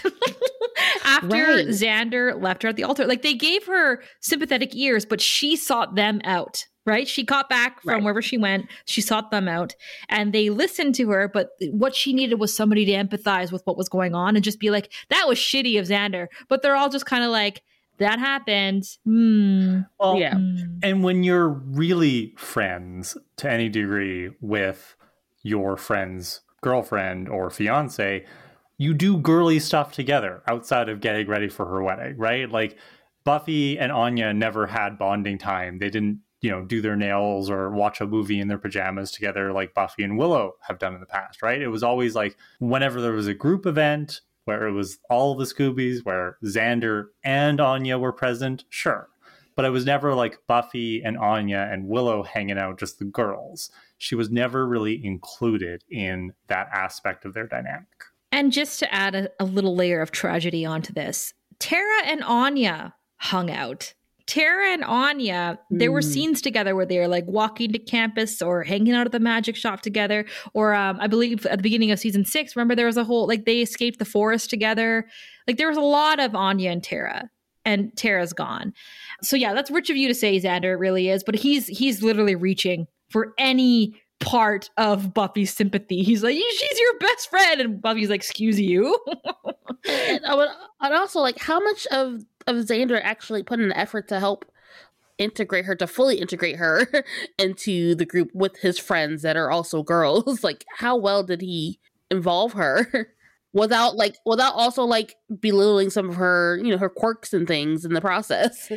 after 1.05 1.29
right. 1.29 1.67
Xander 1.67 2.41
left 2.41 2.63
her 2.63 2.69
at 2.69 2.77
the 2.77 2.85
altar. 2.85 3.07
Like 3.07 3.23
they 3.23 3.35
gave 3.35 3.67
her 3.67 4.03
sympathetic 4.21 4.75
ears, 4.75 5.05
but 5.05 5.21
she 5.21 5.57
sought 5.57 5.97
them 5.97 6.21
out 6.25 6.67
right? 6.87 7.09
She 7.09 7.25
got 7.25 7.49
back 7.49 7.83
from 7.83 7.95
right. 7.95 8.03
wherever 8.03 8.23
she 8.23 8.39
went. 8.39 8.67
She 8.85 9.01
sought 9.01 9.31
them 9.31 9.49
out 9.49 9.75
and 10.09 10.33
they 10.33 10.51
listened 10.51 10.95
to 10.97 11.11
her, 11.11 11.29
but 11.29 11.51
what 11.71 11.95
she 11.95 12.13
needed 12.13 12.39
was 12.39 12.55
somebody 12.55 12.85
to 12.87 12.93
empathize 12.93 13.53
with 13.53 13.63
what 13.65 13.77
was 13.77 13.89
going 13.89 14.15
on 14.15 14.37
and 14.37 14.45
just 14.45 14.61
be 14.61 14.71
like, 14.71 14.93
that 15.11 15.27
was 15.27 15.39
shitty 15.39 15.79
of 15.79 15.87
Xander. 15.87 16.29
But 16.49 16.63
they're 16.63 16.77
all 16.77 16.89
just 16.89 17.07
kind 17.07 17.25
of 17.25 17.31
like, 17.31 17.63
that 17.99 18.19
happened. 18.19 18.85
Hmm. 19.05 19.81
Well, 19.99 20.17
yeah. 20.17 20.35
And 20.83 21.05
when 21.05 21.23
you're 21.23 21.49
really 21.49 22.35
friends 22.37 23.17
to 23.37 23.51
any 23.51 23.69
degree 23.69 24.31
with 24.41 24.97
your 25.43 25.77
friend's 25.77 26.41
girlfriend 26.61 27.29
or 27.29 27.51
fiance, 27.51 28.25
you 28.79 28.95
do 28.95 29.17
girly 29.19 29.61
stuff 29.61 29.93
together 29.93 30.43
outside 30.49 30.89
of 30.89 31.01
getting 31.01 31.29
ready 31.29 31.49
for 31.49 31.67
her 31.67 31.83
wedding, 31.83 32.17
right? 32.17 32.51
Like 32.51 32.77
Buffy 33.23 33.79
and 33.79 33.93
Anya 33.93 34.35
never 34.35 34.67
had 34.67 34.99
bonding 34.99 35.39
time. 35.39 35.79
They 35.79 35.91
didn't 35.91 36.21
you 36.45 36.51
know 36.51 36.63
do 36.63 36.83
their 36.83 36.95
nails 36.95 37.49
or 37.49 37.71
watch 37.71 38.03
a 38.03 38.07
movie 38.07 38.39
in 38.39 38.49
their 38.49 38.59
pajamas 38.59 39.11
together 39.11 39.51
like 39.51 39.73
buffy 39.73 40.05
and 40.05 40.19
willow 40.19 40.53
have 40.61 40.79
done 40.79 40.95
in 40.95 41.01
the 41.01 41.07
past 41.07 41.41
right? 41.43 41.63
It 41.63 41.69
was 41.69 41.83
always 41.83 42.15
like 42.15 42.37
whenever 42.61 43.01
there 43.01 43.13
was 43.13 43.27
a 43.27 43.35
group 43.35 43.65
event 43.65 44.21
where 44.45 44.67
it 44.67 44.73
was 44.73 44.99
all 45.09 45.35
the 45.35 45.47
scoobies 45.47 46.05
where 46.05 46.37
xander 46.45 47.07
and 47.25 47.61
anya 47.61 47.99
were 47.99 48.13
present 48.13 48.65
sure. 48.69 49.09
But 49.57 49.65
it 49.65 49.71
was 49.71 49.87
never 49.87 50.15
like 50.15 50.39
buffy 50.47 51.03
and 51.03 51.17
anya 51.17 51.69
and 51.71 51.89
willow 51.89 52.23
hanging 52.23 52.59
out 52.59 52.79
just 52.79 52.99
the 52.99 53.05
girls. 53.07 53.71
She 53.97 54.15
was 54.15 54.29
never 54.29 54.67
really 54.67 55.03
included 55.03 55.83
in 55.91 56.35
that 56.49 56.69
aspect 56.75 57.25
of 57.25 57.33
their 57.33 57.47
dynamic. 57.47 57.87
And 58.33 58.53
just 58.53 58.81
to 58.81 58.93
add 58.93 59.15
a, 59.15 59.31
a 59.39 59.45
little 59.45 59.77
layer 59.77 60.03
of 60.03 60.11
tragedy 60.11 60.67
onto 60.67 60.93
this 60.93 61.33
tara 61.59 62.03
and 62.05 62.23
anya 62.23 62.95
hung 63.17 63.51
out 63.51 63.95
Tara 64.27 64.69
and 64.69 64.83
Anya, 64.85 65.59
there 65.71 65.93
were 65.93 66.01
hmm. 66.01 66.09
scenes 66.09 66.41
together 66.41 66.75
where 66.75 66.87
they 66.87 66.99
were 66.99 67.09
like 67.09 67.27
walking 67.27 67.73
to 67.73 67.79
campus 67.79 68.41
or 68.41 68.63
hanging 68.63 68.95
out 68.95 69.07
at 69.07 69.13
the 69.13 69.21
magic 69.21 69.55
shop 69.55 69.83
together. 69.83 70.25
Or 70.55 70.75
um, 70.75 70.99
I 71.01 71.07
believe 71.07 71.45
at 71.47 71.59
the 71.59 71.63
beginning 71.63 71.91
of 71.91 71.99
season 71.99 72.25
six, 72.25 72.57
remember 72.57 72.75
there 72.75 72.87
was 72.87 72.97
a 72.97 73.05
whole 73.05 73.27
like 73.27 73.45
they 73.45 73.61
escaped 73.61 73.99
the 73.99 74.05
forest 74.05 74.49
together. 74.49 75.07
Like 75.47 75.59
there 75.59 75.69
was 75.69 75.77
a 75.77 75.83
lot 75.83 76.21
of 76.21 76.35
Anya 76.35 76.71
and 76.71 76.83
Tara, 76.83 77.29
and 77.67 77.95
Tara's 77.97 78.33
gone. 78.33 78.73
So 79.23 79.37
yeah, 79.37 79.53
that's 79.53 79.71
rich 79.71 79.91
of 79.91 79.97
you 79.97 80.09
to 80.09 80.15
say, 80.15 80.41
Xander. 80.41 80.73
It 80.73 80.79
really 80.79 81.11
is, 81.11 81.23
but 81.23 81.35
he's 81.35 81.67
he's 81.67 82.03
literally 82.03 82.35
reaching 82.35 82.87
for 83.11 83.35
any 83.37 83.95
part 84.21 84.71
of 84.77 85.13
Buffy's 85.13 85.53
sympathy. 85.53 86.03
He's 86.03 86.23
like, 86.23 86.35
she's 86.35 86.81
your 86.81 86.99
best 86.99 87.31
friend, 87.31 87.61
and 87.61 87.83
Buffy's 87.83 88.11
like, 88.11 88.21
excuse 88.21 88.59
you. 88.59 88.99
and, 89.89 90.25
and 90.25 90.95
also, 90.95 91.21
like, 91.21 91.39
how 91.39 91.61
much 91.61 91.87
of 91.89 92.25
of 92.47 92.57
Xander 92.57 93.01
actually 93.03 93.43
put 93.43 93.61
an 93.61 93.73
effort 93.73 94.09
to 94.09 94.21
help 94.21 94.45
integrate 95.19 95.65
her 95.65 95.77
to 95.77 95.87
fully 95.87 96.19
integrate 96.19 96.57
her 96.57 96.87
into 97.39 97.95
the 97.95 98.05
group 98.05 98.31
with 98.35 98.59
his 98.59 98.79
friends 98.79 99.23
that 99.23 99.37
are 99.37 99.51
also 99.51 99.83
girls. 99.83 100.43
Like 100.45 100.65
how 100.77 100.97
well 100.97 101.23
did 101.23 101.41
he 101.41 101.79
involve 102.11 102.53
her? 102.55 103.09
Without 103.53 103.95
like 103.95 104.17
without 104.27 104.55
also 104.55 104.83
like 104.83 105.15
belittling 105.39 105.89
some 105.89 106.11
of 106.11 106.17
her 106.17 106.59
you 106.61 106.73
know 106.73 106.77
her 106.77 106.89
quirks 106.89 107.33
and 107.33 107.47
things 107.47 107.85
in 107.85 107.93
the 107.93 108.01
process 108.01 108.73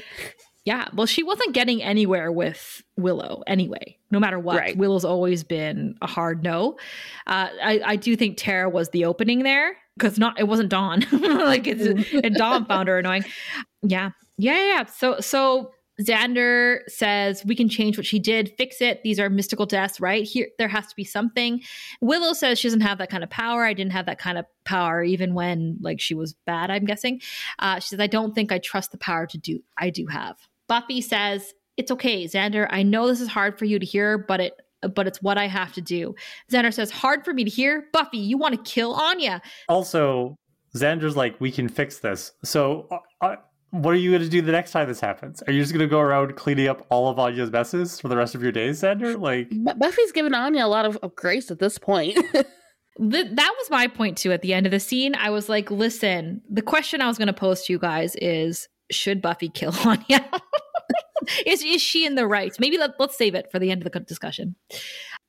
yeah 0.67 0.87
well 0.93 1.07
she 1.07 1.23
wasn't 1.23 1.53
getting 1.53 1.81
anywhere 1.81 2.31
with 2.31 2.83
willow 2.97 3.41
anyway 3.47 3.97
no 4.11 4.19
matter 4.19 4.37
what 4.37 4.57
right. 4.57 4.77
willow's 4.77 5.05
always 5.05 5.43
been 5.43 5.95
a 6.01 6.07
hard 6.07 6.43
no 6.43 6.77
uh, 7.25 7.49
I, 7.63 7.81
I 7.85 7.95
do 7.95 8.15
think 8.15 8.37
tara 8.37 8.69
was 8.69 8.89
the 8.89 9.05
opening 9.05 9.43
there 9.43 9.77
because 9.97 10.19
not 10.19 10.39
it 10.39 10.47
wasn't 10.47 10.69
Dawn. 10.69 11.05
like 11.11 11.67
it's 11.67 12.13
and 12.13 12.35
Dawn 12.35 12.65
found 12.65 12.87
her 12.87 12.99
annoying. 12.99 13.25
Yeah. 13.81 14.11
Yeah, 14.37 14.55
yeah, 14.55 14.67
yeah. 14.67 14.85
So 14.85 15.19
so 15.19 15.71
Xander 16.01 16.81
says 16.87 17.43
we 17.43 17.55
can 17.55 17.69
change 17.69 17.97
what 17.97 18.05
she 18.05 18.19
did, 18.19 18.53
fix 18.55 18.81
it. 18.81 19.01
These 19.03 19.19
are 19.19 19.29
mystical 19.29 19.65
deaths, 19.65 19.99
right? 19.99 20.23
Here 20.23 20.47
there 20.59 20.67
has 20.67 20.85
to 20.87 20.95
be 20.95 21.03
something. 21.03 21.61
Willow 22.01 22.33
says 22.33 22.59
she 22.59 22.67
doesn't 22.67 22.81
have 22.81 22.99
that 22.99 23.09
kind 23.09 23.23
of 23.23 23.31
power. 23.31 23.65
I 23.65 23.73
didn't 23.73 23.93
have 23.93 24.05
that 24.05 24.19
kind 24.19 24.37
of 24.37 24.45
power 24.63 25.03
even 25.03 25.33
when 25.33 25.77
like 25.81 25.99
she 25.99 26.13
was 26.13 26.35
bad, 26.45 26.69
I'm 26.69 26.85
guessing. 26.85 27.21
Uh, 27.57 27.79
she 27.79 27.89
says, 27.89 27.99
I 27.99 28.07
don't 28.07 28.35
think 28.35 28.51
I 28.51 28.59
trust 28.59 28.91
the 28.91 28.97
power 28.99 29.25
to 29.25 29.37
do 29.37 29.63
I 29.77 29.89
do 29.89 30.05
have. 30.05 30.37
Buffy 30.67 31.01
says, 31.01 31.53
It's 31.77 31.91
okay, 31.91 32.25
Xander. 32.25 32.67
I 32.69 32.83
know 32.83 33.07
this 33.07 33.21
is 33.21 33.27
hard 33.27 33.57
for 33.57 33.65
you 33.65 33.79
to 33.79 33.85
hear, 33.85 34.17
but 34.17 34.39
it 34.39 34.53
but 34.81 35.07
it's 35.07 35.21
what 35.21 35.37
I 35.37 35.47
have 35.47 35.73
to 35.73 35.81
do. 35.81 36.15
Xander 36.51 36.73
says, 36.73 36.91
hard 36.91 37.25
for 37.25 37.33
me 37.33 37.43
to 37.43 37.49
hear. 37.49 37.87
Buffy, 37.93 38.17
you 38.17 38.37
want 38.37 38.53
to 38.53 38.71
kill 38.71 38.93
Anya. 38.93 39.41
Also, 39.69 40.35
Xander's 40.75 41.15
like, 41.15 41.39
we 41.41 41.51
can 41.51 41.67
fix 41.67 41.99
this. 41.99 42.31
So, 42.43 42.87
uh, 42.91 43.25
uh 43.25 43.35
what 43.71 43.93
are 43.93 43.97
you 43.97 44.11
going 44.11 44.21
to 44.21 44.29
do 44.29 44.41
the 44.41 44.51
next 44.51 44.71
time 44.71 44.87
this 44.87 45.01
happens? 45.01 45.43
Are 45.45 45.51
you 45.51 45.61
just 45.61 45.73
going 45.73 45.85
to 45.85 45.89
go 45.89 45.99
around 45.99 46.35
cleaning 46.37 46.69
up 46.69 46.85
all 46.89 47.09
of 47.09 47.19
Anya's 47.19 47.51
messes 47.51 47.99
for 47.99 48.07
the 48.07 48.15
rest 48.15 48.33
of 48.33 48.41
your 48.41 48.53
days, 48.53 48.81
Xander? 48.81 49.19
Like, 49.19 49.49
Buffy's 49.77 50.13
given 50.13 50.33
Anya 50.33 50.65
a 50.65 50.67
lot 50.67 50.85
of, 50.85 50.95
of 50.97 51.15
grace 51.15 51.51
at 51.51 51.59
this 51.59 51.77
point. 51.77 52.15
the, 52.97 53.23
that 53.23 53.55
was 53.57 53.69
my 53.69 53.87
point 53.87 54.17
too. 54.17 54.31
At 54.31 54.41
the 54.41 54.53
end 54.53 54.65
of 54.65 54.71
the 54.71 54.79
scene, 54.79 55.15
I 55.15 55.31
was 55.31 55.49
like, 55.49 55.69
listen, 55.69 56.41
the 56.49 56.61
question 56.61 57.01
I 57.01 57.07
was 57.07 57.17
going 57.17 57.27
to 57.27 57.33
pose 57.33 57.65
to 57.65 57.73
you 57.73 57.79
guys 57.79 58.15
is, 58.15 58.69
should 58.91 59.21
Buffy 59.21 59.49
kill 59.49 59.73
Anya? 59.85 60.29
is 61.45 61.63
is 61.63 61.81
she 61.81 62.05
in 62.05 62.15
the 62.15 62.27
right? 62.27 62.55
Maybe 62.59 62.77
let, 62.77 62.91
let's 62.99 63.17
save 63.17 63.35
it 63.35 63.51
for 63.51 63.59
the 63.59 63.71
end 63.71 63.85
of 63.85 63.91
the 63.91 63.99
discussion. 63.99 64.55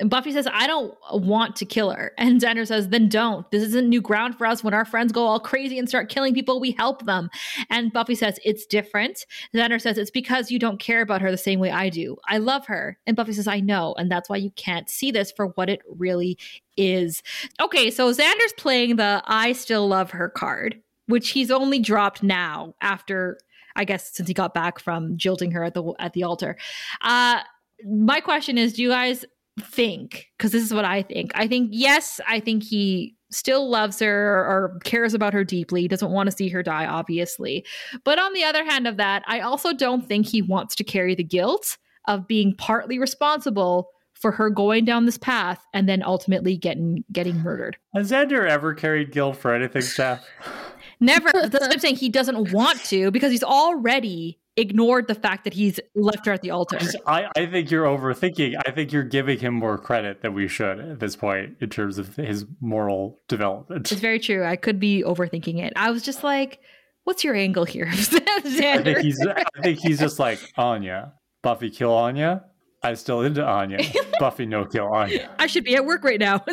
And 0.00 0.10
Buffy 0.10 0.30
says, 0.30 0.46
I 0.52 0.68
don't 0.68 0.96
want 1.12 1.56
to 1.56 1.64
kill 1.64 1.90
her. 1.90 2.12
And 2.18 2.40
Xander 2.40 2.66
says, 2.66 2.88
then 2.88 3.08
don't. 3.08 3.50
This 3.50 3.64
isn't 3.64 3.88
new 3.88 4.00
ground 4.00 4.38
for 4.38 4.46
us. 4.46 4.62
When 4.62 4.74
our 4.74 4.84
friends 4.84 5.10
go 5.10 5.26
all 5.26 5.40
crazy 5.40 5.76
and 5.76 5.88
start 5.88 6.08
killing 6.08 6.34
people, 6.34 6.60
we 6.60 6.70
help 6.72 7.04
them. 7.04 7.28
And 7.68 7.92
Buffy 7.92 8.14
says, 8.14 8.38
it's 8.44 8.64
different. 8.64 9.26
Xander 9.54 9.80
says, 9.80 9.98
it's 9.98 10.10
because 10.10 10.52
you 10.52 10.58
don't 10.60 10.78
care 10.78 11.00
about 11.00 11.20
her 11.20 11.32
the 11.32 11.36
same 11.36 11.58
way 11.58 11.72
I 11.72 11.88
do. 11.88 12.16
I 12.28 12.38
love 12.38 12.66
her. 12.66 12.96
And 13.08 13.16
Buffy 13.16 13.32
says, 13.32 13.48
I 13.48 13.58
know. 13.58 13.94
And 13.98 14.10
that's 14.10 14.28
why 14.28 14.36
you 14.36 14.50
can't 14.50 14.88
see 14.88 15.10
this 15.10 15.32
for 15.32 15.48
what 15.48 15.68
it 15.68 15.80
really 15.88 16.38
is. 16.76 17.22
Okay, 17.60 17.90
so 17.90 18.12
Xander's 18.12 18.52
playing 18.56 18.96
the 18.96 19.20
I 19.26 19.52
still 19.52 19.88
love 19.88 20.12
her 20.12 20.28
card, 20.28 20.80
which 21.06 21.30
he's 21.30 21.50
only 21.50 21.80
dropped 21.80 22.22
now 22.22 22.76
after, 22.80 23.38
I 23.78 23.84
guess, 23.84 24.14
since 24.14 24.28
he 24.28 24.34
got 24.34 24.52
back 24.52 24.78
from 24.78 25.16
jilting 25.16 25.52
her 25.52 25.64
at 25.64 25.74
the 25.74 25.94
at 25.98 26.12
the 26.12 26.24
altar. 26.24 26.56
Uh, 27.00 27.40
my 27.84 28.20
question 28.20 28.58
is, 28.58 28.74
do 28.74 28.82
you 28.82 28.90
guys 28.90 29.24
think 29.60 30.28
because 30.36 30.52
this 30.52 30.62
is 30.62 30.72
what 30.72 30.84
I 30.84 31.02
think. 31.02 31.32
I 31.34 31.46
think 31.46 31.70
yes, 31.72 32.20
I 32.26 32.40
think 32.40 32.62
he 32.62 33.16
still 33.30 33.68
loves 33.68 33.98
her 34.00 34.34
or 34.34 34.78
cares 34.84 35.14
about 35.14 35.34
her 35.34 35.44
deeply, 35.44 35.82
he 35.82 35.88
doesn't 35.88 36.10
want 36.10 36.30
to 36.30 36.36
see 36.36 36.48
her 36.48 36.62
die 36.62 36.86
obviously. 36.86 37.64
But 38.04 38.18
on 38.18 38.32
the 38.32 38.44
other 38.44 38.64
hand 38.64 38.86
of 38.86 38.96
that, 38.96 39.22
I 39.26 39.40
also 39.40 39.72
don't 39.72 40.06
think 40.06 40.26
he 40.26 40.42
wants 40.42 40.74
to 40.76 40.84
carry 40.84 41.14
the 41.14 41.24
guilt 41.24 41.76
of 42.06 42.26
being 42.26 42.54
partly 42.56 42.98
responsible 42.98 43.90
for 44.14 44.32
her 44.32 44.50
going 44.50 44.84
down 44.84 45.06
this 45.06 45.18
path 45.18 45.64
and 45.72 45.88
then 45.88 46.02
ultimately 46.02 46.56
getting 46.56 47.04
getting 47.12 47.38
murdered. 47.38 47.76
Has 47.94 48.10
Xander 48.10 48.48
ever 48.48 48.74
carried 48.74 49.12
guilt 49.12 49.36
for 49.36 49.54
anything, 49.54 49.82
Steph? 49.82 50.26
Never. 51.00 51.30
That's 51.34 51.52
what 51.52 51.72
I'm 51.72 51.78
saying. 51.78 51.96
He 51.96 52.08
doesn't 52.08 52.52
want 52.52 52.82
to 52.84 53.10
because 53.10 53.30
he's 53.30 53.44
already 53.44 54.38
ignored 54.56 55.06
the 55.06 55.14
fact 55.14 55.44
that 55.44 55.54
he's 55.54 55.78
left 55.94 56.26
her 56.26 56.32
at 56.32 56.42
the 56.42 56.50
altar. 56.50 56.78
I, 57.06 57.28
I 57.36 57.46
think 57.46 57.70
you're 57.70 57.84
overthinking. 57.84 58.60
I 58.66 58.72
think 58.72 58.92
you're 58.92 59.04
giving 59.04 59.38
him 59.38 59.54
more 59.54 59.78
credit 59.78 60.20
than 60.22 60.34
we 60.34 60.48
should 60.48 60.80
at 60.80 61.00
this 61.00 61.14
point 61.14 61.56
in 61.60 61.70
terms 61.70 61.96
of 61.96 62.16
his 62.16 62.44
moral 62.60 63.20
development. 63.28 63.90
It's 63.92 64.00
very 64.00 64.18
true. 64.18 64.44
I 64.44 64.56
could 64.56 64.80
be 64.80 65.04
overthinking 65.04 65.62
it. 65.64 65.72
I 65.76 65.90
was 65.92 66.02
just 66.02 66.24
like, 66.24 66.60
what's 67.04 67.22
your 67.22 67.36
angle 67.36 67.64
here? 67.64 67.88
I 67.92 67.96
think 67.96 68.98
he's 68.98 69.24
I 69.26 69.44
think 69.62 69.78
he's 69.78 70.00
just 70.00 70.18
like 70.18 70.40
Anya. 70.56 71.12
Buffy 71.42 71.70
kill 71.70 71.92
Anya. 71.92 72.44
I'm 72.82 72.96
still 72.96 73.22
into 73.22 73.44
Anya. 73.44 73.78
Buffy 74.18 74.44
no 74.46 74.64
kill 74.64 74.88
Anya. 74.88 75.30
I 75.38 75.46
should 75.46 75.64
be 75.64 75.76
at 75.76 75.84
work 75.84 76.02
right 76.02 76.20
now. 76.20 76.44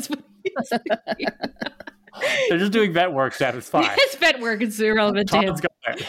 They're 2.50 2.58
just 2.58 2.72
doing 2.72 2.94
vent 2.94 3.14
work, 3.14 3.34
Steph. 3.34 3.56
It's 3.56 3.70
fine. 3.70 3.90
His 4.12 4.16
vent 4.16 4.40
work 4.40 4.62
is 4.62 4.80
irrelevant 4.80 5.30
to 5.30 5.42
him. 5.42 5.56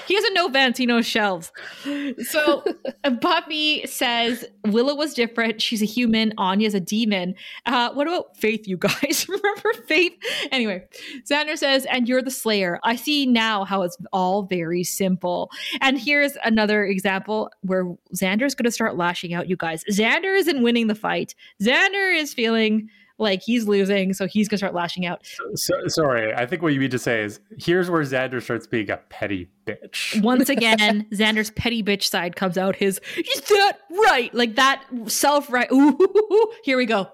He 0.07 0.15
doesn't 0.15 0.35
know 0.35 0.49
vents, 0.49 0.79
he 0.79 0.87
knows 0.87 1.07
shelves. 1.07 1.53
So 2.29 2.65
Buffy 3.21 3.87
says 3.87 4.45
Willow 4.67 4.95
was 4.95 5.13
different. 5.13 5.61
She's 5.61 5.83
a 5.83 5.87
human. 5.87 6.33
Anya's 6.39 6.75
a 6.75 6.81
demon. 6.81 7.35
Uh, 7.67 7.93
what 7.93 8.07
about 8.07 8.37
Faith, 8.37 8.67
you 8.67 8.77
guys? 8.79 9.27
Remember 9.29 9.73
Faith? 9.87 10.15
Anyway, 10.51 10.85
Xander 11.31 11.59
says, 11.59 11.87
and 11.87 12.09
you're 12.09 12.23
the 12.23 12.31
slayer. 12.31 12.81
I 12.85 12.97
see 12.97 13.27
now 13.27 13.65
how 13.65 13.83
it's 13.83 13.99
all 14.13 14.45
very 14.45 14.83
simple. 14.83 15.51
And 15.81 15.99
here's 15.99 16.37
another 16.45 16.85
example 16.85 17.51
where 17.63 17.85
Xander's 18.15 18.55
going 18.55 18.65
to 18.65 18.71
start 18.71 18.97
lashing 18.97 19.35
out, 19.35 19.49
you 19.49 19.57
guys. 19.57 19.85
Xander 19.91 20.37
isn't 20.39 20.63
winning 20.63 20.87
the 20.87 20.95
fight. 20.95 21.35
Xander 21.63 22.17
is 22.17 22.33
feeling 22.33 22.89
like 23.19 23.43
he's 23.43 23.67
losing, 23.67 24.13
so 24.13 24.27
he's 24.27 24.49
gonna 24.49 24.59
start 24.59 24.75
lashing 24.75 25.07
out. 25.07 25.27
So, 25.55 25.75
sorry, 25.89 26.35
I 26.35 26.47
think 26.47 26.63
what 26.63 26.73
you 26.73 26.81
mean 26.81 26.91
to 26.91 26.99
say 26.99 27.23
is 27.23 27.41
here's 27.59 27.91
where 27.91 28.03
Xander 28.03 28.43
starts 28.43 28.67
being 28.67 28.91
a 28.91 28.97
petty 28.97 29.49
bitch. 29.67 30.21
Once 30.23 30.49
again, 30.49 31.07
Xander's 31.13 31.51
petty 31.51 31.83
bitch 31.83 32.05
side 32.05 32.37
comes 32.37 32.59
out. 32.59 32.77
His 32.77 33.01
is 33.17 33.41
that 33.41 33.79
right? 33.91 34.33
Like 34.35 34.57
that 34.57 34.85
self 35.07 35.51
right. 35.51 35.71
Ooh, 35.73 36.53
here 36.65 36.77
we 36.77 36.87
go. 36.87 37.11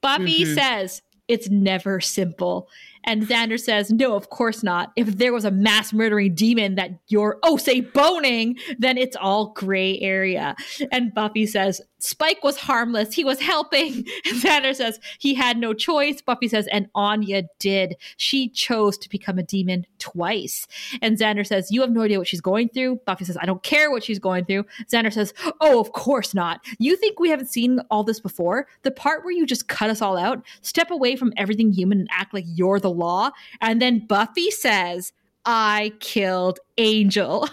Buffy 0.00 0.44
mm-hmm. 0.44 0.54
says 0.54 1.02
it's 1.28 1.48
never 1.48 2.00
simple. 2.00 2.68
And 3.08 3.26
Xander 3.26 3.58
says, 3.58 3.90
No, 3.90 4.14
of 4.14 4.28
course 4.28 4.62
not. 4.62 4.92
If 4.94 5.16
there 5.16 5.32
was 5.32 5.46
a 5.46 5.50
mass 5.50 5.94
murdering 5.94 6.34
demon 6.34 6.74
that 6.74 6.90
you're, 7.08 7.38
oh, 7.42 7.56
say, 7.56 7.80
boning, 7.80 8.58
then 8.78 8.98
it's 8.98 9.16
all 9.16 9.54
gray 9.54 9.98
area. 10.00 10.54
And 10.92 11.14
Buffy 11.14 11.46
says, 11.46 11.80
Spike 12.00 12.44
was 12.44 12.56
harmless. 12.56 13.14
He 13.14 13.24
was 13.24 13.40
helping. 13.40 14.06
And 14.28 14.42
Xander 14.42 14.74
says, 14.74 15.00
He 15.18 15.34
had 15.34 15.56
no 15.56 15.72
choice. 15.72 16.20
Buffy 16.20 16.48
says, 16.48 16.66
And 16.70 16.88
Anya 16.94 17.44
did. 17.58 17.96
She 18.16 18.48
chose 18.50 18.98
to 18.98 19.08
become 19.08 19.38
a 19.38 19.42
demon 19.42 19.86
twice. 19.98 20.66
And 21.00 21.16
Xander 21.16 21.46
says, 21.46 21.70
You 21.70 21.80
have 21.80 21.90
no 21.90 22.02
idea 22.02 22.18
what 22.18 22.28
she's 22.28 22.40
going 22.40 22.68
through. 22.68 22.96
Buffy 23.06 23.24
says, 23.24 23.38
I 23.40 23.46
don't 23.46 23.62
care 23.62 23.90
what 23.90 24.04
she's 24.04 24.18
going 24.18 24.44
through. 24.44 24.64
Xander 24.92 25.12
says, 25.12 25.32
Oh, 25.60 25.80
of 25.80 25.92
course 25.92 26.34
not. 26.34 26.60
You 26.78 26.96
think 26.96 27.18
we 27.18 27.30
haven't 27.30 27.46
seen 27.46 27.80
all 27.90 28.04
this 28.04 28.20
before? 28.20 28.66
The 28.82 28.90
part 28.90 29.24
where 29.24 29.32
you 29.32 29.46
just 29.46 29.68
cut 29.68 29.88
us 29.88 30.02
all 30.02 30.18
out, 30.18 30.44
step 30.60 30.90
away 30.90 31.16
from 31.16 31.32
everything 31.36 31.72
human 31.72 32.00
and 32.00 32.08
act 32.12 32.34
like 32.34 32.44
you're 32.46 32.80
the 32.80 32.90
law. 32.98 33.30
And 33.60 33.80
then 33.80 34.06
Buffy 34.06 34.50
says, 34.50 35.12
I 35.44 35.92
killed 36.00 36.60
Angel. 36.76 37.48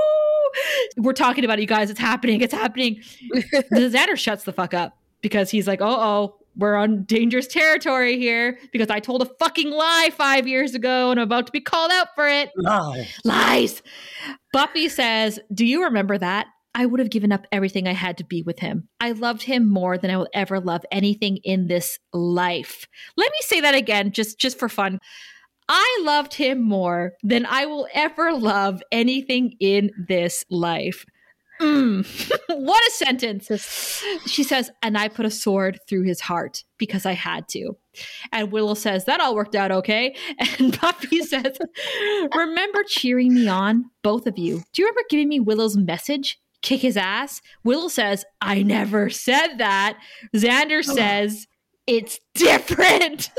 We're 0.96 1.12
talking 1.12 1.44
about 1.44 1.58
it, 1.58 1.62
you 1.62 1.66
guys. 1.66 1.90
It's 1.90 2.00
happening. 2.00 2.40
It's 2.40 2.52
happening. 2.52 3.02
the 3.30 3.62
Xander 3.94 4.16
shuts 4.16 4.44
the 4.44 4.52
fuck 4.52 4.74
up 4.74 4.96
because 5.22 5.50
he's 5.50 5.66
like, 5.66 5.80
oh, 5.80 5.86
oh, 5.86 6.36
we're 6.56 6.76
on 6.76 7.04
dangerous 7.04 7.46
territory 7.46 8.18
here 8.18 8.58
because 8.72 8.88
I 8.88 9.00
told 9.00 9.22
a 9.22 9.26
fucking 9.38 9.70
lie 9.70 10.10
five 10.16 10.48
years 10.48 10.74
ago 10.74 11.10
and 11.10 11.20
I'm 11.20 11.24
about 11.24 11.46
to 11.46 11.52
be 11.52 11.60
called 11.60 11.90
out 11.92 12.14
for 12.14 12.26
it. 12.26 12.50
Lies. 12.56 13.20
Lies. 13.24 13.82
Buffy 14.52 14.88
says, 14.88 15.38
Do 15.52 15.66
you 15.66 15.84
remember 15.84 16.16
that? 16.16 16.46
I 16.76 16.84
would 16.84 17.00
have 17.00 17.10
given 17.10 17.32
up 17.32 17.46
everything 17.50 17.88
I 17.88 17.94
had 17.94 18.18
to 18.18 18.24
be 18.24 18.42
with 18.42 18.58
him. 18.58 18.86
I 19.00 19.12
loved 19.12 19.42
him 19.42 19.66
more 19.66 19.96
than 19.96 20.10
I 20.10 20.18
will 20.18 20.28
ever 20.34 20.60
love 20.60 20.84
anything 20.92 21.38
in 21.38 21.68
this 21.68 21.98
life. 22.12 22.86
Let 23.16 23.32
me 23.32 23.38
say 23.40 23.62
that 23.62 23.74
again, 23.74 24.12
just, 24.12 24.38
just 24.38 24.58
for 24.58 24.68
fun. 24.68 25.00
I 25.70 26.02
loved 26.04 26.34
him 26.34 26.62
more 26.62 27.14
than 27.22 27.46
I 27.46 27.64
will 27.64 27.88
ever 27.94 28.34
love 28.34 28.82
anything 28.92 29.54
in 29.58 29.90
this 30.06 30.44
life. 30.50 31.06
Mm. 31.62 32.30
what 32.48 32.88
a 32.88 32.90
sentence. 32.92 33.50
She 34.26 34.42
says, 34.42 34.70
and 34.82 34.98
I 34.98 35.08
put 35.08 35.24
a 35.24 35.30
sword 35.30 35.78
through 35.88 36.02
his 36.02 36.20
heart 36.20 36.62
because 36.76 37.06
I 37.06 37.12
had 37.12 37.48
to. 37.48 37.76
And 38.32 38.52
Willow 38.52 38.74
says, 38.74 39.06
that 39.06 39.20
all 39.20 39.34
worked 39.34 39.54
out 39.54 39.72
okay. 39.72 40.14
And 40.58 40.78
Buffy 40.78 41.22
says, 41.22 41.56
remember 42.34 42.84
cheering 42.86 43.34
me 43.34 43.48
on, 43.48 43.90
both 44.02 44.26
of 44.26 44.38
you. 44.38 44.62
Do 44.74 44.82
you 44.82 44.86
remember 44.86 45.06
giving 45.08 45.28
me 45.30 45.40
Willow's 45.40 45.78
message? 45.78 46.38
Kick 46.62 46.80
his 46.80 46.96
ass. 46.96 47.42
Will 47.64 47.88
says, 47.88 48.24
I 48.40 48.62
never 48.62 49.10
said 49.10 49.56
that. 49.58 49.98
Xander 50.34 50.84
says, 50.84 51.46
it's 51.86 52.20
different. 52.34 53.30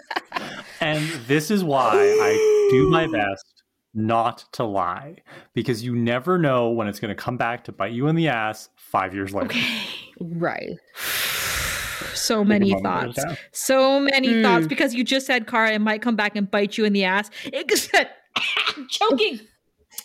and 0.80 1.06
this 1.26 1.50
is 1.50 1.64
why 1.64 1.92
I 1.92 2.68
do 2.70 2.88
my 2.90 3.06
best 3.12 3.56
not 3.94 4.44
to 4.52 4.62
lie 4.62 5.16
because 5.54 5.82
you 5.82 5.96
never 5.96 6.38
know 6.38 6.70
when 6.70 6.86
it's 6.86 7.00
going 7.00 7.08
to 7.08 7.14
come 7.14 7.36
back 7.36 7.64
to 7.64 7.72
bite 7.72 7.92
you 7.92 8.06
in 8.08 8.14
the 8.14 8.28
ass 8.28 8.68
five 8.76 9.14
years 9.14 9.34
later. 9.34 9.46
Okay. 9.46 9.82
Right. 10.20 10.76
so 12.14 12.44
many 12.44 12.78
thoughts. 12.82 13.18
So 13.52 13.98
many 14.00 14.28
mm. 14.28 14.42
thoughts 14.42 14.66
because 14.66 14.94
you 14.94 15.02
just 15.02 15.26
said, 15.26 15.46
Kara, 15.46 15.72
it 15.72 15.80
might 15.80 16.02
come 16.02 16.16
back 16.16 16.36
and 16.36 16.50
bite 16.50 16.76
you 16.76 16.84
in 16.84 16.92
the 16.92 17.04
ass. 17.04 17.30
It, 17.44 17.68
choking. 18.88 19.40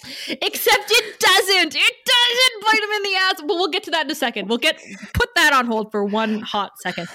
Except 0.04 0.86
it 0.90 1.20
doesn't. 1.20 1.76
It 1.76 1.96
doesn't 2.06 2.64
bite 2.66 2.84
him 2.84 2.90
in 2.92 3.04
the 3.04 3.16
ass. 3.20 3.36
But 3.40 3.56
we'll 3.56 3.68
get 3.68 3.84
to 3.84 3.92
that 3.92 4.06
in 4.06 4.12
a 4.12 4.16
second. 4.16 4.48
We'll 4.48 4.58
get 4.58 4.82
put 5.14 5.30
that 5.36 5.54
on 5.54 5.66
hold 5.68 5.92
for 5.92 6.04
one 6.04 6.42
hot 6.42 6.80
second. 6.80 7.08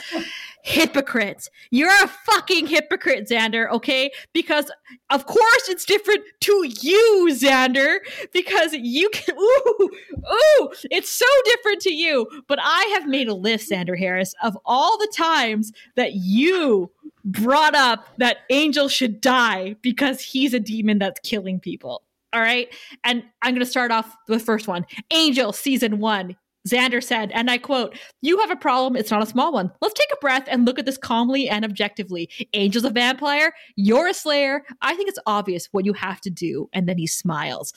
Hypocrite. 0.62 1.48
You're 1.70 2.04
a 2.04 2.08
fucking 2.08 2.66
hypocrite, 2.66 3.28
Xander, 3.28 3.70
okay? 3.70 4.10
Because 4.32 4.68
of 5.10 5.24
course 5.26 5.68
it's 5.68 5.84
different 5.84 6.24
to 6.40 6.68
you, 6.80 7.28
Xander, 7.30 7.98
because 8.32 8.72
you 8.72 9.08
can 9.10 9.36
ooh, 9.38 9.90
ooh, 10.32 10.72
it's 10.90 11.10
so 11.10 11.26
different 11.44 11.80
to 11.82 11.92
you. 11.92 12.26
But 12.48 12.58
I 12.60 12.82
have 12.94 13.06
made 13.06 13.28
a 13.28 13.34
list, 13.34 13.70
Xander 13.70 13.96
Harris, 13.96 14.34
of 14.42 14.58
all 14.64 14.98
the 14.98 15.12
times 15.16 15.72
that 15.94 16.14
you 16.14 16.90
brought 17.24 17.74
up 17.76 18.08
that 18.18 18.38
Angel 18.50 18.88
should 18.88 19.20
die 19.20 19.76
because 19.82 20.20
he's 20.20 20.52
a 20.52 20.60
demon 20.60 20.98
that's 20.98 21.20
killing 21.20 21.60
people. 21.60 22.02
All 22.36 22.42
right. 22.42 22.68
And 23.02 23.24
I'm 23.40 23.54
going 23.54 23.64
to 23.64 23.70
start 23.70 23.90
off 23.90 24.14
with 24.28 24.40
the 24.40 24.44
first 24.44 24.68
one 24.68 24.84
Angel, 25.10 25.52
season 25.52 25.98
one. 25.98 26.36
Xander 26.68 27.02
said, 27.02 27.30
and 27.32 27.48
I 27.50 27.58
quote, 27.58 27.96
You 28.20 28.38
have 28.40 28.50
a 28.50 28.56
problem. 28.56 28.94
It's 28.94 29.10
not 29.10 29.22
a 29.22 29.26
small 29.26 29.52
one. 29.52 29.72
Let's 29.80 29.94
take 29.94 30.10
a 30.12 30.20
breath 30.20 30.44
and 30.48 30.66
look 30.66 30.78
at 30.78 30.84
this 30.84 30.98
calmly 30.98 31.48
and 31.48 31.64
objectively. 31.64 32.28
Angel's 32.52 32.84
a 32.84 32.90
vampire. 32.90 33.54
You're 33.76 34.08
a 34.08 34.14
slayer. 34.14 34.64
I 34.82 34.94
think 34.96 35.08
it's 35.08 35.18
obvious 35.26 35.68
what 35.72 35.86
you 35.86 35.94
have 35.94 36.20
to 36.22 36.30
do. 36.30 36.68
And 36.74 36.86
then 36.86 36.98
he 36.98 37.06
smiles. 37.06 37.72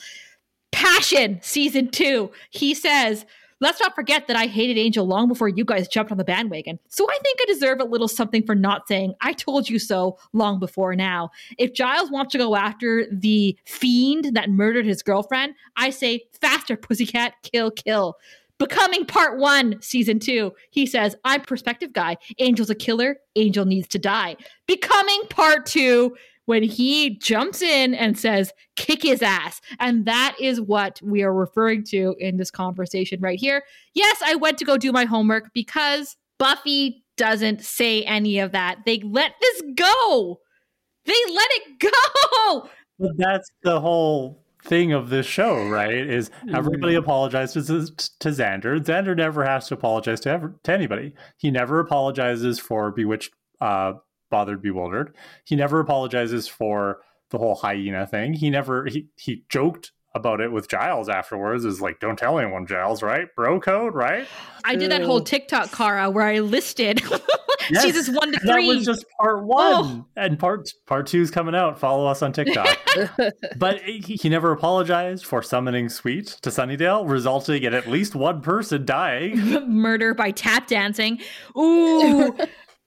Passion, 0.72 1.40
season 1.42 1.88
two. 1.90 2.30
He 2.50 2.74
says, 2.74 3.24
Let's 3.60 3.80
not 3.80 3.94
forget 3.94 4.26
that 4.26 4.36
I 4.36 4.46
hated 4.46 4.78
Angel 4.78 5.06
long 5.06 5.28
before 5.28 5.48
you 5.48 5.64
guys 5.64 5.86
jumped 5.86 6.10
on 6.10 6.18
the 6.18 6.24
bandwagon. 6.24 6.78
So 6.88 7.06
I 7.08 7.18
think 7.22 7.38
I 7.42 7.44
deserve 7.46 7.80
a 7.80 7.84
little 7.84 8.08
something 8.08 8.44
for 8.44 8.54
not 8.54 8.88
saying, 8.88 9.14
I 9.20 9.34
told 9.34 9.68
you 9.68 9.78
so 9.78 10.18
long 10.32 10.58
before 10.58 10.96
now. 10.96 11.30
If 11.58 11.74
Giles 11.74 12.10
wants 12.10 12.32
to 12.32 12.38
go 12.38 12.56
after 12.56 13.06
the 13.12 13.56
fiend 13.66 14.34
that 14.34 14.50
murdered 14.50 14.86
his 14.86 15.02
girlfriend, 15.02 15.54
I 15.76 15.90
say, 15.90 16.24
faster, 16.40 16.76
pussycat, 16.76 17.34
kill, 17.42 17.70
kill. 17.70 18.16
Becoming 18.58 19.06
part 19.06 19.38
one, 19.38 19.80
season 19.80 20.18
two, 20.18 20.52
he 20.70 20.84
says, 20.84 21.16
I'm 21.24 21.40
perspective 21.40 21.94
guy. 21.94 22.18
Angel's 22.38 22.68
a 22.68 22.74
killer. 22.74 23.16
Angel 23.36 23.64
needs 23.64 23.88
to 23.88 23.98
die. 23.98 24.36
Becoming 24.66 25.22
part 25.30 25.64
two, 25.64 26.14
when 26.50 26.64
he 26.64 27.16
jumps 27.20 27.62
in 27.62 27.94
and 27.94 28.18
says, 28.18 28.52
kick 28.74 29.04
his 29.04 29.22
ass. 29.22 29.60
And 29.78 30.04
that 30.06 30.34
is 30.40 30.60
what 30.60 31.00
we 31.00 31.22
are 31.22 31.32
referring 31.32 31.84
to 31.90 32.16
in 32.18 32.38
this 32.38 32.50
conversation 32.50 33.20
right 33.20 33.38
here. 33.38 33.62
Yes, 33.94 34.20
I 34.24 34.34
went 34.34 34.58
to 34.58 34.64
go 34.64 34.76
do 34.76 34.90
my 34.90 35.04
homework 35.04 35.54
because 35.54 36.16
Buffy 36.40 37.04
doesn't 37.16 37.62
say 37.62 38.02
any 38.02 38.40
of 38.40 38.50
that. 38.50 38.80
They 38.84 38.98
let 38.98 39.34
this 39.40 39.62
go. 39.76 40.40
They 41.04 41.12
let 41.32 41.48
it 41.52 41.78
go. 41.78 42.68
But 42.98 43.12
that's 43.16 43.48
the 43.62 43.80
whole 43.80 44.42
thing 44.64 44.92
of 44.92 45.08
this 45.08 45.26
show, 45.26 45.68
right? 45.68 45.94
Is 45.94 46.32
everybody 46.52 46.96
apologizes 46.96 47.68
to, 47.68 48.08
to 48.18 48.28
Xander. 48.30 48.76
Xander 48.80 49.16
never 49.16 49.44
has 49.44 49.68
to 49.68 49.74
apologize 49.74 50.18
to 50.22 50.30
ever, 50.30 50.56
to 50.64 50.72
anybody. 50.72 51.14
He 51.36 51.52
never 51.52 51.78
apologizes 51.78 52.58
for 52.58 52.90
Bewitched, 52.90 53.32
uh, 53.60 53.92
Bothered, 54.30 54.62
Bewildered. 54.62 55.14
He 55.44 55.56
never 55.56 55.80
apologizes 55.80 56.48
for 56.48 57.00
the 57.30 57.38
whole 57.38 57.54
hyena 57.54 58.06
thing. 58.06 58.34
He 58.34 58.50
never 58.50 58.86
he 58.86 59.08
he 59.16 59.44
joked 59.48 59.92
about 60.14 60.40
it 60.40 60.50
with 60.50 60.68
Giles 60.68 61.08
afterwards 61.08 61.64
is 61.64 61.80
like, 61.80 62.00
don't 62.00 62.18
tell 62.18 62.38
anyone, 62.38 62.66
Giles, 62.66 63.02
right? 63.02 63.28
Bro 63.36 63.60
code, 63.60 63.94
right? 63.94 64.26
I 64.64 64.74
did 64.74 64.90
that 64.90 65.02
whole 65.02 65.20
TikTok, 65.20 65.70
Kara, 65.70 66.10
where 66.10 66.26
I 66.26 66.40
listed 66.40 67.00
yes. 67.70 67.82
seasons 67.82 68.16
one 68.16 68.32
to 68.32 68.40
three. 68.40 68.68
That 68.68 68.76
was 68.76 68.84
just 68.84 69.04
part 69.18 69.44
one, 69.44 69.72
oh. 69.72 70.06
and 70.16 70.38
part 70.38 70.72
part 70.86 71.06
two 71.06 71.20
is 71.20 71.30
coming 71.30 71.54
out. 71.54 71.78
Follow 71.78 72.06
us 72.06 72.22
on 72.22 72.32
TikTok. 72.32 72.78
but 73.56 73.80
he, 73.82 74.16
he, 74.20 74.28
never 74.28 74.52
apologized 74.52 75.24
for 75.24 75.42
summoning 75.42 75.88
Sweet 75.88 76.26
to 76.42 76.50
Sunnydale, 76.50 77.08
resulting 77.08 77.62
in 77.62 77.74
at 77.74 77.86
least 77.86 78.14
one 78.14 78.42
person 78.42 78.84
dying. 78.84 79.36
Murder 79.68 80.14
by 80.14 80.30
tap 80.30 80.66
dancing. 80.66 81.20
Ooh, 81.56 82.36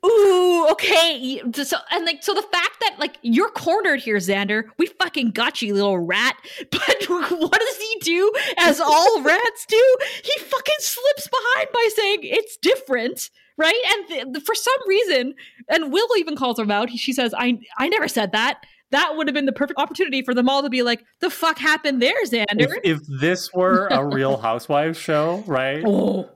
ooh, 0.05 0.67
okay. 0.71 1.41
So 1.51 1.77
and 1.91 2.05
like 2.05 2.23
so 2.23 2.33
the 2.33 2.41
fact 2.41 2.79
that 2.81 2.95
like 2.99 3.17
you're 3.21 3.49
cornered 3.49 3.99
here, 3.99 4.17
Xander. 4.17 4.65
We 4.77 4.87
fucking 4.87 5.31
got 5.31 5.61
you, 5.61 5.73
little 5.73 5.99
rat. 5.99 6.35
But 6.71 7.05
what 7.07 7.59
does 7.59 7.77
he 7.77 7.99
do 8.01 8.33
as 8.57 8.79
all 8.79 9.21
rats 9.23 9.65
do? 9.67 9.97
He 10.23 10.33
fucking 10.39 10.75
slips 10.79 11.27
behind 11.27 11.67
by 11.73 11.89
saying 11.95 12.19
it's 12.23 12.57
different. 12.57 13.29
Right, 13.55 13.79
and 13.91 14.33
th- 14.33 14.45
for 14.45 14.55
some 14.55 14.87
reason, 14.87 15.35
and 15.69 15.93
Will 15.93 16.07
even 16.17 16.35
calls 16.35 16.57
him 16.57 16.71
out. 16.71 16.89
He, 16.89 16.97
she 16.97 17.13
says, 17.13 17.35
"I, 17.37 17.59
I 17.77 17.87
never 17.87 18.07
said 18.07 18.31
that." 18.31 18.63
That 18.91 19.15
would 19.15 19.27
have 19.27 19.33
been 19.33 19.45
the 19.45 19.51
perfect 19.51 19.79
opportunity 19.79 20.21
for 20.21 20.33
them 20.33 20.47
all 20.47 20.61
to 20.61 20.69
be 20.69 20.83
like, 20.83 21.03
"The 21.19 21.29
fuck 21.29 21.57
happened 21.57 22.01
there, 22.01 22.23
Xander?" 22.25 22.77
If, 22.83 22.99
if 22.99 22.99
this 23.19 23.51
were 23.53 23.87
a 23.87 24.05
Real 24.05 24.37
Housewives 24.41 24.97
show, 24.97 25.43
right? 25.47 25.83
Oh. 25.85 26.29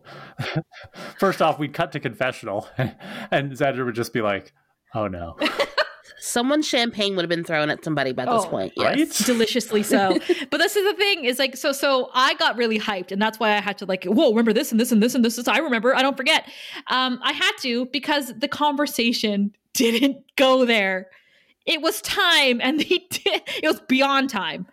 First 1.19 1.41
off, 1.41 1.59
we'd 1.59 1.73
cut 1.73 1.91
to 1.93 1.99
confessional, 1.99 2.67
and 2.77 3.51
Xander 3.51 3.85
would 3.85 3.95
just 3.95 4.11
be 4.11 4.21
like, 4.21 4.53
"Oh 4.93 5.07
no." 5.07 5.37
Someone's 6.19 6.67
champagne 6.67 7.15
would 7.15 7.21
have 7.21 7.29
been 7.29 7.43
thrown 7.43 7.69
at 7.69 7.83
somebody 7.83 8.11
by 8.11 8.25
this 8.25 8.43
oh, 8.43 8.49
point. 8.49 8.73
Yes. 8.75 8.85
Right? 8.97 9.25
Deliciously 9.27 9.83
so. 9.83 10.17
but 10.49 10.57
this 10.57 10.75
is 10.75 10.83
the 10.83 10.97
thing 10.97 11.25
is 11.25 11.37
like, 11.37 11.55
so, 11.55 11.71
so 11.71 12.09
I 12.13 12.33
got 12.35 12.57
really 12.57 12.79
hyped 12.79 13.11
and 13.11 13.21
that's 13.21 13.39
why 13.39 13.51
I 13.51 13.61
had 13.61 13.77
to 13.79 13.85
like, 13.85 14.03
whoa, 14.05 14.29
remember 14.29 14.51
this 14.51 14.71
and 14.71 14.79
this 14.79 14.91
and 14.91 15.01
this 15.01 15.13
and 15.13 15.23
this 15.23 15.37
is, 15.37 15.47
I 15.47 15.59
remember, 15.59 15.95
I 15.95 16.01
don't 16.01 16.17
forget. 16.17 16.49
Um, 16.87 17.19
I 17.21 17.33
had 17.33 17.51
to 17.61 17.85
because 17.87 18.33
the 18.35 18.47
conversation 18.47 19.53
didn't 19.73 20.17
go 20.35 20.65
there 20.65 21.07
it 21.67 21.81
was 21.81 22.01
time 22.01 22.59
and 22.63 22.79
they 22.79 23.05
did 23.09 23.41
it 23.61 23.67
was 23.67 23.81
beyond 23.87 24.29
time 24.29 24.65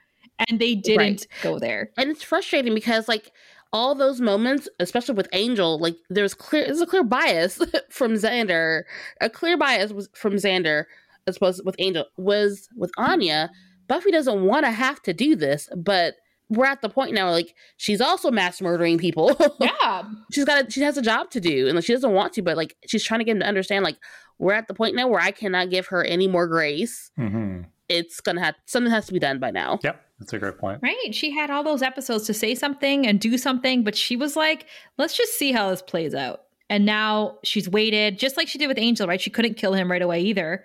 and 0.49 0.59
they 0.59 0.75
didn't 0.75 0.99
right. 0.99 1.27
go 1.43 1.59
there. 1.59 1.91
And 1.97 2.11
it's 2.11 2.23
frustrating 2.23 2.75
because 2.75 3.09
like 3.09 3.33
all 3.73 3.95
those 3.95 4.21
moments 4.21 4.69
especially 4.79 5.17
with 5.17 5.29
angel 5.33 5.79
like 5.81 5.97
there's 6.09 6.33
clear 6.33 6.65
there's 6.65 6.81
a 6.81 6.87
clear 6.87 7.03
bias 7.03 7.61
from 7.91 8.13
xander 8.13 8.83
a 9.21 9.29
clear 9.29 9.59
bias 9.59 9.93
was 9.93 10.09
from 10.15 10.35
xander 10.35 10.85
as 11.27 11.37
opposed 11.37 11.61
with 11.65 11.75
angel 11.79 12.05
was 12.17 12.69
with 12.77 12.93
anya. 12.97 13.51
Buffy 13.89 14.13
doesn't 14.13 14.45
want 14.45 14.65
to 14.65 14.71
have 14.71 15.03
to 15.03 15.13
do 15.13 15.35
this 15.35 15.69
but 15.77 16.15
we're 16.51 16.67
at 16.67 16.83
the 16.83 16.89
point 16.89 17.15
now 17.15 17.31
like 17.31 17.55
she's 17.77 18.01
also 18.01 18.31
mass 18.31 18.61
murdering 18.61 18.99
people. 18.99 19.37
Yeah. 19.61 20.03
She's 20.31 20.45
got 20.45 20.67
a, 20.67 20.71
she 20.71 20.81
has 20.83 20.97
a 20.97 21.03
job 21.03 21.31
to 21.31 21.41
do 21.41 21.67
and 21.67 21.75
like 21.75 21.85
she 21.85 21.93
doesn't 21.93 22.13
want 22.13 22.33
to 22.35 22.43
but 22.43 22.57
like 22.57 22.77
she's 22.87 23.03
trying 23.03 23.21
to 23.21 23.25
get 23.25 23.33
him 23.33 23.41
to 23.41 23.47
understand 23.47 23.85
like 23.85 23.97
we're 24.39 24.55
at 24.55 24.69
the 24.69 24.75
point 24.75 24.95
now 24.95 25.09
where 25.09 25.21
I 25.21 25.31
cannot 25.31 25.71
give 25.71 25.87
her 25.89 26.05
any 26.05 26.29
more 26.29 26.47
grace. 26.47 27.11
Mm-hmm. 27.19 27.63
It's 27.89 28.21
gonna 28.21 28.43
have 28.43 28.55
something 28.67 28.91
has 28.91 29.07
to 29.07 29.13
be 29.13 29.19
done 29.19 29.39
by 29.39 29.51
now. 29.51 29.79
Yep, 29.83 30.01
that's 30.19 30.33
a 30.33 30.39
great 30.39 30.59
point. 30.59 30.81
Right? 30.83 31.15
She 31.15 31.31
had 31.31 31.51
all 31.51 31.63
those 31.63 31.83
episodes 31.83 32.27
to 32.27 32.35
say 32.35 32.55
something 32.55 33.07
and 33.07 33.21
do 33.21 33.37
something, 33.37 33.85
but 33.85 33.95
she 33.95 34.17
was 34.17 34.37
like, 34.37 34.67
"Let's 34.97 35.17
just 35.17 35.39
see 35.39 35.53
how 35.53 35.71
this 35.71 35.83
plays 35.83 36.15
out." 36.15 36.43
And 36.71 36.87
now 36.87 37.39
she's 37.45 37.69
waited, 37.69 38.19
just 38.19 38.37
like 38.37 38.49
she 38.49 38.59
did 38.59 38.69
with 38.69 38.79
Angel. 38.79 39.07
Right? 39.07 39.21
She 39.21 39.31
couldn't 39.31 39.55
kill 39.55 39.75
him 39.75 39.91
right 39.91 40.03
away 40.03 40.23
either. 40.23 40.65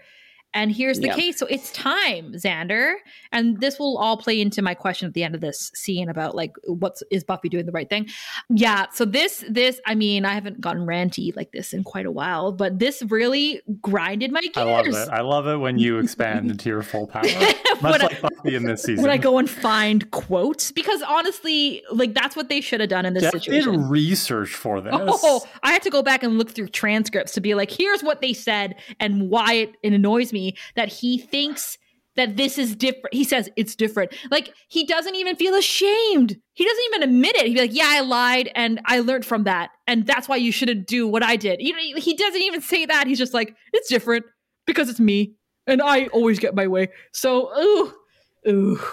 And 0.54 0.72
here's 0.72 1.00
the 1.00 1.08
yep. 1.08 1.16
case. 1.16 1.38
So 1.38 1.46
it's 1.46 1.72
time, 1.72 2.34
Xander. 2.34 2.96
And 3.32 3.60
this 3.60 3.78
will 3.78 3.98
all 3.98 4.18
play 4.18 4.42
into 4.42 4.64
my 4.64 4.74
question 4.74 5.08
at 5.08 5.14
the 5.14 5.24
end 5.24 5.36
of 5.36 5.42
this 5.42 5.72
scene 5.76 6.10
about 6.10 6.36
like 6.36 6.56
what's 6.66 7.04
is 7.12 7.24
Buffy 7.24 7.50
doing 7.50 7.68
the 7.68 7.72
right 7.72 7.88
thing? 7.88 8.08
Yeah. 8.50 8.88
So 8.92 9.06
this 9.06 9.44
this 9.48 9.80
I 9.86 9.94
mean, 9.94 10.26
I 10.26 10.34
haven't 10.34 10.60
gotten 10.60 10.88
ranty 10.88 11.36
like 11.36 11.52
this 11.52 11.72
in 11.72 11.84
quite 11.84 12.08
a 12.08 12.12
while, 12.12 12.52
but 12.52 12.80
this 12.80 13.04
really 13.10 13.62
grinded 13.80 14.32
my 14.32 14.42
gears. 14.42 14.58
I 14.58 14.64
love 14.64 14.88
it. 14.88 15.10
I 15.10 15.22
love 15.22 15.48
it 15.48 15.58
when 15.58 15.78
you 15.78 16.00
expand 16.00 16.50
into 16.50 16.68
your 16.68 16.82
full 16.82 17.06
power. 17.08 17.24
Much 17.82 18.02
like 18.02 18.24
I, 18.24 18.30
Buffy 18.30 18.56
in 18.56 18.64
this 18.64 18.82
season. 18.82 19.04
When 19.04 19.12
I 19.12 19.18
go 19.18 19.38
and 19.38 19.48
find 19.48 20.10
quotes. 20.10 20.72
Because 20.72 21.04
honestly, 21.04 21.84
like 21.92 22.16
that's 22.16 22.36
what 22.36 22.50
they 22.50 22.62
should 22.62 22.80
have 22.80 22.90
done 22.90 23.06
in 23.06 23.14
this 23.14 23.24
Jeff 23.24 23.34
situation. 23.34 23.74
Did 23.74 23.90
research 23.90 24.56
for 24.56 24.82
this. 24.82 24.94
Oh, 24.96 25.46
I 25.62 25.72
had 25.72 25.84
to 25.84 25.92
go 25.92 26.02
back 26.02 26.24
and 26.24 26.40
look 26.40 26.50
through 26.50 26.70
transcripts 26.70 27.34
to 27.34 27.42
be 27.42 27.54
like, 27.54 27.70
here's 27.70 28.02
what 28.02 28.22
they 28.22 28.34
said 28.34 28.76
and 29.00 29.30
why 29.30 29.54
it, 29.54 29.76
it 29.84 29.94
annoys 29.94 30.34
me 30.34 30.39
me 30.40 30.56
that 30.76 30.90
he 30.90 31.18
thinks 31.18 31.78
that 32.16 32.38
this 32.38 32.57
is 32.57 32.76
different. 32.76 33.14
He 33.14 33.24
says 33.24 33.49
it's 33.56 33.76
different. 33.76 34.14
Like 34.30 34.53
he 34.68 34.86
doesn't 34.86 35.16
even 35.16 35.36
feel 35.36 35.56
ashamed. 35.56 36.38
He 36.53 36.66
doesn't 36.66 36.84
even 36.88 37.03
admit 37.03 37.36
it. 37.38 37.48
He'd 37.48 37.53
be 37.53 37.61
like, 37.61 37.74
"Yeah, 37.74 37.88
I 37.88 38.02
lied, 38.02 38.52
and 38.56 38.82
I 38.86 38.99
learned 38.99 39.26
from 39.26 39.44
that, 39.44 39.70
and 39.88 40.06
that's 40.06 40.28
why 40.28 40.36
you 40.36 40.52
shouldn't 40.52 40.88
do 40.88 41.07
what 41.07 41.24
I 41.24 41.36
did." 41.36 41.61
You 41.61 41.74
know, 41.74 42.02
he 42.02 42.16
doesn't 42.16 42.41
even 42.41 42.61
say 42.61 42.86
that. 42.86 43.07
He's 43.07 43.18
just 43.18 43.34
like, 43.34 43.56
"It's 43.74 43.90
different 43.90 44.26
because 44.66 44.90
it's 44.90 44.99
me, 44.99 45.36
and 45.68 45.82
I 45.82 46.07
always 46.07 46.40
get 46.40 46.56
my 46.56 46.68
way." 46.68 46.90
So, 47.14 47.52
ooh, 47.57 47.94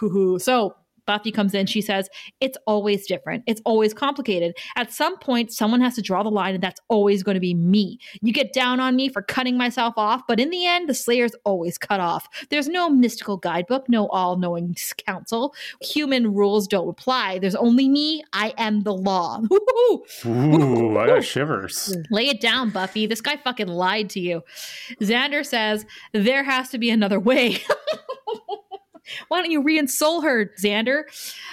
ooh. 0.03 0.39
So 0.39 0.77
Buffy 1.07 1.31
comes 1.33 1.55
in, 1.55 1.67
she 1.67 1.81
says, 1.81 2.09
It's 2.41 2.59
always 2.67 3.07
different. 3.07 3.45
It's 3.47 3.61
always 3.65 3.95
complicated. 3.95 4.57
At 4.77 4.93
some 4.93 5.19
point, 5.19 5.53
someone 5.53 5.81
has 5.81 5.95
to 5.97 6.03
draw 6.03 6.23
the 6.23 6.31
line, 6.31 6.55
and 6.55 6.63
that's 6.63 6.81
always 6.89 7.23
going 7.23 7.35
to 7.35 7.41
be 7.41 7.55
me. 7.55 7.99
You 8.23 8.33
get 8.33 8.53
down 8.53 8.81
on 8.81 8.97
me 8.97 9.09
for 9.09 9.23
cutting 9.23 9.57
myself 9.57 9.95
off, 9.97 10.23
but 10.27 10.41
in 10.41 10.51
the 10.51 10.67
end, 10.67 10.89
the 10.89 10.95
Slayer's 10.95 11.35
always 11.45 11.79
cut 11.79 12.01
off. 12.01 12.29
There's 12.51 12.69
no 12.69 12.91
mystical 12.91 13.37
guidebook, 13.37 13.89
no 13.89 14.09
all 14.09 14.37
knowing 14.37 14.75
council. 15.07 15.55
Human 15.81 16.35
rules 16.35 16.67
don't 16.67 16.89
apply. 16.89 17.39
There's 17.39 17.55
only 17.55 17.89
me. 17.89 18.23
I 18.33 18.53
am 18.59 18.83
the 18.83 18.95
law. 18.95 19.41
Ooh, 20.27 20.99
I 20.99 21.07
got 21.07 21.25
shivers. 21.25 21.97
Lay 22.11 22.29
it 22.29 22.41
down, 22.41 22.71
Buffy. 22.71 23.07
This 23.07 23.21
guy 23.21 23.37
fucking 23.37 23.69
lied 23.69 24.11
to 24.11 24.21
you. 24.21 24.43
Xander 25.01 25.45
says, 25.45 25.87
There 26.13 26.43
has 26.43 26.69
to 26.71 26.79
be 26.79 26.91
another 26.91 27.21
way. 27.21 27.63
Why 29.29 29.41
don't 29.41 29.51
you 29.51 29.63
re-ensoul 29.63 30.23
her, 30.23 30.51
Xander? 30.61 31.05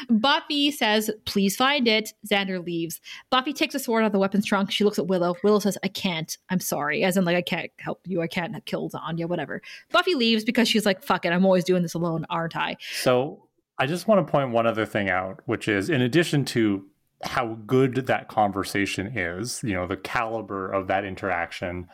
Buffy 0.10 0.72
says, 0.72 1.10
please 1.26 1.56
find 1.56 1.88
it. 1.88 2.14
Xander 2.30 2.64
leaves. 2.66 3.02
Buffy 3.30 3.54
takes 3.54 3.76
a 3.76 3.80
sword 3.80 4.04
out 4.04 4.08
of 4.08 4.12
the 4.12 4.20
weapons 4.20 4.46
trunk. 4.46 4.72
She 4.72 4.84
looks 4.84 5.00
at 5.00 5.08
Willow. 5.08 5.36
Willow 5.44 5.60
says, 5.60 5.78
I 5.84 5.88
can't. 5.88 6.38
I'm 6.50 6.60
sorry. 6.60 7.04
As 7.04 7.18
in, 7.18 7.26
like, 7.26 7.38
I 7.38 7.42
can't 7.42 7.72
help 7.78 8.02
you. 8.06 8.22
I 8.22 8.28
can't 8.28 8.64
kill 8.66 8.90
Anya, 8.94 9.28
whatever. 9.28 9.62
Buffy 9.92 10.16
leaves 10.16 10.44
because 10.44 10.68
she's 10.68 10.86
like, 10.86 11.04
fuck 11.04 11.26
it. 11.26 11.34
I'm 11.34 11.46
always 11.46 11.64
doing 11.64 11.84
this 11.84 11.94
alone, 11.94 12.26
aren't 12.30 12.56
I? 12.56 12.78
So 12.92 13.48
I 13.78 13.86
just 13.86 14.08
want 14.08 14.26
to 14.26 14.32
point 14.32 14.52
one 14.52 14.68
other 14.68 14.86
thing 14.86 15.10
out, 15.10 15.42
which 15.46 15.68
is 15.68 15.90
in 15.90 16.02
addition 16.02 16.46
to 16.46 16.86
how 17.24 17.58
good 17.66 17.96
that 18.08 18.28
conversation 18.28 19.18
is, 19.18 19.62
you 19.64 19.74
know, 19.74 19.88
the 19.88 19.98
caliber 19.98 20.72
of 20.72 20.88
that 20.88 21.06
interaction, 21.06 21.88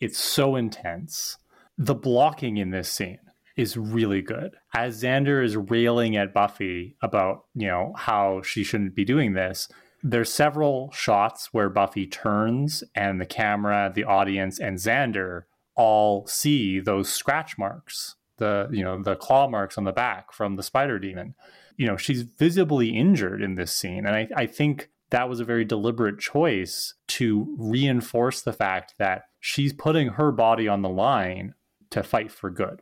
it's 0.00 0.18
so 0.18 0.56
intense. 0.56 1.36
The 1.76 1.94
blocking 1.94 2.56
in 2.56 2.70
this 2.70 2.88
scene 2.90 3.18
is 3.56 3.76
really 3.76 4.22
good. 4.22 4.52
As 4.74 5.02
Xander 5.02 5.44
is 5.44 5.56
railing 5.56 6.16
at 6.16 6.34
Buffy 6.34 6.96
about, 7.02 7.44
you 7.54 7.66
know, 7.66 7.92
how 7.96 8.42
she 8.42 8.64
shouldn't 8.64 8.94
be 8.94 9.04
doing 9.04 9.34
this, 9.34 9.68
there's 10.02 10.32
several 10.32 10.90
shots 10.92 11.52
where 11.52 11.68
Buffy 11.68 12.06
turns 12.06 12.82
and 12.94 13.20
the 13.20 13.26
camera, 13.26 13.92
the 13.94 14.04
audience, 14.04 14.58
and 14.58 14.78
Xander 14.78 15.44
all 15.76 16.26
see 16.26 16.80
those 16.80 17.10
scratch 17.10 17.58
marks, 17.58 18.16
the 18.38 18.68
you 18.70 18.82
know, 18.84 19.02
the 19.02 19.16
claw 19.16 19.48
marks 19.48 19.76
on 19.76 19.84
the 19.84 19.92
back 19.92 20.32
from 20.32 20.56
the 20.56 20.62
spider 20.62 20.98
demon. 20.98 21.34
You 21.76 21.86
know, 21.86 21.96
she's 21.96 22.22
visibly 22.22 22.90
injured 22.90 23.42
in 23.42 23.54
this 23.54 23.74
scene. 23.74 24.06
And 24.06 24.14
I, 24.14 24.28
I 24.36 24.46
think 24.46 24.90
that 25.10 25.28
was 25.28 25.40
a 25.40 25.44
very 25.44 25.64
deliberate 25.64 26.18
choice 26.18 26.94
to 27.08 27.54
reinforce 27.58 28.42
the 28.42 28.52
fact 28.52 28.94
that 28.98 29.24
she's 29.38 29.72
putting 29.72 30.08
her 30.08 30.30
body 30.30 30.68
on 30.68 30.82
the 30.82 30.88
line 30.88 31.54
to 31.90 32.02
fight 32.02 32.30
for 32.30 32.50
good. 32.50 32.80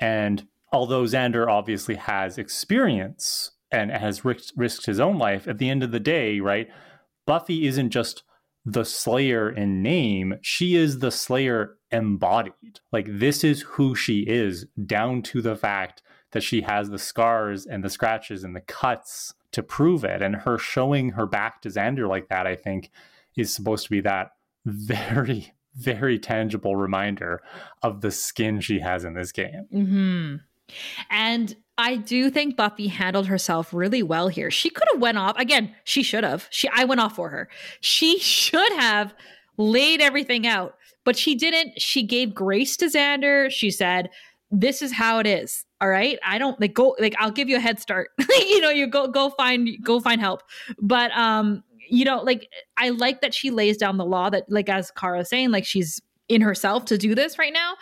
And 0.00 0.46
although 0.72 1.04
Xander 1.04 1.46
obviously 1.48 1.96
has 1.96 2.38
experience 2.38 3.52
and 3.70 3.90
has 3.90 4.24
risked, 4.24 4.52
risked 4.56 4.86
his 4.86 4.98
own 4.98 5.18
life, 5.18 5.46
at 5.46 5.58
the 5.58 5.68
end 5.68 5.82
of 5.82 5.92
the 5.92 6.00
day, 6.00 6.40
right, 6.40 6.68
Buffy 7.26 7.66
isn't 7.66 7.90
just 7.90 8.24
the 8.64 8.84
Slayer 8.84 9.50
in 9.50 9.82
name, 9.82 10.34
she 10.42 10.74
is 10.74 10.98
the 10.98 11.10
Slayer 11.10 11.76
embodied. 11.90 12.80
Like, 12.92 13.06
this 13.08 13.44
is 13.44 13.62
who 13.62 13.94
she 13.94 14.20
is, 14.20 14.66
down 14.84 15.22
to 15.22 15.40
the 15.40 15.56
fact 15.56 16.02
that 16.32 16.42
she 16.42 16.62
has 16.62 16.90
the 16.90 16.98
scars 16.98 17.66
and 17.66 17.82
the 17.82 17.90
scratches 17.90 18.44
and 18.44 18.54
the 18.54 18.60
cuts 18.60 19.34
to 19.52 19.62
prove 19.62 20.04
it. 20.04 20.22
And 20.22 20.36
her 20.36 20.58
showing 20.58 21.10
her 21.10 21.26
back 21.26 21.62
to 21.62 21.68
Xander 21.68 22.08
like 22.08 22.28
that, 22.28 22.46
I 22.46 22.54
think, 22.54 22.90
is 23.36 23.52
supposed 23.52 23.84
to 23.84 23.90
be 23.90 24.00
that 24.02 24.32
very, 24.64 25.52
very 25.76 26.18
tangible 26.18 26.76
reminder 26.76 27.42
of 27.82 28.00
the 28.00 28.10
skin 28.10 28.60
she 28.60 28.80
has 28.80 29.04
in 29.04 29.14
this 29.14 29.32
game. 29.32 29.66
Mm-hmm. 29.72 30.36
And 31.10 31.56
I 31.78 31.96
do 31.96 32.30
think 32.30 32.56
Buffy 32.56 32.88
handled 32.88 33.26
herself 33.26 33.72
really 33.72 34.02
well 34.02 34.28
here. 34.28 34.50
She 34.50 34.70
could 34.70 34.86
have 34.92 35.00
went 35.00 35.18
off 35.18 35.38
again. 35.38 35.74
She 35.84 36.02
should 36.02 36.24
have. 36.24 36.46
She 36.50 36.68
I 36.68 36.84
went 36.84 37.00
off 37.00 37.16
for 37.16 37.30
her. 37.30 37.48
She 37.80 38.18
should 38.20 38.72
have 38.74 39.14
laid 39.56 40.00
everything 40.00 40.46
out, 40.46 40.74
but 41.04 41.16
she 41.16 41.34
didn't. 41.34 41.80
She 41.80 42.02
gave 42.02 42.34
grace 42.34 42.76
to 42.78 42.86
Xander. 42.86 43.50
She 43.50 43.70
said, 43.70 44.10
"This 44.50 44.82
is 44.82 44.92
how 44.92 45.18
it 45.18 45.26
is. 45.26 45.64
All 45.80 45.88
right. 45.88 46.18
I 46.24 46.36
don't 46.38 46.60
like 46.60 46.74
go 46.74 46.94
like 46.98 47.14
I'll 47.18 47.30
give 47.30 47.48
you 47.48 47.56
a 47.56 47.60
head 47.60 47.80
start. 47.80 48.10
you 48.28 48.60
know, 48.60 48.70
you 48.70 48.86
go 48.86 49.08
go 49.08 49.30
find 49.30 49.68
go 49.82 50.00
find 50.00 50.20
help. 50.20 50.42
But 50.78 51.10
um, 51.16 51.64
you 51.90 52.04
know, 52.04 52.22
like 52.22 52.48
I 52.76 52.90
like 52.90 53.20
that 53.20 53.34
she 53.34 53.50
lays 53.50 53.76
down 53.76 53.96
the 53.96 54.04
law 54.04 54.30
that 54.30 54.44
like 54.48 54.68
as 54.68 54.90
Kara's 54.90 55.28
saying, 55.28 55.50
like 55.50 55.64
she's 55.64 56.00
in 56.28 56.40
herself 56.40 56.84
to 56.86 56.96
do 56.96 57.14
this 57.14 57.38
right 57.38 57.52
now. 57.52 57.74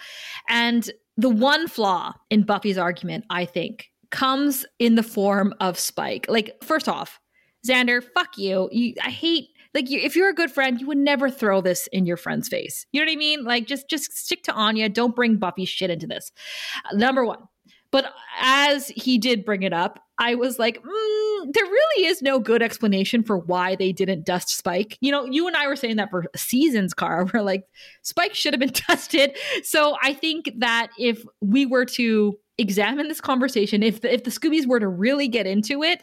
And 0.48 0.90
the 1.16 1.28
one 1.28 1.68
flaw 1.68 2.14
in 2.30 2.42
Buffy's 2.42 2.78
argument, 2.78 3.24
I 3.30 3.44
think, 3.44 3.90
comes 4.10 4.64
in 4.78 4.94
the 4.94 5.02
form 5.02 5.54
of 5.60 5.78
Spike. 5.78 6.26
Like, 6.28 6.56
first 6.64 6.88
off, 6.88 7.20
Xander, 7.66 8.02
fuck 8.14 8.38
you. 8.38 8.68
you 8.72 8.94
I 9.04 9.10
hate 9.10 9.48
like 9.74 9.90
you, 9.90 10.00
if 10.00 10.16
you're 10.16 10.30
a 10.30 10.34
good 10.34 10.50
friend, 10.50 10.80
you 10.80 10.86
would 10.86 10.98
never 10.98 11.30
throw 11.30 11.60
this 11.60 11.88
in 11.88 12.06
your 12.06 12.16
friend's 12.16 12.48
face. 12.48 12.86
You 12.92 13.00
know 13.00 13.06
what 13.06 13.12
I 13.12 13.16
mean? 13.16 13.44
Like, 13.44 13.66
just 13.66 13.90
just 13.90 14.16
stick 14.16 14.42
to 14.44 14.52
Anya. 14.52 14.88
Don't 14.88 15.14
bring 15.14 15.36
Buffy 15.36 15.66
shit 15.66 15.90
into 15.90 16.06
this. 16.06 16.32
Number 16.94 17.24
one. 17.24 17.40
But 17.90 18.12
as 18.40 18.88
he 18.88 19.18
did 19.18 19.44
bring 19.44 19.62
it 19.62 19.72
up, 19.72 20.00
I 20.18 20.34
was 20.34 20.58
like, 20.58 20.82
mm, 20.82 21.52
there 21.52 21.64
really 21.64 22.06
is 22.06 22.22
no 22.22 22.38
good 22.38 22.62
explanation 22.62 23.22
for 23.22 23.38
why 23.38 23.76
they 23.76 23.92
didn't 23.92 24.26
dust 24.26 24.50
Spike. 24.50 24.98
You 25.00 25.12
know, 25.12 25.24
you 25.24 25.46
and 25.46 25.56
I 25.56 25.68
were 25.68 25.76
saying 25.76 25.96
that 25.96 26.10
for 26.10 26.26
seasons, 26.36 26.92
Car. 26.92 27.26
We're 27.32 27.42
like, 27.42 27.64
Spike 28.02 28.34
should 28.34 28.52
have 28.52 28.60
been 28.60 28.72
dusted. 28.88 29.36
So 29.62 29.96
I 30.02 30.12
think 30.12 30.50
that 30.58 30.88
if 30.98 31.22
we 31.40 31.66
were 31.66 31.84
to 31.86 32.38
examine 32.58 33.08
this 33.08 33.20
conversation, 33.20 33.82
if 33.82 34.00
the, 34.00 34.12
if 34.12 34.24
the 34.24 34.30
Scoobies 34.30 34.66
were 34.66 34.80
to 34.80 34.88
really 34.88 35.28
get 35.28 35.46
into 35.46 35.82
it, 35.82 36.02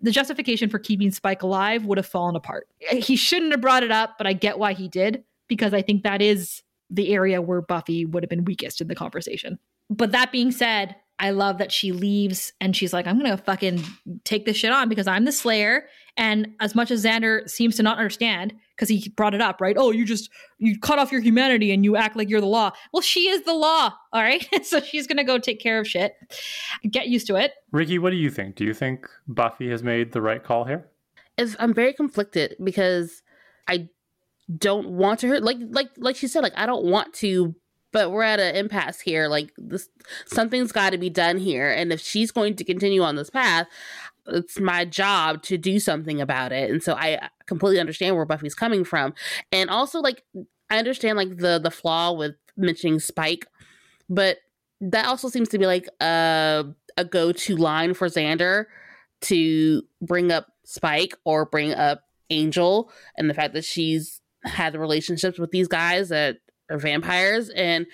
the 0.00 0.10
justification 0.10 0.68
for 0.68 0.80
keeping 0.80 1.12
Spike 1.12 1.42
alive 1.42 1.86
would 1.86 1.98
have 1.98 2.06
fallen 2.06 2.34
apart. 2.34 2.66
He 2.90 3.14
shouldn't 3.14 3.52
have 3.52 3.60
brought 3.60 3.84
it 3.84 3.92
up, 3.92 4.16
but 4.18 4.26
I 4.26 4.32
get 4.32 4.58
why 4.58 4.72
he 4.72 4.88
did 4.88 5.22
because 5.46 5.72
I 5.72 5.82
think 5.82 6.02
that 6.02 6.20
is 6.20 6.62
the 6.90 7.12
area 7.12 7.40
where 7.40 7.62
Buffy 7.62 8.04
would 8.04 8.24
have 8.24 8.30
been 8.30 8.44
weakest 8.44 8.80
in 8.80 8.88
the 8.88 8.96
conversation. 8.96 9.60
But 9.88 10.10
that 10.12 10.32
being 10.32 10.50
said, 10.50 10.96
I 11.22 11.30
love 11.30 11.58
that 11.58 11.70
she 11.70 11.92
leaves 11.92 12.52
and 12.60 12.74
she's 12.76 12.92
like, 12.92 13.06
I'm 13.06 13.16
gonna 13.16 13.36
fucking 13.36 13.82
take 14.24 14.44
this 14.44 14.56
shit 14.56 14.72
on 14.72 14.88
because 14.88 15.06
I'm 15.06 15.24
the 15.24 15.30
Slayer. 15.30 15.86
And 16.16 16.48
as 16.60 16.74
much 16.74 16.90
as 16.90 17.04
Xander 17.04 17.48
seems 17.48 17.76
to 17.76 17.82
not 17.84 17.96
understand, 17.96 18.52
because 18.74 18.88
he 18.88 19.08
brought 19.10 19.32
it 19.32 19.40
up, 19.40 19.60
right? 19.60 19.76
Oh, 19.78 19.92
you 19.92 20.04
just 20.04 20.28
you 20.58 20.78
cut 20.80 20.98
off 20.98 21.12
your 21.12 21.20
humanity 21.20 21.72
and 21.72 21.84
you 21.84 21.94
act 21.94 22.16
like 22.16 22.28
you're 22.28 22.40
the 22.40 22.46
law. 22.46 22.72
Well, 22.92 23.02
she 23.02 23.28
is 23.28 23.44
the 23.44 23.54
law, 23.54 23.94
all 24.12 24.20
right. 24.20 24.44
so 24.64 24.80
she's 24.80 25.06
gonna 25.06 25.22
go 25.22 25.38
take 25.38 25.60
care 25.60 25.78
of 25.78 25.86
shit. 25.86 26.14
Get 26.90 27.06
used 27.06 27.28
to 27.28 27.36
it. 27.36 27.52
Rickey, 27.70 28.00
what 28.00 28.10
do 28.10 28.16
you 28.16 28.28
think? 28.28 28.56
Do 28.56 28.64
you 28.64 28.74
think 28.74 29.08
Buffy 29.28 29.70
has 29.70 29.84
made 29.84 30.10
the 30.10 30.20
right 30.20 30.42
call 30.42 30.64
here? 30.64 30.88
If 31.38 31.54
I'm 31.60 31.72
very 31.72 31.92
conflicted 31.92 32.56
because 32.62 33.22
I 33.68 33.88
don't 34.58 34.88
want 34.88 35.20
to 35.20 35.28
hurt 35.28 35.44
like 35.44 35.58
like 35.70 35.90
like 35.98 36.16
she 36.16 36.26
said, 36.26 36.42
like 36.42 36.52
I 36.56 36.66
don't 36.66 36.84
want 36.84 37.14
to 37.14 37.54
but 37.92 38.10
we're 38.10 38.22
at 38.22 38.40
an 38.40 38.56
impasse 38.56 39.00
here. 39.00 39.28
Like 39.28 39.52
this, 39.56 39.88
something's 40.26 40.72
got 40.72 40.90
to 40.90 40.98
be 40.98 41.10
done 41.10 41.38
here. 41.38 41.70
And 41.70 41.92
if 41.92 42.00
she's 42.00 42.32
going 42.32 42.56
to 42.56 42.64
continue 42.64 43.02
on 43.02 43.16
this 43.16 43.30
path, 43.30 43.68
it's 44.26 44.58
my 44.58 44.84
job 44.84 45.42
to 45.44 45.58
do 45.58 45.78
something 45.78 46.20
about 46.20 46.52
it. 46.52 46.70
And 46.70 46.82
so 46.82 46.94
I 46.94 47.28
completely 47.46 47.80
understand 47.80 48.16
where 48.16 48.24
Buffy's 48.24 48.54
coming 48.54 48.84
from. 48.84 49.14
And 49.50 49.68
also, 49.68 50.00
like, 50.00 50.24
I 50.70 50.78
understand 50.78 51.18
like 51.18 51.36
the 51.36 51.58
the 51.62 51.70
flaw 51.70 52.12
with 52.12 52.34
mentioning 52.56 52.98
Spike, 52.98 53.46
but 54.08 54.38
that 54.80 55.06
also 55.06 55.28
seems 55.28 55.48
to 55.50 55.58
be 55.58 55.66
like 55.66 55.88
a 56.00 56.64
a 56.96 57.04
go 57.04 57.32
to 57.32 57.56
line 57.56 57.94
for 57.94 58.08
Xander 58.08 58.66
to 59.22 59.82
bring 60.00 60.32
up 60.32 60.48
Spike 60.64 61.14
or 61.24 61.44
bring 61.44 61.72
up 61.74 62.04
Angel 62.30 62.90
and 63.16 63.28
the 63.28 63.34
fact 63.34 63.54
that 63.54 63.64
she's 63.64 64.20
had 64.44 64.74
relationships 64.74 65.38
with 65.38 65.50
these 65.50 65.68
guys 65.68 66.08
that 66.08 66.38
are 66.72 66.78
vampires, 66.78 67.50
and 67.50 67.86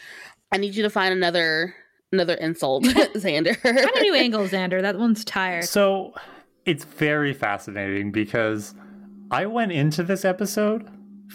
I 0.52 0.58
need 0.58 0.74
you 0.74 0.82
to 0.82 0.90
find 0.90 1.12
another 1.12 1.74
another 2.12 2.34
insult, 2.34 2.84
Xander. 2.84 3.56
Find 3.56 3.78
a 3.78 4.00
new 4.00 4.14
angle, 4.14 4.46
Xander. 4.46 4.80
That 4.80 4.98
one's 4.98 5.24
tired. 5.24 5.64
So 5.64 6.14
it's 6.64 6.84
very 6.84 7.34
fascinating 7.34 8.12
because 8.12 8.74
I 9.30 9.46
went 9.46 9.72
into 9.72 10.02
this 10.02 10.24
episode 10.24 10.88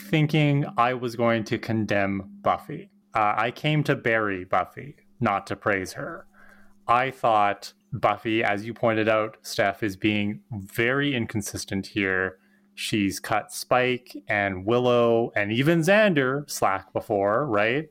thinking 0.09 0.65
I 0.77 0.95
was 0.95 1.15
going 1.15 1.43
to 1.45 1.59
condemn 1.59 2.29
Buffy. 2.41 2.89
Uh, 3.13 3.35
I 3.37 3.51
came 3.51 3.83
to 3.83 3.95
bury 3.95 4.43
Buffy, 4.45 4.95
not 5.19 5.45
to 5.47 5.55
praise 5.55 5.93
her. 5.93 6.25
I 6.87 7.11
thought 7.11 7.73
Buffy, 7.91 8.43
as 8.43 8.65
you 8.65 8.73
pointed 8.73 9.07
out, 9.07 9.37
Steph, 9.43 9.83
is 9.83 9.95
being 9.95 10.41
very 10.51 11.15
inconsistent 11.15 11.85
here 11.87 12.39
she's 12.75 13.19
cut 13.19 13.53
Spike 13.53 14.15
and 14.27 14.65
Willow 14.65 15.31
and 15.35 15.51
even 15.51 15.81
Xander 15.81 16.49
slack 16.49 16.91
before, 16.93 17.45
right? 17.45 17.89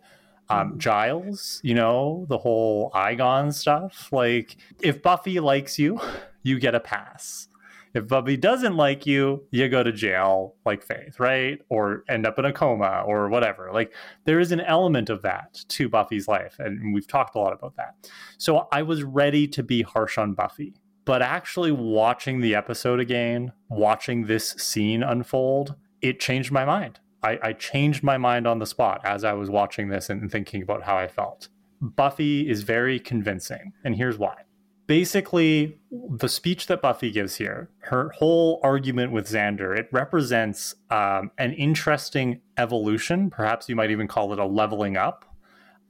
Um, 0.48 0.70
mm-hmm. 0.70 0.78
Giles, 0.78 1.60
you 1.62 1.74
know, 1.74 2.26
the 2.28 2.38
whole 2.38 2.90
Eyghon 2.92 3.52
stuff. 3.52 4.08
Like, 4.12 4.56
if 4.82 5.02
Buffy 5.02 5.40
likes 5.40 5.78
you, 5.78 6.00
you 6.42 6.58
get 6.58 6.74
a 6.74 6.80
pass. 6.80 7.48
If 7.94 8.08
Buffy 8.08 8.38
doesn't 8.38 8.76
like 8.76 9.06
you, 9.06 9.44
you 9.50 9.68
go 9.68 9.82
to 9.82 9.92
jail, 9.92 10.54
like 10.64 10.82
Faith, 10.82 11.20
right? 11.20 11.60
Or 11.68 12.04
end 12.08 12.26
up 12.26 12.38
in 12.38 12.46
a 12.46 12.52
coma 12.52 13.04
or 13.06 13.28
whatever. 13.28 13.70
Like, 13.72 13.92
there 14.24 14.40
is 14.40 14.50
an 14.50 14.60
element 14.60 15.10
of 15.10 15.20
that 15.22 15.62
to 15.68 15.90
Buffy's 15.90 16.26
life. 16.26 16.56
And 16.58 16.94
we've 16.94 17.06
talked 17.06 17.36
a 17.36 17.38
lot 17.38 17.52
about 17.52 17.76
that. 17.76 18.10
So 18.38 18.66
I 18.72 18.82
was 18.82 19.02
ready 19.02 19.46
to 19.48 19.62
be 19.62 19.82
harsh 19.82 20.16
on 20.16 20.32
Buffy 20.32 20.74
but 21.04 21.22
actually 21.22 21.72
watching 21.72 22.40
the 22.40 22.54
episode 22.54 23.00
again, 23.00 23.52
watching 23.68 24.26
this 24.26 24.50
scene 24.52 25.02
unfold, 25.02 25.74
it 26.00 26.20
changed 26.20 26.52
my 26.52 26.64
mind. 26.64 27.00
I, 27.22 27.38
I, 27.42 27.52
changed 27.52 28.02
my 28.02 28.18
mind 28.18 28.48
on 28.48 28.58
the 28.58 28.66
spot 28.66 29.00
as 29.04 29.22
I 29.22 29.32
was 29.32 29.48
watching 29.48 29.88
this 29.88 30.10
and 30.10 30.30
thinking 30.30 30.60
about 30.60 30.82
how 30.82 30.96
I 30.96 31.06
felt. 31.06 31.48
Buffy 31.80 32.48
is 32.48 32.62
very 32.62 32.98
convincing, 32.98 33.72
and 33.84 33.94
here's 33.94 34.18
why. 34.18 34.42
Basically, 34.88 35.78
the 35.90 36.28
speech 36.28 36.66
that 36.66 36.82
Buffy 36.82 37.12
gives 37.12 37.36
here, 37.36 37.70
her 37.84 38.10
whole 38.16 38.60
argument 38.64 39.12
with 39.12 39.28
Xander, 39.28 39.76
it 39.76 39.88
represents 39.92 40.74
um, 40.90 41.30
an 41.38 41.52
interesting 41.52 42.40
evolution, 42.58 43.30
perhaps 43.30 43.68
you 43.68 43.76
might 43.76 43.92
even 43.92 44.08
call 44.08 44.32
it 44.32 44.40
a 44.40 44.44
leveling 44.44 44.96
up, 44.96 45.24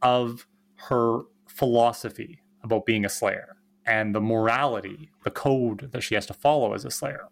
of 0.02 0.46
her 0.74 1.22
philosophy 1.46 2.42
about 2.62 2.84
being 2.84 3.06
a 3.06 3.08
slayer 3.08 3.56
and 3.86 4.14
the 4.14 4.20
morality, 4.20 5.10
the 5.24 5.30
code 5.30 5.90
that 5.92 6.02
she 6.02 6.14
has 6.14 6.26
to 6.26 6.34
follow 6.34 6.74
as 6.74 6.84
a 6.84 6.90
slayer. 6.90 7.28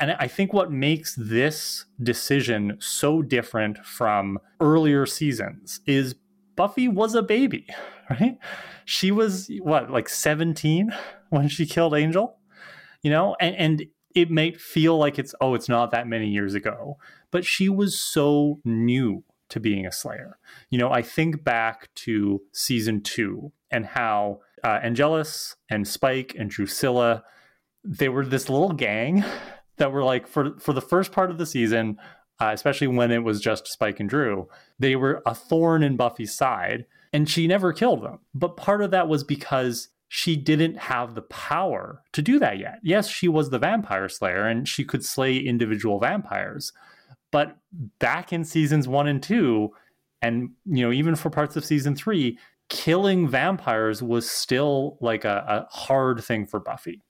And 0.00 0.12
I 0.18 0.26
think 0.26 0.52
what 0.52 0.72
makes 0.72 1.14
this 1.14 1.84
decision 2.02 2.76
so 2.80 3.22
different 3.22 3.78
from 3.84 4.38
earlier 4.60 5.06
seasons 5.06 5.80
is 5.86 6.16
Buffy 6.56 6.88
was 6.88 7.14
a 7.14 7.22
baby, 7.22 7.66
right? 8.10 8.36
She 8.84 9.10
was 9.10 9.50
what, 9.60 9.90
like 9.90 10.08
17 10.08 10.92
when 11.30 11.48
she 11.48 11.66
killed 11.66 11.94
Angel? 11.94 12.36
You 13.02 13.10
know, 13.10 13.36
and, 13.40 13.54
and 13.56 13.86
it 14.14 14.30
may 14.30 14.52
feel 14.52 14.98
like 14.98 15.18
it's, 15.18 15.34
oh, 15.40 15.54
it's 15.54 15.68
not 15.68 15.90
that 15.90 16.08
many 16.08 16.28
years 16.28 16.54
ago, 16.54 16.96
but 17.30 17.44
she 17.44 17.68
was 17.68 17.98
so 17.98 18.60
new 18.64 19.24
to 19.50 19.60
being 19.60 19.86
a 19.86 19.92
Slayer. 19.92 20.38
You 20.70 20.78
know, 20.78 20.90
I 20.90 21.02
think 21.02 21.44
back 21.44 21.88
to 21.96 22.42
season 22.52 23.02
two 23.02 23.52
and 23.70 23.86
how 23.86 24.40
uh, 24.64 24.80
Angelus 24.82 25.54
and 25.68 25.86
Spike 25.86 26.34
and 26.38 26.50
Drusilla, 26.50 27.22
they 27.84 28.08
were 28.08 28.24
this 28.24 28.48
little 28.48 28.72
gang 28.72 29.24
that 29.76 29.92
were 29.92 30.04
like 30.04 30.26
for 30.26 30.58
for 30.58 30.72
the 30.72 30.80
first 30.80 31.12
part 31.12 31.30
of 31.30 31.38
the 31.38 31.46
season, 31.46 31.98
uh, 32.40 32.50
especially 32.52 32.86
when 32.86 33.10
it 33.10 33.22
was 33.22 33.40
just 33.40 33.68
Spike 33.68 34.00
and 34.00 34.08
Dru, 34.08 34.48
they 34.78 34.96
were 34.96 35.22
a 35.26 35.34
thorn 35.34 35.82
in 35.82 35.96
Buffy's 35.96 36.34
side, 36.34 36.86
and 37.12 37.28
she 37.28 37.46
never 37.46 37.72
killed 37.72 38.02
them. 38.02 38.20
But 38.34 38.56
part 38.56 38.82
of 38.82 38.90
that 38.92 39.08
was 39.08 39.22
because 39.22 39.88
she 40.08 40.36
didn't 40.36 40.76
have 40.76 41.14
the 41.14 41.22
power 41.22 42.02
to 42.12 42.22
do 42.22 42.38
that 42.38 42.58
yet. 42.58 42.78
Yes, 42.82 43.08
she 43.08 43.26
was 43.26 43.50
the 43.50 43.58
vampire 43.58 44.08
slayer 44.08 44.46
and 44.46 44.68
she 44.68 44.84
could 44.84 45.04
slay 45.04 45.36
individual 45.38 45.98
vampires. 45.98 46.72
But 47.32 47.56
back 47.98 48.32
in 48.32 48.44
seasons 48.44 48.86
1 48.86 49.08
and 49.08 49.20
2 49.20 49.70
and 50.22 50.50
you 50.66 50.84
know 50.84 50.92
even 50.92 51.16
for 51.16 51.30
parts 51.30 51.56
of 51.56 51.64
season 51.64 51.96
3, 51.96 52.38
killing 52.68 53.28
vampires 53.28 54.02
was 54.02 54.30
still 54.30 54.98
like 55.00 55.24
a, 55.24 55.66
a 55.70 55.76
hard 55.76 56.22
thing 56.24 56.46
for 56.46 56.60
Buffy. 56.60 57.02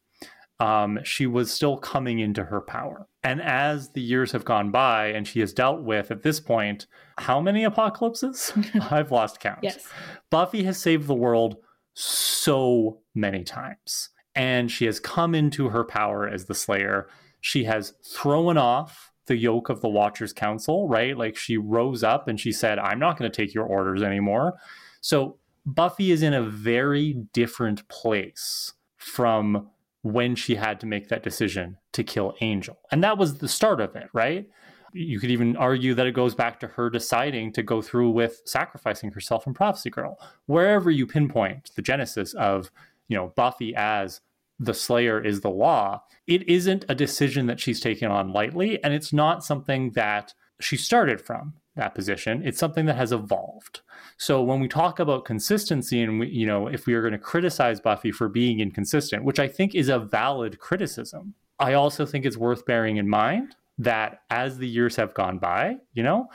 um, 0.60 1.01
she 1.02 1.26
was 1.26 1.52
still 1.52 1.76
coming 1.76 2.20
into 2.20 2.44
her 2.44 2.60
power. 2.60 3.09
And 3.22 3.43
as 3.43 3.90
the 3.90 4.01
years 4.01 4.32
have 4.32 4.44
gone 4.44 4.70
by 4.70 5.06
and 5.09 5.26
she 5.26 5.40
has 5.40 5.52
dealt 5.52 5.82
with, 5.82 6.10
at 6.10 6.22
this 6.22 6.39
point, 6.40 6.86
how 7.18 7.40
many 7.40 7.64
apocalypses? 7.64 8.52
I've 8.90 9.10
lost 9.10 9.40
count. 9.40 9.60
Yes. 9.62 9.86
Buffy 10.31 10.62
has 10.64 10.78
saved 10.78 11.06
the 11.06 11.14
world 11.14 11.56
so 11.94 13.01
many 13.14 13.43
times. 13.44 14.10
And 14.36 14.70
she 14.70 14.86
has 14.86 15.01
come 15.01 15.35
into 15.35 15.68
her 15.70 15.85
power 15.85 16.28
as 16.28 16.47
the 16.47 16.55
Slayer. 16.55 17.09
She 17.40 17.64
has 17.64 17.94
thrown 18.05 18.56
off 18.56 19.12
the 19.26 19.36
yoke 19.36 19.68
of 19.68 19.81
the 19.81 19.89
Watchers 19.89 20.32
Council, 20.32 20.89
right? 20.89 21.16
Like 21.16 21.36
she 21.36 21.56
rose 21.56 22.02
up 22.05 22.28
and 22.28 22.39
she 22.39 22.52
said, 22.52 22.78
I'm 22.78 22.98
not 22.98 23.18
going 23.18 23.31
to 23.31 23.36
take 23.36 23.55
your 23.55 23.64
orders 23.64 24.02
anymore. 24.02 24.55
So 25.01 25.39
Buffy 25.66 26.11
is 26.11 26.23
in 26.23 26.35
a 26.35 26.43
very 26.43 27.15
different 27.32 27.89
place 27.89 28.73
from 28.97 29.70
when 30.03 30.35
she 30.35 30.57
had 30.57 30.78
to 30.81 30.86
make 30.86 31.09
that 31.09 31.23
decision 31.23 31.78
to 31.93 32.05
kill 32.05 32.35
Angel. 32.43 32.78
And 32.91 33.03
that 33.03 33.16
was 33.16 33.39
the 33.39 33.49
start 33.49 33.81
of 33.81 33.97
it, 33.97 34.09
right? 34.12 34.47
You 34.93 35.19
could 35.19 35.31
even 35.31 35.57
argue 35.57 35.95
that 35.95 36.07
it 36.07 36.15
goes 36.15 36.35
back 36.35 36.61
to 36.61 36.69
her 36.69 36.91
deciding 36.91 37.53
to 37.55 37.62
go 37.62 37.81
through 37.81 38.11
with 38.11 38.43
sacrificing 38.45 39.11
herself 39.12 39.47
in 39.47 39.55
Prophecy 39.55 39.91
Girl. 39.91 40.19
Wherever 40.47 40.91
you 40.91 41.07
pinpoint 41.07 41.70
the 41.74 41.82
genesis 41.82 42.35
of, 42.35 42.70
you 43.09 43.16
know, 43.16 43.32
Buffy 43.35 43.74
as 43.74 44.20
the 44.59 44.74
Slayer 44.74 45.20
is 45.24 45.41
the 45.41 45.51
law, 45.51 46.03
it 46.27 46.47
isn't 46.49 46.85
a 46.89 46.95
decision 46.95 47.47
that 47.47 47.59
she's 47.59 47.81
taken 47.81 48.11
on 48.11 48.32
lightly, 48.32 48.82
and 48.85 48.93
it's 48.93 49.12
not 49.12 49.45
something 49.45 49.93
that 49.93 50.35
she 50.61 50.77
started 50.77 51.20
from 51.20 51.55
that 51.76 51.94
position. 51.94 52.42
It's 52.44 52.59
something 52.59 52.86
that 52.86 52.96
has 52.96 53.12
evolved. 53.12 53.80
So 54.16 54.42
when 54.42 54.60
we 54.60 54.68
talk 54.68 55.01
about 55.01 55.24
consistency 55.24 56.02
and 56.02 56.20
we, 56.20 56.28
you 56.28 56.46
know, 56.46 56.68
if 56.68 56.86
we 56.86 56.94
are 56.94 57.01
going 57.01 57.12
to 57.12 57.18
criticize 57.18 57.80
Buffy 57.80 58.12
for 58.12 58.28
being 58.28 58.60
inconsistent, 58.60 59.24
which 59.24 59.40
I 59.40 59.48
think 59.48 59.74
is 59.74 59.88
a 59.88 59.98
valid 59.98 60.59
criticism, 60.60 61.34
I 61.59 61.74
also 61.74 62.06
think 62.06 62.24
it's 62.24 62.36
worth 62.36 62.64
bearing 62.64 62.96
in 62.96 63.09
mind 63.09 63.56
that 63.78 64.20
as 64.30 64.59
the 64.59 64.68
years 64.68 64.96
have 64.96 65.14
gone 65.14 65.38
by, 65.38 65.76
you 65.94 66.02
know, 66.02 66.28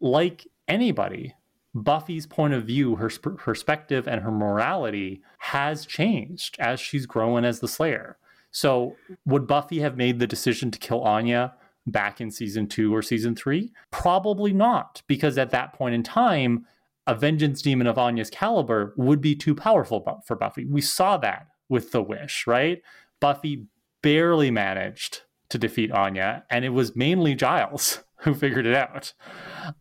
like 0.00 0.46
anybody, 0.68 1.34
Buffy's 1.74 2.26
point 2.26 2.54
of 2.54 2.64
view, 2.64 2.96
her 2.96 3.10
sp- 3.12 3.36
perspective, 3.36 4.08
and 4.08 4.22
her 4.22 4.30
morality 4.30 5.22
has 5.38 5.84
changed 5.84 6.56
as 6.58 6.80
she's 6.80 7.06
grown 7.06 7.44
as 7.44 7.60
the 7.60 7.68
Slayer. 7.68 8.16
So, 8.50 8.96
would 9.26 9.46
Buffy 9.46 9.80
have 9.80 9.98
made 9.98 10.18
the 10.18 10.26
decision 10.26 10.70
to 10.70 10.78
kill 10.78 11.02
Anya 11.02 11.54
back 11.90 12.20
in 12.20 12.30
season 12.30 12.66
two 12.66 12.94
or 12.94 13.02
season 13.02 13.34
three? 13.34 13.72
Probably 13.90 14.52
not, 14.52 15.02
because 15.06 15.38
at 15.38 15.50
that 15.50 15.72
point 15.72 15.94
in 15.94 16.02
time, 16.02 16.66
a 17.06 17.14
vengeance 17.14 17.62
demon 17.62 17.86
of 17.86 17.98
Anya's 17.98 18.30
caliber 18.30 18.92
would 18.96 19.20
be 19.20 19.34
too 19.34 19.54
powerful 19.54 20.22
for 20.26 20.36
Buffy. 20.36 20.64
We 20.66 20.80
saw 20.80 21.16
that 21.18 21.46
with 21.68 21.92
the 21.92 22.02
Wish, 22.02 22.46
right? 22.46 22.82
Buffy 23.20 23.66
barely 24.02 24.50
managed 24.50 25.22
to 25.50 25.58
defeat 25.58 25.90
Anya, 25.90 26.44
and 26.50 26.64
it 26.64 26.70
was 26.70 26.94
mainly 26.94 27.34
Giles 27.34 28.04
who 28.20 28.34
figured 28.34 28.66
it 28.66 28.74
out. 28.74 29.14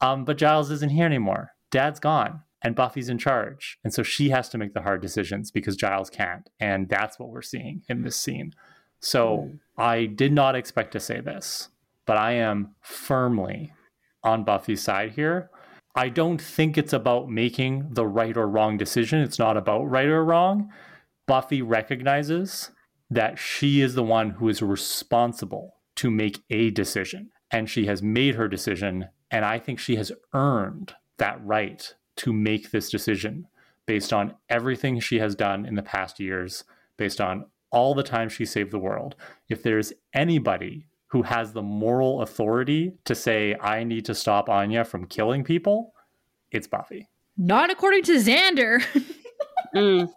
Um, 0.01 0.25
but 0.25 0.37
Giles 0.37 0.71
isn't 0.71 0.91
here 0.91 1.05
anymore. 1.05 1.51
Dad's 1.69 1.99
gone, 1.99 2.41
and 2.61 2.75
Buffy's 2.75 3.09
in 3.09 3.17
charge. 3.17 3.77
And 3.83 3.93
so 3.93 4.03
she 4.03 4.29
has 4.29 4.49
to 4.49 4.57
make 4.57 4.73
the 4.73 4.81
hard 4.81 5.01
decisions 5.01 5.51
because 5.51 5.75
Giles 5.75 6.09
can't. 6.09 6.49
And 6.59 6.87
that's 6.87 7.19
what 7.19 7.29
we're 7.29 7.41
seeing 7.41 7.81
in 7.89 8.03
this 8.03 8.15
scene. 8.15 8.53
So 8.99 9.49
mm. 9.49 9.59
I 9.77 10.05
did 10.05 10.31
not 10.31 10.55
expect 10.55 10.91
to 10.93 10.99
say 10.99 11.19
this, 11.21 11.69
but 12.07 12.17
I 12.17 12.31
am 12.31 12.73
firmly 12.81 13.73
on 14.23 14.43
Buffy's 14.43 14.81
side 14.81 15.11
here. 15.11 15.51
I 15.93 16.09
don't 16.09 16.41
think 16.41 16.77
it's 16.77 16.93
about 16.93 17.29
making 17.29 17.89
the 17.91 18.07
right 18.07 18.35
or 18.35 18.47
wrong 18.47 18.77
decision. 18.77 19.19
It's 19.19 19.37
not 19.37 19.57
about 19.57 19.83
right 19.83 20.07
or 20.07 20.23
wrong. 20.23 20.71
Buffy 21.27 21.61
recognizes 21.61 22.71
that 23.09 23.37
she 23.37 23.81
is 23.81 23.95
the 23.95 24.03
one 24.03 24.31
who 24.31 24.47
is 24.49 24.61
responsible 24.61 25.75
to 25.95 26.09
make 26.09 26.39
a 26.49 26.71
decision. 26.71 27.29
And 27.51 27.69
she 27.69 27.85
has 27.87 28.01
made 28.01 28.35
her 28.35 28.47
decision. 28.47 29.09
And 29.31 29.43
I 29.43 29.59
think 29.59 29.79
she 29.79 29.95
has 29.95 30.11
earned 30.33 30.93
that 31.17 31.43
right 31.43 31.93
to 32.17 32.33
make 32.33 32.71
this 32.71 32.89
decision 32.89 33.47
based 33.85 34.13
on 34.13 34.35
everything 34.49 34.99
she 34.99 35.19
has 35.19 35.35
done 35.35 35.65
in 35.65 35.75
the 35.75 35.81
past 35.81 36.19
years, 36.19 36.63
based 36.97 37.21
on 37.21 37.45
all 37.71 37.95
the 37.95 38.03
time 38.03 38.29
she 38.29 38.45
saved 38.45 38.71
the 38.71 38.79
world. 38.79 39.15
If 39.49 39.63
there's 39.63 39.93
anybody 40.13 40.86
who 41.07 41.21
has 41.23 41.53
the 41.53 41.61
moral 41.61 42.21
authority 42.21 42.93
to 43.05 43.15
say, 43.15 43.55
I 43.61 43.83
need 43.83 44.05
to 44.05 44.15
stop 44.15 44.49
Anya 44.49 44.83
from 44.83 45.05
killing 45.05 45.43
people, 45.43 45.93
it's 46.51 46.67
Buffy. 46.67 47.07
Not 47.37 47.69
according 47.69 48.03
to 48.03 48.13
Xander. 48.13 48.81
mm. 49.75 50.09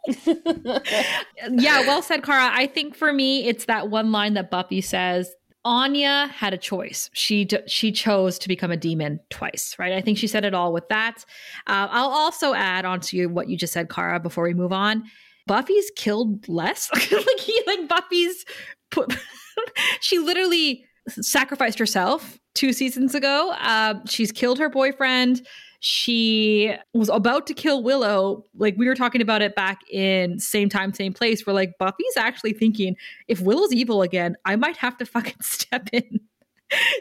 yeah, 1.51 1.81
well 1.81 2.03
said, 2.03 2.23
Kara. 2.23 2.51
I 2.53 2.67
think 2.67 2.95
for 2.95 3.13
me, 3.13 3.47
it's 3.47 3.67
that 3.67 3.91
one 3.91 4.11
line 4.11 4.35
that 4.35 4.51
Buffy 4.51 4.81
says 4.81 5.35
Anya 5.65 6.29
had 6.29 6.55
a 6.55 6.59
choice. 6.59 7.11
She 7.13 7.47
she 7.67 7.93
chose 7.93 8.39
to 8.39 8.49
become 8.49 8.71
a 8.71 8.77
demon 8.77 9.21
twice, 9.29 9.77
right? 9.79 9.93
I 9.93 10.01
think 10.01 10.17
she 10.17 10.27
said 10.27 10.45
it 10.45 10.55
all 10.55 10.73
with 10.73 10.89
that. 10.89 11.25
Uh, 11.67 11.89
I'll 11.91 12.09
also 12.09 12.55
add 12.55 12.85
on 12.85 13.01
to 13.01 13.27
what 13.27 13.49
you 13.49 13.57
just 13.57 13.73
said, 13.73 13.91
Kara, 13.91 14.19
before 14.19 14.45
we 14.45 14.55
move 14.55 14.73
on. 14.73 15.05
Buffy's 15.47 15.91
killed 15.97 16.49
less. 16.49 16.91
like 16.95 17.41
he, 17.41 17.63
like 17.67 17.89
Buffy's 17.89 18.45
put. 18.91 19.15
she 20.01 20.19
literally 20.19 20.85
sacrificed 21.09 21.79
herself 21.79 22.39
two 22.55 22.73
seasons 22.73 23.15
ago. 23.15 23.55
Uh, 23.59 23.95
she's 24.07 24.33
killed 24.33 24.59
her 24.59 24.69
boyfriend 24.69 25.43
she 25.81 26.75
was 26.93 27.09
about 27.09 27.47
to 27.47 27.55
kill 27.55 27.83
Willow. 27.83 28.45
Like 28.55 28.77
we 28.77 28.87
were 28.87 28.95
talking 28.95 29.23
about 29.23 29.41
it 29.41 29.55
back 29.55 29.81
in 29.91 30.39
same 30.39 30.69
time, 30.69 30.93
same 30.93 31.15
place. 31.15 31.47
Where 31.47 31.55
like 31.55 31.73
Buffy's 31.79 32.17
actually 32.19 32.53
thinking, 32.53 32.97
if 33.29 33.41
Willow's 33.41 33.73
evil 33.73 34.03
again, 34.03 34.37
I 34.45 34.57
might 34.57 34.77
have 34.77 34.97
to 34.99 35.07
fucking 35.07 35.41
step 35.41 35.89
in. 35.93 36.21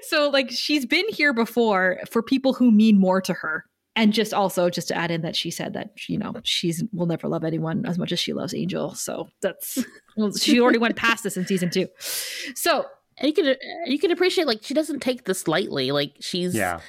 so 0.03 0.29
like 0.29 0.49
she's 0.49 0.85
been 0.85 1.07
here 1.09 1.33
before 1.33 1.99
for 2.09 2.23
people 2.23 2.53
who 2.53 2.71
mean 2.71 2.97
more 2.97 3.21
to 3.21 3.33
her. 3.33 3.65
And 3.99 4.13
just 4.13 4.33
also 4.33 4.69
just 4.69 4.87
to 4.87 4.95
add 4.95 5.11
in 5.11 5.23
that 5.23 5.35
she 5.35 5.51
said 5.51 5.73
that 5.73 6.07
you 6.07 6.17
know 6.17 6.33
she's 6.43 6.83
will 6.93 7.05
never 7.05 7.27
love 7.27 7.43
anyone 7.43 7.85
as 7.85 7.97
much 7.97 8.13
as 8.13 8.19
she 8.19 8.31
loves 8.31 8.53
Angel. 8.53 8.95
So 8.95 9.27
that's 9.41 9.77
well, 10.15 10.31
she 10.31 10.61
already 10.61 10.77
went 10.77 10.95
past 10.95 11.23
this 11.25 11.35
in 11.35 11.45
season 11.45 11.69
two. 11.69 11.87
So 12.55 12.85
and 13.17 13.27
you 13.27 13.33
can 13.33 13.55
you 13.85 13.99
can 13.99 14.11
appreciate 14.11 14.47
like 14.47 14.63
she 14.63 14.73
doesn't 14.73 15.01
take 15.01 15.25
this 15.25 15.49
lightly. 15.49 15.91
Like 15.91 16.13
she's 16.21 16.55
yeah, 16.55 16.79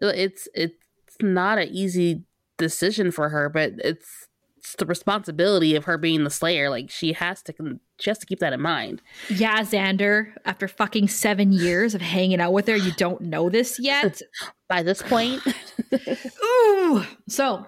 it's 0.00 0.48
it's 0.54 0.74
not 1.20 1.58
an 1.58 1.68
easy 1.68 2.24
decision 2.56 3.10
for 3.10 3.28
her, 3.28 3.50
but 3.50 3.72
it's, 3.84 4.27
it's 4.68 4.76
the 4.76 4.86
responsibility 4.86 5.74
of 5.76 5.84
her 5.84 5.96
being 5.96 6.24
the 6.24 6.30
Slayer. 6.30 6.68
Like 6.68 6.90
she 6.90 7.14
has 7.14 7.42
to, 7.44 7.54
she 7.98 8.10
has 8.10 8.18
to 8.18 8.26
keep 8.26 8.40
that 8.40 8.52
in 8.52 8.60
mind. 8.60 9.00
Yeah, 9.30 9.62
Xander. 9.62 10.32
After 10.44 10.68
fucking 10.68 11.08
seven 11.08 11.52
years 11.52 11.94
of 11.94 12.02
hanging 12.02 12.40
out 12.40 12.52
with 12.52 12.66
her, 12.68 12.76
you 12.76 12.92
don't 12.92 13.22
know 13.22 13.48
this 13.48 13.78
yet. 13.80 14.20
By 14.68 14.82
this 14.82 15.00
point, 15.00 15.42
ooh. 16.44 17.02
So 17.26 17.66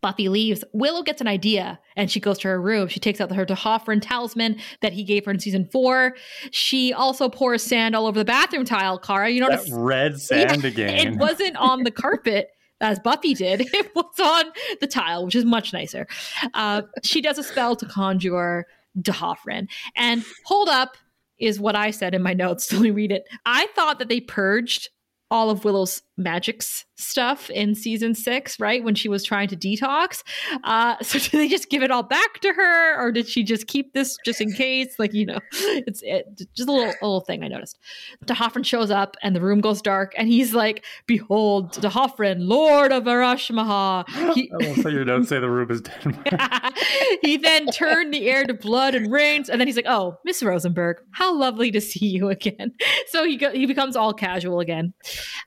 Buffy 0.00 0.28
leaves. 0.28 0.64
Willow 0.72 1.04
gets 1.04 1.20
an 1.20 1.28
idea 1.28 1.78
and 1.94 2.10
she 2.10 2.18
goes 2.18 2.38
to 2.40 2.48
her 2.48 2.60
room. 2.60 2.88
She 2.88 2.98
takes 2.98 3.20
out 3.20 3.30
her 3.32 3.44
D'Hoffryn 3.44 4.02
talisman 4.02 4.58
that 4.80 4.92
he 4.92 5.04
gave 5.04 5.26
her 5.26 5.30
in 5.30 5.38
season 5.38 5.68
four. 5.70 6.16
She 6.50 6.92
also 6.92 7.28
pours 7.28 7.62
sand 7.62 7.94
all 7.94 8.06
over 8.06 8.18
the 8.18 8.24
bathroom 8.24 8.64
tile, 8.64 8.98
Kara. 8.98 9.30
You 9.30 9.42
notice 9.42 9.70
that 9.70 9.76
red 9.76 10.20
sand 10.20 10.62
yeah, 10.64 10.68
again. 10.68 11.14
It 11.14 11.16
wasn't 11.18 11.56
on 11.56 11.84
the 11.84 11.92
carpet 11.92 12.48
as 12.80 12.98
Buffy 12.98 13.34
did, 13.34 13.60
it 13.74 13.94
was 13.94 14.20
on 14.20 14.52
the 14.80 14.86
tile, 14.86 15.24
which 15.24 15.34
is 15.34 15.44
much 15.44 15.72
nicer. 15.72 16.06
Uh, 16.54 16.82
she 17.02 17.20
does 17.20 17.38
a 17.38 17.42
spell 17.42 17.76
to 17.76 17.86
conjure 17.86 18.66
D'Hoffryn. 19.00 19.68
And 19.96 20.24
hold 20.44 20.68
up 20.68 20.96
is 21.38 21.58
what 21.58 21.76
I 21.76 21.90
said 21.90 22.14
in 22.14 22.22
my 22.22 22.34
notes. 22.34 22.72
Let 22.72 22.82
me 22.82 22.90
read 22.90 23.12
it. 23.12 23.24
I 23.46 23.66
thought 23.74 23.98
that 23.98 24.08
they 24.08 24.20
purged 24.20 24.88
all 25.30 25.50
of 25.50 25.64
Willow's 25.64 26.02
magics 26.16 26.84
stuff 27.00 27.50
in 27.50 27.74
season 27.74 28.14
six, 28.14 28.60
right? 28.60 28.84
When 28.84 28.94
she 28.94 29.08
was 29.08 29.24
trying 29.24 29.48
to 29.48 29.56
detox. 29.56 30.22
Uh, 30.64 30.96
so 31.02 31.18
did 31.18 31.32
they 31.32 31.48
just 31.48 31.70
give 31.70 31.82
it 31.82 31.90
all 31.90 32.02
back 32.02 32.40
to 32.40 32.52
her, 32.52 33.00
or 33.00 33.12
did 33.12 33.28
she 33.28 33.42
just 33.42 33.66
keep 33.66 33.92
this 33.92 34.16
just 34.24 34.40
in 34.40 34.52
case? 34.52 34.98
Like 34.98 35.12
you 35.14 35.26
know, 35.26 35.38
it's 35.52 36.02
it, 36.02 36.26
just 36.54 36.68
a 36.68 36.72
little 36.72 36.92
a 37.00 37.06
little 37.06 37.20
thing 37.20 37.42
I 37.42 37.48
noticed. 37.48 37.78
De 38.24 38.34
D'Hoffryn 38.34 38.64
shows 38.64 38.90
up 38.90 39.16
and 39.22 39.34
the 39.34 39.40
room 39.40 39.60
goes 39.60 39.82
dark, 39.82 40.12
and 40.16 40.28
he's 40.28 40.54
like, 40.54 40.84
"Behold, 41.06 41.72
De 41.72 41.80
D'Hoffryn, 41.80 42.48
Lord 42.48 42.92
of 42.92 43.04
Arashmaharr." 43.04 44.04
He, 44.30 44.50
I 44.52 44.64
won't 44.64 44.82
say 44.82 44.90
your 44.90 45.04
notes 45.04 45.28
say 45.28 45.40
the 45.40 45.50
room 45.50 45.70
is 45.70 45.80
dead. 45.80 46.72
he 47.22 47.36
then 47.36 47.66
turned 47.68 48.14
the 48.14 48.28
air 48.28 48.44
to 48.44 48.54
blood 48.54 48.94
and 48.94 49.10
rains, 49.10 49.48
and 49.48 49.60
then 49.60 49.66
he's 49.66 49.76
like, 49.76 49.86
"Oh, 49.88 50.18
Miss 50.24 50.42
Rosenberg, 50.42 50.98
how 51.12 51.34
lovely 51.34 51.70
to 51.72 51.80
see 51.80 52.06
you 52.06 52.28
again." 52.28 52.72
So 53.08 53.24
he 53.24 53.36
go, 53.36 53.50
he 53.50 53.66
becomes 53.66 53.96
all 53.96 54.12
casual 54.12 54.60
again. 54.60 54.92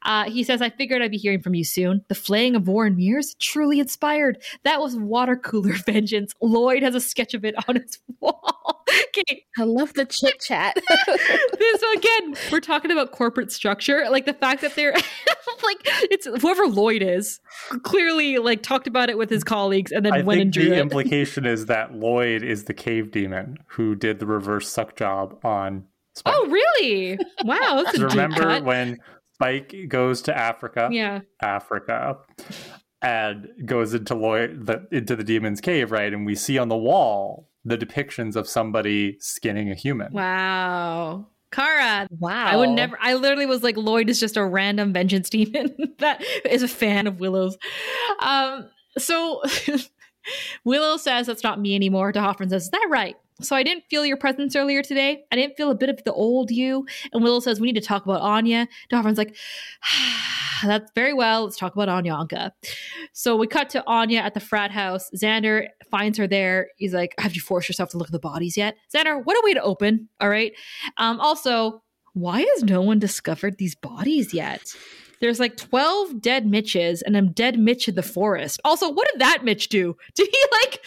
Uh, 0.01 0.30
he 0.30 0.43
says, 0.43 0.61
"I 0.61 0.69
figured 0.69 1.01
I'd 1.01 1.11
be 1.11 1.17
hearing 1.17 1.41
from 1.43 1.53
you 1.55 1.63
soon. 1.63 2.03
The 2.07 2.15
flaying 2.15 2.55
of 2.55 2.67
Warren 2.67 2.95
Mears 2.95 3.35
truly 3.39 3.79
inspired. 3.79 4.41
That 4.63 4.79
was 4.79 4.95
water 4.95 5.35
cooler 5.35 5.73
vengeance. 5.85 6.33
Lloyd 6.41 6.83
has 6.83 6.95
a 6.95 6.99
sketch 6.99 7.33
of 7.33 7.45
it 7.45 7.55
on 7.67 7.75
his 7.75 7.99
wall. 8.19 8.83
okay. 9.09 9.43
I 9.57 9.63
love 9.63 9.93
the 9.93 10.05
chit 10.05 10.39
chat. 10.39 10.77
so 10.97 11.93
again, 11.95 12.35
we're 12.51 12.59
talking 12.59 12.91
about 12.91 13.11
corporate 13.11 13.51
structure. 13.51 14.05
Like 14.09 14.25
the 14.25 14.33
fact 14.33 14.61
that 14.61 14.75
they're 14.75 14.93
like 15.63 15.77
it's 16.11 16.25
whoever 16.41 16.65
Lloyd 16.67 17.01
is 17.01 17.39
clearly 17.83 18.37
like 18.37 18.63
talked 18.63 18.87
about 18.87 19.09
it 19.09 19.17
with 19.17 19.29
his 19.29 19.43
colleagues 19.43 19.91
and 19.91 20.05
then 20.05 20.13
I 20.13 20.21
went 20.21 20.41
and 20.41 20.51
drew 20.51 20.65
the 20.65 20.75
it. 20.75 20.79
implication 20.79 21.45
is 21.45 21.67
that 21.67 21.93
Lloyd 21.93 22.43
is 22.43 22.65
the 22.65 22.73
cave 22.73 23.11
demon 23.11 23.57
who 23.67 23.95
did 23.95 24.19
the 24.19 24.25
reverse 24.25 24.67
suck 24.67 24.95
job 24.97 25.39
on 25.45 25.85
Spike. 26.15 26.33
Oh, 26.37 26.47
really? 26.47 27.17
Wow. 27.43 27.83
remember 27.97 28.61
when 28.61 28.99
Spike 29.43 29.89
goes 29.89 30.21
to 30.23 30.37
Africa? 30.37 30.87
Yeah. 30.89 31.21
Africa. 31.41 32.19
And 33.01 33.49
goes 33.65 33.93
into 33.93 34.15
Lloyd 34.15 34.65
the, 34.65 34.87
into 34.91 35.17
the 35.17 35.23
demon's 35.25 35.59
cave, 35.59 35.91
right? 35.91 36.13
And 36.13 36.25
we 36.25 36.35
see 36.35 36.57
on 36.57 36.69
the 36.69 36.77
wall 36.77 37.49
the 37.65 37.77
depictions 37.77 38.37
of 38.37 38.47
somebody 38.47 39.17
skinning 39.19 39.69
a 39.69 39.75
human. 39.75 40.13
Wow. 40.13 41.27
Kara. 41.51 42.07
Wow. 42.17 42.45
I 42.45 42.55
would 42.55 42.69
never 42.69 42.97
I 43.01 43.15
literally 43.15 43.45
was 43.45 43.63
like 43.63 43.75
Lloyd 43.75 44.09
is 44.09 44.19
just 44.19 44.37
a 44.37 44.45
random 44.45 44.93
vengeance 44.93 45.29
demon 45.31 45.75
that 45.99 46.23
is 46.45 46.63
a 46.63 46.67
fan 46.69 47.05
of 47.05 47.19
Willow's. 47.19 47.57
Um 48.21 48.69
so 48.97 49.41
Willow 50.65 50.97
says 50.97 51.27
that's 51.27 51.43
not 51.43 51.59
me 51.59 51.75
anymore 51.75 52.11
D'Hoffryn 52.11 52.49
says, 52.49 52.63
Is 52.63 52.69
that 52.69 52.87
right? 52.89 53.15
So 53.41 53.55
I 53.55 53.63
didn't 53.63 53.85
feel 53.89 54.05
your 54.05 54.17
presence 54.17 54.55
earlier 54.55 54.83
today. 54.83 55.23
I 55.31 55.35
didn't 55.35 55.57
feel 55.57 55.71
a 55.71 55.75
bit 55.75 55.89
of 55.89 56.03
the 56.03 56.13
old 56.13 56.51
you. 56.51 56.85
And 57.11 57.23
Willow 57.23 57.39
says, 57.39 57.59
We 57.59 57.67
need 57.67 57.81
to 57.81 57.87
talk 57.87 58.05
about 58.05 58.21
Anya. 58.21 58.67
D'Hoffryn's 58.89 59.17
like, 59.17 59.35
That's 60.63 60.91
very 60.95 61.13
well. 61.13 61.43
Let's 61.43 61.57
talk 61.57 61.75
about 61.75 61.89
Anyanka. 61.89 62.51
So 63.11 63.35
we 63.35 63.47
cut 63.47 63.69
to 63.71 63.83
Anya 63.85 64.19
at 64.19 64.33
the 64.33 64.39
frat 64.39 64.71
house. 64.71 65.09
Xander 65.15 65.67
finds 65.91 66.17
her 66.17 66.27
there. 66.27 66.69
He's 66.77 66.93
like, 66.93 67.15
Have 67.19 67.35
you 67.35 67.41
forced 67.41 67.67
yourself 67.67 67.89
to 67.89 67.97
look 67.97 68.07
at 68.07 68.13
the 68.13 68.19
bodies 68.19 68.55
yet? 68.55 68.75
Xander, 68.93 69.23
what 69.23 69.37
a 69.37 69.41
way 69.43 69.53
to 69.53 69.61
open. 69.61 70.07
All 70.21 70.29
right. 70.29 70.53
Um, 70.97 71.19
also, 71.19 71.83
why 72.13 72.41
has 72.53 72.63
no 72.63 72.81
one 72.81 72.99
discovered 72.99 73.57
these 73.57 73.75
bodies 73.75 74.33
yet? 74.33 74.73
There's 75.23 75.39
like 75.39 75.55
12 75.55 76.19
dead 76.19 76.45
Mitches 76.45 77.01
and 77.01 77.15
a 77.15 77.21
dead 77.21 77.57
Mitch 77.57 77.87
in 77.87 77.95
the 77.95 78.03
forest. 78.03 78.59
Also, 78.65 78.91
what 78.91 79.07
did 79.09 79.21
that 79.21 79.45
Mitch 79.45 79.69
do? 79.69 79.95
Did 80.15 80.27
he 80.29 80.45
like 80.51 80.83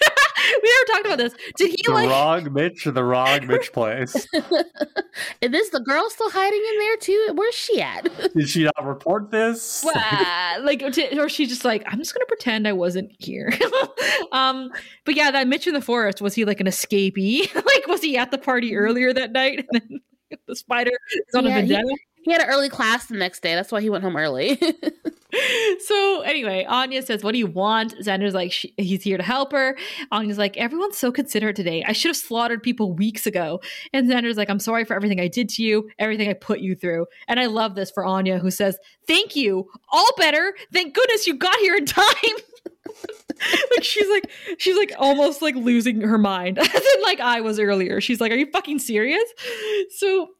we 0.62 0.70
never 0.70 0.92
talked 0.92 1.06
about 1.06 1.18
this. 1.18 1.34
Did 1.56 1.70
he 1.70 1.82
the 1.84 1.92
like 1.92 2.08
wrong 2.08 2.52
Mitch 2.52 2.86
or 2.86 2.92
the 2.92 3.02
wrong 3.02 3.48
Mitch 3.48 3.72
place? 3.74 4.14
Is 4.14 5.50
this 5.50 5.70
the 5.70 5.80
girl 5.80 6.08
still 6.08 6.30
hiding 6.30 6.64
in 6.72 6.78
there 6.78 6.96
too? 6.98 7.32
Where's 7.34 7.54
she 7.56 7.82
at? 7.82 8.08
Did 8.32 8.48
she 8.48 8.62
not 8.62 8.86
report 8.86 9.32
this? 9.32 9.82
Well, 9.84 10.64
like, 10.64 10.84
or 10.84 11.28
she 11.28 11.46
just 11.46 11.64
like, 11.64 11.82
I'm 11.86 11.98
just 11.98 12.14
gonna 12.14 12.26
pretend 12.26 12.68
I 12.68 12.72
wasn't 12.72 13.10
here. 13.18 13.52
um, 14.30 14.70
but 15.04 15.16
yeah, 15.16 15.32
that 15.32 15.48
Mitch 15.48 15.66
in 15.66 15.74
the 15.74 15.80
forest 15.80 16.22
was 16.22 16.36
he 16.36 16.44
like 16.44 16.60
an 16.60 16.68
escapee? 16.68 17.52
like, 17.56 17.88
was 17.88 18.02
he 18.02 18.16
at 18.16 18.30
the 18.30 18.38
party 18.38 18.76
earlier 18.76 19.12
that 19.12 19.32
night? 19.32 19.66
And 19.72 19.82
then 19.82 20.00
the 20.46 20.54
spider 20.54 20.92
is 21.10 21.34
on 21.34 21.44
yeah, 21.44 21.50
a 21.50 21.54
vendetta. 21.54 21.88
He- 21.88 22.09
he 22.22 22.32
had 22.32 22.40
an 22.42 22.48
early 22.48 22.68
class 22.68 23.06
the 23.06 23.16
next 23.16 23.42
day. 23.42 23.54
That's 23.54 23.72
why 23.72 23.80
he 23.80 23.90
went 23.90 24.04
home 24.04 24.16
early. 24.16 24.60
so 25.86 26.20
anyway, 26.22 26.64
Anya 26.68 27.02
says, 27.02 27.22
"What 27.22 27.32
do 27.32 27.38
you 27.38 27.46
want?" 27.46 27.94
Xander's 27.98 28.34
like, 28.34 28.52
"He's 28.52 29.02
here 29.02 29.16
to 29.16 29.22
help 29.22 29.52
her." 29.52 29.76
Anya's 30.10 30.38
like, 30.38 30.56
"Everyone's 30.56 30.98
so 30.98 31.12
considerate 31.12 31.56
today. 31.56 31.84
I 31.86 31.92
should 31.92 32.10
have 32.10 32.16
slaughtered 32.16 32.62
people 32.62 32.92
weeks 32.92 33.26
ago." 33.26 33.60
And 33.92 34.08
Xander's 34.10 34.36
like, 34.36 34.50
"I'm 34.50 34.58
sorry 34.58 34.84
for 34.84 34.94
everything 34.94 35.20
I 35.20 35.28
did 35.28 35.48
to 35.50 35.62
you, 35.62 35.88
everything 35.98 36.28
I 36.28 36.34
put 36.34 36.60
you 36.60 36.74
through." 36.74 37.06
And 37.28 37.40
I 37.40 37.46
love 37.46 37.74
this 37.74 37.90
for 37.90 38.04
Anya, 38.04 38.38
who 38.38 38.50
says, 38.50 38.78
"Thank 39.06 39.36
you. 39.36 39.68
All 39.90 40.10
better. 40.16 40.54
Thank 40.72 40.94
goodness 40.94 41.26
you 41.26 41.34
got 41.34 41.56
here 41.60 41.76
in 41.76 41.86
time." 41.86 42.04
like 43.70 43.84
she's 43.84 44.08
like 44.08 44.30
she's 44.58 44.76
like 44.76 44.92
almost 44.98 45.40
like 45.40 45.54
losing 45.54 46.00
her 46.02 46.18
mind 46.18 46.58
like 47.02 47.20
I 47.20 47.40
was 47.40 47.58
earlier. 47.58 48.00
She's 48.00 48.20
like, 48.20 48.32
"Are 48.32 48.36
you 48.36 48.50
fucking 48.50 48.80
serious?" 48.80 49.24
So 49.96 50.30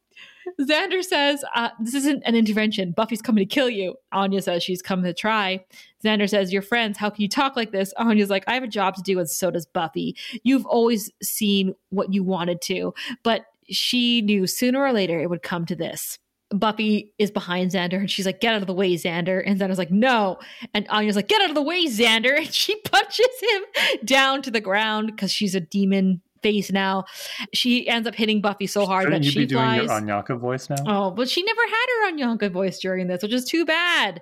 Xander 0.59 1.03
says, 1.03 1.43
uh, 1.55 1.69
This 1.79 1.93
isn't 1.93 2.23
an 2.25 2.35
intervention. 2.35 2.91
Buffy's 2.91 3.21
coming 3.21 3.47
to 3.47 3.53
kill 3.53 3.69
you. 3.69 3.95
Anya 4.11 4.41
says 4.41 4.63
she's 4.63 4.81
coming 4.81 5.05
to 5.05 5.13
try. 5.13 5.63
Xander 6.03 6.29
says, 6.29 6.51
Your 6.53 6.61
friends, 6.61 6.97
how 6.97 7.09
can 7.09 7.21
you 7.21 7.29
talk 7.29 7.55
like 7.55 7.71
this? 7.71 7.93
Anya's 7.97 8.29
like, 8.29 8.43
I 8.47 8.53
have 8.53 8.63
a 8.63 8.67
job 8.67 8.95
to 8.95 9.01
do, 9.01 9.19
and 9.19 9.29
so 9.29 9.51
does 9.51 9.65
Buffy. 9.65 10.15
You've 10.43 10.65
always 10.65 11.11
seen 11.21 11.75
what 11.89 12.13
you 12.13 12.23
wanted 12.23 12.61
to, 12.61 12.93
but 13.23 13.45
she 13.69 14.21
knew 14.21 14.47
sooner 14.47 14.81
or 14.81 14.91
later 14.91 15.19
it 15.19 15.29
would 15.29 15.43
come 15.43 15.65
to 15.65 15.75
this. 15.75 16.19
Buffy 16.53 17.13
is 17.17 17.31
behind 17.31 17.71
Xander 17.71 17.97
and 17.97 18.11
she's 18.11 18.25
like, 18.25 18.41
Get 18.41 18.53
out 18.53 18.61
of 18.61 18.67
the 18.67 18.73
way, 18.73 18.93
Xander. 18.95 19.41
And 19.45 19.59
Xander's 19.59 19.77
like, 19.77 19.91
No. 19.91 20.37
And 20.73 20.87
Anya's 20.89 21.15
like, 21.15 21.27
Get 21.27 21.41
out 21.41 21.49
of 21.49 21.55
the 21.55 21.61
way, 21.61 21.85
Xander. 21.85 22.37
And 22.41 22.53
she 22.53 22.75
punches 22.91 23.27
him 23.41 23.63
down 24.03 24.41
to 24.41 24.51
the 24.51 24.61
ground 24.61 25.07
because 25.07 25.31
she's 25.31 25.55
a 25.55 25.61
demon 25.61 26.21
face 26.41 26.71
now. 26.71 27.05
She 27.53 27.87
ends 27.87 28.07
up 28.07 28.15
hitting 28.15 28.41
Buffy 28.41 28.67
so 28.67 28.85
hard 28.85 29.05
Shouldn't 29.05 29.21
that 29.23 29.25
you 29.25 29.31
she 29.31 29.39
be 29.39 29.45
doing 29.45 29.63
flies. 29.63 29.83
your 29.83 29.89
Anyanka 29.89 30.39
voice 30.39 30.69
now? 30.69 30.75
Oh, 30.85 31.11
but 31.11 31.29
she 31.29 31.43
never 31.43 31.61
had 31.61 31.85
her 31.89 32.11
Anyanka 32.11 32.51
voice 32.51 32.79
during 32.79 33.07
this, 33.07 33.21
which 33.23 33.33
is 33.33 33.45
too 33.45 33.65
bad. 33.65 34.21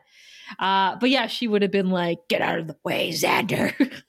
Uh, 0.57 0.95
but 0.99 1.09
yeah, 1.09 1.27
she 1.27 1.47
would 1.47 1.61
have 1.61 1.71
been 1.71 1.89
like, 1.91 2.19
"Get 2.27 2.41
out 2.41 2.57
of 2.59 2.67
the 2.67 2.75
way, 2.83 3.11
Xander." 3.11 3.73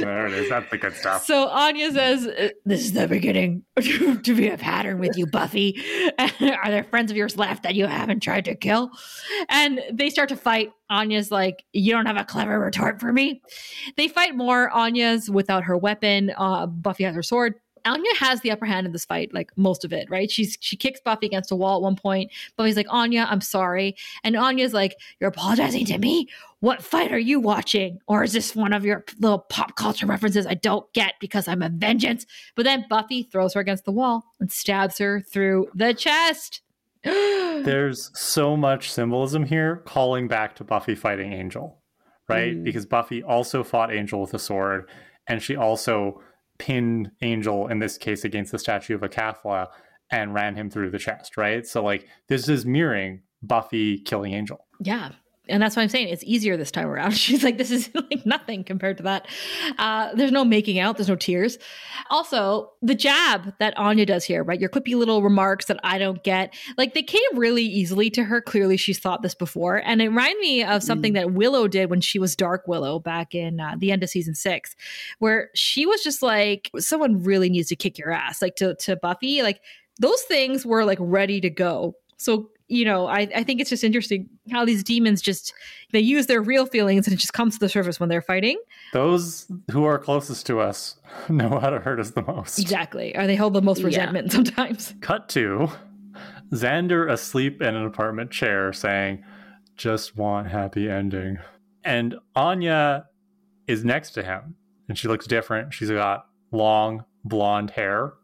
there 0.00 0.26
it 0.26 0.32
is. 0.32 0.48
That's 0.48 0.70
the 0.70 0.78
good 0.78 0.94
stuff. 0.94 1.24
So 1.24 1.48
Anya 1.48 1.92
says, 1.92 2.26
uh, 2.26 2.48
"This 2.64 2.84
is 2.84 2.92
the 2.92 3.08
beginning 3.08 3.64
to 3.80 4.34
be 4.34 4.48
a 4.48 4.58
pattern 4.58 4.98
with 4.98 5.16
you, 5.16 5.26
Buffy. 5.26 5.82
Are 6.18 6.70
there 6.70 6.84
friends 6.84 7.10
of 7.10 7.16
yours 7.16 7.36
left 7.36 7.62
that 7.62 7.74
you 7.74 7.86
haven't 7.86 8.20
tried 8.20 8.44
to 8.46 8.54
kill?" 8.54 8.90
And 9.48 9.80
they 9.92 10.10
start 10.10 10.28
to 10.30 10.36
fight. 10.36 10.70
Anya's 10.90 11.30
like, 11.30 11.64
"You 11.72 11.92
don't 11.92 12.06
have 12.06 12.16
a 12.16 12.24
clever 12.24 12.58
retort 12.58 13.00
for 13.00 13.12
me." 13.12 13.42
They 13.96 14.08
fight 14.08 14.34
more. 14.34 14.70
Anya's 14.70 15.30
without 15.30 15.64
her 15.64 15.76
weapon. 15.76 16.32
Uh, 16.36 16.66
Buffy 16.66 17.04
has 17.04 17.14
her 17.14 17.22
sword. 17.22 17.54
Anya 17.84 18.14
has 18.18 18.40
the 18.40 18.50
upper 18.50 18.64
hand 18.64 18.86
in 18.86 18.92
this 18.92 19.04
fight, 19.04 19.32
like 19.34 19.50
most 19.56 19.84
of 19.84 19.92
it, 19.92 20.08
right? 20.10 20.30
She's 20.30 20.56
she 20.60 20.76
kicks 20.76 21.00
Buffy 21.04 21.26
against 21.26 21.52
a 21.52 21.56
wall 21.56 21.76
at 21.76 21.82
one 21.82 21.96
point. 21.96 22.30
Buffy's 22.56 22.76
like, 22.76 22.86
Anya, 22.88 23.26
I'm 23.28 23.40
sorry. 23.40 23.96
And 24.22 24.36
Anya's 24.36 24.72
like, 24.72 24.96
You're 25.20 25.28
apologizing 25.28 25.86
to 25.86 25.98
me? 25.98 26.28
What 26.60 26.82
fight 26.82 27.12
are 27.12 27.18
you 27.18 27.40
watching? 27.40 27.98
Or 28.06 28.24
is 28.24 28.32
this 28.32 28.56
one 28.56 28.72
of 28.72 28.84
your 28.84 29.04
little 29.18 29.40
pop 29.40 29.76
culture 29.76 30.06
references 30.06 30.46
I 30.46 30.54
don't 30.54 30.90
get 30.94 31.14
because 31.20 31.46
I'm 31.46 31.62
a 31.62 31.68
vengeance? 31.68 32.24
But 32.54 32.64
then 32.64 32.86
Buffy 32.88 33.24
throws 33.24 33.52
her 33.54 33.60
against 33.60 33.84
the 33.84 33.92
wall 33.92 34.24
and 34.40 34.50
stabs 34.50 34.98
her 34.98 35.20
through 35.20 35.68
the 35.74 35.92
chest. 35.92 36.62
There's 37.04 38.10
so 38.18 38.56
much 38.56 38.90
symbolism 38.90 39.44
here 39.44 39.82
calling 39.84 40.26
back 40.26 40.56
to 40.56 40.64
Buffy 40.64 40.94
fighting 40.94 41.34
Angel, 41.34 41.78
right? 42.30 42.54
Mm. 42.54 42.64
Because 42.64 42.86
Buffy 42.86 43.22
also 43.22 43.62
fought 43.62 43.92
Angel 43.92 44.22
with 44.22 44.32
a 44.32 44.38
sword 44.38 44.88
and 45.28 45.42
she 45.42 45.56
also 45.56 46.22
pinned 46.58 47.10
Angel 47.22 47.68
in 47.68 47.78
this 47.78 47.98
case 47.98 48.24
against 48.24 48.52
the 48.52 48.58
statue 48.58 48.94
of 48.94 49.02
a 49.02 49.08
Acathla 49.08 49.68
and 50.10 50.34
ran 50.34 50.54
him 50.54 50.70
through 50.70 50.90
the 50.90 50.98
chest, 50.98 51.36
right? 51.36 51.66
So 51.66 51.82
like 51.82 52.08
this 52.28 52.48
is 52.48 52.64
mirroring 52.64 53.22
Buffy 53.42 53.98
killing 53.98 54.34
Angel. 54.34 54.66
Yeah. 54.80 55.12
And 55.48 55.62
that's 55.62 55.76
why 55.76 55.82
I'm 55.82 55.88
saying 55.88 56.08
it's 56.08 56.24
easier 56.24 56.56
this 56.56 56.70
time 56.70 56.86
around. 56.86 57.10
She's 57.16 57.44
like, 57.44 57.58
this 57.58 57.70
is 57.70 57.90
like 58.10 58.24
nothing 58.24 58.64
compared 58.64 58.96
to 58.98 59.02
that. 59.04 59.26
Uh, 59.78 60.14
there's 60.14 60.32
no 60.32 60.44
making 60.44 60.78
out, 60.78 60.96
there's 60.96 61.08
no 61.08 61.16
tears. 61.16 61.58
Also, 62.10 62.70
the 62.82 62.94
jab 62.94 63.54
that 63.58 63.76
Anya 63.76 64.06
does 64.06 64.24
here, 64.24 64.42
right? 64.42 64.60
Your 64.60 64.70
quippy 64.70 64.94
little 64.94 65.22
remarks 65.22 65.66
that 65.66 65.78
I 65.84 65.98
don't 65.98 66.22
get, 66.24 66.54
like 66.76 66.94
they 66.94 67.02
came 67.02 67.20
really 67.34 67.64
easily 67.64 68.10
to 68.10 68.24
her. 68.24 68.40
Clearly, 68.40 68.76
she's 68.76 68.98
thought 68.98 69.22
this 69.22 69.34
before. 69.34 69.82
And 69.84 70.00
it 70.00 70.08
reminded 70.08 70.40
me 70.40 70.64
of 70.64 70.82
something 70.82 71.12
mm. 71.12 71.16
that 71.16 71.32
Willow 71.32 71.68
did 71.68 71.90
when 71.90 72.00
she 72.00 72.18
was 72.18 72.36
Dark 72.36 72.66
Willow 72.66 72.98
back 72.98 73.34
in 73.34 73.60
uh, 73.60 73.74
the 73.78 73.92
end 73.92 74.02
of 74.02 74.10
season 74.10 74.34
six, 74.34 74.74
where 75.18 75.50
she 75.54 75.86
was 75.86 76.02
just 76.02 76.22
like, 76.22 76.70
someone 76.78 77.22
really 77.22 77.50
needs 77.50 77.68
to 77.68 77.76
kick 77.76 77.98
your 77.98 78.10
ass, 78.10 78.40
like 78.40 78.56
to, 78.56 78.74
to 78.76 78.96
Buffy. 78.96 79.42
Like 79.42 79.60
those 79.98 80.22
things 80.22 80.64
were 80.64 80.84
like 80.84 80.98
ready 81.00 81.40
to 81.40 81.50
go. 81.50 81.96
So 82.16 82.50
you 82.68 82.84
know, 82.84 83.06
I, 83.06 83.28
I 83.34 83.42
think 83.42 83.60
it's 83.60 83.70
just 83.70 83.84
interesting 83.84 84.28
how 84.50 84.64
these 84.64 84.82
demons 84.82 85.20
just 85.20 85.52
they 85.92 86.00
use 86.00 86.26
their 86.26 86.40
real 86.40 86.66
feelings 86.66 87.06
and 87.06 87.14
it 87.14 87.18
just 87.18 87.32
comes 87.32 87.54
to 87.54 87.60
the 87.60 87.68
surface 87.68 88.00
when 88.00 88.08
they're 88.08 88.22
fighting. 88.22 88.58
Those 88.92 89.50
who 89.70 89.84
are 89.84 89.98
closest 89.98 90.46
to 90.46 90.60
us 90.60 90.96
know 91.28 91.58
how 91.58 91.70
to 91.70 91.78
hurt 91.78 92.00
us 92.00 92.10
the 92.10 92.22
most. 92.22 92.58
Exactly. 92.58 93.14
Or 93.16 93.26
they 93.26 93.36
hold 93.36 93.52
the 93.52 93.62
most 93.62 93.82
resentment 93.82 94.28
yeah. 94.28 94.32
sometimes. 94.34 94.94
Cut 95.00 95.28
to 95.30 95.68
Xander 96.52 97.10
asleep 97.10 97.60
in 97.60 97.74
an 97.74 97.84
apartment 97.84 98.30
chair 98.30 98.72
saying, 98.72 99.22
just 99.76 100.16
want 100.16 100.48
happy 100.48 100.88
ending. 100.88 101.38
And 101.84 102.14
Anya 102.34 103.06
is 103.66 103.84
next 103.84 104.12
to 104.12 104.22
him 104.22 104.54
and 104.88 104.96
she 104.96 105.08
looks 105.08 105.26
different. 105.26 105.74
She's 105.74 105.90
got 105.90 106.26
long 106.50 107.04
blonde 107.24 107.70
hair. 107.70 108.14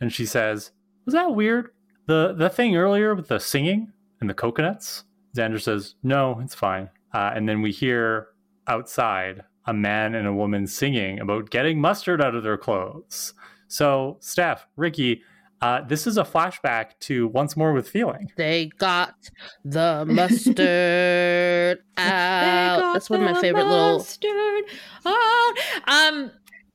And 0.00 0.12
she 0.12 0.26
says, 0.26 0.70
Was 1.04 1.14
that 1.14 1.34
weird? 1.34 1.70
The 2.06 2.34
the 2.36 2.48
thing 2.50 2.76
earlier 2.76 3.14
with 3.14 3.28
the 3.28 3.38
singing 3.40 3.92
and 4.20 4.28
the 4.28 4.34
coconuts, 4.34 5.04
Xander 5.36 5.60
says, 5.60 5.94
"No, 6.02 6.40
it's 6.42 6.54
fine." 6.54 6.90
Uh, 7.12 7.32
and 7.34 7.48
then 7.48 7.62
we 7.62 7.70
hear 7.70 8.28
outside 8.66 9.42
a 9.66 9.72
man 9.72 10.14
and 10.14 10.26
a 10.26 10.32
woman 10.32 10.66
singing 10.66 11.20
about 11.20 11.50
getting 11.50 11.80
mustard 11.80 12.20
out 12.20 12.34
of 12.34 12.42
their 12.42 12.56
clothes. 12.58 13.32
So, 13.68 14.18
Steph, 14.20 14.66
Rickey, 14.76 15.22
uh, 15.62 15.80
this 15.82 16.06
is 16.06 16.18
a 16.18 16.22
flashback 16.24 16.90
to 17.00 17.28
Once 17.28 17.56
More 17.56 17.72
with 17.72 17.88
Feeling. 17.88 18.30
They 18.36 18.66
got 18.78 19.14
the 19.64 20.04
mustard 20.06 21.78
out. 21.96 22.92
That's 22.92 23.08
one 23.08 23.22
of 23.24 23.30
my 23.34 23.40
favorite 23.40 23.64
little. 23.66 23.98
mustard. 23.98 24.30
little. 24.30 24.68
Oh, 25.06 25.54
um, 25.86 26.30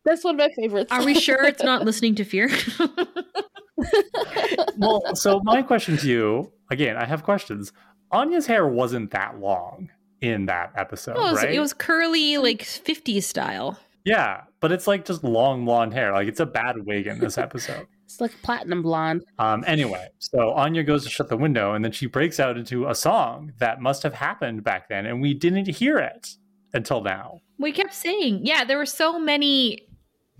that's 0.05 0.23
one 0.23 0.35
of 0.35 0.39
my 0.39 0.49
favorites. 0.55 0.91
Are 0.91 1.03
we 1.05 1.13
sure 1.13 1.43
it's 1.43 1.61
not 1.63 1.85
listening 1.85 2.15
to 2.15 2.23
fear? 2.23 2.49
well, 4.77 5.15
so 5.15 5.41
my 5.43 5.61
question 5.61 5.97
to 5.97 6.07
you 6.07 6.51
again, 6.69 6.97
I 6.97 7.05
have 7.05 7.23
questions. 7.23 7.71
Anya's 8.11 8.47
hair 8.47 8.67
wasn't 8.67 9.11
that 9.11 9.39
long 9.39 9.89
in 10.21 10.47
that 10.47 10.71
episode, 10.75 11.15
it 11.15 11.19
was, 11.19 11.37
right? 11.37 11.53
It 11.53 11.59
was 11.59 11.73
curly, 11.73 12.37
like 12.37 12.63
50s 12.63 13.23
style. 13.23 13.79
Yeah, 14.05 14.41
but 14.59 14.71
it's 14.71 14.87
like 14.87 15.05
just 15.05 15.23
long 15.23 15.65
blonde 15.65 15.93
hair. 15.93 16.11
Like 16.13 16.27
it's 16.27 16.39
a 16.39 16.45
bad 16.45 16.85
wig 16.85 17.07
in 17.07 17.19
this 17.19 17.37
episode. 17.37 17.87
it's 18.05 18.19
like 18.19 18.31
platinum 18.41 18.81
blonde. 18.81 19.23
Um. 19.37 19.63
Anyway, 19.67 20.07
so 20.19 20.51
Anya 20.51 20.83
goes 20.83 21.03
to 21.03 21.09
shut 21.09 21.29
the 21.29 21.37
window, 21.37 21.73
and 21.73 21.83
then 21.83 21.91
she 21.91 22.07
breaks 22.07 22.39
out 22.39 22.57
into 22.57 22.87
a 22.87 22.95
song 22.95 23.53
that 23.59 23.81
must 23.81 24.03
have 24.03 24.13
happened 24.13 24.63
back 24.63 24.89
then, 24.89 25.05
and 25.05 25.21
we 25.21 25.33
didn't 25.33 25.67
hear 25.67 25.97
it 25.97 26.35
until 26.73 27.01
now. 27.01 27.41
We 27.57 27.71
kept 27.71 27.93
saying, 27.93 28.45
yeah, 28.45 28.63
there 28.63 28.77
were 28.77 28.85
so 28.85 29.19
many 29.19 29.88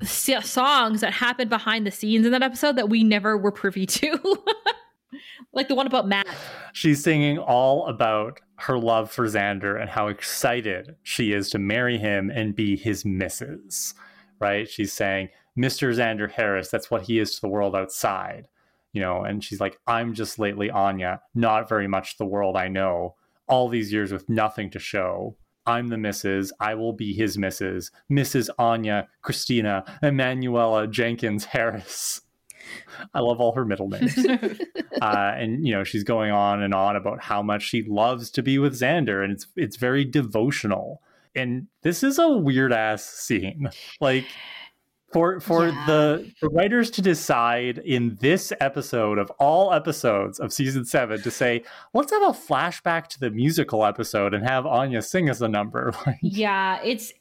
songs 0.04 1.02
that 1.02 1.14
happened 1.14 1.50
behind 1.50 1.86
the 1.86 1.92
scenes 1.92 2.26
in 2.26 2.32
that 2.32 2.44
episode 2.44 2.76
that 2.76 2.90
we 2.90 3.04
never 3.04 3.38
were 3.38 3.52
privy 3.52 3.86
to. 3.86 4.44
like 5.54 5.68
the 5.68 5.76
one 5.76 5.88
about 5.88 6.08
Matt. 6.08 6.28
She's 6.74 7.04
singing 7.04 7.38
all 7.38 7.88
about 7.88 8.40
her 8.58 8.78
love 8.78 9.12
for 9.12 9.26
Xander 9.26 9.80
and 9.80 9.90
how 9.90 10.08
excited 10.08 10.96
she 11.04 11.32
is 11.32 11.50
to 11.52 11.60
marry 11.60 11.98
him 11.98 12.30
and 12.30 12.56
be 12.56 12.76
his 12.76 13.06
missus. 13.06 13.94
Right? 14.40 14.70
She's 14.70 14.94
saying, 14.94 15.30
Mr. 15.58 15.94
Xander 15.94 16.32
Harris, 16.32 16.70
that's 16.70 16.90
what 16.90 17.04
he 17.04 17.20
is 17.20 17.36
to 17.36 17.42
the 17.42 17.48
world 17.48 17.76
outside. 17.76 18.48
You 18.94 19.02
know, 19.02 19.24
and 19.24 19.44
she's 19.44 19.60
like, 19.60 19.80
I'm 19.86 20.14
just 20.14 20.40
lately 20.40 20.70
Anya, 20.70 21.22
not 21.36 21.70
very 21.70 21.88
much 21.88 22.18
the 22.18 22.26
world 22.26 22.56
I 22.56 22.70
know. 22.70 23.16
All 23.48 23.68
these 23.68 23.92
years 23.92 24.12
with 24.12 24.30
nothing 24.30 24.70
to 24.72 24.80
show. 24.80 25.36
I'm 25.70 25.90
the 25.90 25.98
missus. 25.98 26.52
I 26.60 26.74
will 26.74 26.94
be 26.94 27.14
his 27.14 27.38
missus. 27.38 27.92
Mrs. 28.12 28.50
Anya, 28.58 29.08
Christina, 29.22 29.86
Emanuela 30.02 30.88
Jenkins 30.88 31.46
Harris. 31.46 32.22
I 33.14 33.20
love 33.20 33.40
all 33.40 33.54
her 33.54 33.66
middle 33.66 33.88
names. 33.88 34.18
uh, 35.02 35.34
and 35.38 35.66
you 35.66 35.72
know, 35.72 35.84
she's 35.84 36.04
going 36.04 36.32
on 36.32 36.64
and 36.64 36.74
on 36.74 36.96
about 36.96 37.22
how 37.22 37.44
much 37.44 37.62
she 37.62 37.84
loves 37.84 38.32
to 38.32 38.42
be 38.42 38.58
with 38.58 38.74
Xander, 38.74 39.24
and 39.24 39.32
it's 39.32 39.46
it's 39.56 39.78
very 39.78 40.04
devotional. 40.06 41.02
And 41.36 41.68
this 41.84 42.02
is 42.02 42.18
a 42.18 42.30
weird 42.30 42.74
ass 42.74 43.06
scene. 43.06 43.70
Like 44.02 44.26
for 45.12 45.40
for 45.40 45.68
yeah. 45.68 45.86
the, 45.88 46.32
the 46.42 46.50
writers 46.50 46.92
to 46.92 47.02
decide 47.02 47.80
in 47.80 48.18
this 48.22 48.54
episode 48.60 49.18
of 49.18 49.30
all 49.40 49.74
episodes 49.74 50.40
of 50.40 50.54
season 50.54 50.86
seven 50.86 51.22
to 51.22 51.32
say 51.32 51.64
let's 51.94 52.12
have 52.12 52.24
a 52.24 52.26
flashback 52.28 53.08
to 53.08 53.20
the 53.20 53.30
musical 53.32 53.86
episode 53.86 54.34
and 54.34 54.46
have 54.46 54.66
anya 54.66 55.02
sing 55.02 55.30
us 55.30 55.42
a 55.42 55.48
number 55.48 55.94
yeah 56.22 56.80
it's 56.84 57.14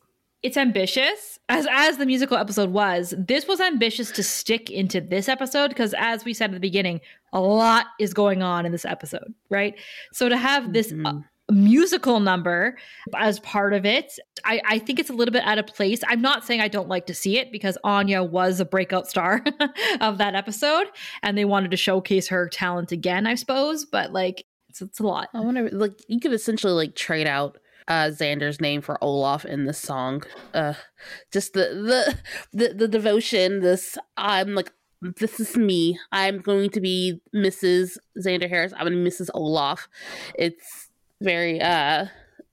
it's 0.43 0.57
ambitious 0.57 1.39
as 1.49 1.67
as 1.71 1.97
the 1.97 2.07
musical 2.07 2.37
episode 2.37 2.71
was 2.71 3.15
this 3.19 3.47
was 3.49 3.61
ambitious 3.61 4.11
to 4.11 4.23
stick 4.23 4.71
into 4.71 5.01
this 5.01 5.29
episode 5.29 5.69
because 5.69 5.95
as 5.99 6.25
we 6.25 6.33
said 6.33 6.51
at 6.51 6.55
the 6.55 6.61
beginning 6.61 7.01
a 7.33 7.41
lot 7.41 7.87
is 7.99 8.15
going 8.15 8.43
on 8.43 8.65
in 8.65 8.73
this 8.73 8.85
episode 8.85 9.35
right 9.51 9.75
so 10.13 10.29
to 10.29 10.37
have 10.37 10.73
this 10.73 10.93
mm-hmm. 10.93 11.21
Musical 11.51 12.21
number 12.21 12.77
as 13.17 13.41
part 13.41 13.73
of 13.73 13.87
it. 13.87 14.13
I, 14.45 14.61
I 14.67 14.79
think 14.79 14.99
it's 14.99 15.11
a 15.11 15.15
little 15.15 15.33
bit 15.33 15.45
out 15.45 15.59
of 15.59 15.67
place. 15.67 16.01
I'm 16.07 16.21
not 16.21 16.45
saying 16.45 16.61
I 16.61 16.69
don't 16.69 16.89
like 16.89 17.07
to 17.07 17.15
see 17.15 17.39
it 17.39 17.51
because 17.51 17.79
Anya 17.85 18.23
was 18.23 18.61
a 18.61 18.65
breakout 18.65 19.09
star 19.09 19.43
of 20.01 20.19
that 20.19 20.35
episode 20.35 20.87
and 21.23 21.37
they 21.37 21.45
wanted 21.45 21.71
to 21.71 21.77
showcase 21.77 22.29
her 22.29 22.49
talent 22.49 22.93
again, 22.93 23.27
I 23.27 23.35
suppose. 23.35 23.85
But 23.85 24.13
like, 24.13 24.45
it's, 24.69 24.83
it's 24.83 25.01
a 25.01 25.07
lot. 25.07 25.29
I 25.35 25.41
wonder, 25.41 25.69
like, 25.71 25.99
you 26.09 26.21
could 26.21 26.33
essentially 26.33 26.75
like 26.75 26.95
trade 26.95 27.27
out 27.27 27.59
uh, 27.89 28.11
Xander's 28.11 28.61
name 28.61 28.83
for 28.83 29.03
Olaf 29.03 29.45
in 29.45 29.65
the 29.65 29.73
song. 29.73 30.23
Uh, 30.53 30.75
just 31.33 31.55
the, 31.55 32.15
the 32.53 32.67
the 32.67 32.75
the 32.75 32.89
devotion. 32.89 33.61
This 33.61 33.97
I'm 34.19 34.55
like 34.55 34.71
this 35.01 35.41
is 35.41 35.57
me. 35.57 35.99
I'm 36.13 36.41
going 36.41 36.71
to 36.71 36.81
be 36.81 37.21
Mrs. 37.35 37.97
Xander 38.19 38.49
Harris. 38.49 38.73
I'm 38.77 38.89
Mrs. 38.89 39.31
Olaf. 39.33 39.89
It's 40.35 40.88
very 41.21 41.61
uh 41.61 42.07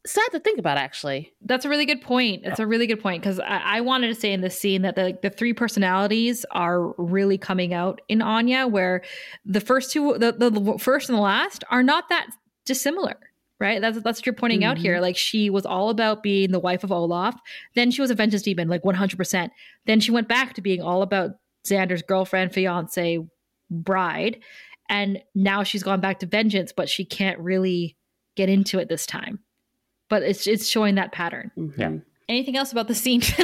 sad 0.05 0.27
to 0.31 0.39
think 0.39 0.59
about 0.59 0.77
actually. 0.77 1.33
That's 1.41 1.65
a 1.65 1.69
really 1.69 1.85
good 1.85 2.01
point. 2.01 2.43
It's 2.45 2.59
a 2.59 2.67
really 2.67 2.87
good 2.87 3.01
point 3.01 3.23
because 3.23 3.39
I-, 3.39 3.77
I, 3.77 3.81
wanted 3.81 4.07
to 4.07 4.15
say 4.15 4.31
in 4.31 4.41
this 4.41 4.57
scene 4.57 4.83
that 4.83 4.95
the, 4.95 5.17
the 5.21 5.29
three 5.29 5.53
personalities 5.53 6.45
are 6.51 6.93
really 6.97 7.37
coming 7.37 7.73
out 7.73 8.01
in 8.07 8.21
anya 8.21 8.67
where 8.67 9.01
the 9.45 9.61
first 9.61 9.91
two 9.91 10.17
the, 10.17 10.31
the 10.31 10.77
first 10.79 11.09
and 11.09 11.17
the 11.17 11.21
last 11.21 11.63
are 11.69 11.83
not 11.83 12.09
that 12.09 12.27
dissimilar 12.65 13.17
right? 13.57 13.79
That's 13.79 14.01
that's 14.01 14.19
what 14.19 14.25
you're 14.25 14.35
pointing 14.35 14.61
mm-hmm. 14.61 14.71
out 14.71 14.77
here. 14.77 14.95
Mm-hmm. 14.95 15.01
like 15.01 15.17
she 15.17 15.49
was 15.49 15.65
all 15.65 15.89
about 15.89 16.21
being 16.21 16.51
the 16.51 16.59
wife 16.59 16.83
of 16.83 16.91
olaf. 16.91 17.39
Then 17.73 17.89
she 17.89 18.01
was 18.01 18.11
a 18.11 18.15
vengeance 18.15 18.43
demon 18.43 18.67
like 18.67 18.83
100% 18.83 19.49
then 19.85 19.99
she 19.99 20.11
went 20.11 20.27
back 20.27 20.53
to 20.53 20.61
being 20.61 20.81
all 20.81 21.01
about 21.01 21.31
xander's 21.65 22.01
girlfriend 22.01 22.53
fiance 22.53 23.19
bride. 23.71 24.39
And 24.87 25.23
now 25.33 25.63
she's 25.63 25.81
gone 25.81 26.01
back 26.01 26.19
to 26.19 26.25
vengeance 26.25 26.73
but 26.75 26.89
she 26.89 27.05
can't 27.05 27.39
really 27.39 27.95
get 28.35 28.49
into 28.49 28.79
it 28.79 28.89
this 28.89 29.05
time. 29.05 29.39
But 30.09 30.23
it's 30.23 30.45
it's 30.47 30.67
showing 30.67 30.95
that 30.95 31.11
pattern. 31.11 31.51
Mm-hmm. 31.57 31.81
Yeah. 31.81 31.91
Anything 32.29 32.57
else 32.57 32.71
about 32.71 32.87
the 32.87 32.95
scene? 32.95 33.21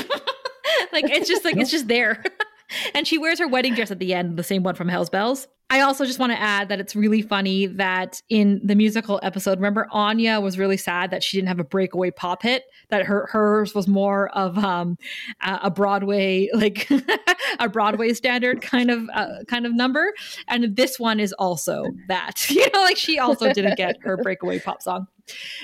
like 0.93 1.09
it's 1.09 1.27
just 1.27 1.43
like 1.45 1.57
it's 1.57 1.71
just 1.71 1.87
there. 1.87 2.23
and 2.93 3.07
she 3.07 3.17
wears 3.17 3.39
her 3.39 3.47
wedding 3.47 3.73
dress 3.75 3.91
at 3.91 3.99
the 3.99 4.13
end, 4.13 4.37
the 4.37 4.43
same 4.43 4.63
one 4.63 4.75
from 4.75 4.87
Hell's 4.87 5.09
Bells. 5.09 5.47
I 5.71 5.79
also 5.79 6.05
just 6.05 6.19
want 6.19 6.33
to 6.33 6.39
add 6.39 6.67
that 6.67 6.81
it's 6.81 6.97
really 6.97 7.21
funny 7.21 7.65
that 7.65 8.21
in 8.27 8.59
the 8.61 8.75
musical 8.75 9.21
episode, 9.23 9.57
remember 9.57 9.87
Anya 9.91 10.41
was 10.41 10.59
really 10.59 10.75
sad 10.75 11.11
that 11.11 11.23
she 11.23 11.37
didn't 11.37 11.47
have 11.47 11.61
a 11.61 11.63
breakaway 11.63 12.11
pop 12.11 12.43
hit. 12.43 12.65
That 12.89 13.05
her 13.05 13.27
hers 13.31 13.73
was 13.73 13.87
more 13.87 14.27
of 14.37 14.57
um, 14.57 14.97
a 15.39 15.71
Broadway 15.71 16.49
like 16.53 16.89
a 17.59 17.69
Broadway 17.69 18.11
standard 18.11 18.61
kind 18.61 18.91
of 18.91 19.09
uh, 19.13 19.45
kind 19.47 19.65
of 19.65 19.73
number, 19.73 20.13
and 20.49 20.75
this 20.75 20.99
one 20.99 21.21
is 21.21 21.31
also 21.33 21.85
that. 22.07 22.45
You 22.61 22.69
know, 22.73 22.81
like 22.81 22.97
she 22.97 23.17
also 23.17 23.53
didn't 23.53 23.77
get 23.77 23.95
her 24.01 24.17
breakaway 24.17 24.59
pop 24.59 24.81
song. 24.81 25.07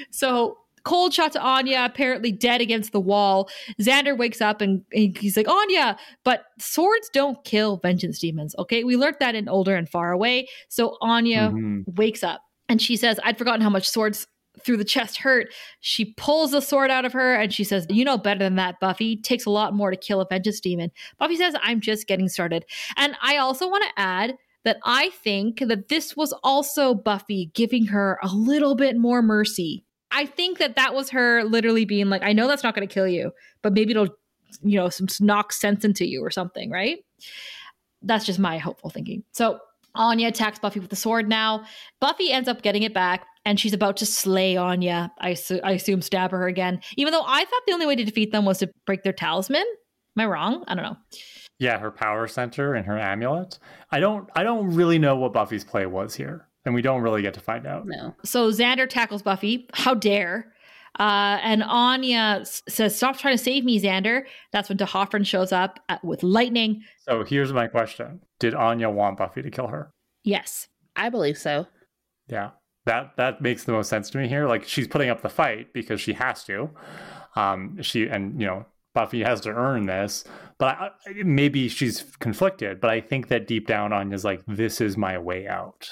So 0.09 0.57
cold 0.87 1.13
shot 1.13 1.33
to 1.33 1.41
Anya, 1.41 1.83
apparently 1.83 2.31
dead 2.31 2.61
against 2.61 2.93
the 2.93 2.99
wall. 3.01 3.49
Xander 3.81 4.17
wakes 4.17 4.39
up 4.39 4.61
and 4.61 4.81
he's 4.93 5.35
like, 5.35 5.49
Anya, 5.49 5.97
but 6.23 6.45
swords 6.59 7.09
don't 7.11 7.43
kill 7.43 7.75
vengeance 7.75 8.19
demons. 8.19 8.55
Okay. 8.57 8.85
We 8.85 8.95
learned 8.95 9.17
that 9.19 9.35
in 9.35 9.49
Older 9.49 9.75
and 9.75 9.89
Far 9.89 10.13
Away. 10.13 10.47
So 10.69 10.97
Anya 11.01 11.49
mm-hmm. 11.49 11.81
wakes 11.95 12.23
up 12.23 12.39
and 12.69 12.81
she 12.81 12.95
says, 12.95 13.19
I'd 13.25 13.37
forgotten 13.37 13.59
how 13.59 13.69
much 13.69 13.85
swords 13.85 14.27
through 14.63 14.77
the 14.77 14.85
chest 14.85 15.17
hurt. 15.17 15.53
She 15.81 16.13
pulls 16.13 16.51
the 16.51 16.61
sword 16.61 16.89
out 16.89 17.03
of 17.03 17.11
her 17.11 17.35
and 17.35 17.53
she 17.53 17.65
says, 17.65 17.85
You 17.89 18.05
know 18.05 18.17
better 18.17 18.39
than 18.39 18.55
that, 18.55 18.79
Buffy. 18.79 19.13
It 19.13 19.23
takes 19.23 19.45
a 19.45 19.49
lot 19.49 19.73
more 19.73 19.91
to 19.91 19.97
kill 19.97 20.21
a 20.21 20.25
vengeance 20.25 20.61
demon. 20.61 20.89
Buffy 21.19 21.35
says, 21.35 21.53
I'm 21.61 21.81
just 21.81 22.07
getting 22.07 22.29
started. 22.29 22.63
And 22.95 23.17
I 23.21 23.37
also 23.37 23.67
want 23.69 23.83
to 23.83 24.01
add 24.01 24.35
that 24.63 24.77
I 24.85 25.09
think 25.09 25.59
that 25.59 25.89
this 25.89 26.15
was 26.15 26.33
also 26.43 26.93
Buffy 26.93 27.51
giving 27.53 27.87
her 27.87 28.19
a 28.23 28.29
little 28.29 28.75
bit 28.75 28.95
more 28.95 29.21
mercy 29.21 29.83
I 30.11 30.25
think 30.25 30.59
that 30.59 30.75
that 30.75 30.93
was 30.93 31.09
her 31.09 31.43
literally 31.43 31.85
being 31.85 32.09
like, 32.09 32.23
I 32.23 32.33
know 32.33 32.47
that's 32.47 32.63
not 32.63 32.75
going 32.75 32.87
to 32.87 32.93
kill 32.93 33.07
you, 33.07 33.31
but 33.61 33.73
maybe 33.73 33.91
it'll, 33.91 34.09
you 34.61 34.77
know, 34.77 34.89
some 34.89 35.07
knock 35.19 35.51
sense 35.51 35.83
into 35.83 36.07
you 36.07 36.23
or 36.23 36.31
something, 36.31 36.71
right? 36.71 36.99
That's 38.01 38.25
just 38.25 38.39
my 38.39 38.57
hopeful 38.57 38.89
thinking. 38.89 39.23
So 39.31 39.59
Anya 39.95 40.27
attacks 40.29 40.59
Buffy 40.59 40.79
with 40.79 40.89
the 40.89 40.95
sword 40.95 41.27
now. 41.27 41.65
Buffy 41.99 42.31
ends 42.31 42.47
up 42.47 42.61
getting 42.61 42.83
it 42.83 42.93
back 42.93 43.25
and 43.45 43.59
she's 43.59 43.73
about 43.73 43.97
to 43.97 44.05
slay 44.05 44.55
Anya. 44.55 45.11
I, 45.19 45.33
su- 45.33 45.61
I 45.63 45.71
assume 45.71 46.01
stab 46.01 46.31
her 46.31 46.47
again, 46.47 46.79
even 46.95 47.11
though 47.11 47.23
I 47.25 47.43
thought 47.43 47.61
the 47.65 47.73
only 47.73 47.85
way 47.85 47.95
to 47.95 48.03
defeat 48.03 48.31
them 48.31 48.45
was 48.45 48.59
to 48.59 48.69
break 48.85 49.03
their 49.03 49.13
talisman. 49.13 49.65
Am 50.17 50.21
I 50.21 50.25
wrong? 50.25 50.63
I 50.67 50.75
don't 50.75 50.83
know. 50.83 50.97
Yeah, 51.59 51.79
her 51.79 51.91
power 51.91 52.27
center 52.27 52.75
and 52.75 52.85
her 52.85 52.97
amulet. 52.97 53.59
I 53.91 53.99
don't 53.99 54.29
I 54.35 54.43
don't 54.43 54.73
really 54.73 54.99
know 54.99 55.15
what 55.15 55.33
Buffy's 55.33 55.63
play 55.63 55.85
was 55.85 56.15
here 56.15 56.47
and 56.65 56.73
we 56.73 56.81
don't 56.81 57.01
really 57.01 57.21
get 57.21 57.33
to 57.35 57.39
find 57.39 57.65
out. 57.65 57.85
No. 57.85 58.15
So 58.23 58.51
Xander 58.51 58.89
tackles 58.89 59.21
Buffy. 59.21 59.67
How 59.73 59.93
dare? 59.93 60.53
Uh, 60.99 61.37
and 61.43 61.63
Anya 61.63 62.43
says, 62.43 62.95
"Stop 62.95 63.17
trying 63.17 63.37
to 63.37 63.43
save 63.43 63.63
me, 63.63 63.79
Xander." 63.79 64.23
That's 64.51 64.67
when 64.67 64.77
D'Hoffryn 64.77 65.25
shows 65.25 65.51
up 65.51 65.79
at, 65.89 66.03
with 66.03 66.23
lightning. 66.23 66.83
So 67.07 67.23
here's 67.23 67.53
my 67.53 67.67
question: 67.67 68.21
Did 68.39 68.55
Anya 68.55 68.89
want 68.89 69.17
Buffy 69.17 69.43
to 69.43 69.51
kill 69.51 69.67
her? 69.67 69.91
Yes, 70.23 70.67
I 70.95 71.09
believe 71.09 71.37
so. 71.37 71.67
Yeah, 72.27 72.51
that 72.85 73.11
that 73.17 73.41
makes 73.41 73.63
the 73.63 73.73
most 73.73 73.89
sense 73.89 74.09
to 74.09 74.17
me 74.17 74.27
here. 74.27 74.47
Like 74.47 74.63
she's 74.67 74.87
putting 74.87 75.09
up 75.09 75.21
the 75.21 75.29
fight 75.29 75.71
because 75.73 76.01
she 76.01 76.13
has 76.13 76.43
to. 76.45 76.71
Um, 77.35 77.77
she 77.81 78.07
and 78.07 78.41
you 78.41 78.47
know 78.47 78.65
Buffy 78.97 79.21
has 79.21 79.41
to 79.41 79.49
earn 79.49 79.85
this, 79.85 80.23
but 80.57 80.75
I, 80.75 80.89
maybe 81.23 81.67
she's 81.67 82.03
conflicted. 82.17 82.81
But 82.81 82.89
I 82.89 82.99
think 82.99 83.27
that 83.27 83.45
deep 83.45 83.67
down, 83.67 83.93
Anya's 83.93 84.25
like, 84.25 84.41
"This 84.47 84.81
is 84.81 84.97
my 84.97 85.19
way 85.19 85.47
out." 85.47 85.87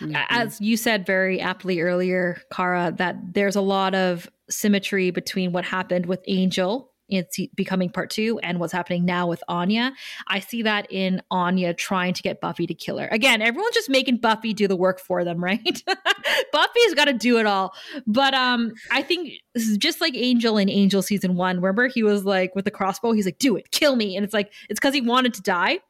Mm-hmm. 0.00 0.16
As 0.30 0.58
you 0.58 0.78
said 0.78 1.04
very 1.04 1.38
aptly 1.38 1.82
earlier, 1.82 2.40
Kara, 2.50 2.94
that 2.96 3.34
there's 3.34 3.56
a 3.56 3.60
lot 3.60 3.94
of 3.94 4.30
symmetry 4.48 5.10
between 5.10 5.52
what 5.52 5.66
happened 5.66 6.06
with 6.06 6.24
Angel 6.28 6.90
it's 7.08 7.38
becoming 7.54 7.90
part 7.90 8.10
two 8.10 8.38
and 8.40 8.58
what's 8.58 8.72
happening 8.72 9.04
now 9.04 9.26
with 9.26 9.42
Anya. 9.48 9.92
I 10.26 10.40
see 10.40 10.62
that 10.62 10.86
in 10.90 11.22
Anya 11.30 11.74
trying 11.74 12.14
to 12.14 12.22
get 12.22 12.40
Buffy 12.40 12.66
to 12.66 12.74
kill 12.74 12.98
her. 12.98 13.08
Again, 13.08 13.42
everyone's 13.42 13.74
just 13.74 13.90
making 13.90 14.18
Buffy 14.18 14.52
do 14.52 14.66
the 14.66 14.76
work 14.76 15.00
for 15.00 15.24
them, 15.24 15.42
right? 15.44 15.82
Buffy's 16.52 16.94
got 16.94 17.06
to 17.06 17.12
do 17.12 17.38
it 17.38 17.46
all. 17.46 17.74
But 18.06 18.34
um, 18.34 18.72
I 18.90 19.02
think 19.02 19.34
just 19.78 20.00
like 20.00 20.14
Angel 20.16 20.58
in 20.58 20.68
Angel 20.68 21.02
season 21.02 21.36
one, 21.36 21.56
remember 21.56 21.88
he 21.88 22.02
was 22.02 22.24
like 22.24 22.54
with 22.54 22.64
the 22.64 22.70
crossbow, 22.70 23.12
he's 23.12 23.26
like, 23.26 23.38
do 23.38 23.56
it, 23.56 23.70
kill 23.70 23.96
me. 23.96 24.16
And 24.16 24.24
it's 24.24 24.34
like, 24.34 24.52
it's 24.68 24.80
because 24.80 24.94
he 24.94 25.00
wanted 25.00 25.34
to 25.34 25.42
die. 25.42 25.80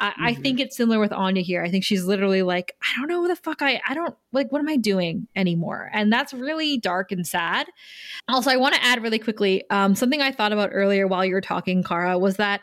I, 0.00 0.10
mm-hmm. 0.10 0.24
I, 0.24 0.34
think 0.34 0.60
it's 0.60 0.76
similar 0.76 0.98
with 0.98 1.12
Anya 1.12 1.42
here. 1.42 1.62
I 1.62 1.70
think 1.70 1.84
she's 1.84 2.04
literally 2.04 2.42
like, 2.42 2.74
I 2.82 2.98
don't 2.98 3.08
know 3.08 3.28
the 3.28 3.36
fuck 3.36 3.60
I, 3.60 3.80
I 3.86 3.94
don't 3.94 4.14
like, 4.32 4.50
what 4.50 4.60
am 4.60 4.68
I 4.68 4.76
doing 4.76 5.28
anymore? 5.36 5.90
And 5.92 6.12
that's 6.12 6.32
really 6.32 6.78
dark 6.78 7.12
and 7.12 7.26
sad. 7.26 7.68
Also, 8.28 8.50
I 8.50 8.56
want 8.56 8.74
to 8.74 8.82
add 8.82 9.02
really 9.02 9.18
quickly 9.18 9.64
um, 9.70 9.94
something 9.94 10.22
I 10.22 10.32
thought 10.32 10.52
about 10.52 10.70
earlier 10.72 11.06
while 11.06 11.24
you 11.24 11.34
were 11.34 11.40
talking, 11.40 11.82
Kara, 11.82 12.18
was 12.18 12.36
that 12.36 12.62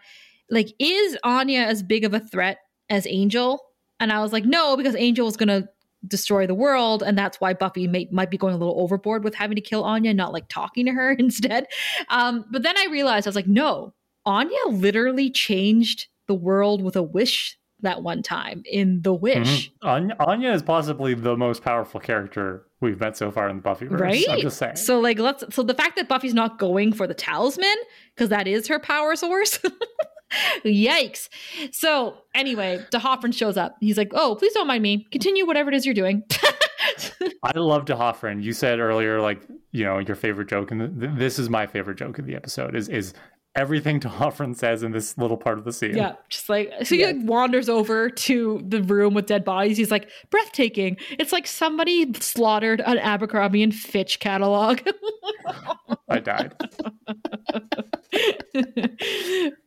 like, 0.50 0.74
is 0.80 1.18
Anya 1.24 1.62
as 1.62 1.84
big 1.84 2.04
of 2.04 2.14
a 2.14 2.20
threat 2.20 2.58
as 2.90 3.06
Angel? 3.08 3.62
And 4.00 4.12
I 4.12 4.22
was 4.22 4.34
like, 4.34 4.46
no, 4.46 4.76
because 4.76 4.96
Angel 4.96 5.28
is 5.28 5.38
going 5.38 5.50
to 5.50 5.70
destroy 6.08 6.46
the 6.46 6.56
world 6.56 7.02
and 7.02 7.18
that's 7.18 7.42
why 7.42 7.54
buffy 7.54 7.88
may, 7.88 8.08
might 8.12 8.30
be 8.30 8.38
going 8.38 8.54
a 8.54 8.58
little 8.58 8.80
overboard 8.80 9.24
with 9.24 9.34
having 9.34 9.56
to 9.56 9.62
kill 9.62 9.84
anya 9.84 10.14
not 10.14 10.32
like 10.32 10.48
talking 10.48 10.86
to 10.86 10.92
her 10.92 11.12
instead 11.20 11.66
um, 12.10 12.46
but 12.52 12.62
then 12.62 12.78
i 12.78 12.86
realized 12.86 13.26
i 13.26 13.30
was 13.30 13.36
like 13.36 13.48
no 13.48 13.94
anya 14.26 14.56
literally 14.68 15.30
changed 15.30 16.08
the 16.28 16.36
world 16.36 16.82
with 16.82 16.96
a 16.96 17.04
wish 17.04 17.58
that 17.82 18.02
one 18.02 18.24
time 18.24 18.64
in 18.66 19.02
The 19.02 19.14
Wish. 19.14 19.72
Mm-hmm. 19.84 20.12
Anya 20.20 20.52
is 20.52 20.64
possibly 20.64 21.14
the 21.14 21.38
most 21.38 21.64
powerful 21.64 22.00
character 22.00 22.66
we've 22.82 23.00
met 23.00 23.18
so 23.18 23.32
far 23.32 23.50
in 23.50 23.58
the 23.58 23.62
Buffy 23.62 23.88
Right? 23.88 24.26
I'm 24.30 24.40
just 24.40 24.58
saying. 24.58 24.78
So 24.78 25.00
like 25.00 25.20
let's 25.20 25.44
so 25.54 25.64
the 25.64 25.74
fact 25.74 25.96
that 25.98 26.08
Buffy's 26.08 26.34
not 26.34 26.60
going 26.60 26.94
for 26.94 27.08
the 27.08 27.14
talisman 27.14 27.76
because 28.16 28.30
that 28.30 28.48
is 28.48 28.68
her 28.68 28.80
power 28.80 29.16
source. 29.16 29.60
Yikes. 30.66 31.30
So 31.72 32.18
anyway, 32.36 32.84
D'Hoffryn 32.92 33.34
shows 33.34 33.56
up. 33.56 33.78
He's 33.80 33.98
like, 33.98 34.12
"Oh, 34.14 34.36
please 34.38 34.54
don't 34.54 34.68
mind 34.68 34.84
me. 34.84 35.08
Continue 35.12 35.46
whatever 35.46 35.70
it 35.70 35.76
is 35.76 35.86
you're 35.86 35.96
doing." 35.96 36.24
I 37.44 37.58
love 37.58 37.86
D'Hoffryn. 37.86 38.44
You 38.44 38.52
said 38.52 38.80
earlier, 38.80 39.22
like 39.22 39.42
you 39.72 39.86
know, 39.86 40.00
your 40.00 40.16
favorite 40.16 40.50
joke, 40.50 40.72
and 40.72 41.00
this 41.18 41.40
is 41.40 41.50
my 41.50 41.66
favorite 41.66 41.98
joke 41.98 42.20
of 42.20 42.26
the 42.26 42.36
episode 42.36 42.76
is 42.76 42.90
is 42.90 43.14
everything 43.58 44.00
D'Hoffryn 44.02 44.56
says 44.56 44.84
in 44.84 44.92
this 44.92 45.18
little 45.18 45.38
part 45.38 45.58
of 45.58 45.66
the 45.66 45.74
scene. 45.74 45.96
Yeah, 45.96 46.14
just 46.30 46.48
like 46.48 46.72
so 46.80 46.96
he 46.96 47.02
yeah. 47.02 47.08
like 47.08 47.18
wanders 47.22 47.68
over 47.68 48.10
to 48.10 48.64
the 48.66 48.82
room 48.84 49.14
with 49.14 49.26
dead 49.26 49.44
bodies. 49.44 49.78
He's 49.78 49.92
like 49.92 50.10
breathtaking. 50.30 50.98
It's 51.12 51.34
like 51.34 51.48
somebody 51.48 52.14
slaughtered 52.14 52.82
an 52.82 52.98
Abercrombie 53.00 53.64
and 53.64 53.74
Fitch 53.74 54.20
catalog. 54.20 54.80
I 56.10 56.20
died. 56.20 56.54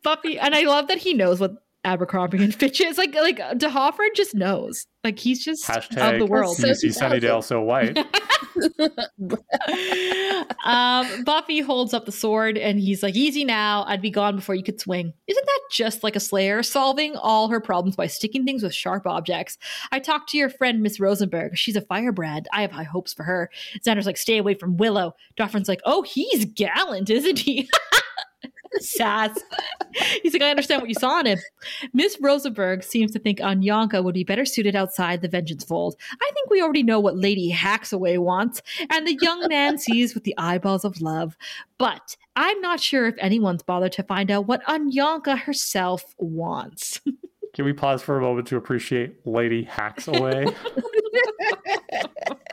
Buffy, 0.03 0.39
and 0.39 0.55
I 0.55 0.62
love 0.62 0.89
that 0.89 0.99
he 0.99 1.12
knows 1.12 1.41
what 1.41 1.53
Abercrombie 1.85 2.43
and 2.43 2.55
Fitch 2.59 2.81
is. 2.81 2.98
Like 2.98 3.15
like 3.15 3.39
D'Hoffryn 3.59 4.15
just 4.15 4.35
knows. 4.35 4.86
Like 5.02 5.19
he's 5.19 5.43
just 5.43 5.66
Hashtag 5.66 6.15
of 6.15 6.19
the 6.19 6.27
world. 6.27 6.57
So 6.57 6.73
see 6.74 6.89
Sunnydale 6.89 7.43
so 7.43 7.62
white. 7.62 7.97
um, 10.65 11.24
Buffy 11.24 11.61
holds 11.61 11.94
up 11.94 12.05
the 12.05 12.12
sword 12.12 12.59
and 12.59 12.78
he's 12.78 13.02
like, 13.02 13.16
"Easy 13.16 13.44
now. 13.44 13.85
I'd 13.86 14.02
be 14.02 14.11
gone 14.11 14.36
before 14.36 14.55
you 14.55 14.62
could 14.62 14.78
swing." 14.78 15.15
Isn't 15.27 15.47
that 15.47 15.61
just 15.70 16.05
like 16.05 16.16
a 16.16 16.20
Slayer 16.20 16.62
solving 16.62 17.16
all 17.16 17.48
her 17.48 17.61
problems 17.61 17.97
by 17.97 18.09
sticking 18.09 18.44
things 18.44 18.62
with 18.62 18.74
sharp 18.74 19.07
objects? 19.07 19.57
I 19.90 20.01
talked 20.01 20.28
to 20.31 20.39
your 20.39 20.51
friend 20.51 20.82
Miss 20.82 21.01
Rosenberg. 21.01 21.57
She's 21.57 21.77
a 21.77 21.81
firebrand. 21.81 22.47
I 22.52 22.61
have 22.61 22.73
high 22.73 22.82
hopes 22.82 23.15
for 23.15 23.23
her. 23.23 23.51
Xander's 23.86 24.07
like, 24.07 24.19
"Stay 24.19 24.36
away 24.36 24.55
from 24.55 24.77
Willow." 24.77 25.15
D'Hoffryn's 25.39 25.69
like, 25.69 25.81
"Oh, 25.86 26.02
he's 26.02 26.44
gallant, 26.44 27.09
isn't 27.09 27.39
he?" 27.39 27.70
Sass. 28.79 29.39
He's 30.23 30.33
like, 30.33 30.43
I 30.43 30.51
understand 30.51 30.81
what 30.81 30.89
you 30.89 30.95
saw 30.95 31.21
in 31.21 31.27
him. 31.27 31.39
Miss 31.93 32.17
Rosenberg 32.21 32.83
seems 32.83 33.11
to 33.13 33.19
think 33.19 33.39
Anyanka 33.39 34.03
would 34.05 34.15
be 34.15 34.25
better 34.25 34.45
suited 34.45 34.77
outside 34.77 35.23
the 35.23 35.29
Vengeance 35.29 35.65
Fold. 35.65 35.97
I 36.13 36.31
think 36.35 36.51
we 36.51 36.63
already 36.63 36.83
know 36.83 37.01
what 37.01 37.17
Lady 37.17 37.53
Hacksaway 37.53 38.19
wants, 38.19 38.63
and 38.91 39.07
the 39.07 39.19
young 39.21 39.47
man 39.49 39.79
sees 39.79 40.15
with 40.15 40.25
the 40.25 40.35
eyeballs 40.39 40.85
of 40.85 41.01
love. 41.01 41.37
But 41.79 42.17
I'm 42.37 42.61
not 42.61 42.81
sure 42.81 43.07
if 43.07 43.17
anyone's 43.19 43.63
bothered 43.63 43.93
to 43.93 44.03
find 44.03 44.31
out 44.31 44.47
what 44.47 44.65
Anyanka 44.65 45.39
herself 45.39 46.15
wants. 46.19 47.01
Can 47.55 47.65
we 47.65 47.73
pause 47.73 48.03
for 48.03 48.17
a 48.17 48.21
moment 48.21 48.47
to 48.49 48.57
appreciate 48.57 49.27
Lady 49.27 49.65
Hacksaway? 49.65 50.55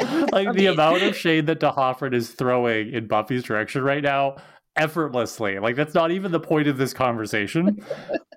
like 0.31 0.53
the 0.53 0.67
amount 0.67 1.03
of 1.03 1.15
shade 1.15 1.45
that 1.47 1.59
D'Hoffryn 1.59 2.13
is 2.13 2.31
throwing 2.31 2.91
in 2.93 3.05
Buffy's 3.07 3.43
direction 3.43 3.83
right 3.83 4.01
now 4.01 4.37
effortlessly. 4.77 5.59
Like 5.59 5.75
that's 5.75 5.93
not 5.93 6.11
even 6.11 6.31
the 6.31 6.39
point 6.39 6.67
of 6.67 6.77
this 6.77 6.93
conversation. 6.93 7.83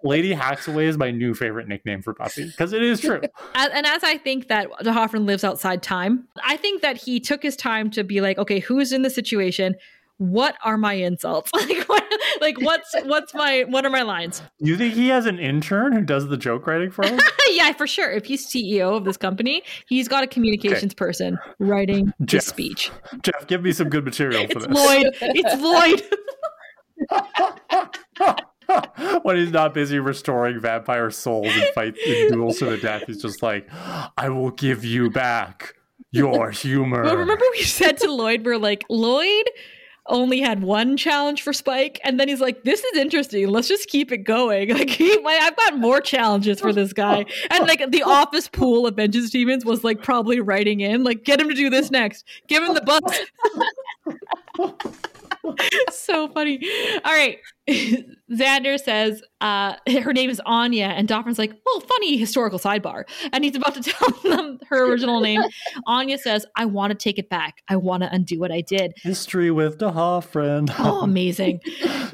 Lady 0.03 0.35
Hacksaway 0.35 0.85
is 0.85 0.99
my 0.99 1.11
new 1.11 1.35
favorite 1.35 1.69
nickname 1.69 2.03
for 2.03 2.15
Buffy 2.15 2.47
because 2.47 2.73
it 2.73 2.83
is 2.83 3.01
true. 3.01 3.21
And 3.55 3.87
as 3.87 4.03
I 4.03 4.17
think 4.17 4.49
that 4.49 4.69
D'Hoffryn 4.83 5.27
lives 5.27 5.45
outside 5.45 5.83
time, 5.83 6.27
I 6.43 6.57
think 6.57 6.83
that 6.83 6.97
he 6.97 7.21
took 7.21 7.43
his 7.43 7.57
time 7.57 7.91
to 7.91 8.03
be 8.03 8.21
like, 8.21 8.39
okay, 8.39 8.59
who's 8.59 8.93
in 8.93 9.03
the 9.03 9.11
situation? 9.11 9.75
What 10.21 10.57
are 10.63 10.77
my 10.77 10.93
insults? 10.93 11.51
like, 11.55 11.89
what, 11.89 12.05
like 12.43 12.61
what's 12.61 12.95
what's 13.05 13.33
my 13.33 13.65
what 13.67 13.87
are 13.87 13.91
my 13.91 14.03
lines? 14.03 14.43
You 14.59 14.77
think 14.77 14.93
he 14.93 15.09
has 15.09 15.25
an 15.25 15.39
intern 15.39 15.95
who 15.95 16.03
does 16.03 16.29
the 16.29 16.37
joke 16.37 16.67
writing 16.67 16.91
for 16.91 17.07
him? 17.07 17.19
yeah, 17.49 17.73
for 17.73 17.87
sure. 17.87 18.11
If 18.11 18.27
he's 18.27 18.47
CEO 18.47 18.95
of 18.95 19.07
this 19.07 19.17
company, 19.17 19.63
he's 19.89 20.09
got 20.09 20.23
a 20.23 20.27
communications 20.27 20.93
okay. 20.93 20.95
person 20.95 21.39
writing 21.59 22.13
Jeff, 22.27 22.45
the 22.45 22.51
speech. 22.51 22.91
Jeff, 23.23 23.47
give 23.47 23.63
me 23.63 23.73
some 23.73 23.89
good 23.89 24.05
material 24.05 24.47
for 24.49 24.59
it's 24.59 24.67
this. 24.67 24.77
Lloyd. 24.77 25.07
It's 25.23 25.63
Lloyd. 25.63 26.03
when 29.23 29.37
he's 29.37 29.53
not 29.53 29.73
busy 29.73 29.99
restoring 30.01 30.61
vampire 30.61 31.11
souls 31.11 31.49
and 31.49 31.65
fights 31.75 31.99
in 32.07 32.31
duels 32.31 32.59
to 32.59 32.67
the 32.67 32.77
death, 32.77 33.05
he's 33.07 33.23
just 33.23 33.43
like, 33.43 33.67
I 34.19 34.29
will 34.29 34.51
give 34.51 34.85
you 34.85 35.09
back 35.09 35.77
your 36.11 36.51
humor. 36.51 37.05
Well, 37.05 37.17
remember 37.17 37.45
we 37.53 37.63
said 37.63 37.97
to 37.99 38.13
Lloyd, 38.13 38.45
we're 38.45 38.59
like, 38.59 38.85
Lloyd 38.91 39.49
only 40.11 40.41
had 40.41 40.63
one 40.63 40.97
challenge 40.97 41.43
for 41.43 41.53
Spike, 41.53 42.01
and 42.05 42.21
then 42.21 42.29
he's 42.29 42.41
like, 42.41 42.65
"This 42.65 42.85
is 42.85 42.99
interesting. 42.99 43.49
Let's 43.49 43.69
just 43.69 43.89
keep 43.89 44.13
it 44.13 44.19
going." 44.19 44.71
Like, 44.81 44.91
he, 44.91 45.19
I've 45.27 45.57
got 45.57 45.79
more 45.79 46.01
challenges 46.01 46.61
for 46.61 46.73
this 46.73 46.93
guy, 46.93 47.27
and 47.51 47.67
like 47.67 47.91
the 47.91 48.03
office 48.03 48.49
pool 48.49 48.87
of 48.87 48.97
Vengeance 48.97 49.31
Demons 49.31 49.65
was 49.65 49.85
like 49.85 50.03
probably 50.03 50.41
writing 50.41 50.81
in, 50.81 51.05
like, 51.05 51.25
"Get 51.25 51.41
him 51.41 51.49
to 51.49 51.55
do 51.55 51.71
this 51.71 51.91
next. 51.91 52.25
Give 52.49 52.63
him 52.63 52.75
the 52.75 52.81
books." 52.81 53.19
so 55.91 56.29
funny. 56.29 56.61
All 57.05 57.13
right. 57.13 57.39
Xander 58.31 58.79
says 58.79 59.23
uh, 59.41 59.75
her 60.03 60.13
name 60.13 60.31
is 60.31 60.41
Anya, 60.45 60.87
and 60.87 61.07
D'Hoffryn's 61.07 61.39
like, 61.39 61.53
well, 61.65 61.81
funny 61.81 62.17
historical 62.17 62.59
sidebar. 62.59 63.05
And 63.33 63.45
he's 63.45 63.57
about 63.57 63.75
to 63.75 63.83
tell 63.91 64.11
them 64.23 64.59
her 64.69 64.91
original 64.91 65.21
name. 65.21 65.43
Anya 65.87 66.19
says, 66.19 66.47
I 66.57 66.65
want 66.65 66.91
to 66.91 66.97
take 66.97 67.19
it 67.19 67.29
back. 67.29 67.63
I 67.69 67.77
want 67.77 68.03
to 68.03 68.13
undo 68.13 68.39
what 68.39 68.53
I 68.53 68.61
did. 68.61 68.93
History 68.97 69.51
with 69.51 69.79
D'Hoffryn. 69.79 70.73
oh, 70.79 71.03
amazing. 71.03 71.61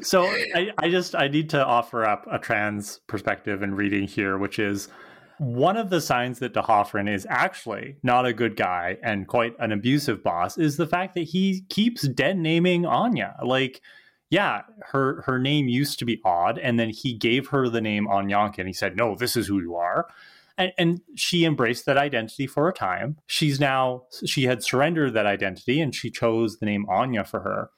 so 0.01 0.23
I, 0.23 0.71
I 0.77 0.89
just, 0.89 1.15
I 1.15 1.27
need 1.27 1.49
to 1.51 1.65
offer 1.65 2.05
up 2.05 2.27
a 2.31 2.39
trans 2.39 2.99
perspective 3.07 3.61
and 3.61 3.75
reading 3.77 4.07
here, 4.07 4.37
which 4.37 4.59
is 4.59 4.89
one 5.39 5.77
of 5.77 5.89
the 5.89 6.01
signs 6.01 6.39
that 6.39 6.53
D'Hoffryn 6.53 7.11
is 7.13 7.27
actually 7.29 7.97
not 8.03 8.25
a 8.25 8.33
good 8.33 8.55
guy 8.55 8.97
and 9.03 9.27
quite 9.27 9.55
an 9.59 9.71
abusive 9.71 10.23
boss 10.23 10.57
is 10.57 10.77
the 10.77 10.87
fact 10.87 11.13
that 11.15 11.25
he 11.25 11.61
keeps 11.69 12.07
dead 12.07 12.37
naming 12.37 12.85
Anya. 12.85 13.35
Like, 13.43 13.81
yeah, 14.29 14.63
her 14.87 15.21
her 15.23 15.39
name 15.39 15.67
used 15.67 15.99
to 15.99 16.05
be 16.05 16.21
Aud, 16.25 16.57
and 16.57 16.79
then 16.79 16.89
he 16.89 17.13
gave 17.13 17.47
her 17.47 17.69
the 17.69 17.81
name 17.81 18.07
Anyanka, 18.07 18.59
and 18.59 18.67
he 18.67 18.73
said, 18.73 18.97
"No, 18.97 19.15
this 19.15 19.37
is 19.37 19.47
who 19.47 19.61
you 19.61 19.75
are." 19.75 20.07
And, 20.57 20.73
and 20.77 21.01
she 21.15 21.45
embraced 21.45 21.85
that 21.85 21.97
identity 21.97 22.47
for 22.47 22.67
a 22.67 22.73
time. 22.73 23.17
She's 23.27 23.59
now 23.59 24.03
she 24.25 24.43
had 24.43 24.63
surrendered 24.63 25.13
that 25.13 25.25
identity, 25.25 25.79
and 25.79 25.95
she 25.95 26.09
chose 26.09 26.57
the 26.57 26.65
name 26.65 26.85
Anya 26.89 27.23
for 27.23 27.41
her. 27.41 27.69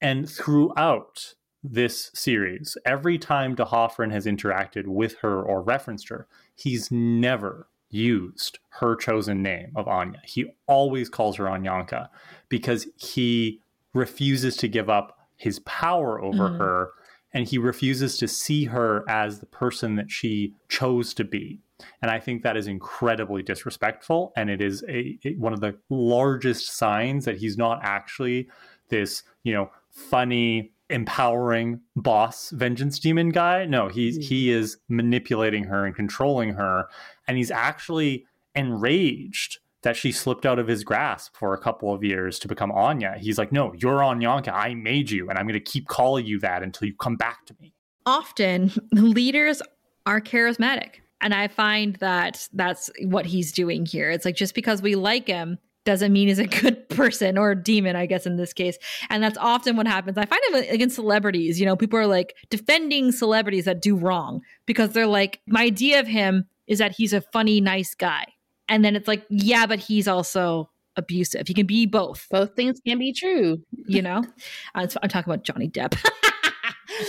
And 0.00 0.30
throughout 0.30 1.34
this 1.62 2.10
series, 2.14 2.78
every 2.86 3.18
time 3.18 3.54
D'Hoffryn 3.54 4.12
has 4.12 4.24
interacted 4.24 4.86
with 4.86 5.18
her 5.18 5.42
or 5.42 5.62
referenced 5.62 6.08
her, 6.08 6.26
he's 6.60 6.90
never 6.90 7.68
used 7.90 8.58
her 8.68 8.94
chosen 8.94 9.42
name 9.42 9.72
of 9.74 9.88
Anya. 9.88 10.20
He 10.24 10.46
always 10.66 11.08
calls 11.08 11.36
her 11.36 11.44
Anyanka 11.44 12.08
because 12.48 12.86
he 12.96 13.60
refuses 13.92 14.56
to 14.58 14.68
give 14.68 14.88
up 14.88 15.18
his 15.36 15.58
power 15.60 16.22
over 16.22 16.48
mm-hmm. 16.48 16.58
her 16.58 16.90
and 17.32 17.46
he 17.46 17.58
refuses 17.58 18.16
to 18.18 18.28
see 18.28 18.64
her 18.64 19.04
as 19.08 19.38
the 19.38 19.46
person 19.46 19.96
that 19.96 20.10
she 20.10 20.54
chose 20.68 21.14
to 21.14 21.24
be. 21.24 21.60
And 22.02 22.10
I 22.10 22.18
think 22.18 22.42
that 22.42 22.56
is 22.56 22.66
incredibly 22.66 23.42
disrespectful. 23.42 24.32
And 24.36 24.50
it 24.50 24.60
is 24.60 24.82
a, 24.88 25.18
a, 25.24 25.34
one 25.36 25.52
of 25.52 25.60
the 25.60 25.78
largest 25.88 26.76
signs 26.76 27.24
that 27.24 27.38
he's 27.38 27.56
not 27.56 27.80
actually 27.82 28.48
this, 28.88 29.22
you 29.44 29.54
know, 29.54 29.70
funny, 29.90 30.72
empowering 30.90 31.80
boss 31.96 32.50
vengeance 32.50 32.98
demon 32.98 33.30
guy. 33.30 33.64
No, 33.64 33.88
he's 33.88 34.18
mm-hmm. 34.18 34.28
he 34.28 34.50
is 34.50 34.78
manipulating 34.88 35.64
her 35.64 35.84
and 35.86 35.94
controlling 35.94 36.54
her, 36.54 36.88
and 37.26 37.36
he's 37.36 37.50
actually 37.50 38.26
enraged 38.54 39.58
that 39.82 39.96
she 39.96 40.12
slipped 40.12 40.44
out 40.44 40.58
of 40.58 40.68
his 40.68 40.84
grasp 40.84 41.34
for 41.36 41.54
a 41.54 41.58
couple 41.58 41.94
of 41.94 42.04
years 42.04 42.38
to 42.38 42.48
become 42.48 42.70
Anya. 42.70 43.16
He's 43.18 43.38
like, 43.38 43.50
no, 43.50 43.72
you're 43.78 44.00
Anyanka. 44.00 44.52
I 44.52 44.74
made 44.74 45.10
you, 45.10 45.30
and 45.30 45.38
I'm 45.38 45.46
going 45.46 45.54
to 45.54 45.60
keep 45.60 45.88
calling 45.88 46.26
you 46.26 46.38
that 46.40 46.62
until 46.62 46.86
you 46.86 46.94
come 46.94 47.16
back 47.16 47.46
to 47.46 47.56
me. 47.60 47.74
Often, 48.04 48.72
leaders 48.92 49.62
are 50.06 50.20
charismatic. 50.20 50.96
And 51.22 51.34
I 51.34 51.48
find 51.48 51.96
that 51.96 52.48
that's 52.52 52.90
what 53.02 53.26
he's 53.26 53.52
doing 53.52 53.84
here. 53.84 54.10
It's 54.10 54.24
like 54.24 54.36
just 54.36 54.54
because 54.54 54.80
we 54.80 54.94
like 54.94 55.26
him 55.26 55.58
doesn't 55.84 56.12
mean 56.12 56.28
he's 56.28 56.38
a 56.38 56.46
good 56.46 56.88
person 56.90 57.38
or 57.38 57.52
a 57.52 57.62
demon, 57.62 57.96
I 57.96 58.06
guess, 58.06 58.26
in 58.26 58.36
this 58.36 58.52
case. 58.52 58.78
And 59.08 59.22
that's 59.22 59.38
often 59.38 59.76
what 59.76 59.86
happens. 59.86 60.18
I 60.18 60.24
find 60.26 60.40
it 60.44 60.72
against 60.72 60.96
celebrities. 60.96 61.58
You 61.58 61.66
know, 61.66 61.76
people 61.76 61.98
are 61.98 62.06
like 62.06 62.34
defending 62.50 63.12
celebrities 63.12 63.64
that 63.64 63.80
do 63.80 63.96
wrong 63.96 64.42
because 64.66 64.90
they're 64.90 65.06
like, 65.06 65.40
my 65.46 65.62
idea 65.62 66.00
of 66.00 66.06
him 66.06 66.46
is 66.66 66.78
that 66.78 66.92
he's 66.92 67.12
a 67.12 67.20
funny, 67.20 67.60
nice 67.60 67.94
guy. 67.94 68.26
And 68.68 68.84
then 68.84 68.94
it's 68.94 69.08
like, 69.08 69.24
yeah, 69.28 69.66
but 69.66 69.80
he's 69.80 70.06
also 70.06 70.70
abusive. 70.96 71.48
He 71.48 71.54
can 71.54 71.66
be 71.66 71.86
both. 71.86 72.26
Both 72.30 72.54
things 72.54 72.80
can 72.86 72.98
be 72.98 73.12
true. 73.12 73.62
You 73.86 74.02
know, 74.02 74.24
I'm 74.74 74.88
talking 74.88 75.32
about 75.32 75.44
Johnny 75.44 75.68
Depp. 75.68 75.98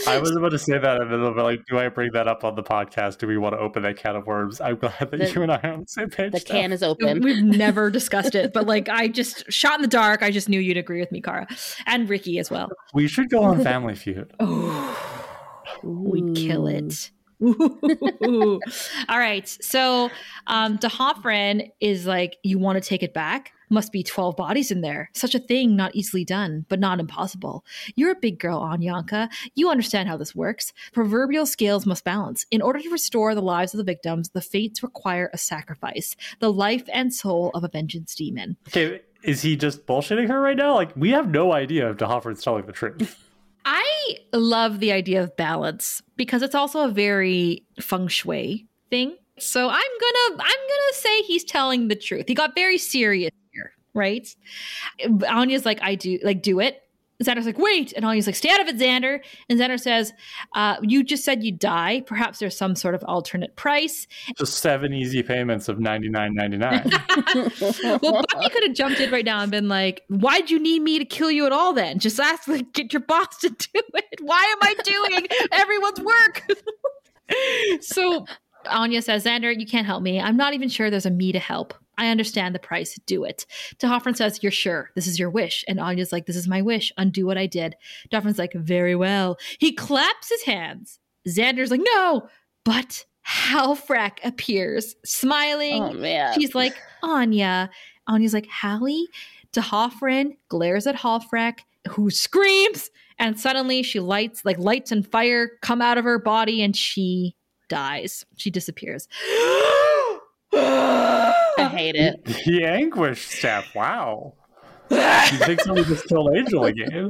I 0.07 0.17
was 0.19 0.31
about 0.31 0.49
to 0.49 0.59
say 0.59 0.77
that 0.77 1.01
a 1.01 1.05
little 1.05 1.33
bit. 1.33 1.41
Like, 1.41 1.65
do 1.65 1.77
I 1.77 1.89
bring 1.89 2.11
that 2.13 2.27
up 2.27 2.43
on 2.43 2.55
the 2.55 2.63
podcast? 2.63 3.17
Do 3.17 3.27
we 3.27 3.37
want 3.37 3.53
to 3.53 3.59
open 3.59 3.83
that 3.83 3.97
can 3.97 4.15
of 4.15 4.25
worms? 4.25 4.61
I'm 4.61 4.77
glad 4.77 4.93
that 4.99 5.11
the, 5.11 5.29
you 5.31 5.41
and 5.41 5.51
I 5.51 5.59
are 5.63 5.73
on 5.73 5.79
the 5.81 5.87
same 5.87 6.09
page. 6.09 6.31
The 6.33 6.39
can 6.39 6.71
is 6.71 6.83
open. 6.83 7.21
We've 7.21 7.43
never 7.43 7.89
discussed 7.89 8.35
it, 8.35 8.53
but 8.53 8.65
like, 8.67 8.89
I 8.89 9.07
just 9.07 9.51
shot 9.51 9.75
in 9.75 9.81
the 9.81 9.87
dark. 9.87 10.23
I 10.23 10.31
just 10.31 10.49
knew 10.49 10.59
you'd 10.59 10.77
agree 10.77 10.99
with 10.99 11.11
me, 11.11 11.21
Kara, 11.21 11.47
and 11.85 12.09
Rickey 12.09 12.39
as 12.39 12.49
well. 12.51 12.69
We 12.93 13.07
should 13.07 13.29
go 13.29 13.43
on 13.43 13.63
Family 13.63 13.95
Feud. 13.95 14.33
oh, 14.39 15.27
we'd 15.83 16.35
kill 16.35 16.67
it. 16.67 17.11
All 19.09 19.19
right. 19.19 19.47
So 19.47 20.11
um 20.47 20.77
D'Hoffryn 20.77 21.71
is 21.79 22.05
like, 22.05 22.37
you 22.43 22.59
want 22.59 22.81
to 22.81 22.87
take 22.87 23.01
it 23.01 23.13
back? 23.13 23.53
Must 23.71 23.93
be 23.93 24.03
12 24.03 24.35
bodies 24.35 24.69
in 24.69 24.81
there. 24.81 25.09
Such 25.13 25.33
a 25.33 25.39
thing 25.39 25.77
not 25.77 25.95
easily 25.95 26.25
done, 26.25 26.65
but 26.67 26.81
not 26.81 26.99
impossible. 26.99 27.63
You're 27.95 28.11
a 28.11 28.15
big 28.15 28.37
girl, 28.37 28.59
Anyanka. 28.59 29.29
You 29.55 29.69
understand 29.69 30.09
how 30.09 30.17
this 30.17 30.35
works. 30.35 30.73
Proverbial 30.91 31.45
scales 31.45 31.85
must 31.85 32.03
balance. 32.03 32.45
In 32.51 32.61
order 32.61 32.81
to 32.81 32.89
restore 32.89 33.33
the 33.33 33.41
lives 33.41 33.73
of 33.73 33.77
the 33.77 33.85
victims, 33.85 34.29
the 34.31 34.41
fates 34.41 34.83
require 34.83 35.29
a 35.33 35.37
sacrifice, 35.37 36.17
the 36.39 36.51
life 36.51 36.83
and 36.93 37.13
soul 37.13 37.49
of 37.53 37.63
a 37.63 37.69
vengeance 37.69 38.13
demon. 38.13 38.57
Okay, 38.67 38.99
is 39.23 39.41
he 39.41 39.55
just 39.55 39.85
bullshitting 39.85 40.27
her 40.27 40.41
right 40.41 40.57
now? 40.57 40.75
Like, 40.75 40.91
we 40.97 41.11
have 41.11 41.29
no 41.29 41.53
idea 41.53 41.89
if 41.91 41.97
D'Hoffryn's 41.97 42.43
telling 42.43 42.65
the 42.65 42.73
truth. 42.73 43.17
I 43.63 44.17
love 44.33 44.81
the 44.81 44.91
idea 44.91 45.23
of 45.23 45.37
balance 45.37 46.01
because 46.17 46.41
it's 46.41 46.55
also 46.55 46.81
a 46.81 46.89
very 46.89 47.65
feng 47.79 48.09
shui 48.09 48.67
thing. 48.89 49.15
So 49.39 49.69
I'm 49.69 49.71
gonna 49.71 50.33
I'm 50.33 50.37
gonna 50.37 50.93
say 50.93 51.21
he's 51.23 51.43
telling 51.43 51.87
the 51.87 51.95
truth. 51.95 52.25
He 52.27 52.33
got 52.33 52.53
very 52.53 52.77
serious 52.77 53.31
right? 53.93 54.27
Anya's 55.27 55.65
like, 55.65 55.79
I 55.81 55.95
do 55.95 56.19
like 56.23 56.41
do 56.41 56.59
it. 56.59 56.81
Xander's 57.23 57.45
like, 57.45 57.57
wait, 57.57 57.93
and 57.93 58.03
Anya's 58.03 58.25
like, 58.25 58.35
stay 58.35 58.49
out 58.49 58.61
of 58.61 58.67
it, 58.67 58.77
Xander. 58.77 59.19
And 59.49 59.59
Xander 59.59 59.79
says, 59.79 60.11
uh, 60.55 60.77
you 60.81 61.03
just 61.03 61.23
said 61.23 61.43
you 61.43 61.51
die. 61.51 62.01
Perhaps 62.05 62.39
there's 62.39 62.57
some 62.57 62.75
sort 62.75 62.95
of 62.95 63.03
alternate 63.03 63.55
price. 63.55 64.07
Just 64.37 64.57
seven 64.57 64.93
easy 64.93 65.21
payments 65.21 65.69
of 65.69 65.79
ninety 65.79 66.09
nine 66.09 66.33
ninety 66.33 66.57
nine. 66.57 66.89
well, 68.01 68.23
Buffy 68.27 68.49
could 68.49 68.63
have 68.63 68.73
jumped 68.73 68.99
in 68.99 69.11
right 69.11 69.25
now 69.25 69.41
and 69.41 69.51
been 69.51 69.67
like, 69.67 70.03
why'd 70.07 70.49
you 70.49 70.59
need 70.59 70.81
me 70.81 70.99
to 70.99 71.05
kill 71.05 71.31
you 71.31 71.45
at 71.45 71.51
all 71.51 71.73
then? 71.73 71.99
Just 71.99 72.19
ask, 72.19 72.47
like, 72.47 72.73
get 72.73 72.91
your 72.93 73.01
boss 73.01 73.37
to 73.41 73.49
do 73.49 73.81
it. 73.93 74.21
Why 74.21 74.43
am 74.43 74.57
I 74.61 74.75
doing 74.83 75.27
everyone's 75.51 75.99
work? 75.99 76.51
so 77.81 78.25
Anya 78.67 79.01
says, 79.01 79.25
Xander, 79.25 79.57
you 79.57 79.65
can't 79.65 79.85
help 79.85 80.03
me. 80.03 80.19
I'm 80.19 80.37
not 80.37 80.53
even 80.53 80.69
sure 80.69 80.89
there's 80.89 81.05
a 81.05 81.11
me 81.11 81.31
to 81.31 81.39
help. 81.39 81.73
I 81.97 82.09
understand 82.09 82.55
the 82.55 82.59
price. 82.59 82.97
Do 83.05 83.23
it. 83.23 83.45
D'Hoffryn 83.79 84.15
says, 84.15 84.41
You're 84.41 84.51
sure. 84.51 84.91
This 84.95 85.07
is 85.07 85.19
your 85.19 85.29
wish. 85.29 85.63
And 85.67 85.79
Anya's 85.79 86.11
like, 86.11 86.25
This 86.25 86.35
is 86.35 86.47
my 86.47 86.61
wish. 86.61 86.91
Undo 86.97 87.25
what 87.25 87.37
I 87.37 87.45
did. 87.45 87.75
D'Hoffryn's 88.09 88.39
like, 88.39 88.53
Very 88.53 88.95
well. 88.95 89.37
He 89.59 89.73
claps 89.73 90.29
his 90.29 90.43
hands. 90.43 90.99
Xander's 91.27 91.71
like, 91.71 91.81
No. 91.83 92.27
But 92.63 93.05
Halfrek 93.27 94.17
appears, 94.23 94.95
smiling. 95.05 95.83
Oh, 95.83 95.93
man. 95.93 96.33
She's 96.39 96.55
like, 96.55 96.75
Anya. 97.03 97.69
Anya's 98.07 98.33
like, 98.33 98.47
Hallie? 98.47 99.07
D'Hoffryn 99.53 100.37
glares 100.49 100.87
at 100.87 100.95
Halfrek, 100.95 101.59
who 101.89 102.09
screams. 102.09 102.89
And 103.19 103.39
suddenly 103.39 103.83
she 103.83 103.99
lights, 103.99 104.43
like 104.45 104.57
lights 104.57 104.91
and 104.91 105.07
fire 105.07 105.51
come 105.61 105.81
out 105.81 105.97
of 105.97 106.03
her 106.03 106.17
body 106.17 106.63
and 106.63 106.75
she 106.75 107.35
dies. 107.69 108.25
She 108.37 108.49
disappears. 108.49 109.07
Hate 111.81 111.95
it. 111.95 112.23
The 112.45 112.63
anguish 112.63 113.27
step. 113.27 113.65
Wow. 113.73 114.35
you 114.91 114.97
think 115.39 115.61
somebody 115.61 115.87
just 115.87 116.07
killed 116.07 116.35
Angel 116.35 116.65
again? 116.65 117.09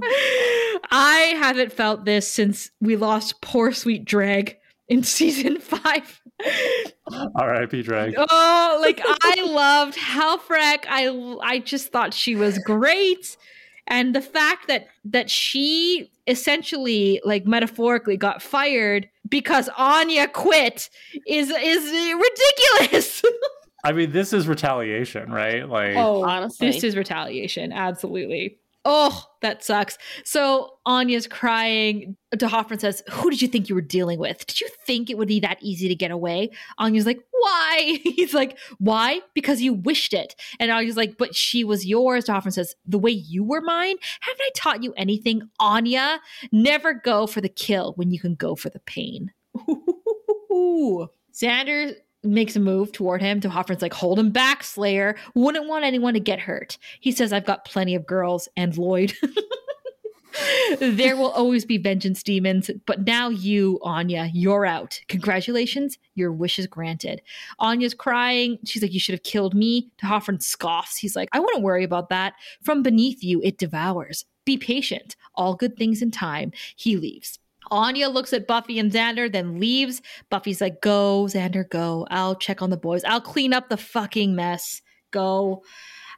I 0.89 1.34
haven't 1.38 1.73
felt 1.73 2.06
this 2.06 2.26
since 2.26 2.72
we 2.80 2.95
lost 2.95 3.41
poor 3.41 3.73
sweet 3.73 4.06
Drag 4.06 4.56
in 4.88 5.03
season 5.18 5.60
five. 5.60 6.22
R.I.P. 7.35 7.84
Drag. 7.84 8.15
Oh, 8.18 8.80
like 8.81 9.02
I 9.06 9.43
loved 9.43 9.98
Halfrek. 9.98 10.85
I 10.88 11.38
I 11.43 11.60
just 11.60 11.91
thought 11.91 12.14
she 12.14 12.35
was 12.35 12.57
great. 12.60 13.35
And 13.88 14.15
the 14.15 14.22
fact 14.22 14.69
that 14.69 14.88
that 15.03 15.30
she 15.30 16.10
essentially 16.27 17.19
like 17.26 17.45
metaphorically 17.45 18.15
got 18.15 18.41
fired 18.41 19.10
because 19.27 19.69
Anya 19.77 20.30
quit 20.30 20.89
is 21.27 21.49
is 21.49 22.15
ridiculous. 22.80 23.22
I 23.83 23.91
mean, 23.91 24.11
this 24.11 24.33
is 24.33 24.47
retaliation, 24.47 25.31
right? 25.31 25.67
Like, 25.67 25.95
oh, 25.95 26.23
honestly, 26.23 26.71
this 26.71 26.83
is 26.83 26.95
retaliation. 26.95 27.71
Absolutely. 27.71 28.57
Oh, 28.83 29.25
that 29.41 29.63
sucks. 29.63 29.99
So 30.23 30.77
Anya's 30.87 31.27
crying. 31.27 32.17
D'Hoffryn 32.35 32.79
says, 32.79 33.03
Who 33.11 33.29
did 33.29 33.41
you 33.41 33.47
think 33.47 33.69
you 33.69 33.75
were 33.75 33.81
dealing 33.81 34.17
with? 34.17 34.45
Did 34.47 34.59
you 34.59 34.69
think 34.87 35.09
it 35.09 35.19
would 35.19 35.27
be 35.27 35.39
that 35.41 35.59
easy 35.61 35.87
to 35.87 35.93
get 35.93 36.09
away? 36.09 36.49
Anya's 36.79 37.05
like, 37.05 37.19
Why? 37.31 37.99
He's 38.03 38.33
like, 38.33 38.57
Why? 38.79 39.21
Because 39.35 39.61
you 39.61 39.73
wished 39.73 40.13
it. 40.13 40.35
And 40.59 40.71
Anya's 40.71 40.97
like, 40.97 41.17
But 41.19 41.35
she 41.35 41.63
was 41.63 41.85
yours. 41.85 42.25
D'Hoffryn 42.25 42.53
says, 42.53 42.75
The 42.87 42.97
way 42.97 43.11
you 43.11 43.43
were 43.43 43.61
mine? 43.61 43.97
Haven't 44.21 44.41
I 44.41 44.49
taught 44.55 44.83
you 44.83 44.93
anything, 44.97 45.43
Anya? 45.59 46.19
Never 46.51 46.93
go 46.95 47.27
for 47.27 47.39
the 47.39 47.49
kill 47.49 47.93
when 47.97 48.09
you 48.09 48.19
can 48.19 48.33
go 48.33 48.55
for 48.55 48.69
the 48.69 48.79
pain. 48.79 49.31
Xander 51.33 51.93
makes 52.23 52.56
a 52.56 52.60
move 52.60 52.91
toward 52.91 53.22
him. 53.22 53.39
D'Hoffryn's 53.39 53.81
like, 53.81 53.93
hold 53.93 54.19
him 54.19 54.30
back, 54.30 54.64
Slayer. 54.64 55.15
Wouldn't 55.34 55.68
want 55.68 55.85
anyone 55.85 56.14
to 56.14 56.19
get 56.19 56.39
hurt. 56.39 56.77
He 56.99 57.11
says, 57.11 57.34
I've 57.34 57.45
got 57.45 57.65
plenty 57.65 57.95
of 57.95 58.06
girls 58.06 58.48
and 58.56 58.77
Lloyd. 58.77 59.14
there 60.80 61.18
will 61.18 61.31
always 61.31 61.65
be 61.65 61.77
vengeance 61.77 62.23
demons, 62.23 62.69
but 62.85 63.06
now 63.06 63.30
you, 63.30 63.80
Anya, 63.84 64.30
you're 64.34 64.65
out. 64.65 64.99
Congratulations, 65.07 65.98
your 66.15 66.31
wish 66.31 66.60
is 66.60 66.68
granted. 66.68 67.22
Anya's 67.60 67.93
crying. 67.93 68.57
She's 68.65 68.81
like, 68.81 68.93
You 68.93 68.99
should 68.99 69.14
have 69.14 69.23
killed 69.23 69.53
me. 69.53 69.89
D'Hoffryn 70.02 70.41
scoffs. 70.41 70.98
He's 70.98 71.15
like, 71.15 71.30
I 71.31 71.39
wouldn't 71.39 71.64
worry 71.64 71.84
about 71.84 72.10
that. 72.10 72.34
From 72.61 72.84
beneath 72.84 73.23
you, 73.23 73.41
it 73.43 73.57
devours. 73.57 74.26
Be 74.45 74.57
patient. 74.57 75.15
All 75.35 75.56
good 75.56 75.77
things 75.77 76.02
in 76.02 76.11
time. 76.11 76.52
He 76.76 76.98
leaves. 76.98 77.39
Anya 77.72 78.10
looks 78.10 78.34
at 78.34 78.48
Buffy 78.48 78.77
and 78.77 78.91
Xander, 78.91 79.31
then 79.31 79.60
leaves. 79.60 80.02
Buffy's 80.30 80.61
like, 80.61 80.81
Go, 80.81 81.23
Xander, 81.23 81.68
go. 81.68 82.06
I'll 82.11 82.35
check 82.35 82.61
on 82.61 82.69
the 82.69 82.77
boys. 82.77 83.03
I'll 83.06 83.22
clean 83.22 83.53
up 83.53 83.69
the 83.69 83.77
fucking 83.77 84.35
mess. 84.35 84.81
Go. 85.11 85.64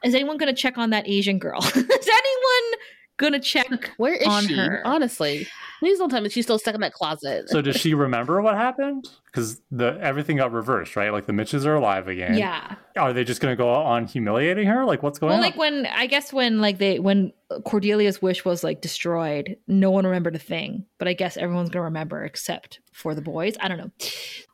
Is 0.04 0.14
anyone 0.14 0.36
going 0.36 0.54
to 0.54 0.60
check 0.60 0.76
on 0.76 0.90
that 0.90 1.08
Asian 1.08 1.38
girl? 1.38 1.60
Is 1.64 1.74
anyone 1.74 2.80
going 3.16 3.32
to 3.32 3.40
check 3.40 3.90
Where 3.96 4.14
is 4.14 4.26
on 4.26 4.46
she? 4.46 4.56
her? 4.56 4.82
Honestly. 4.84 5.46
Please 5.80 5.98
don't 5.98 6.08
tell 6.08 6.22
me 6.22 6.30
she's 6.30 6.46
still 6.46 6.58
stuck 6.58 6.74
in 6.74 6.80
that 6.80 6.94
closet. 6.94 7.50
so 7.50 7.60
does 7.60 7.76
she 7.76 7.92
remember 7.92 8.40
what 8.40 8.54
happened? 8.56 9.06
Because 9.26 9.60
the 9.70 9.98
everything 10.00 10.38
got 10.38 10.50
reversed, 10.52 10.96
right? 10.96 11.12
Like 11.12 11.26
the 11.26 11.34
Mitches 11.34 11.66
are 11.66 11.74
alive 11.74 12.08
again. 12.08 12.38
Yeah. 12.38 12.76
Are 12.96 13.12
they 13.12 13.22
just 13.22 13.42
going 13.42 13.52
to 13.52 13.56
go 13.56 13.68
on 13.68 14.06
humiliating 14.06 14.66
her? 14.66 14.84
Like 14.86 15.02
what's 15.02 15.18
going 15.18 15.30
Well, 15.30 15.38
on? 15.38 15.42
like 15.42 15.56
when 15.56 15.84
I 15.86 16.06
guess 16.06 16.32
when 16.32 16.60
like 16.60 16.78
they 16.78 16.98
when 17.00 17.32
Cordelia's 17.66 18.22
wish 18.22 18.44
was 18.46 18.64
like 18.64 18.80
destroyed, 18.80 19.58
no 19.68 19.90
one 19.90 20.06
remembered 20.06 20.36
a 20.36 20.38
thing. 20.38 20.86
But 20.98 21.08
I 21.08 21.12
guess 21.12 21.36
everyone's 21.36 21.68
gonna 21.70 21.84
remember 21.84 22.24
except 22.24 22.80
for 22.92 23.14
the 23.14 23.20
boys. 23.22 23.54
I 23.60 23.68
don't 23.68 23.78
know. 23.78 23.90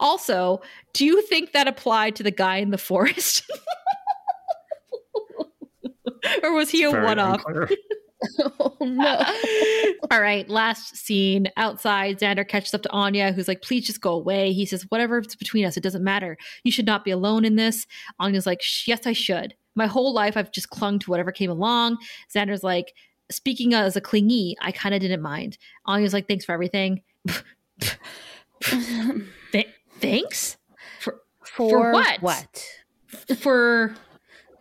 Also, 0.00 0.62
do 0.94 1.04
you 1.04 1.22
think 1.22 1.52
that 1.52 1.68
applied 1.68 2.16
to 2.16 2.22
the 2.24 2.30
guy 2.32 2.56
in 2.56 2.70
the 2.70 2.78
forest? 2.78 3.48
or 6.42 6.52
was 6.54 6.70
he 6.70 6.82
a 6.82 6.90
one 6.90 7.18
off? 7.18 7.42
unclear. 7.46 7.68
oh 8.60 8.76
no. 8.80 9.24
All 10.10 10.20
right, 10.20 10.48
last 10.48 10.96
scene 10.96 11.48
outside. 11.56 12.18
Xander 12.18 12.46
catches 12.46 12.74
up 12.74 12.82
to 12.82 12.90
Anya, 12.90 13.32
who's 13.32 13.48
like, 13.48 13.62
please 13.62 13.86
just 13.86 14.00
go 14.00 14.12
away. 14.12 14.52
He 14.52 14.66
says, 14.66 14.82
whatever's 14.90 15.36
between 15.36 15.64
us, 15.64 15.76
it 15.76 15.82
doesn't 15.82 16.04
matter. 16.04 16.36
You 16.64 16.72
should 16.72 16.86
not 16.86 17.04
be 17.04 17.10
alone 17.10 17.44
in 17.44 17.56
this. 17.56 17.86
Anya's 18.18 18.46
like, 18.46 18.62
yes, 18.86 19.06
I 19.06 19.12
should. 19.12 19.54
My 19.74 19.86
whole 19.86 20.12
life, 20.12 20.36
I've 20.36 20.52
just 20.52 20.70
clung 20.70 20.98
to 21.00 21.10
whatever 21.10 21.32
came 21.32 21.50
along. 21.50 21.98
Xander's 22.34 22.64
like, 22.64 22.94
speaking 23.30 23.74
as 23.74 23.96
a 23.96 24.00
clingy, 24.00 24.56
I 24.60 24.72
kind 24.72 24.94
of 24.94 25.00
didn't 25.00 25.22
mind. 25.22 25.56
Anya's 25.86 26.12
like, 26.12 26.28
thanks 26.28 26.44
for 26.44 26.52
everything. 26.52 27.02
Th- 28.60 29.68
thanks? 30.00 30.56
For, 30.98 31.20
For 31.42 31.92
what? 31.92 32.20
What? 32.20 32.66
for 33.38 33.94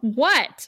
What? 0.02 0.68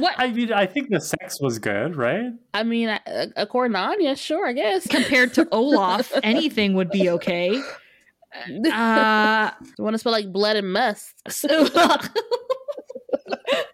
What? 0.00 0.14
I 0.18 0.30
mean, 0.30 0.52
I 0.52 0.66
think 0.66 0.90
the 0.90 1.00
sex 1.00 1.40
was 1.40 1.58
good, 1.58 1.96
right? 1.96 2.32
I 2.54 2.62
mean, 2.62 2.98
according 3.36 3.74
to 3.74 3.78
Anya, 3.78 4.16
sure, 4.16 4.46
I 4.46 4.52
guess. 4.52 4.86
Compared 4.88 5.34
to 5.34 5.48
Olaf, 5.52 6.12
anything 6.22 6.74
would 6.74 6.90
be 6.90 7.10
okay. 7.10 7.60
Uh, 8.72 9.50
want 9.78 9.94
to 9.94 9.98
smell 9.98 10.12
like 10.12 10.32
blood 10.32 10.56
and 10.56 10.72
must. 10.72 11.14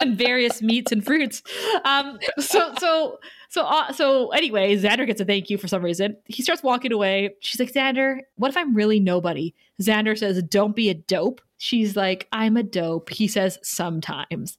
and 0.01 0.17
various 0.17 0.63
meats 0.63 0.93
and 0.93 1.05
fruits. 1.05 1.43
Um, 1.85 2.19
so 2.39 2.73
so 2.79 3.19
so 3.49 3.65
uh, 3.65 3.93
so 3.93 4.31
anyway, 4.31 4.77
Xander 4.77 5.07
gets 5.07 5.21
a 5.21 5.25
thank 5.25 5.51
you 5.51 5.59
for 5.59 5.69
some 5.69 5.83
reason. 5.83 6.17
He 6.27 6.43
starts 6.43 6.63
walking 6.63 6.93
away. 6.93 7.35
She's 7.41 7.61
like, 7.61 7.73
Xander, 7.73 8.19
what 8.37 8.49
if 8.49 8.57
I'm 8.57 8.75
really 8.75 9.01
nobody? 9.01 9.55
Xander 9.81 10.17
says, 10.17 10.43
Don't 10.43 10.77
be 10.77 10.89
a 10.89 10.95
dope. 10.95 11.41
She's 11.59 11.97
like, 11.97 12.29
I'm 12.33 12.57
a 12.57 12.63
dope. 12.63 13.11
He 13.11 13.29
says, 13.29 13.59
Sometimes. 13.63 14.59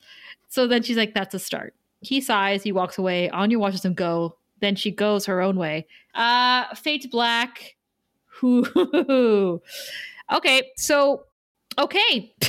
So 0.58 0.66
then 0.66 0.82
she's 0.82 0.98
like, 0.98 1.14
That's 1.14 1.36
a 1.36 1.40
start. 1.40 1.76
He 2.02 2.20
sighs. 2.20 2.64
He 2.64 2.72
walks 2.72 2.98
away. 2.98 3.30
Anya 3.30 3.60
watches 3.60 3.86
him 3.86 3.94
go. 3.94 4.38
Then 4.60 4.76
she 4.76 4.90
goes 4.90 5.28
her 5.28 5.40
own 5.40 5.56
way. 5.56 5.86
Uh, 6.16 6.74
Fate 6.74 7.12
Black. 7.12 7.76
Who? 8.40 8.66
okay, 10.34 10.72
so 10.76 11.26
okay. 11.78 12.34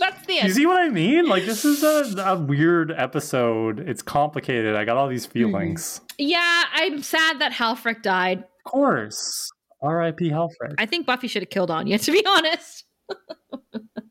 That's 0.00 0.26
the 0.26 0.40
end. 0.40 0.48
You 0.48 0.54
see 0.54 0.66
what 0.66 0.80
I 0.80 0.88
mean? 0.88 1.28
Like 1.28 1.44
this 1.44 1.64
is 1.64 1.84
a, 1.84 2.20
a 2.20 2.36
weird 2.36 2.90
episode. 2.90 3.78
It's 3.78 4.02
complicated. 4.02 4.74
I 4.74 4.84
got 4.84 4.96
all 4.96 5.06
these 5.06 5.26
feelings. 5.26 6.00
Yeah, 6.18 6.64
I'm 6.72 7.00
sad 7.04 7.38
that 7.38 7.52
Halfrek 7.52 8.02
died. 8.02 8.40
Of 8.40 8.64
course. 8.64 9.52
R.I.P. 9.80 10.30
Halfrek. 10.30 10.74
I 10.78 10.86
think 10.86 11.06
Buffy 11.06 11.28
should 11.28 11.42
have 11.42 11.50
killed 11.50 11.70
Anya, 11.70 12.00
to 12.00 12.10
be 12.10 12.26
honest. 12.26 12.86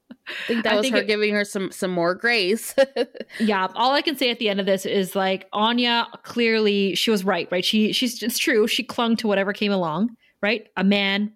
I 0.43 0.47
think 0.47 0.63
that 0.63 0.73
I 0.73 0.75
was 0.77 0.83
think 0.83 0.95
her 0.95 1.01
it, 1.01 1.07
giving 1.07 1.33
her 1.33 1.45
some 1.45 1.71
some 1.71 1.91
more 1.91 2.15
grace. 2.15 2.75
yeah, 3.39 3.67
all 3.75 3.93
I 3.93 4.01
can 4.01 4.15
say 4.17 4.29
at 4.29 4.39
the 4.39 4.49
end 4.49 4.59
of 4.59 4.65
this 4.65 4.85
is 4.85 5.15
like 5.15 5.47
Anya 5.53 6.07
clearly 6.23 6.95
she 6.95 7.11
was 7.11 7.23
right, 7.23 7.47
right? 7.51 7.65
She 7.65 7.93
she's 7.93 8.21
it's 8.21 8.37
true. 8.37 8.67
She 8.67 8.83
clung 8.83 9.15
to 9.17 9.27
whatever 9.27 9.53
came 9.53 9.71
along, 9.71 10.15
right? 10.41 10.67
A 10.77 10.83
man, 10.83 11.33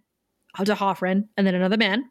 a 0.58 0.64
Hoffren, 0.64 1.28
and 1.38 1.46
then 1.46 1.56
another 1.56 1.78
man. 1.78 2.06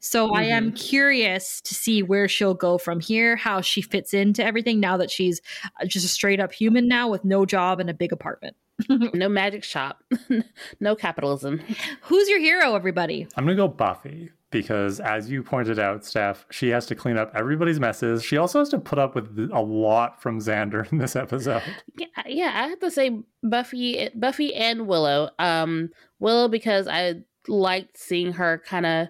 So 0.00 0.26
mm-hmm. 0.26 0.36
I 0.36 0.44
am 0.44 0.66
mm-hmm. 0.68 0.76
curious 0.76 1.60
to 1.62 1.74
see 1.74 2.02
where 2.02 2.28
she'll 2.28 2.54
go 2.54 2.76
from 2.76 3.00
here, 3.00 3.36
how 3.36 3.60
she 3.60 3.80
fits 3.80 4.12
into 4.12 4.44
everything 4.44 4.80
now 4.80 4.96
that 4.96 5.10
she's 5.10 5.40
uh, 5.80 5.86
just 5.86 6.04
a 6.04 6.08
straight 6.08 6.40
up 6.40 6.52
human 6.52 6.88
now 6.88 7.08
with 7.08 7.24
no 7.24 7.46
job 7.46 7.80
and 7.80 7.88
a 7.88 7.94
big 7.94 8.12
apartment. 8.12 8.56
no 8.88 9.28
magic 9.28 9.62
shop, 9.62 10.02
no 10.80 10.96
capitalism. 10.96 11.60
Who's 12.02 12.28
your 12.28 12.40
hero, 12.40 12.74
everybody? 12.74 13.28
I'm 13.36 13.44
going 13.44 13.56
to 13.56 13.62
go 13.62 13.68
Buffy 13.68 14.30
because, 14.52 15.00
as 15.00 15.30
you 15.30 15.42
pointed 15.42 15.78
out, 15.78 16.04
Steph, 16.04 16.46
she 16.50 16.68
has 16.68 16.86
to 16.86 16.94
clean 16.94 17.16
up 17.16 17.32
everybody's 17.34 17.80
messes. 17.80 18.22
She 18.22 18.36
also 18.36 18.60
has 18.60 18.68
to 18.68 18.78
put 18.78 18.98
up 18.98 19.14
with 19.14 19.50
a 19.52 19.60
lot 19.60 20.22
from 20.22 20.38
Xander 20.38 20.88
in 20.92 20.98
this 20.98 21.16
episode. 21.16 21.62
Yeah, 21.96 22.06
yeah 22.26 22.52
I 22.54 22.68
have 22.68 22.80
to 22.80 22.90
say 22.90 23.22
Buffy, 23.42 24.08
Buffy 24.14 24.54
and 24.54 24.86
Willow. 24.86 25.30
Um, 25.38 25.90
Willow 26.20 26.48
because 26.48 26.86
I 26.86 27.22
liked 27.48 27.98
seeing 27.98 28.32
her 28.34 28.62
kind 28.64 28.86
of 28.86 29.08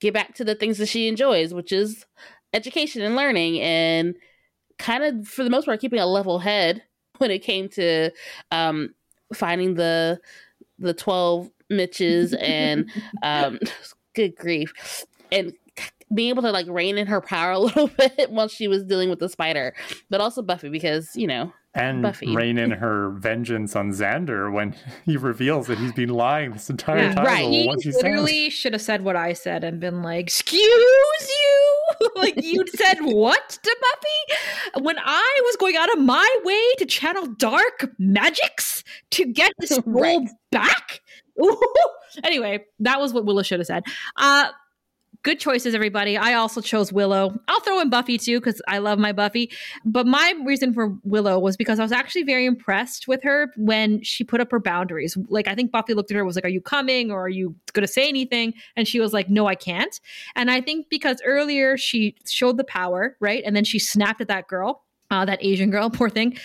get 0.00 0.14
back 0.14 0.34
to 0.36 0.44
the 0.44 0.54
things 0.54 0.78
that 0.78 0.86
she 0.86 1.08
enjoys, 1.08 1.54
which 1.54 1.72
is 1.72 2.04
education 2.52 3.02
and 3.02 3.16
learning, 3.16 3.60
and 3.60 4.16
kind 4.78 5.04
of 5.04 5.26
for 5.26 5.44
the 5.44 5.50
most 5.50 5.66
part 5.66 5.80
keeping 5.80 5.98
a 5.98 6.06
level 6.06 6.38
head 6.38 6.82
when 7.18 7.30
it 7.30 7.40
came 7.40 7.68
to 7.68 8.10
um, 8.50 8.94
finding 9.34 9.74
the 9.74 10.20
the 10.78 10.94
twelve 10.94 11.50
Mitches 11.70 12.32
and 12.32 12.90
um, 13.22 13.58
good 14.18 14.36
grief, 14.36 15.04
and 15.30 15.52
being 16.12 16.30
able 16.30 16.42
to 16.42 16.50
like 16.50 16.66
rein 16.68 16.98
in 16.98 17.06
her 17.06 17.20
power 17.20 17.52
a 17.52 17.58
little 17.58 17.88
bit 17.88 18.30
while 18.30 18.48
she 18.48 18.68
was 18.68 18.84
dealing 18.84 19.10
with 19.10 19.20
the 19.20 19.28
spider, 19.28 19.74
but 20.10 20.20
also 20.20 20.42
Buffy 20.42 20.68
because 20.68 21.16
you 21.16 21.26
know 21.26 21.52
and 21.74 22.02
Buffy. 22.02 22.34
rein 22.34 22.58
in 22.58 22.72
her 22.72 23.10
vengeance 23.10 23.76
on 23.76 23.92
Xander 23.92 24.52
when 24.52 24.74
he 25.04 25.16
reveals 25.16 25.66
that 25.68 25.78
he's 25.78 25.92
been 25.92 26.08
lying 26.08 26.52
this 26.52 26.70
entire 26.70 27.04
yeah, 27.04 27.14
time. 27.14 27.24
Right, 27.24 27.48
he 27.48 27.92
literally 27.92 28.50
should 28.50 28.72
have 28.72 28.82
said 28.82 29.02
what 29.02 29.16
I 29.16 29.32
said 29.32 29.64
and 29.64 29.78
been 29.78 30.02
like, 30.02 30.26
"Excuse 30.26 30.62
you." 30.62 31.74
like 32.16 32.42
you 32.42 32.64
said 32.74 32.98
what 33.00 33.58
to 33.62 33.76
Buffy 33.80 34.84
when 34.84 34.96
I 34.98 35.40
was 35.44 35.56
going 35.56 35.76
out 35.76 35.92
of 35.92 36.00
my 36.00 36.28
way 36.44 36.74
to 36.78 36.86
channel 36.86 37.26
dark 37.26 37.90
magics 37.98 38.84
to 39.10 39.24
get 39.24 39.52
this 39.58 39.70
scroll 39.70 40.20
right. 40.20 40.28
back. 40.50 41.00
Anyway, 42.24 42.64
that 42.80 43.00
was 43.00 43.12
what 43.12 43.24
Willow 43.24 43.42
should 43.42 43.60
have 43.60 43.66
said. 43.66 43.84
Uh, 44.16 44.48
good 45.22 45.40
choices, 45.40 45.74
everybody. 45.74 46.16
I 46.16 46.34
also 46.34 46.60
chose 46.60 46.92
Willow. 46.92 47.38
I'll 47.48 47.60
throw 47.60 47.80
in 47.80 47.90
Buffy 47.90 48.18
too 48.18 48.40
because 48.40 48.62
I 48.68 48.78
love 48.78 48.98
my 48.98 49.12
Buffy. 49.12 49.50
But 49.84 50.06
my 50.06 50.34
reason 50.44 50.72
for 50.72 50.96
Willow 51.02 51.38
was 51.38 51.56
because 51.56 51.78
I 51.78 51.82
was 51.82 51.92
actually 51.92 52.22
very 52.22 52.46
impressed 52.46 53.08
with 53.08 53.22
her 53.22 53.52
when 53.56 54.02
she 54.02 54.24
put 54.24 54.40
up 54.40 54.50
her 54.50 54.60
boundaries. 54.60 55.16
Like 55.28 55.48
I 55.48 55.54
think 55.54 55.72
Buffy 55.72 55.94
looked 55.94 56.10
at 56.10 56.16
her 56.16 56.24
was 56.24 56.36
like, 56.36 56.44
"Are 56.44 56.50
you 56.50 56.60
coming 56.60 57.10
or 57.10 57.24
are 57.24 57.28
you 57.28 57.54
going 57.72 57.86
to 57.86 57.92
say 57.92 58.08
anything?" 58.08 58.54
And 58.76 58.86
she 58.86 59.00
was 59.00 59.12
like, 59.12 59.28
"No, 59.28 59.46
I 59.46 59.54
can't." 59.54 60.00
And 60.36 60.50
I 60.50 60.60
think 60.60 60.88
because 60.88 61.20
earlier 61.24 61.76
she 61.76 62.16
showed 62.26 62.56
the 62.56 62.64
power, 62.64 63.16
right, 63.20 63.42
and 63.44 63.54
then 63.54 63.64
she 63.64 63.78
snapped 63.78 64.20
at 64.20 64.28
that 64.28 64.48
girl, 64.48 64.84
uh, 65.10 65.24
that 65.24 65.38
Asian 65.42 65.70
girl, 65.70 65.90
poor 65.98 66.10
thing. 66.10 66.38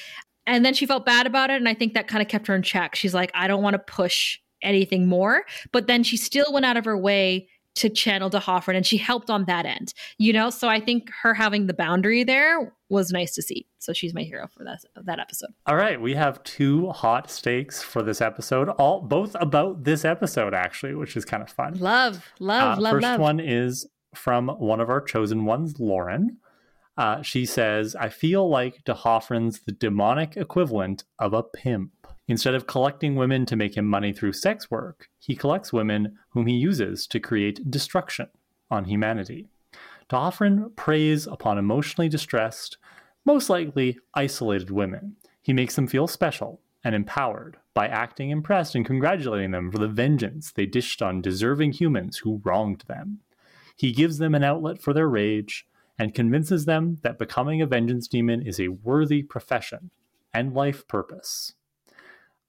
And 0.45 0.65
then 0.65 0.73
she 0.73 0.85
felt 0.85 1.05
bad 1.05 1.25
about 1.25 1.51
it, 1.51 1.55
and 1.55 1.69
I 1.69 1.73
think 1.73 1.93
that 1.93 2.09
kind 2.09 2.21
of 2.21 2.27
kept 2.27 2.47
her 2.47 2.55
in 2.55 2.63
check. 2.63 2.95
She's 2.95 3.13
like, 3.13 3.31
"I 3.33 3.47
don't 3.47 3.63
want 3.63 3.75
to 3.75 3.79
push." 3.79 4.39
Anything 4.63 5.07
more 5.07 5.43
but 5.71 5.87
then 5.87 6.03
she 6.03 6.17
still 6.17 6.51
went 6.51 6.65
out 6.65 6.77
of 6.77 6.85
her 6.85 6.97
way 6.97 7.47
to 7.75 7.89
channel 7.89 8.29
D'Hoffryn 8.29 8.75
and 8.75 8.85
she 8.85 8.97
helped 8.97 9.29
on 9.29 9.45
that 9.45 9.65
end, 9.65 9.93
you 10.17 10.31
know? 10.31 10.49
So 10.49 10.67
I 10.67 10.79
think 10.79 11.09
her 11.21 11.33
having 11.33 11.67
the 11.67 11.73
boundary 11.73 12.23
there 12.23 12.71
was 12.89 13.11
nice 13.11 13.33
to 13.35 13.41
see. 13.41 13.67
So 13.79 13.93
she's 13.93 14.13
my 14.13 14.21
hero 14.21 14.47
for 14.55 14.63
that, 14.63 14.81
that 14.95 15.19
episode. 15.19 15.49
All 15.65 15.75
right. 15.75 15.99
We 15.99 16.13
have 16.13 16.43
two 16.43 16.89
hot 16.91 17.31
stakes 17.31 17.81
for 17.81 18.03
this 18.03 18.21
episode, 18.21 18.69
all 18.69 19.01
both 19.01 19.35
about 19.39 19.83
this 19.83 20.05
episode, 20.05 20.53
actually, 20.53 20.93
which 20.93 21.17
is 21.17 21.25
kind 21.25 21.41
of 21.41 21.49
fun. 21.49 21.79
Love, 21.79 22.31
love, 22.39 22.77
uh, 22.77 22.81
love, 22.81 22.91
first 22.93 23.03
love. 23.03 23.19
one 23.19 23.39
is 23.39 23.87
from 24.13 24.47
one 24.47 24.79
of 24.79 24.89
our 24.89 25.01
chosen 25.01 25.45
ones, 25.45 25.79
Lauren. 25.79 26.37
Uh, 26.95 27.23
she 27.23 27.43
says, 27.47 27.95
I 27.95 28.09
feel 28.09 28.47
like 28.47 28.83
D'Hoffryn's 28.85 29.61
the 29.61 29.71
demonic 29.71 30.37
equivalent 30.37 31.05
of 31.17 31.33
a 31.33 31.41
pimp. 31.41 32.02
Instead 32.27 32.55
of 32.55 32.67
collecting 32.67 33.15
women 33.15 33.45
to 33.45 33.55
make 33.55 33.75
him 33.75 33.85
money 33.85 34.13
through 34.13 34.33
sex 34.33 34.71
work, 34.71 35.09
he 35.19 35.35
collects 35.35 35.73
women 35.73 36.17
whom 36.29 36.47
he 36.47 36.55
uses 36.55 37.05
to 37.07 37.19
create 37.19 37.69
destruction 37.69 38.27
on 38.71 38.85
humanity. 38.85 39.47
D'Hoffryn 40.09 40.75
preys 40.75 41.27
upon 41.27 41.57
emotionally 41.57 42.07
distressed, 42.07 42.77
most 43.25 43.49
likely 43.49 43.99
isolated 44.13 44.69
women. 44.69 45.15
He 45.41 45.53
makes 45.53 45.75
them 45.75 45.87
feel 45.87 46.07
special 46.07 46.61
and 46.83 46.95
empowered 46.95 47.57
by 47.73 47.87
acting 47.87 48.29
impressed 48.29 48.75
and 48.75 48.85
congratulating 48.85 49.51
them 49.51 49.71
for 49.71 49.77
the 49.77 49.87
vengeance 49.87 50.51
they 50.51 50.65
dished 50.65 51.01
on 51.01 51.21
deserving 51.21 51.73
humans 51.73 52.19
who 52.19 52.41
wronged 52.43 52.83
them. 52.87 53.19
He 53.75 53.91
gives 53.91 54.17
them 54.17 54.35
an 54.35 54.43
outlet 54.43 54.81
for 54.81 54.93
their 54.93 55.09
rage 55.09 55.65
and 55.97 56.13
convinces 56.13 56.65
them 56.65 56.99
that 57.03 57.19
becoming 57.19 57.61
a 57.61 57.65
vengeance 57.65 58.07
demon 58.07 58.41
is 58.41 58.59
a 58.59 58.69
worthy 58.69 59.23
profession 59.23 59.91
and 60.33 60.53
life 60.53 60.87
purpose. 60.87 61.53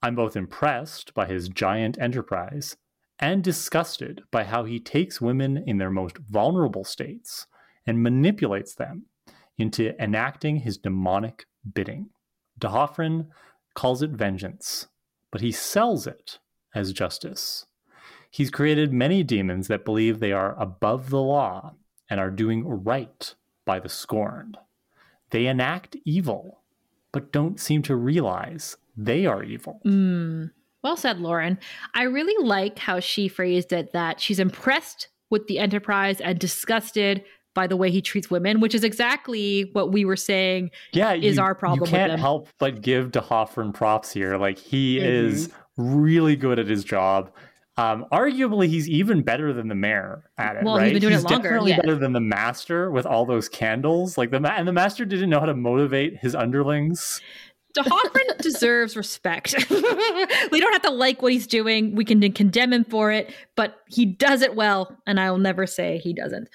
I'm 0.05 0.15
both 0.15 0.37
impressed 0.37 1.15
by 1.15 1.25
his 1.25 1.49
giant 1.49 1.97
enterprise 1.99 2.77
and 3.19 3.43
disgusted 3.43 4.21
by 4.31 4.45
how 4.45 4.65
he 4.65 4.79
takes 4.79 5.19
women 5.19 5.57
in 5.67 5.79
their 5.79 5.89
most 5.89 6.19
vulnerable 6.19 6.85
states 6.85 7.47
and 7.87 8.03
manipulates 8.03 8.75
them 8.75 9.07
into 9.57 9.99
enacting 9.99 10.57
his 10.57 10.77
demonic 10.77 11.47
bidding. 11.73 12.11
De 12.59 12.69
calls 13.73 14.03
it 14.03 14.11
vengeance, 14.11 14.89
but 15.31 15.41
he 15.41 15.51
sells 15.51 16.07
it 16.07 16.39
as 16.75 16.93
justice. 16.93 17.65
He's 18.31 18.51
created 18.51 18.93
many 18.93 19.23
demons 19.23 19.69
that 19.69 19.87
believe 19.87 20.21
they 20.21 20.33
are 20.33 20.55
above 20.61 21.09
the 21.09 21.23
law 21.23 21.77
and 22.11 22.21
are 22.21 22.31
doing 22.31 22.69
right 22.69 23.35
by 23.65 23.81
the 23.81 23.89
scorned. 23.89 24.59
They 25.31 25.47
enact 25.47 25.97
evil, 26.05 26.61
but 27.11 27.33
don't 27.33 27.59
seem 27.59 27.81
to 27.85 27.97
realize 27.97 28.77
they 28.97 29.27
are 29.27 29.43
evil. 29.43 29.81
Mm. 29.85 30.51
Well 30.83 30.97
said, 30.97 31.19
Lauren. 31.19 31.59
I 31.95 32.03
really 32.03 32.47
like 32.47 32.79
how 32.79 33.01
she 33.01 33.29
phrased 33.29 33.73
it 33.73 33.93
that 33.93 34.21
she's 34.21 34.39
impressed 34.39 35.09
with 35.31 35.47
the 35.47 35.59
Enterprise 35.59 36.21
and 36.21 36.39
disgusted 36.39 37.25
by 37.55 37.67
the 37.67 37.77
way 37.77 37.91
he 37.91 38.03
treats 38.03 38.31
women, 38.31 38.61
which 38.61 38.75
is 38.75 38.85
exactly 38.85 39.71
what 39.73 39.93
we 39.93 40.05
were 40.05 40.17
saying 40.17 40.71
yeah, 40.93 41.15
is 41.15 41.37
you, 41.37 41.43
our 41.43 41.55
problem. 41.55 41.89
You 41.89 41.97
can't 41.97 42.21
help 42.21 42.49
but 42.59 42.83
give 42.83 43.13
D'Hoffryn 43.13 43.73
props 43.73 44.13
here. 44.13 44.37
Like 44.37 44.59
he 44.59 44.99
mm-hmm. 44.99 45.07
is 45.07 45.51
really 45.77 46.37
good 46.37 46.59
at 46.59 46.67
his 46.67 46.85
job. 46.85 47.31
Um, 47.77 48.07
arguably, 48.13 48.69
he's 48.69 48.89
even 48.89 49.23
better 49.23 49.53
than 49.53 49.67
the 49.69 49.75
mayor 49.75 50.31
at 50.39 50.57
it. 50.57 50.65
Well, 50.65 50.77
right? 50.77 50.85
he's 50.85 50.93
been 50.93 51.01
doing 51.01 51.15
he's 51.15 51.25
it 51.25 51.31
longer. 51.31 51.49
Definitely 51.49 51.71
yeah. 51.73 51.81
better 51.81 51.97
than 51.97 52.13
the 52.13 52.21
master 52.21 52.91
with 52.91 53.07
all 53.07 53.27
those 53.27 53.49
candles. 53.49 54.17
Like 54.17 54.31
the 54.31 54.41
and 54.53 54.69
the 54.69 54.73
master 54.73 55.05
didn't 55.05 55.31
know 55.31 55.41
how 55.41 55.47
to 55.47 55.55
motivate 55.55 56.19
his 56.19 56.35
underlings 56.35 57.21
D'Hoffryn 57.75 58.39
deserves 58.41 58.97
respect. 58.97 59.55
we 59.71 60.61
don't 60.61 60.73
have 60.73 60.83
to 60.83 60.91
like 60.91 61.23
what 61.23 61.33
he's 61.33 61.47
doing. 61.47 61.95
We 61.95 62.05
can 62.05 62.33
condemn 62.33 62.73
him 62.73 62.85
for 62.85 63.11
it, 63.11 63.35
but 63.57 63.81
he 63.89 64.07
does 64.07 64.43
it 64.43 64.55
well, 64.55 64.97
and 65.07 65.19
I 65.19 65.31
will 65.31 65.39
never 65.39 65.67
say 65.67 65.99
he 65.99 66.13
doesn't. 66.13 66.49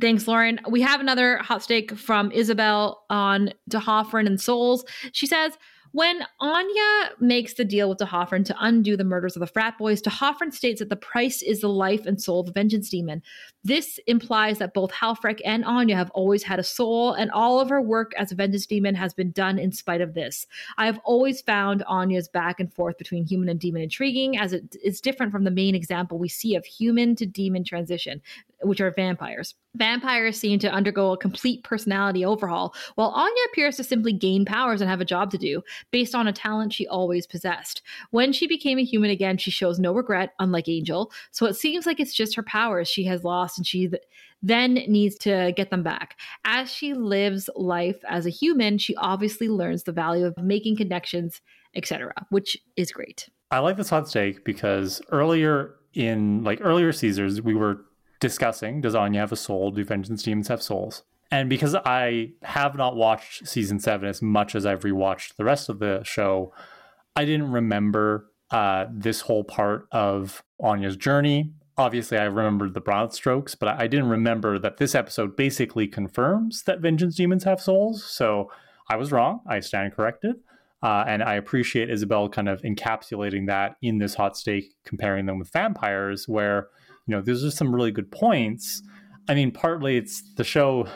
Thanks, 0.00 0.28
Lauren. 0.28 0.60
We 0.68 0.82
have 0.82 1.00
another 1.00 1.38
hot 1.38 1.62
stake 1.62 1.96
from 1.96 2.30
Isabel 2.32 3.04
on 3.08 3.46
De 3.68 3.78
D'Hoffryn 3.78 4.26
and 4.26 4.40
Souls. 4.40 4.84
She 5.12 5.26
says, 5.26 5.56
when 5.96 6.20
Anya 6.40 7.10
makes 7.20 7.54
the 7.54 7.64
deal 7.64 7.88
with 7.88 7.96
D'Hoffryn 7.96 8.44
to 8.44 8.56
undo 8.60 8.98
the 8.98 9.02
murders 9.02 9.34
of 9.34 9.40
the 9.40 9.46
frat 9.46 9.78
boys, 9.78 10.02
D'Hoffryn 10.02 10.52
states 10.52 10.80
that 10.80 10.90
the 10.90 10.94
price 10.94 11.40
is 11.40 11.62
the 11.62 11.70
life 11.70 12.04
and 12.04 12.20
soul 12.20 12.40
of 12.40 12.46
the 12.46 12.52
Vengeance 12.52 12.90
Demon. 12.90 13.22
This 13.64 13.98
implies 14.06 14.58
that 14.58 14.74
both 14.74 14.92
Halfrek 14.92 15.40
and 15.42 15.64
Anya 15.64 15.96
have 15.96 16.10
always 16.10 16.42
had 16.42 16.58
a 16.58 16.62
soul, 16.62 17.14
and 17.14 17.30
all 17.30 17.60
of 17.60 17.70
her 17.70 17.80
work 17.80 18.12
as 18.18 18.30
a 18.30 18.34
Vengeance 18.34 18.66
Demon 18.66 18.94
has 18.94 19.14
been 19.14 19.30
done 19.30 19.58
in 19.58 19.72
spite 19.72 20.02
of 20.02 20.12
this. 20.12 20.46
I 20.76 20.84
have 20.84 21.00
always 21.02 21.40
found 21.40 21.82
Anya's 21.84 22.28
back 22.28 22.60
and 22.60 22.70
forth 22.70 22.98
between 22.98 23.24
human 23.24 23.48
and 23.48 23.58
demon 23.58 23.80
intriguing, 23.80 24.36
as 24.36 24.52
it 24.52 24.76
is 24.84 25.00
different 25.00 25.32
from 25.32 25.44
the 25.44 25.50
main 25.50 25.74
example 25.74 26.18
we 26.18 26.28
see 26.28 26.56
of 26.56 26.66
human 26.66 27.16
to 27.16 27.24
demon 27.24 27.64
transition 27.64 28.20
which 28.62 28.80
are 28.80 28.90
vampires. 28.90 29.54
Vampires 29.74 30.38
seem 30.38 30.58
to 30.58 30.70
undergo 30.70 31.12
a 31.12 31.18
complete 31.18 31.62
personality 31.64 32.24
overhaul, 32.24 32.74
while 32.94 33.08
Anya 33.08 33.42
appears 33.50 33.76
to 33.76 33.84
simply 33.84 34.12
gain 34.12 34.44
powers 34.44 34.80
and 34.80 34.88
have 34.88 35.00
a 35.00 35.04
job 35.04 35.30
to 35.30 35.38
do, 35.38 35.62
based 35.90 36.14
on 36.14 36.26
a 36.26 36.32
talent 36.32 36.72
she 36.72 36.86
always 36.86 37.26
possessed. 37.26 37.82
When 38.10 38.32
she 38.32 38.46
became 38.46 38.78
a 38.78 38.84
human 38.84 39.10
again, 39.10 39.36
she 39.36 39.50
shows 39.50 39.78
no 39.78 39.92
regret, 39.92 40.32
unlike 40.38 40.68
Angel, 40.68 41.12
so 41.30 41.46
it 41.46 41.54
seems 41.54 41.86
like 41.86 42.00
it's 42.00 42.14
just 42.14 42.36
her 42.36 42.42
powers 42.42 42.88
she 42.88 43.04
has 43.04 43.24
lost 43.24 43.58
and 43.58 43.66
she 43.66 43.88
th- 43.88 44.02
then 44.42 44.74
needs 44.74 45.16
to 45.16 45.52
get 45.56 45.70
them 45.70 45.82
back. 45.82 46.18
As 46.44 46.72
she 46.72 46.94
lives 46.94 47.50
life 47.56 47.98
as 48.08 48.26
a 48.26 48.30
human, 48.30 48.78
she 48.78 48.94
obviously 48.96 49.48
learns 49.48 49.82
the 49.84 49.92
value 49.92 50.26
of 50.26 50.36
making 50.38 50.76
connections, 50.76 51.40
etc., 51.74 52.12
which 52.30 52.56
is 52.76 52.92
great. 52.92 53.28
I 53.50 53.60
like 53.60 53.76
this 53.76 53.90
hot 53.90 54.08
stake 54.08 54.44
because 54.44 55.00
earlier 55.10 55.76
in 55.94 56.44
like 56.44 56.60
earlier 56.62 56.92
Caesars, 56.92 57.40
we 57.40 57.54
were 57.54 57.85
discussing 58.20 58.80
Does 58.80 58.94
Anya 58.94 59.20
have 59.20 59.32
a 59.32 59.36
soul? 59.36 59.70
Do 59.70 59.84
Vengeance 59.84 60.22
Demons 60.22 60.48
have 60.48 60.62
souls? 60.62 61.02
And 61.30 61.48
because 61.48 61.74
I 61.74 62.30
have 62.42 62.76
not 62.76 62.96
watched 62.96 63.48
season 63.48 63.80
seven 63.80 64.08
as 64.08 64.22
much 64.22 64.54
as 64.54 64.64
I've 64.64 64.80
rewatched 64.80 65.36
the 65.36 65.44
rest 65.44 65.68
of 65.68 65.80
the 65.80 66.02
show, 66.04 66.52
I 67.16 67.24
didn't 67.24 67.50
remember 67.50 68.30
uh, 68.50 68.86
this 68.92 69.22
whole 69.22 69.42
part 69.42 69.88
of 69.90 70.42
Anya's 70.60 70.96
journey. 70.96 71.52
Obviously, 71.78 72.16
I 72.16 72.24
remembered 72.24 72.74
the 72.74 72.80
broad 72.80 73.12
strokes, 73.12 73.54
but 73.54 73.68
I 73.68 73.86
didn't 73.86 74.08
remember 74.08 74.58
that 74.58 74.76
this 74.78 74.94
episode 74.94 75.36
basically 75.36 75.86
confirms 75.88 76.62
that 76.62 76.80
vengeance 76.80 77.16
demons 77.16 77.44
have 77.44 77.60
souls. 77.60 78.04
So 78.04 78.50
I 78.88 78.96
was 78.96 79.12
wrong. 79.12 79.40
I 79.48 79.60
stand 79.60 79.94
corrected. 79.94 80.36
Uh, 80.82 81.04
and 81.06 81.22
I 81.22 81.34
appreciate 81.34 81.90
Isabel 81.90 82.28
kind 82.28 82.48
of 82.48 82.62
encapsulating 82.62 83.46
that 83.48 83.76
in 83.82 83.98
this 83.98 84.14
hot 84.14 84.36
stake, 84.36 84.74
comparing 84.84 85.26
them 85.26 85.38
with 85.38 85.50
vampires, 85.52 86.28
where 86.28 86.68
you 87.06 87.14
know, 87.14 87.22
these 87.22 87.44
are 87.44 87.50
some 87.50 87.74
really 87.74 87.92
good 87.92 88.10
points. 88.10 88.82
I 89.28 89.34
mean, 89.34 89.50
partly 89.50 89.96
it's 89.96 90.22
the 90.34 90.44
show 90.44 90.88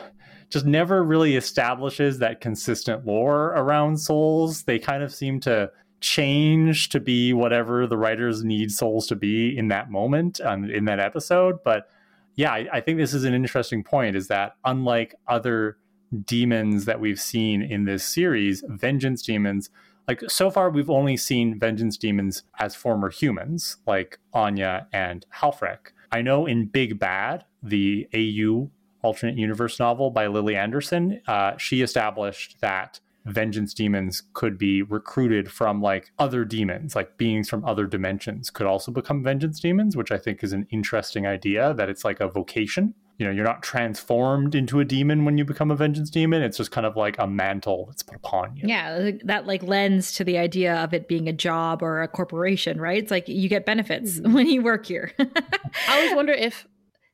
just 0.49 0.65
never 0.65 1.03
really 1.03 1.35
establishes 1.37 2.19
that 2.19 2.41
consistent 2.41 3.05
lore 3.05 3.47
around 3.47 3.97
souls. 3.97 4.63
They 4.63 4.79
kind 4.79 5.01
of 5.01 5.13
seem 5.13 5.39
to 5.41 5.71
change 6.01 6.89
to 6.89 6.99
be 6.99 7.31
whatever 7.31 7.87
the 7.87 7.97
writers 7.97 8.43
need 8.43 8.71
souls 8.71 9.07
to 9.07 9.15
be 9.15 9.57
in 9.57 9.69
that 9.69 9.89
moment 9.89 10.39
and 10.39 10.69
in 10.69 10.85
that 10.85 10.99
episode. 10.99 11.63
But 11.63 11.89
yeah, 12.35 12.51
I, 12.51 12.67
I 12.73 12.81
think 12.81 12.97
this 12.97 13.13
is 13.13 13.23
an 13.23 13.33
interesting 13.33 13.83
point 13.83 14.15
is 14.15 14.27
that 14.27 14.55
unlike 14.65 15.15
other 15.27 15.77
demons 16.25 16.85
that 16.85 16.99
we've 16.99 17.19
seen 17.19 17.61
in 17.61 17.85
this 17.85 18.03
series, 18.03 18.63
vengeance 18.67 19.21
demons, 19.21 19.69
like 20.07 20.21
so 20.27 20.49
far 20.49 20.69
we've 20.69 20.89
only 20.89 21.15
seen 21.15 21.57
vengeance 21.57 21.97
demons 21.97 22.43
as 22.59 22.75
former 22.75 23.09
humans, 23.09 23.77
like 23.87 24.19
Anya 24.33 24.87
and 24.91 25.25
Halfrek. 25.39 25.91
I 26.11 26.21
know 26.21 26.45
in 26.45 26.65
Big 26.65 26.99
Bad, 26.99 27.45
the 27.63 28.07
AU 28.13 28.69
alternate 29.01 29.37
universe 29.37 29.79
novel 29.79 30.11
by 30.11 30.27
Lily 30.27 30.55
Anderson, 30.55 31.21
uh, 31.27 31.57
she 31.57 31.81
established 31.81 32.59
that 32.61 32.99
vengeance 33.25 33.73
demons 33.73 34.23
could 34.33 34.57
be 34.57 34.81
recruited 34.81 35.51
from 35.51 35.81
like 35.81 36.11
other 36.17 36.43
demons, 36.43 36.95
like 36.95 37.17
beings 37.17 37.49
from 37.49 37.63
other 37.65 37.85
dimensions 37.85 38.49
could 38.49 38.65
also 38.65 38.91
become 38.91 39.23
vengeance 39.23 39.59
demons, 39.59 39.95
which 39.95 40.11
I 40.11 40.17
think 40.17 40.43
is 40.43 40.53
an 40.53 40.67
interesting 40.71 41.27
idea 41.27 41.73
that 41.75 41.89
it's 41.89 42.03
like 42.03 42.19
a 42.19 42.27
vocation. 42.27 42.93
You 43.17 43.27
know, 43.27 43.33
you're 43.33 43.45
not 43.45 43.61
transformed 43.61 44.55
into 44.55 44.79
a 44.79 44.85
demon 44.85 45.25
when 45.25 45.37
you 45.37 45.45
become 45.45 45.69
a 45.69 45.75
vengeance 45.75 46.09
demon. 46.09 46.41
It's 46.41 46.57
just 46.57 46.71
kind 46.71 46.87
of 46.87 46.95
like 46.95 47.17
a 47.19 47.27
mantle 47.27 47.85
that's 47.85 48.01
put 48.01 48.15
upon 48.15 48.55
you. 48.55 48.63
Yeah, 48.67 49.11
that 49.25 49.45
like 49.45 49.61
lends 49.61 50.13
to 50.13 50.23
the 50.23 50.39
idea 50.39 50.75
of 50.77 50.93
it 50.93 51.07
being 51.07 51.27
a 51.27 51.33
job 51.33 51.83
or 51.83 52.01
a 52.01 52.07
corporation, 52.07 52.81
right? 52.81 52.97
It's 52.97 53.11
like 53.11 53.27
you 53.27 53.47
get 53.47 53.65
benefits 53.65 54.19
mm-hmm. 54.19 54.33
when 54.33 54.47
you 54.47 54.63
work 54.63 54.87
here. 54.87 55.11
I 55.19 55.97
always 55.97 56.15
wonder 56.15 56.33
if 56.33 56.67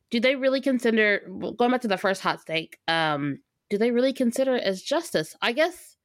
do 0.10 0.22
they 0.22 0.38
really 0.38 0.62
consider 0.62 1.28
going 1.58 1.72
back 1.72 1.82
to 1.82 1.90
the 1.90 1.98
first 1.98 2.22
hot 2.22 2.40
stake, 2.40 2.78
um, 2.88 3.40
do 3.70 3.78
they 3.78 3.92
really 3.92 4.14
consider 4.14 4.56
it 4.56 4.64
as 4.64 4.82
justice? 4.82 5.36
I 5.42 5.52
guess 5.52 5.97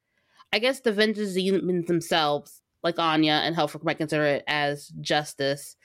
I 0.53 0.59
guess 0.59 0.81
the 0.81 0.91
vengeance 0.91 1.33
demons 1.33 1.87
themselves, 1.87 2.61
like 2.83 2.99
Anya 2.99 3.41
and 3.43 3.55
Halfrek, 3.55 3.83
might 3.83 3.97
consider 3.97 4.23
it 4.23 4.43
as 4.47 4.89
justice, 5.01 5.75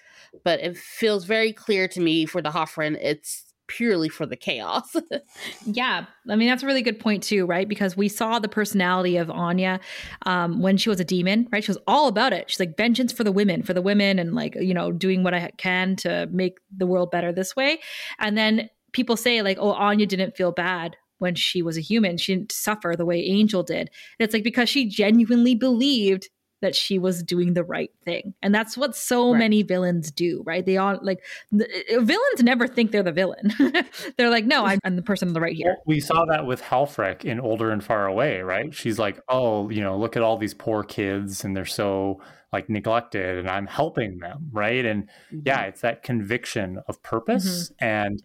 but 0.45 0.61
it 0.61 0.77
feels 0.77 1.24
very 1.24 1.55
clear 1.55 1.89
to 1.89 2.01
me 2.01 2.27
for 2.27 2.43
D'Hoffryn 2.43 2.99
it's 3.01 3.47
purely 3.66 4.09
for 4.09 4.27
the 4.27 4.36
chaos. 4.36 4.95
yeah. 5.65 6.07
I 6.28 6.36
mean, 6.36 6.49
that's 6.49 6.62
a 6.62 6.66
really 6.66 6.82
good 6.82 6.99
point, 6.99 7.23
too, 7.23 7.47
right? 7.47 7.69
Because 7.69 7.97
we 7.97 8.09
saw 8.09 8.39
the 8.39 8.49
personality 8.49 9.16
of 9.16 9.31
Anya 9.31 9.81
um, 10.27 10.61
when 10.61 10.77
she 10.77 10.89
was 10.89 11.01
a 11.01 11.05
demon, 11.05 11.49
right? 11.53 11.62
She 11.65 11.70
was 11.70 11.78
all 11.86 12.09
about 12.09 12.32
it. 12.32 12.51
She's 12.51 12.61
like, 12.61 12.77
vengeance 12.77 13.12
for 13.12 13.24
the 13.24 13.32
women, 13.32 13.62
for 13.62 13.74
the 13.74 13.82
women, 13.82 14.19
and 14.19 14.35
like, 14.35 14.55
you 14.55 14.74
know, 14.74 14.90
doing 14.90 15.23
what 15.23 15.35
I 15.35 15.51
can 15.57 15.97
to 15.97 16.28
make 16.31 16.59
the 16.74 16.86
world 16.86 17.11
better 17.11 17.32
this 17.32 17.55
way. 17.55 17.81
And 18.19 18.36
then 18.36 18.70
people 18.93 19.16
say, 19.16 19.43
like, 19.43 19.59
oh, 19.61 19.73
Anya 19.73 20.07
didn't 20.07 20.36
feel 20.36 20.53
bad 20.53 20.97
when 21.19 21.35
she 21.35 21.62
was 21.62 21.77
a 21.77 21.82
human. 21.82 22.16
She 22.16 22.35
didn't 22.35 22.53
suffer 22.53 22.95
the 22.97 23.07
way 23.07 23.20
Angel 23.24 23.62
did. 23.62 23.78
And 23.78 23.90
it's 24.20 24.35
like 24.35 24.45
because 24.45 24.69
she 24.69 24.89
genuinely 24.89 25.55
believed 25.55 26.28
that 26.61 26.74
she 26.74 26.99
was 26.99 27.23
doing 27.23 27.55
the 27.55 27.62
right 27.62 27.90
thing. 28.05 28.35
And 28.43 28.55
that's 28.55 28.77
what 28.77 28.97
so 28.97 29.32
right. 29.32 29.39
many 29.39 29.62
villains 29.62 30.11
do, 30.11 30.43
right? 30.45 30.65
They 30.65 30.77
all 30.77 30.99
like 31.03 31.24
the, 31.53 31.65
uh, 31.65 32.01
villains 32.01 32.43
never 32.43 32.66
think 32.66 32.90
they're 32.90 33.03
the 33.03 33.12
villain. 33.12 33.53
they're 34.16 34.31
like, 34.31 34.45
no, 34.45 34.65
I'm, 34.65 34.81
I'm, 34.85 34.97
the 34.97 35.03
person 35.03 35.28
on 35.28 35.35
the 35.35 35.40
right 35.40 35.55
here. 35.55 35.77
We 35.86 36.01
saw 36.01 36.24
that 36.27 36.47
with 36.47 36.61
Halfrek 36.61 37.24
in 37.24 37.39
Older 37.39 37.70
and 37.70 37.82
Far 37.82 38.07
Away, 38.07 38.40
right? 38.40 38.74
She's 38.74 38.99
like, 38.99 39.20
oh, 39.28 39.70
you 39.70 39.81
know, 39.81 39.97
look 39.97 40.16
at 40.16 40.23
all 40.23 40.36
these 40.36 40.55
poor 40.55 40.82
kids 40.82 41.45
and 41.45 41.57
they're 41.57 41.65
so 41.65 42.20
like 42.53 42.69
neglected 42.69 43.39
and 43.39 43.49
I'm 43.49 43.66
helping 43.66 44.19
them, 44.19 44.49
right? 44.51 44.85
And 44.85 45.05
mm-hmm. 45.05 45.40
yeah, 45.45 45.62
it's 45.62 45.82
that 45.82 46.03
conviction 46.03 46.81
of 46.89 47.03
purpose. 47.03 47.70
Mm-hmm. 47.70 47.85
And 47.85 48.23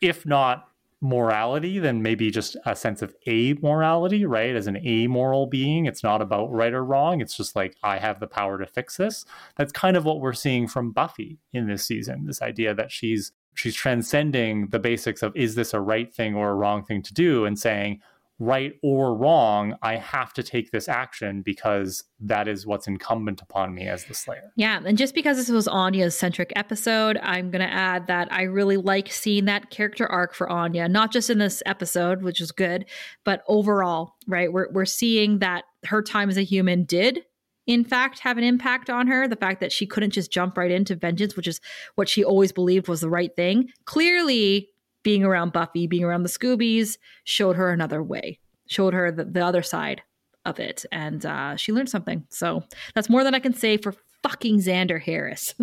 if 0.00 0.26
not 0.26 0.68
morality 1.08 1.78
than 1.78 2.02
maybe 2.02 2.30
just 2.30 2.56
a 2.66 2.74
sense 2.74 3.02
of 3.02 3.14
amorality, 3.26 4.24
right? 4.26 4.54
As 4.54 4.66
an 4.66 4.76
amoral 4.76 5.46
being, 5.46 5.86
it's 5.86 6.02
not 6.02 6.20
about 6.20 6.52
right 6.52 6.72
or 6.72 6.84
wrong. 6.84 7.20
It's 7.20 7.36
just 7.36 7.56
like, 7.56 7.76
I 7.82 7.98
have 7.98 8.20
the 8.20 8.26
power 8.26 8.58
to 8.58 8.66
fix 8.66 8.96
this. 8.96 9.24
That's 9.56 9.72
kind 9.72 9.96
of 9.96 10.04
what 10.04 10.20
we're 10.20 10.32
seeing 10.32 10.68
from 10.68 10.92
Buffy 10.92 11.38
in 11.52 11.66
this 11.66 11.84
season 11.84 12.26
this 12.26 12.42
idea 12.42 12.74
that 12.74 12.90
she's 12.90 13.32
she's 13.54 13.74
transcending 13.74 14.68
the 14.68 14.78
basics 14.78 15.22
of 15.22 15.34
is 15.34 15.54
this 15.54 15.72
a 15.72 15.80
right 15.80 16.12
thing 16.14 16.34
or 16.34 16.50
a 16.50 16.54
wrong 16.54 16.84
thing 16.84 17.02
to 17.02 17.14
do 17.14 17.44
and 17.44 17.58
saying 17.58 18.00
right 18.38 18.74
or 18.82 19.14
wrong, 19.14 19.76
I 19.82 19.96
have 19.96 20.34
to 20.34 20.42
take 20.42 20.70
this 20.70 20.88
action 20.88 21.42
because 21.42 22.04
that 22.20 22.48
is 22.48 22.66
what's 22.66 22.86
incumbent 22.86 23.40
upon 23.40 23.74
me 23.74 23.88
as 23.88 24.04
the 24.04 24.14
Slayer. 24.14 24.52
Yeah. 24.56 24.80
And 24.84 24.98
just 24.98 25.14
because 25.14 25.38
this 25.38 25.48
was 25.48 25.66
Anya's 25.66 26.16
centric 26.16 26.52
episode, 26.54 27.18
I'm 27.22 27.50
going 27.50 27.66
to 27.66 27.72
add 27.72 28.06
that 28.08 28.28
I 28.30 28.42
really 28.42 28.76
like 28.76 29.10
seeing 29.10 29.46
that 29.46 29.70
character 29.70 30.06
arc 30.06 30.34
for 30.34 30.48
Anya, 30.48 30.88
not 30.88 31.12
just 31.12 31.30
in 31.30 31.38
this 31.38 31.62
episode, 31.64 32.22
which 32.22 32.40
is 32.40 32.52
good, 32.52 32.86
but 33.24 33.42
overall, 33.48 34.14
right? 34.26 34.52
We're, 34.52 34.70
we're 34.70 34.84
seeing 34.84 35.38
that 35.38 35.64
her 35.86 36.02
time 36.02 36.28
as 36.28 36.36
a 36.36 36.42
human 36.42 36.84
did. 36.84 37.22
In 37.66 37.84
fact, 37.84 38.20
have 38.20 38.38
an 38.38 38.44
impact 38.44 38.90
on 38.90 39.08
her. 39.08 39.26
The 39.26 39.34
fact 39.34 39.60
that 39.60 39.72
she 39.72 39.86
couldn't 39.86 40.12
just 40.12 40.30
jump 40.30 40.56
right 40.56 40.70
into 40.70 40.94
vengeance, 40.94 41.36
which 41.36 41.48
is 41.48 41.60
what 41.96 42.08
she 42.08 42.22
always 42.22 42.52
believed 42.52 42.86
was 42.86 43.00
the 43.00 43.10
right 43.10 43.34
thing. 43.34 43.70
Clearly, 43.86 44.68
being 45.06 45.22
around 45.22 45.52
Buffy, 45.52 45.86
being 45.86 46.02
around 46.02 46.24
the 46.24 46.28
Scoobies, 46.28 46.98
showed 47.22 47.54
her 47.54 47.70
another 47.70 48.02
way, 48.02 48.40
showed 48.68 48.92
her 48.92 49.12
the, 49.12 49.24
the 49.24 49.46
other 49.46 49.62
side 49.62 50.02
of 50.44 50.58
it. 50.58 50.84
And 50.90 51.24
uh, 51.24 51.54
she 51.54 51.70
learned 51.70 51.88
something. 51.88 52.26
So 52.28 52.64
that's 52.92 53.08
more 53.08 53.22
than 53.22 53.32
I 53.32 53.38
can 53.38 53.54
say 53.54 53.76
for 53.76 53.94
fucking 54.24 54.58
Xander 54.58 55.00
Harris. 55.00 55.54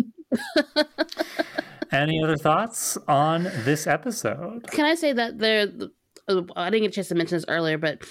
Any 1.92 2.24
other 2.24 2.38
thoughts 2.38 2.96
on 3.06 3.42
this 3.42 3.86
episode? 3.86 4.66
Can 4.70 4.86
I 4.86 4.94
say 4.94 5.12
that 5.12 5.38
there, 5.38 5.68
I 6.56 6.70
didn't 6.70 6.84
get 6.84 6.92
a 6.92 6.94
chance 6.94 7.08
to 7.08 7.14
mention 7.14 7.36
this 7.36 7.44
earlier, 7.46 7.76
but 7.76 8.02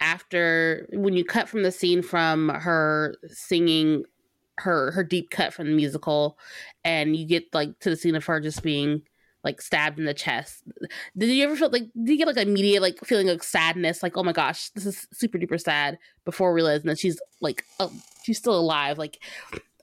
after 0.00 0.86
when 0.92 1.14
you 1.14 1.24
cut 1.24 1.48
from 1.48 1.62
the 1.62 1.72
scene 1.72 2.02
from 2.02 2.50
her 2.50 3.14
singing 3.28 4.04
her 4.58 4.90
her 4.90 5.02
deep 5.02 5.30
cut 5.30 5.54
from 5.54 5.68
the 5.68 5.74
musical 5.74 6.38
and 6.84 7.16
you 7.16 7.26
get 7.26 7.44
like 7.54 7.78
to 7.78 7.88
the 7.88 7.96
scene 7.96 8.14
of 8.14 8.26
her 8.26 8.38
just 8.38 8.62
being 8.62 9.00
like 9.44 9.60
stabbed 9.60 9.98
in 9.98 10.04
the 10.04 10.14
chest. 10.14 10.62
Did 11.16 11.30
you 11.30 11.44
ever 11.44 11.56
feel 11.56 11.70
like 11.70 11.88
did 11.94 12.12
you 12.12 12.18
get 12.18 12.26
like 12.26 12.36
immediate 12.36 12.82
like 12.82 12.98
feeling 13.04 13.28
of 13.28 13.42
sadness, 13.42 14.02
like 14.02 14.16
oh 14.16 14.22
my 14.22 14.32
gosh, 14.32 14.70
this 14.70 14.86
is 14.86 15.06
super 15.12 15.38
duper 15.38 15.60
sad 15.60 15.98
before 16.24 16.54
realizing 16.54 16.88
that 16.88 16.98
she's 16.98 17.20
like 17.40 17.64
oh, 17.80 17.92
she's 18.24 18.38
still 18.38 18.58
alive, 18.58 18.98
like. 18.98 19.18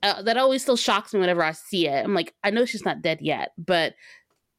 Uh, 0.02 0.22
that 0.22 0.38
always 0.38 0.62
still 0.62 0.78
shocks 0.78 1.14
me 1.14 1.20
whenever 1.20 1.44
I 1.44 1.52
see 1.52 1.86
it. 1.86 2.06
I'm 2.06 2.14
like, 2.14 2.34
I 2.42 2.52
know 2.52 2.64
she's 2.64 2.86
not 2.86 3.02
dead 3.02 3.20
yet, 3.20 3.52
but 3.58 3.96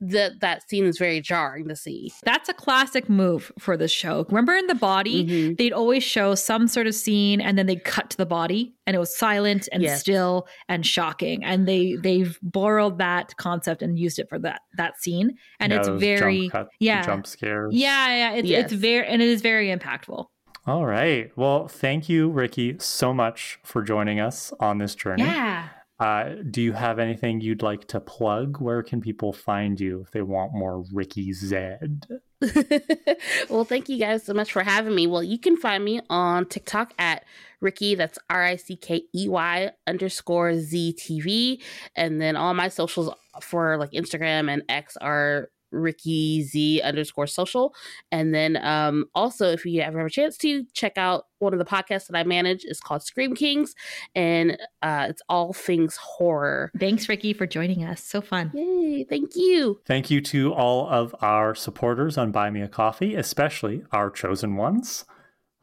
that 0.00 0.40
that 0.40 0.68
scene 0.68 0.84
is 0.84 0.98
very 0.98 1.20
jarring 1.20 1.68
to 1.68 1.76
see. 1.76 2.12
That's 2.24 2.48
a 2.48 2.54
classic 2.54 3.08
move 3.08 3.52
for 3.58 3.76
the 3.76 3.88
show. 3.88 4.24
Remember 4.28 4.56
in 4.56 4.66
the 4.66 4.74
body, 4.74 5.24
mm-hmm. 5.24 5.54
they'd 5.54 5.72
always 5.72 6.02
show 6.02 6.34
some 6.34 6.68
sort 6.68 6.86
of 6.86 6.94
scene 6.94 7.40
and 7.40 7.58
then 7.58 7.66
they'd 7.66 7.84
cut 7.84 8.10
to 8.10 8.16
the 8.16 8.26
body 8.26 8.74
and 8.86 8.96
it 8.96 8.98
was 8.98 9.16
silent 9.16 9.68
and 9.72 9.82
yes. 9.82 10.00
still 10.00 10.48
and 10.68 10.86
shocking. 10.86 11.44
And 11.44 11.68
they 11.68 11.96
they've 11.96 12.38
borrowed 12.42 12.98
that 12.98 13.36
concept 13.36 13.82
and 13.82 13.98
used 13.98 14.18
it 14.18 14.28
for 14.28 14.38
that 14.40 14.62
that 14.76 15.00
scene. 15.00 15.36
And 15.58 15.72
yeah, 15.72 15.78
it's 15.78 15.88
very 15.88 16.42
jump 16.42 16.52
cut, 16.52 16.68
yeah 16.80 17.02
jump 17.02 17.26
scares. 17.26 17.74
Yeah, 17.74 18.14
yeah. 18.14 18.32
It's 18.32 18.48
yes. 18.48 18.64
it's 18.64 18.72
very 18.72 19.06
and 19.06 19.20
it 19.20 19.28
is 19.28 19.42
very 19.42 19.68
impactful. 19.68 20.26
All 20.66 20.86
right. 20.86 21.30
Well, 21.36 21.68
thank 21.68 22.08
you, 22.08 22.28
Rickey, 22.28 22.76
so 22.78 23.14
much 23.14 23.58
for 23.64 23.82
joining 23.82 24.20
us 24.20 24.52
on 24.60 24.78
this 24.78 24.94
journey. 24.94 25.24
Yeah. 25.24 25.68
Uh, 26.00 26.36
do 26.50 26.62
you 26.62 26.72
have 26.72 26.98
anything 26.98 27.42
you'd 27.42 27.62
like 27.62 27.86
to 27.88 28.00
plug? 28.00 28.58
Where 28.58 28.82
can 28.82 29.02
people 29.02 29.34
find 29.34 29.78
you 29.78 30.00
if 30.00 30.10
they 30.12 30.22
want 30.22 30.54
more 30.54 30.82
Rickey 30.90 31.34
Zed? 31.34 32.06
well, 33.50 33.64
thank 33.64 33.90
you 33.90 33.98
guys 33.98 34.24
so 34.24 34.32
much 34.32 34.50
for 34.50 34.62
having 34.62 34.94
me. 34.94 35.06
Well, 35.06 35.22
you 35.22 35.38
can 35.38 35.58
find 35.58 35.84
me 35.84 36.00
on 36.08 36.46
TikTok 36.46 36.94
at 36.98 37.24
Rickey, 37.60 37.94
that's 37.96 38.18
R 38.30 38.42
I 38.42 38.56
C 38.56 38.76
K 38.76 39.02
E 39.14 39.28
Y 39.28 39.70
underscore 39.86 40.56
Z 40.56 40.94
T 40.94 41.20
V. 41.20 41.62
And 41.94 42.18
then 42.18 42.34
all 42.34 42.54
my 42.54 42.68
socials 42.68 43.10
for 43.42 43.76
like 43.76 43.90
Instagram 43.90 44.50
and 44.50 44.62
X 44.70 44.96
are 44.96 45.50
Rickey 45.70 46.42
Z 46.42 46.82
underscore 46.82 47.26
social. 47.26 47.74
And 48.10 48.34
then 48.34 48.58
um, 48.62 49.06
also, 49.14 49.48
if 49.48 49.64
you 49.64 49.80
ever 49.82 49.98
have 49.98 50.06
a 50.06 50.10
chance 50.10 50.36
to 50.38 50.64
check 50.72 50.96
out 50.96 51.26
one 51.38 51.52
of 51.52 51.58
the 51.58 51.64
podcasts 51.64 52.06
that 52.06 52.16
I 52.16 52.22
manage, 52.24 52.64
is 52.64 52.80
called 52.80 53.02
Scream 53.02 53.34
Kings, 53.34 53.74
and 54.14 54.58
uh, 54.82 55.06
it's 55.08 55.22
all 55.28 55.52
things 55.52 55.96
horror. 55.96 56.70
Thanks, 56.78 57.08
Rickey, 57.08 57.32
for 57.32 57.46
joining 57.46 57.82
us. 57.82 58.02
So 58.02 58.20
fun. 58.20 58.50
Yay! 58.54 59.04
Thank 59.04 59.34
you. 59.34 59.80
Thank 59.86 60.10
you 60.10 60.20
to 60.20 60.52
all 60.52 60.88
of 60.88 61.14
our 61.22 61.54
supporters 61.54 62.18
on 62.18 62.30
Buy 62.30 62.50
Me 62.50 62.60
a 62.60 62.68
Coffee, 62.68 63.14
especially 63.14 63.84
our 63.90 64.10
chosen 64.10 64.56
ones: 64.56 65.06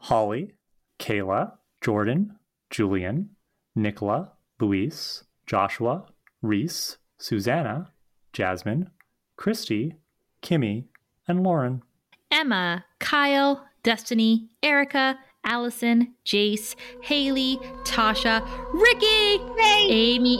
Holli, 0.06 0.54
Kala, 1.00 1.60
Jordan, 1.82 2.38
Julian, 2.70 3.30
Nicola, 3.76 4.32
Louise, 4.60 5.24
Joshua, 5.46 6.06
Reece, 6.42 6.98
Suzannah, 7.20 7.92
Jasmine. 8.34 8.90
Kristi, 9.38 9.94
Kimmie, 10.42 10.86
and 11.28 11.44
Lauren. 11.44 11.84
Emma, 12.32 12.86
Kyle, 13.00 13.66
Destiny, 13.84 14.50
Erika, 14.62 15.18
Allison, 15.46 16.14
Jace, 16.26 16.76
Haley, 17.02 17.58
Tasha, 17.84 18.46
Rickey, 18.74 19.38
hey. 19.58 20.16
Amie, 20.16 20.40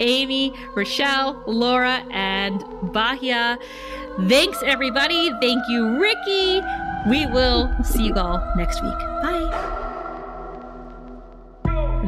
Amie, 0.00 0.50
Rachelle, 0.74 1.42
Laura, 1.46 2.02
and 2.10 2.64
Bahia. 2.92 3.58
Thanks, 4.28 4.62
everybody. 4.62 5.30
Thank 5.40 5.62
you, 5.68 6.00
Rickey. 6.00 6.62
We 7.08 7.26
will 7.26 7.70
see 7.84 8.06
you 8.06 8.14
all 8.14 8.42
next 8.56 8.82
week. 8.82 8.98
Bye. 9.22 9.84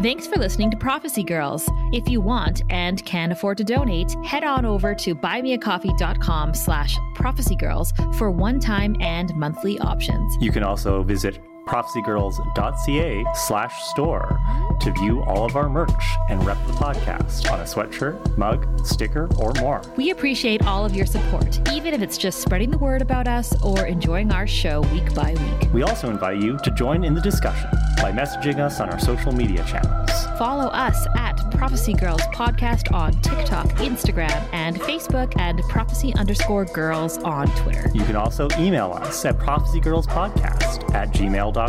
Thanks 0.02 0.26
for 0.26 0.36
listening 0.36 0.70
to 0.70 0.78
Prophecy 0.78 1.22
Girls. 1.22 1.68
If 1.92 2.08
you 2.08 2.22
want 2.22 2.62
and 2.70 3.04
can 3.04 3.32
afford 3.32 3.58
to 3.58 3.64
donate, 3.64 4.10
head 4.24 4.44
on 4.44 4.64
over 4.64 4.94
to 4.94 5.14
buymeacoffee.com 5.14 6.54
slash 6.54 6.96
prophecygirls 7.14 8.14
for 8.16 8.30
one-time 8.30 8.96
and 9.00 9.34
monthly 9.36 9.78
options. 9.80 10.38
You 10.40 10.52
can 10.52 10.62
also 10.62 11.02
visit 11.02 11.38
prophecygirls.ca 11.70 13.24
slash 13.34 13.82
store 13.84 14.40
to 14.80 14.90
view 14.92 15.22
all 15.22 15.44
of 15.44 15.54
our 15.54 15.68
merch 15.68 15.90
and 16.28 16.44
rep 16.44 16.58
the 16.66 16.72
podcast 16.72 17.50
on 17.50 17.60
a 17.60 17.62
sweatshirt, 17.62 18.36
mug, 18.36 18.66
sticker, 18.84 19.28
or 19.38 19.52
more. 19.60 19.80
We 19.96 20.10
appreciate 20.10 20.66
all 20.66 20.84
of 20.84 20.96
your 20.96 21.06
support, 21.06 21.60
even 21.70 21.94
if 21.94 22.02
it's 22.02 22.18
just 22.18 22.40
spreading 22.40 22.70
the 22.70 22.78
word 22.78 23.02
about 23.02 23.28
us 23.28 23.54
or 23.62 23.86
enjoying 23.86 24.32
our 24.32 24.48
show 24.48 24.80
week 24.92 25.14
by 25.14 25.34
week. 25.34 25.72
We 25.72 25.82
also 25.84 26.10
invite 26.10 26.38
you 26.38 26.58
to 26.58 26.70
join 26.72 27.04
in 27.04 27.14
the 27.14 27.20
discussion 27.20 27.70
by 27.98 28.10
messaging 28.10 28.58
us 28.58 28.80
on 28.80 28.90
our 28.90 28.98
social 28.98 29.30
media 29.30 29.64
channels. 29.64 30.10
Follow 30.38 30.68
us 30.68 31.06
at 31.16 31.36
Prophecy 31.52 31.92
Girls 31.92 32.22
Podcast 32.32 32.92
on 32.92 33.12
TikTok, 33.20 33.66
Instagram, 33.76 34.48
and 34.52 34.80
Facebook, 34.80 35.38
and 35.38 35.60
Prophecy 35.68 36.14
underscore 36.14 36.64
girls 36.64 37.18
on 37.18 37.46
Twitter. 37.56 37.90
You 37.94 38.02
can 38.04 38.16
also 38.16 38.48
email 38.58 38.92
us 38.92 39.24
at 39.24 39.36
prophecygirlspodcast 39.38 40.94
at 40.94 41.10
gmail.com 41.12 41.59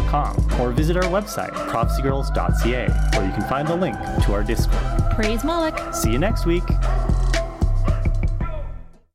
or 0.59 0.71
visit 0.71 0.97
our 0.97 1.03
website, 1.03 1.51
prophecygirls.ca, 1.69 2.87
where 3.17 3.25
you 3.25 3.33
can 3.33 3.47
find 3.49 3.67
the 3.67 3.75
link 3.75 3.97
to 4.25 4.33
our 4.33 4.43
Discord. 4.43 4.81
Praise 5.11 5.43
Moloch. 5.43 5.93
See 5.93 6.11
you 6.11 6.19
next 6.19 6.45
week. 6.45 6.63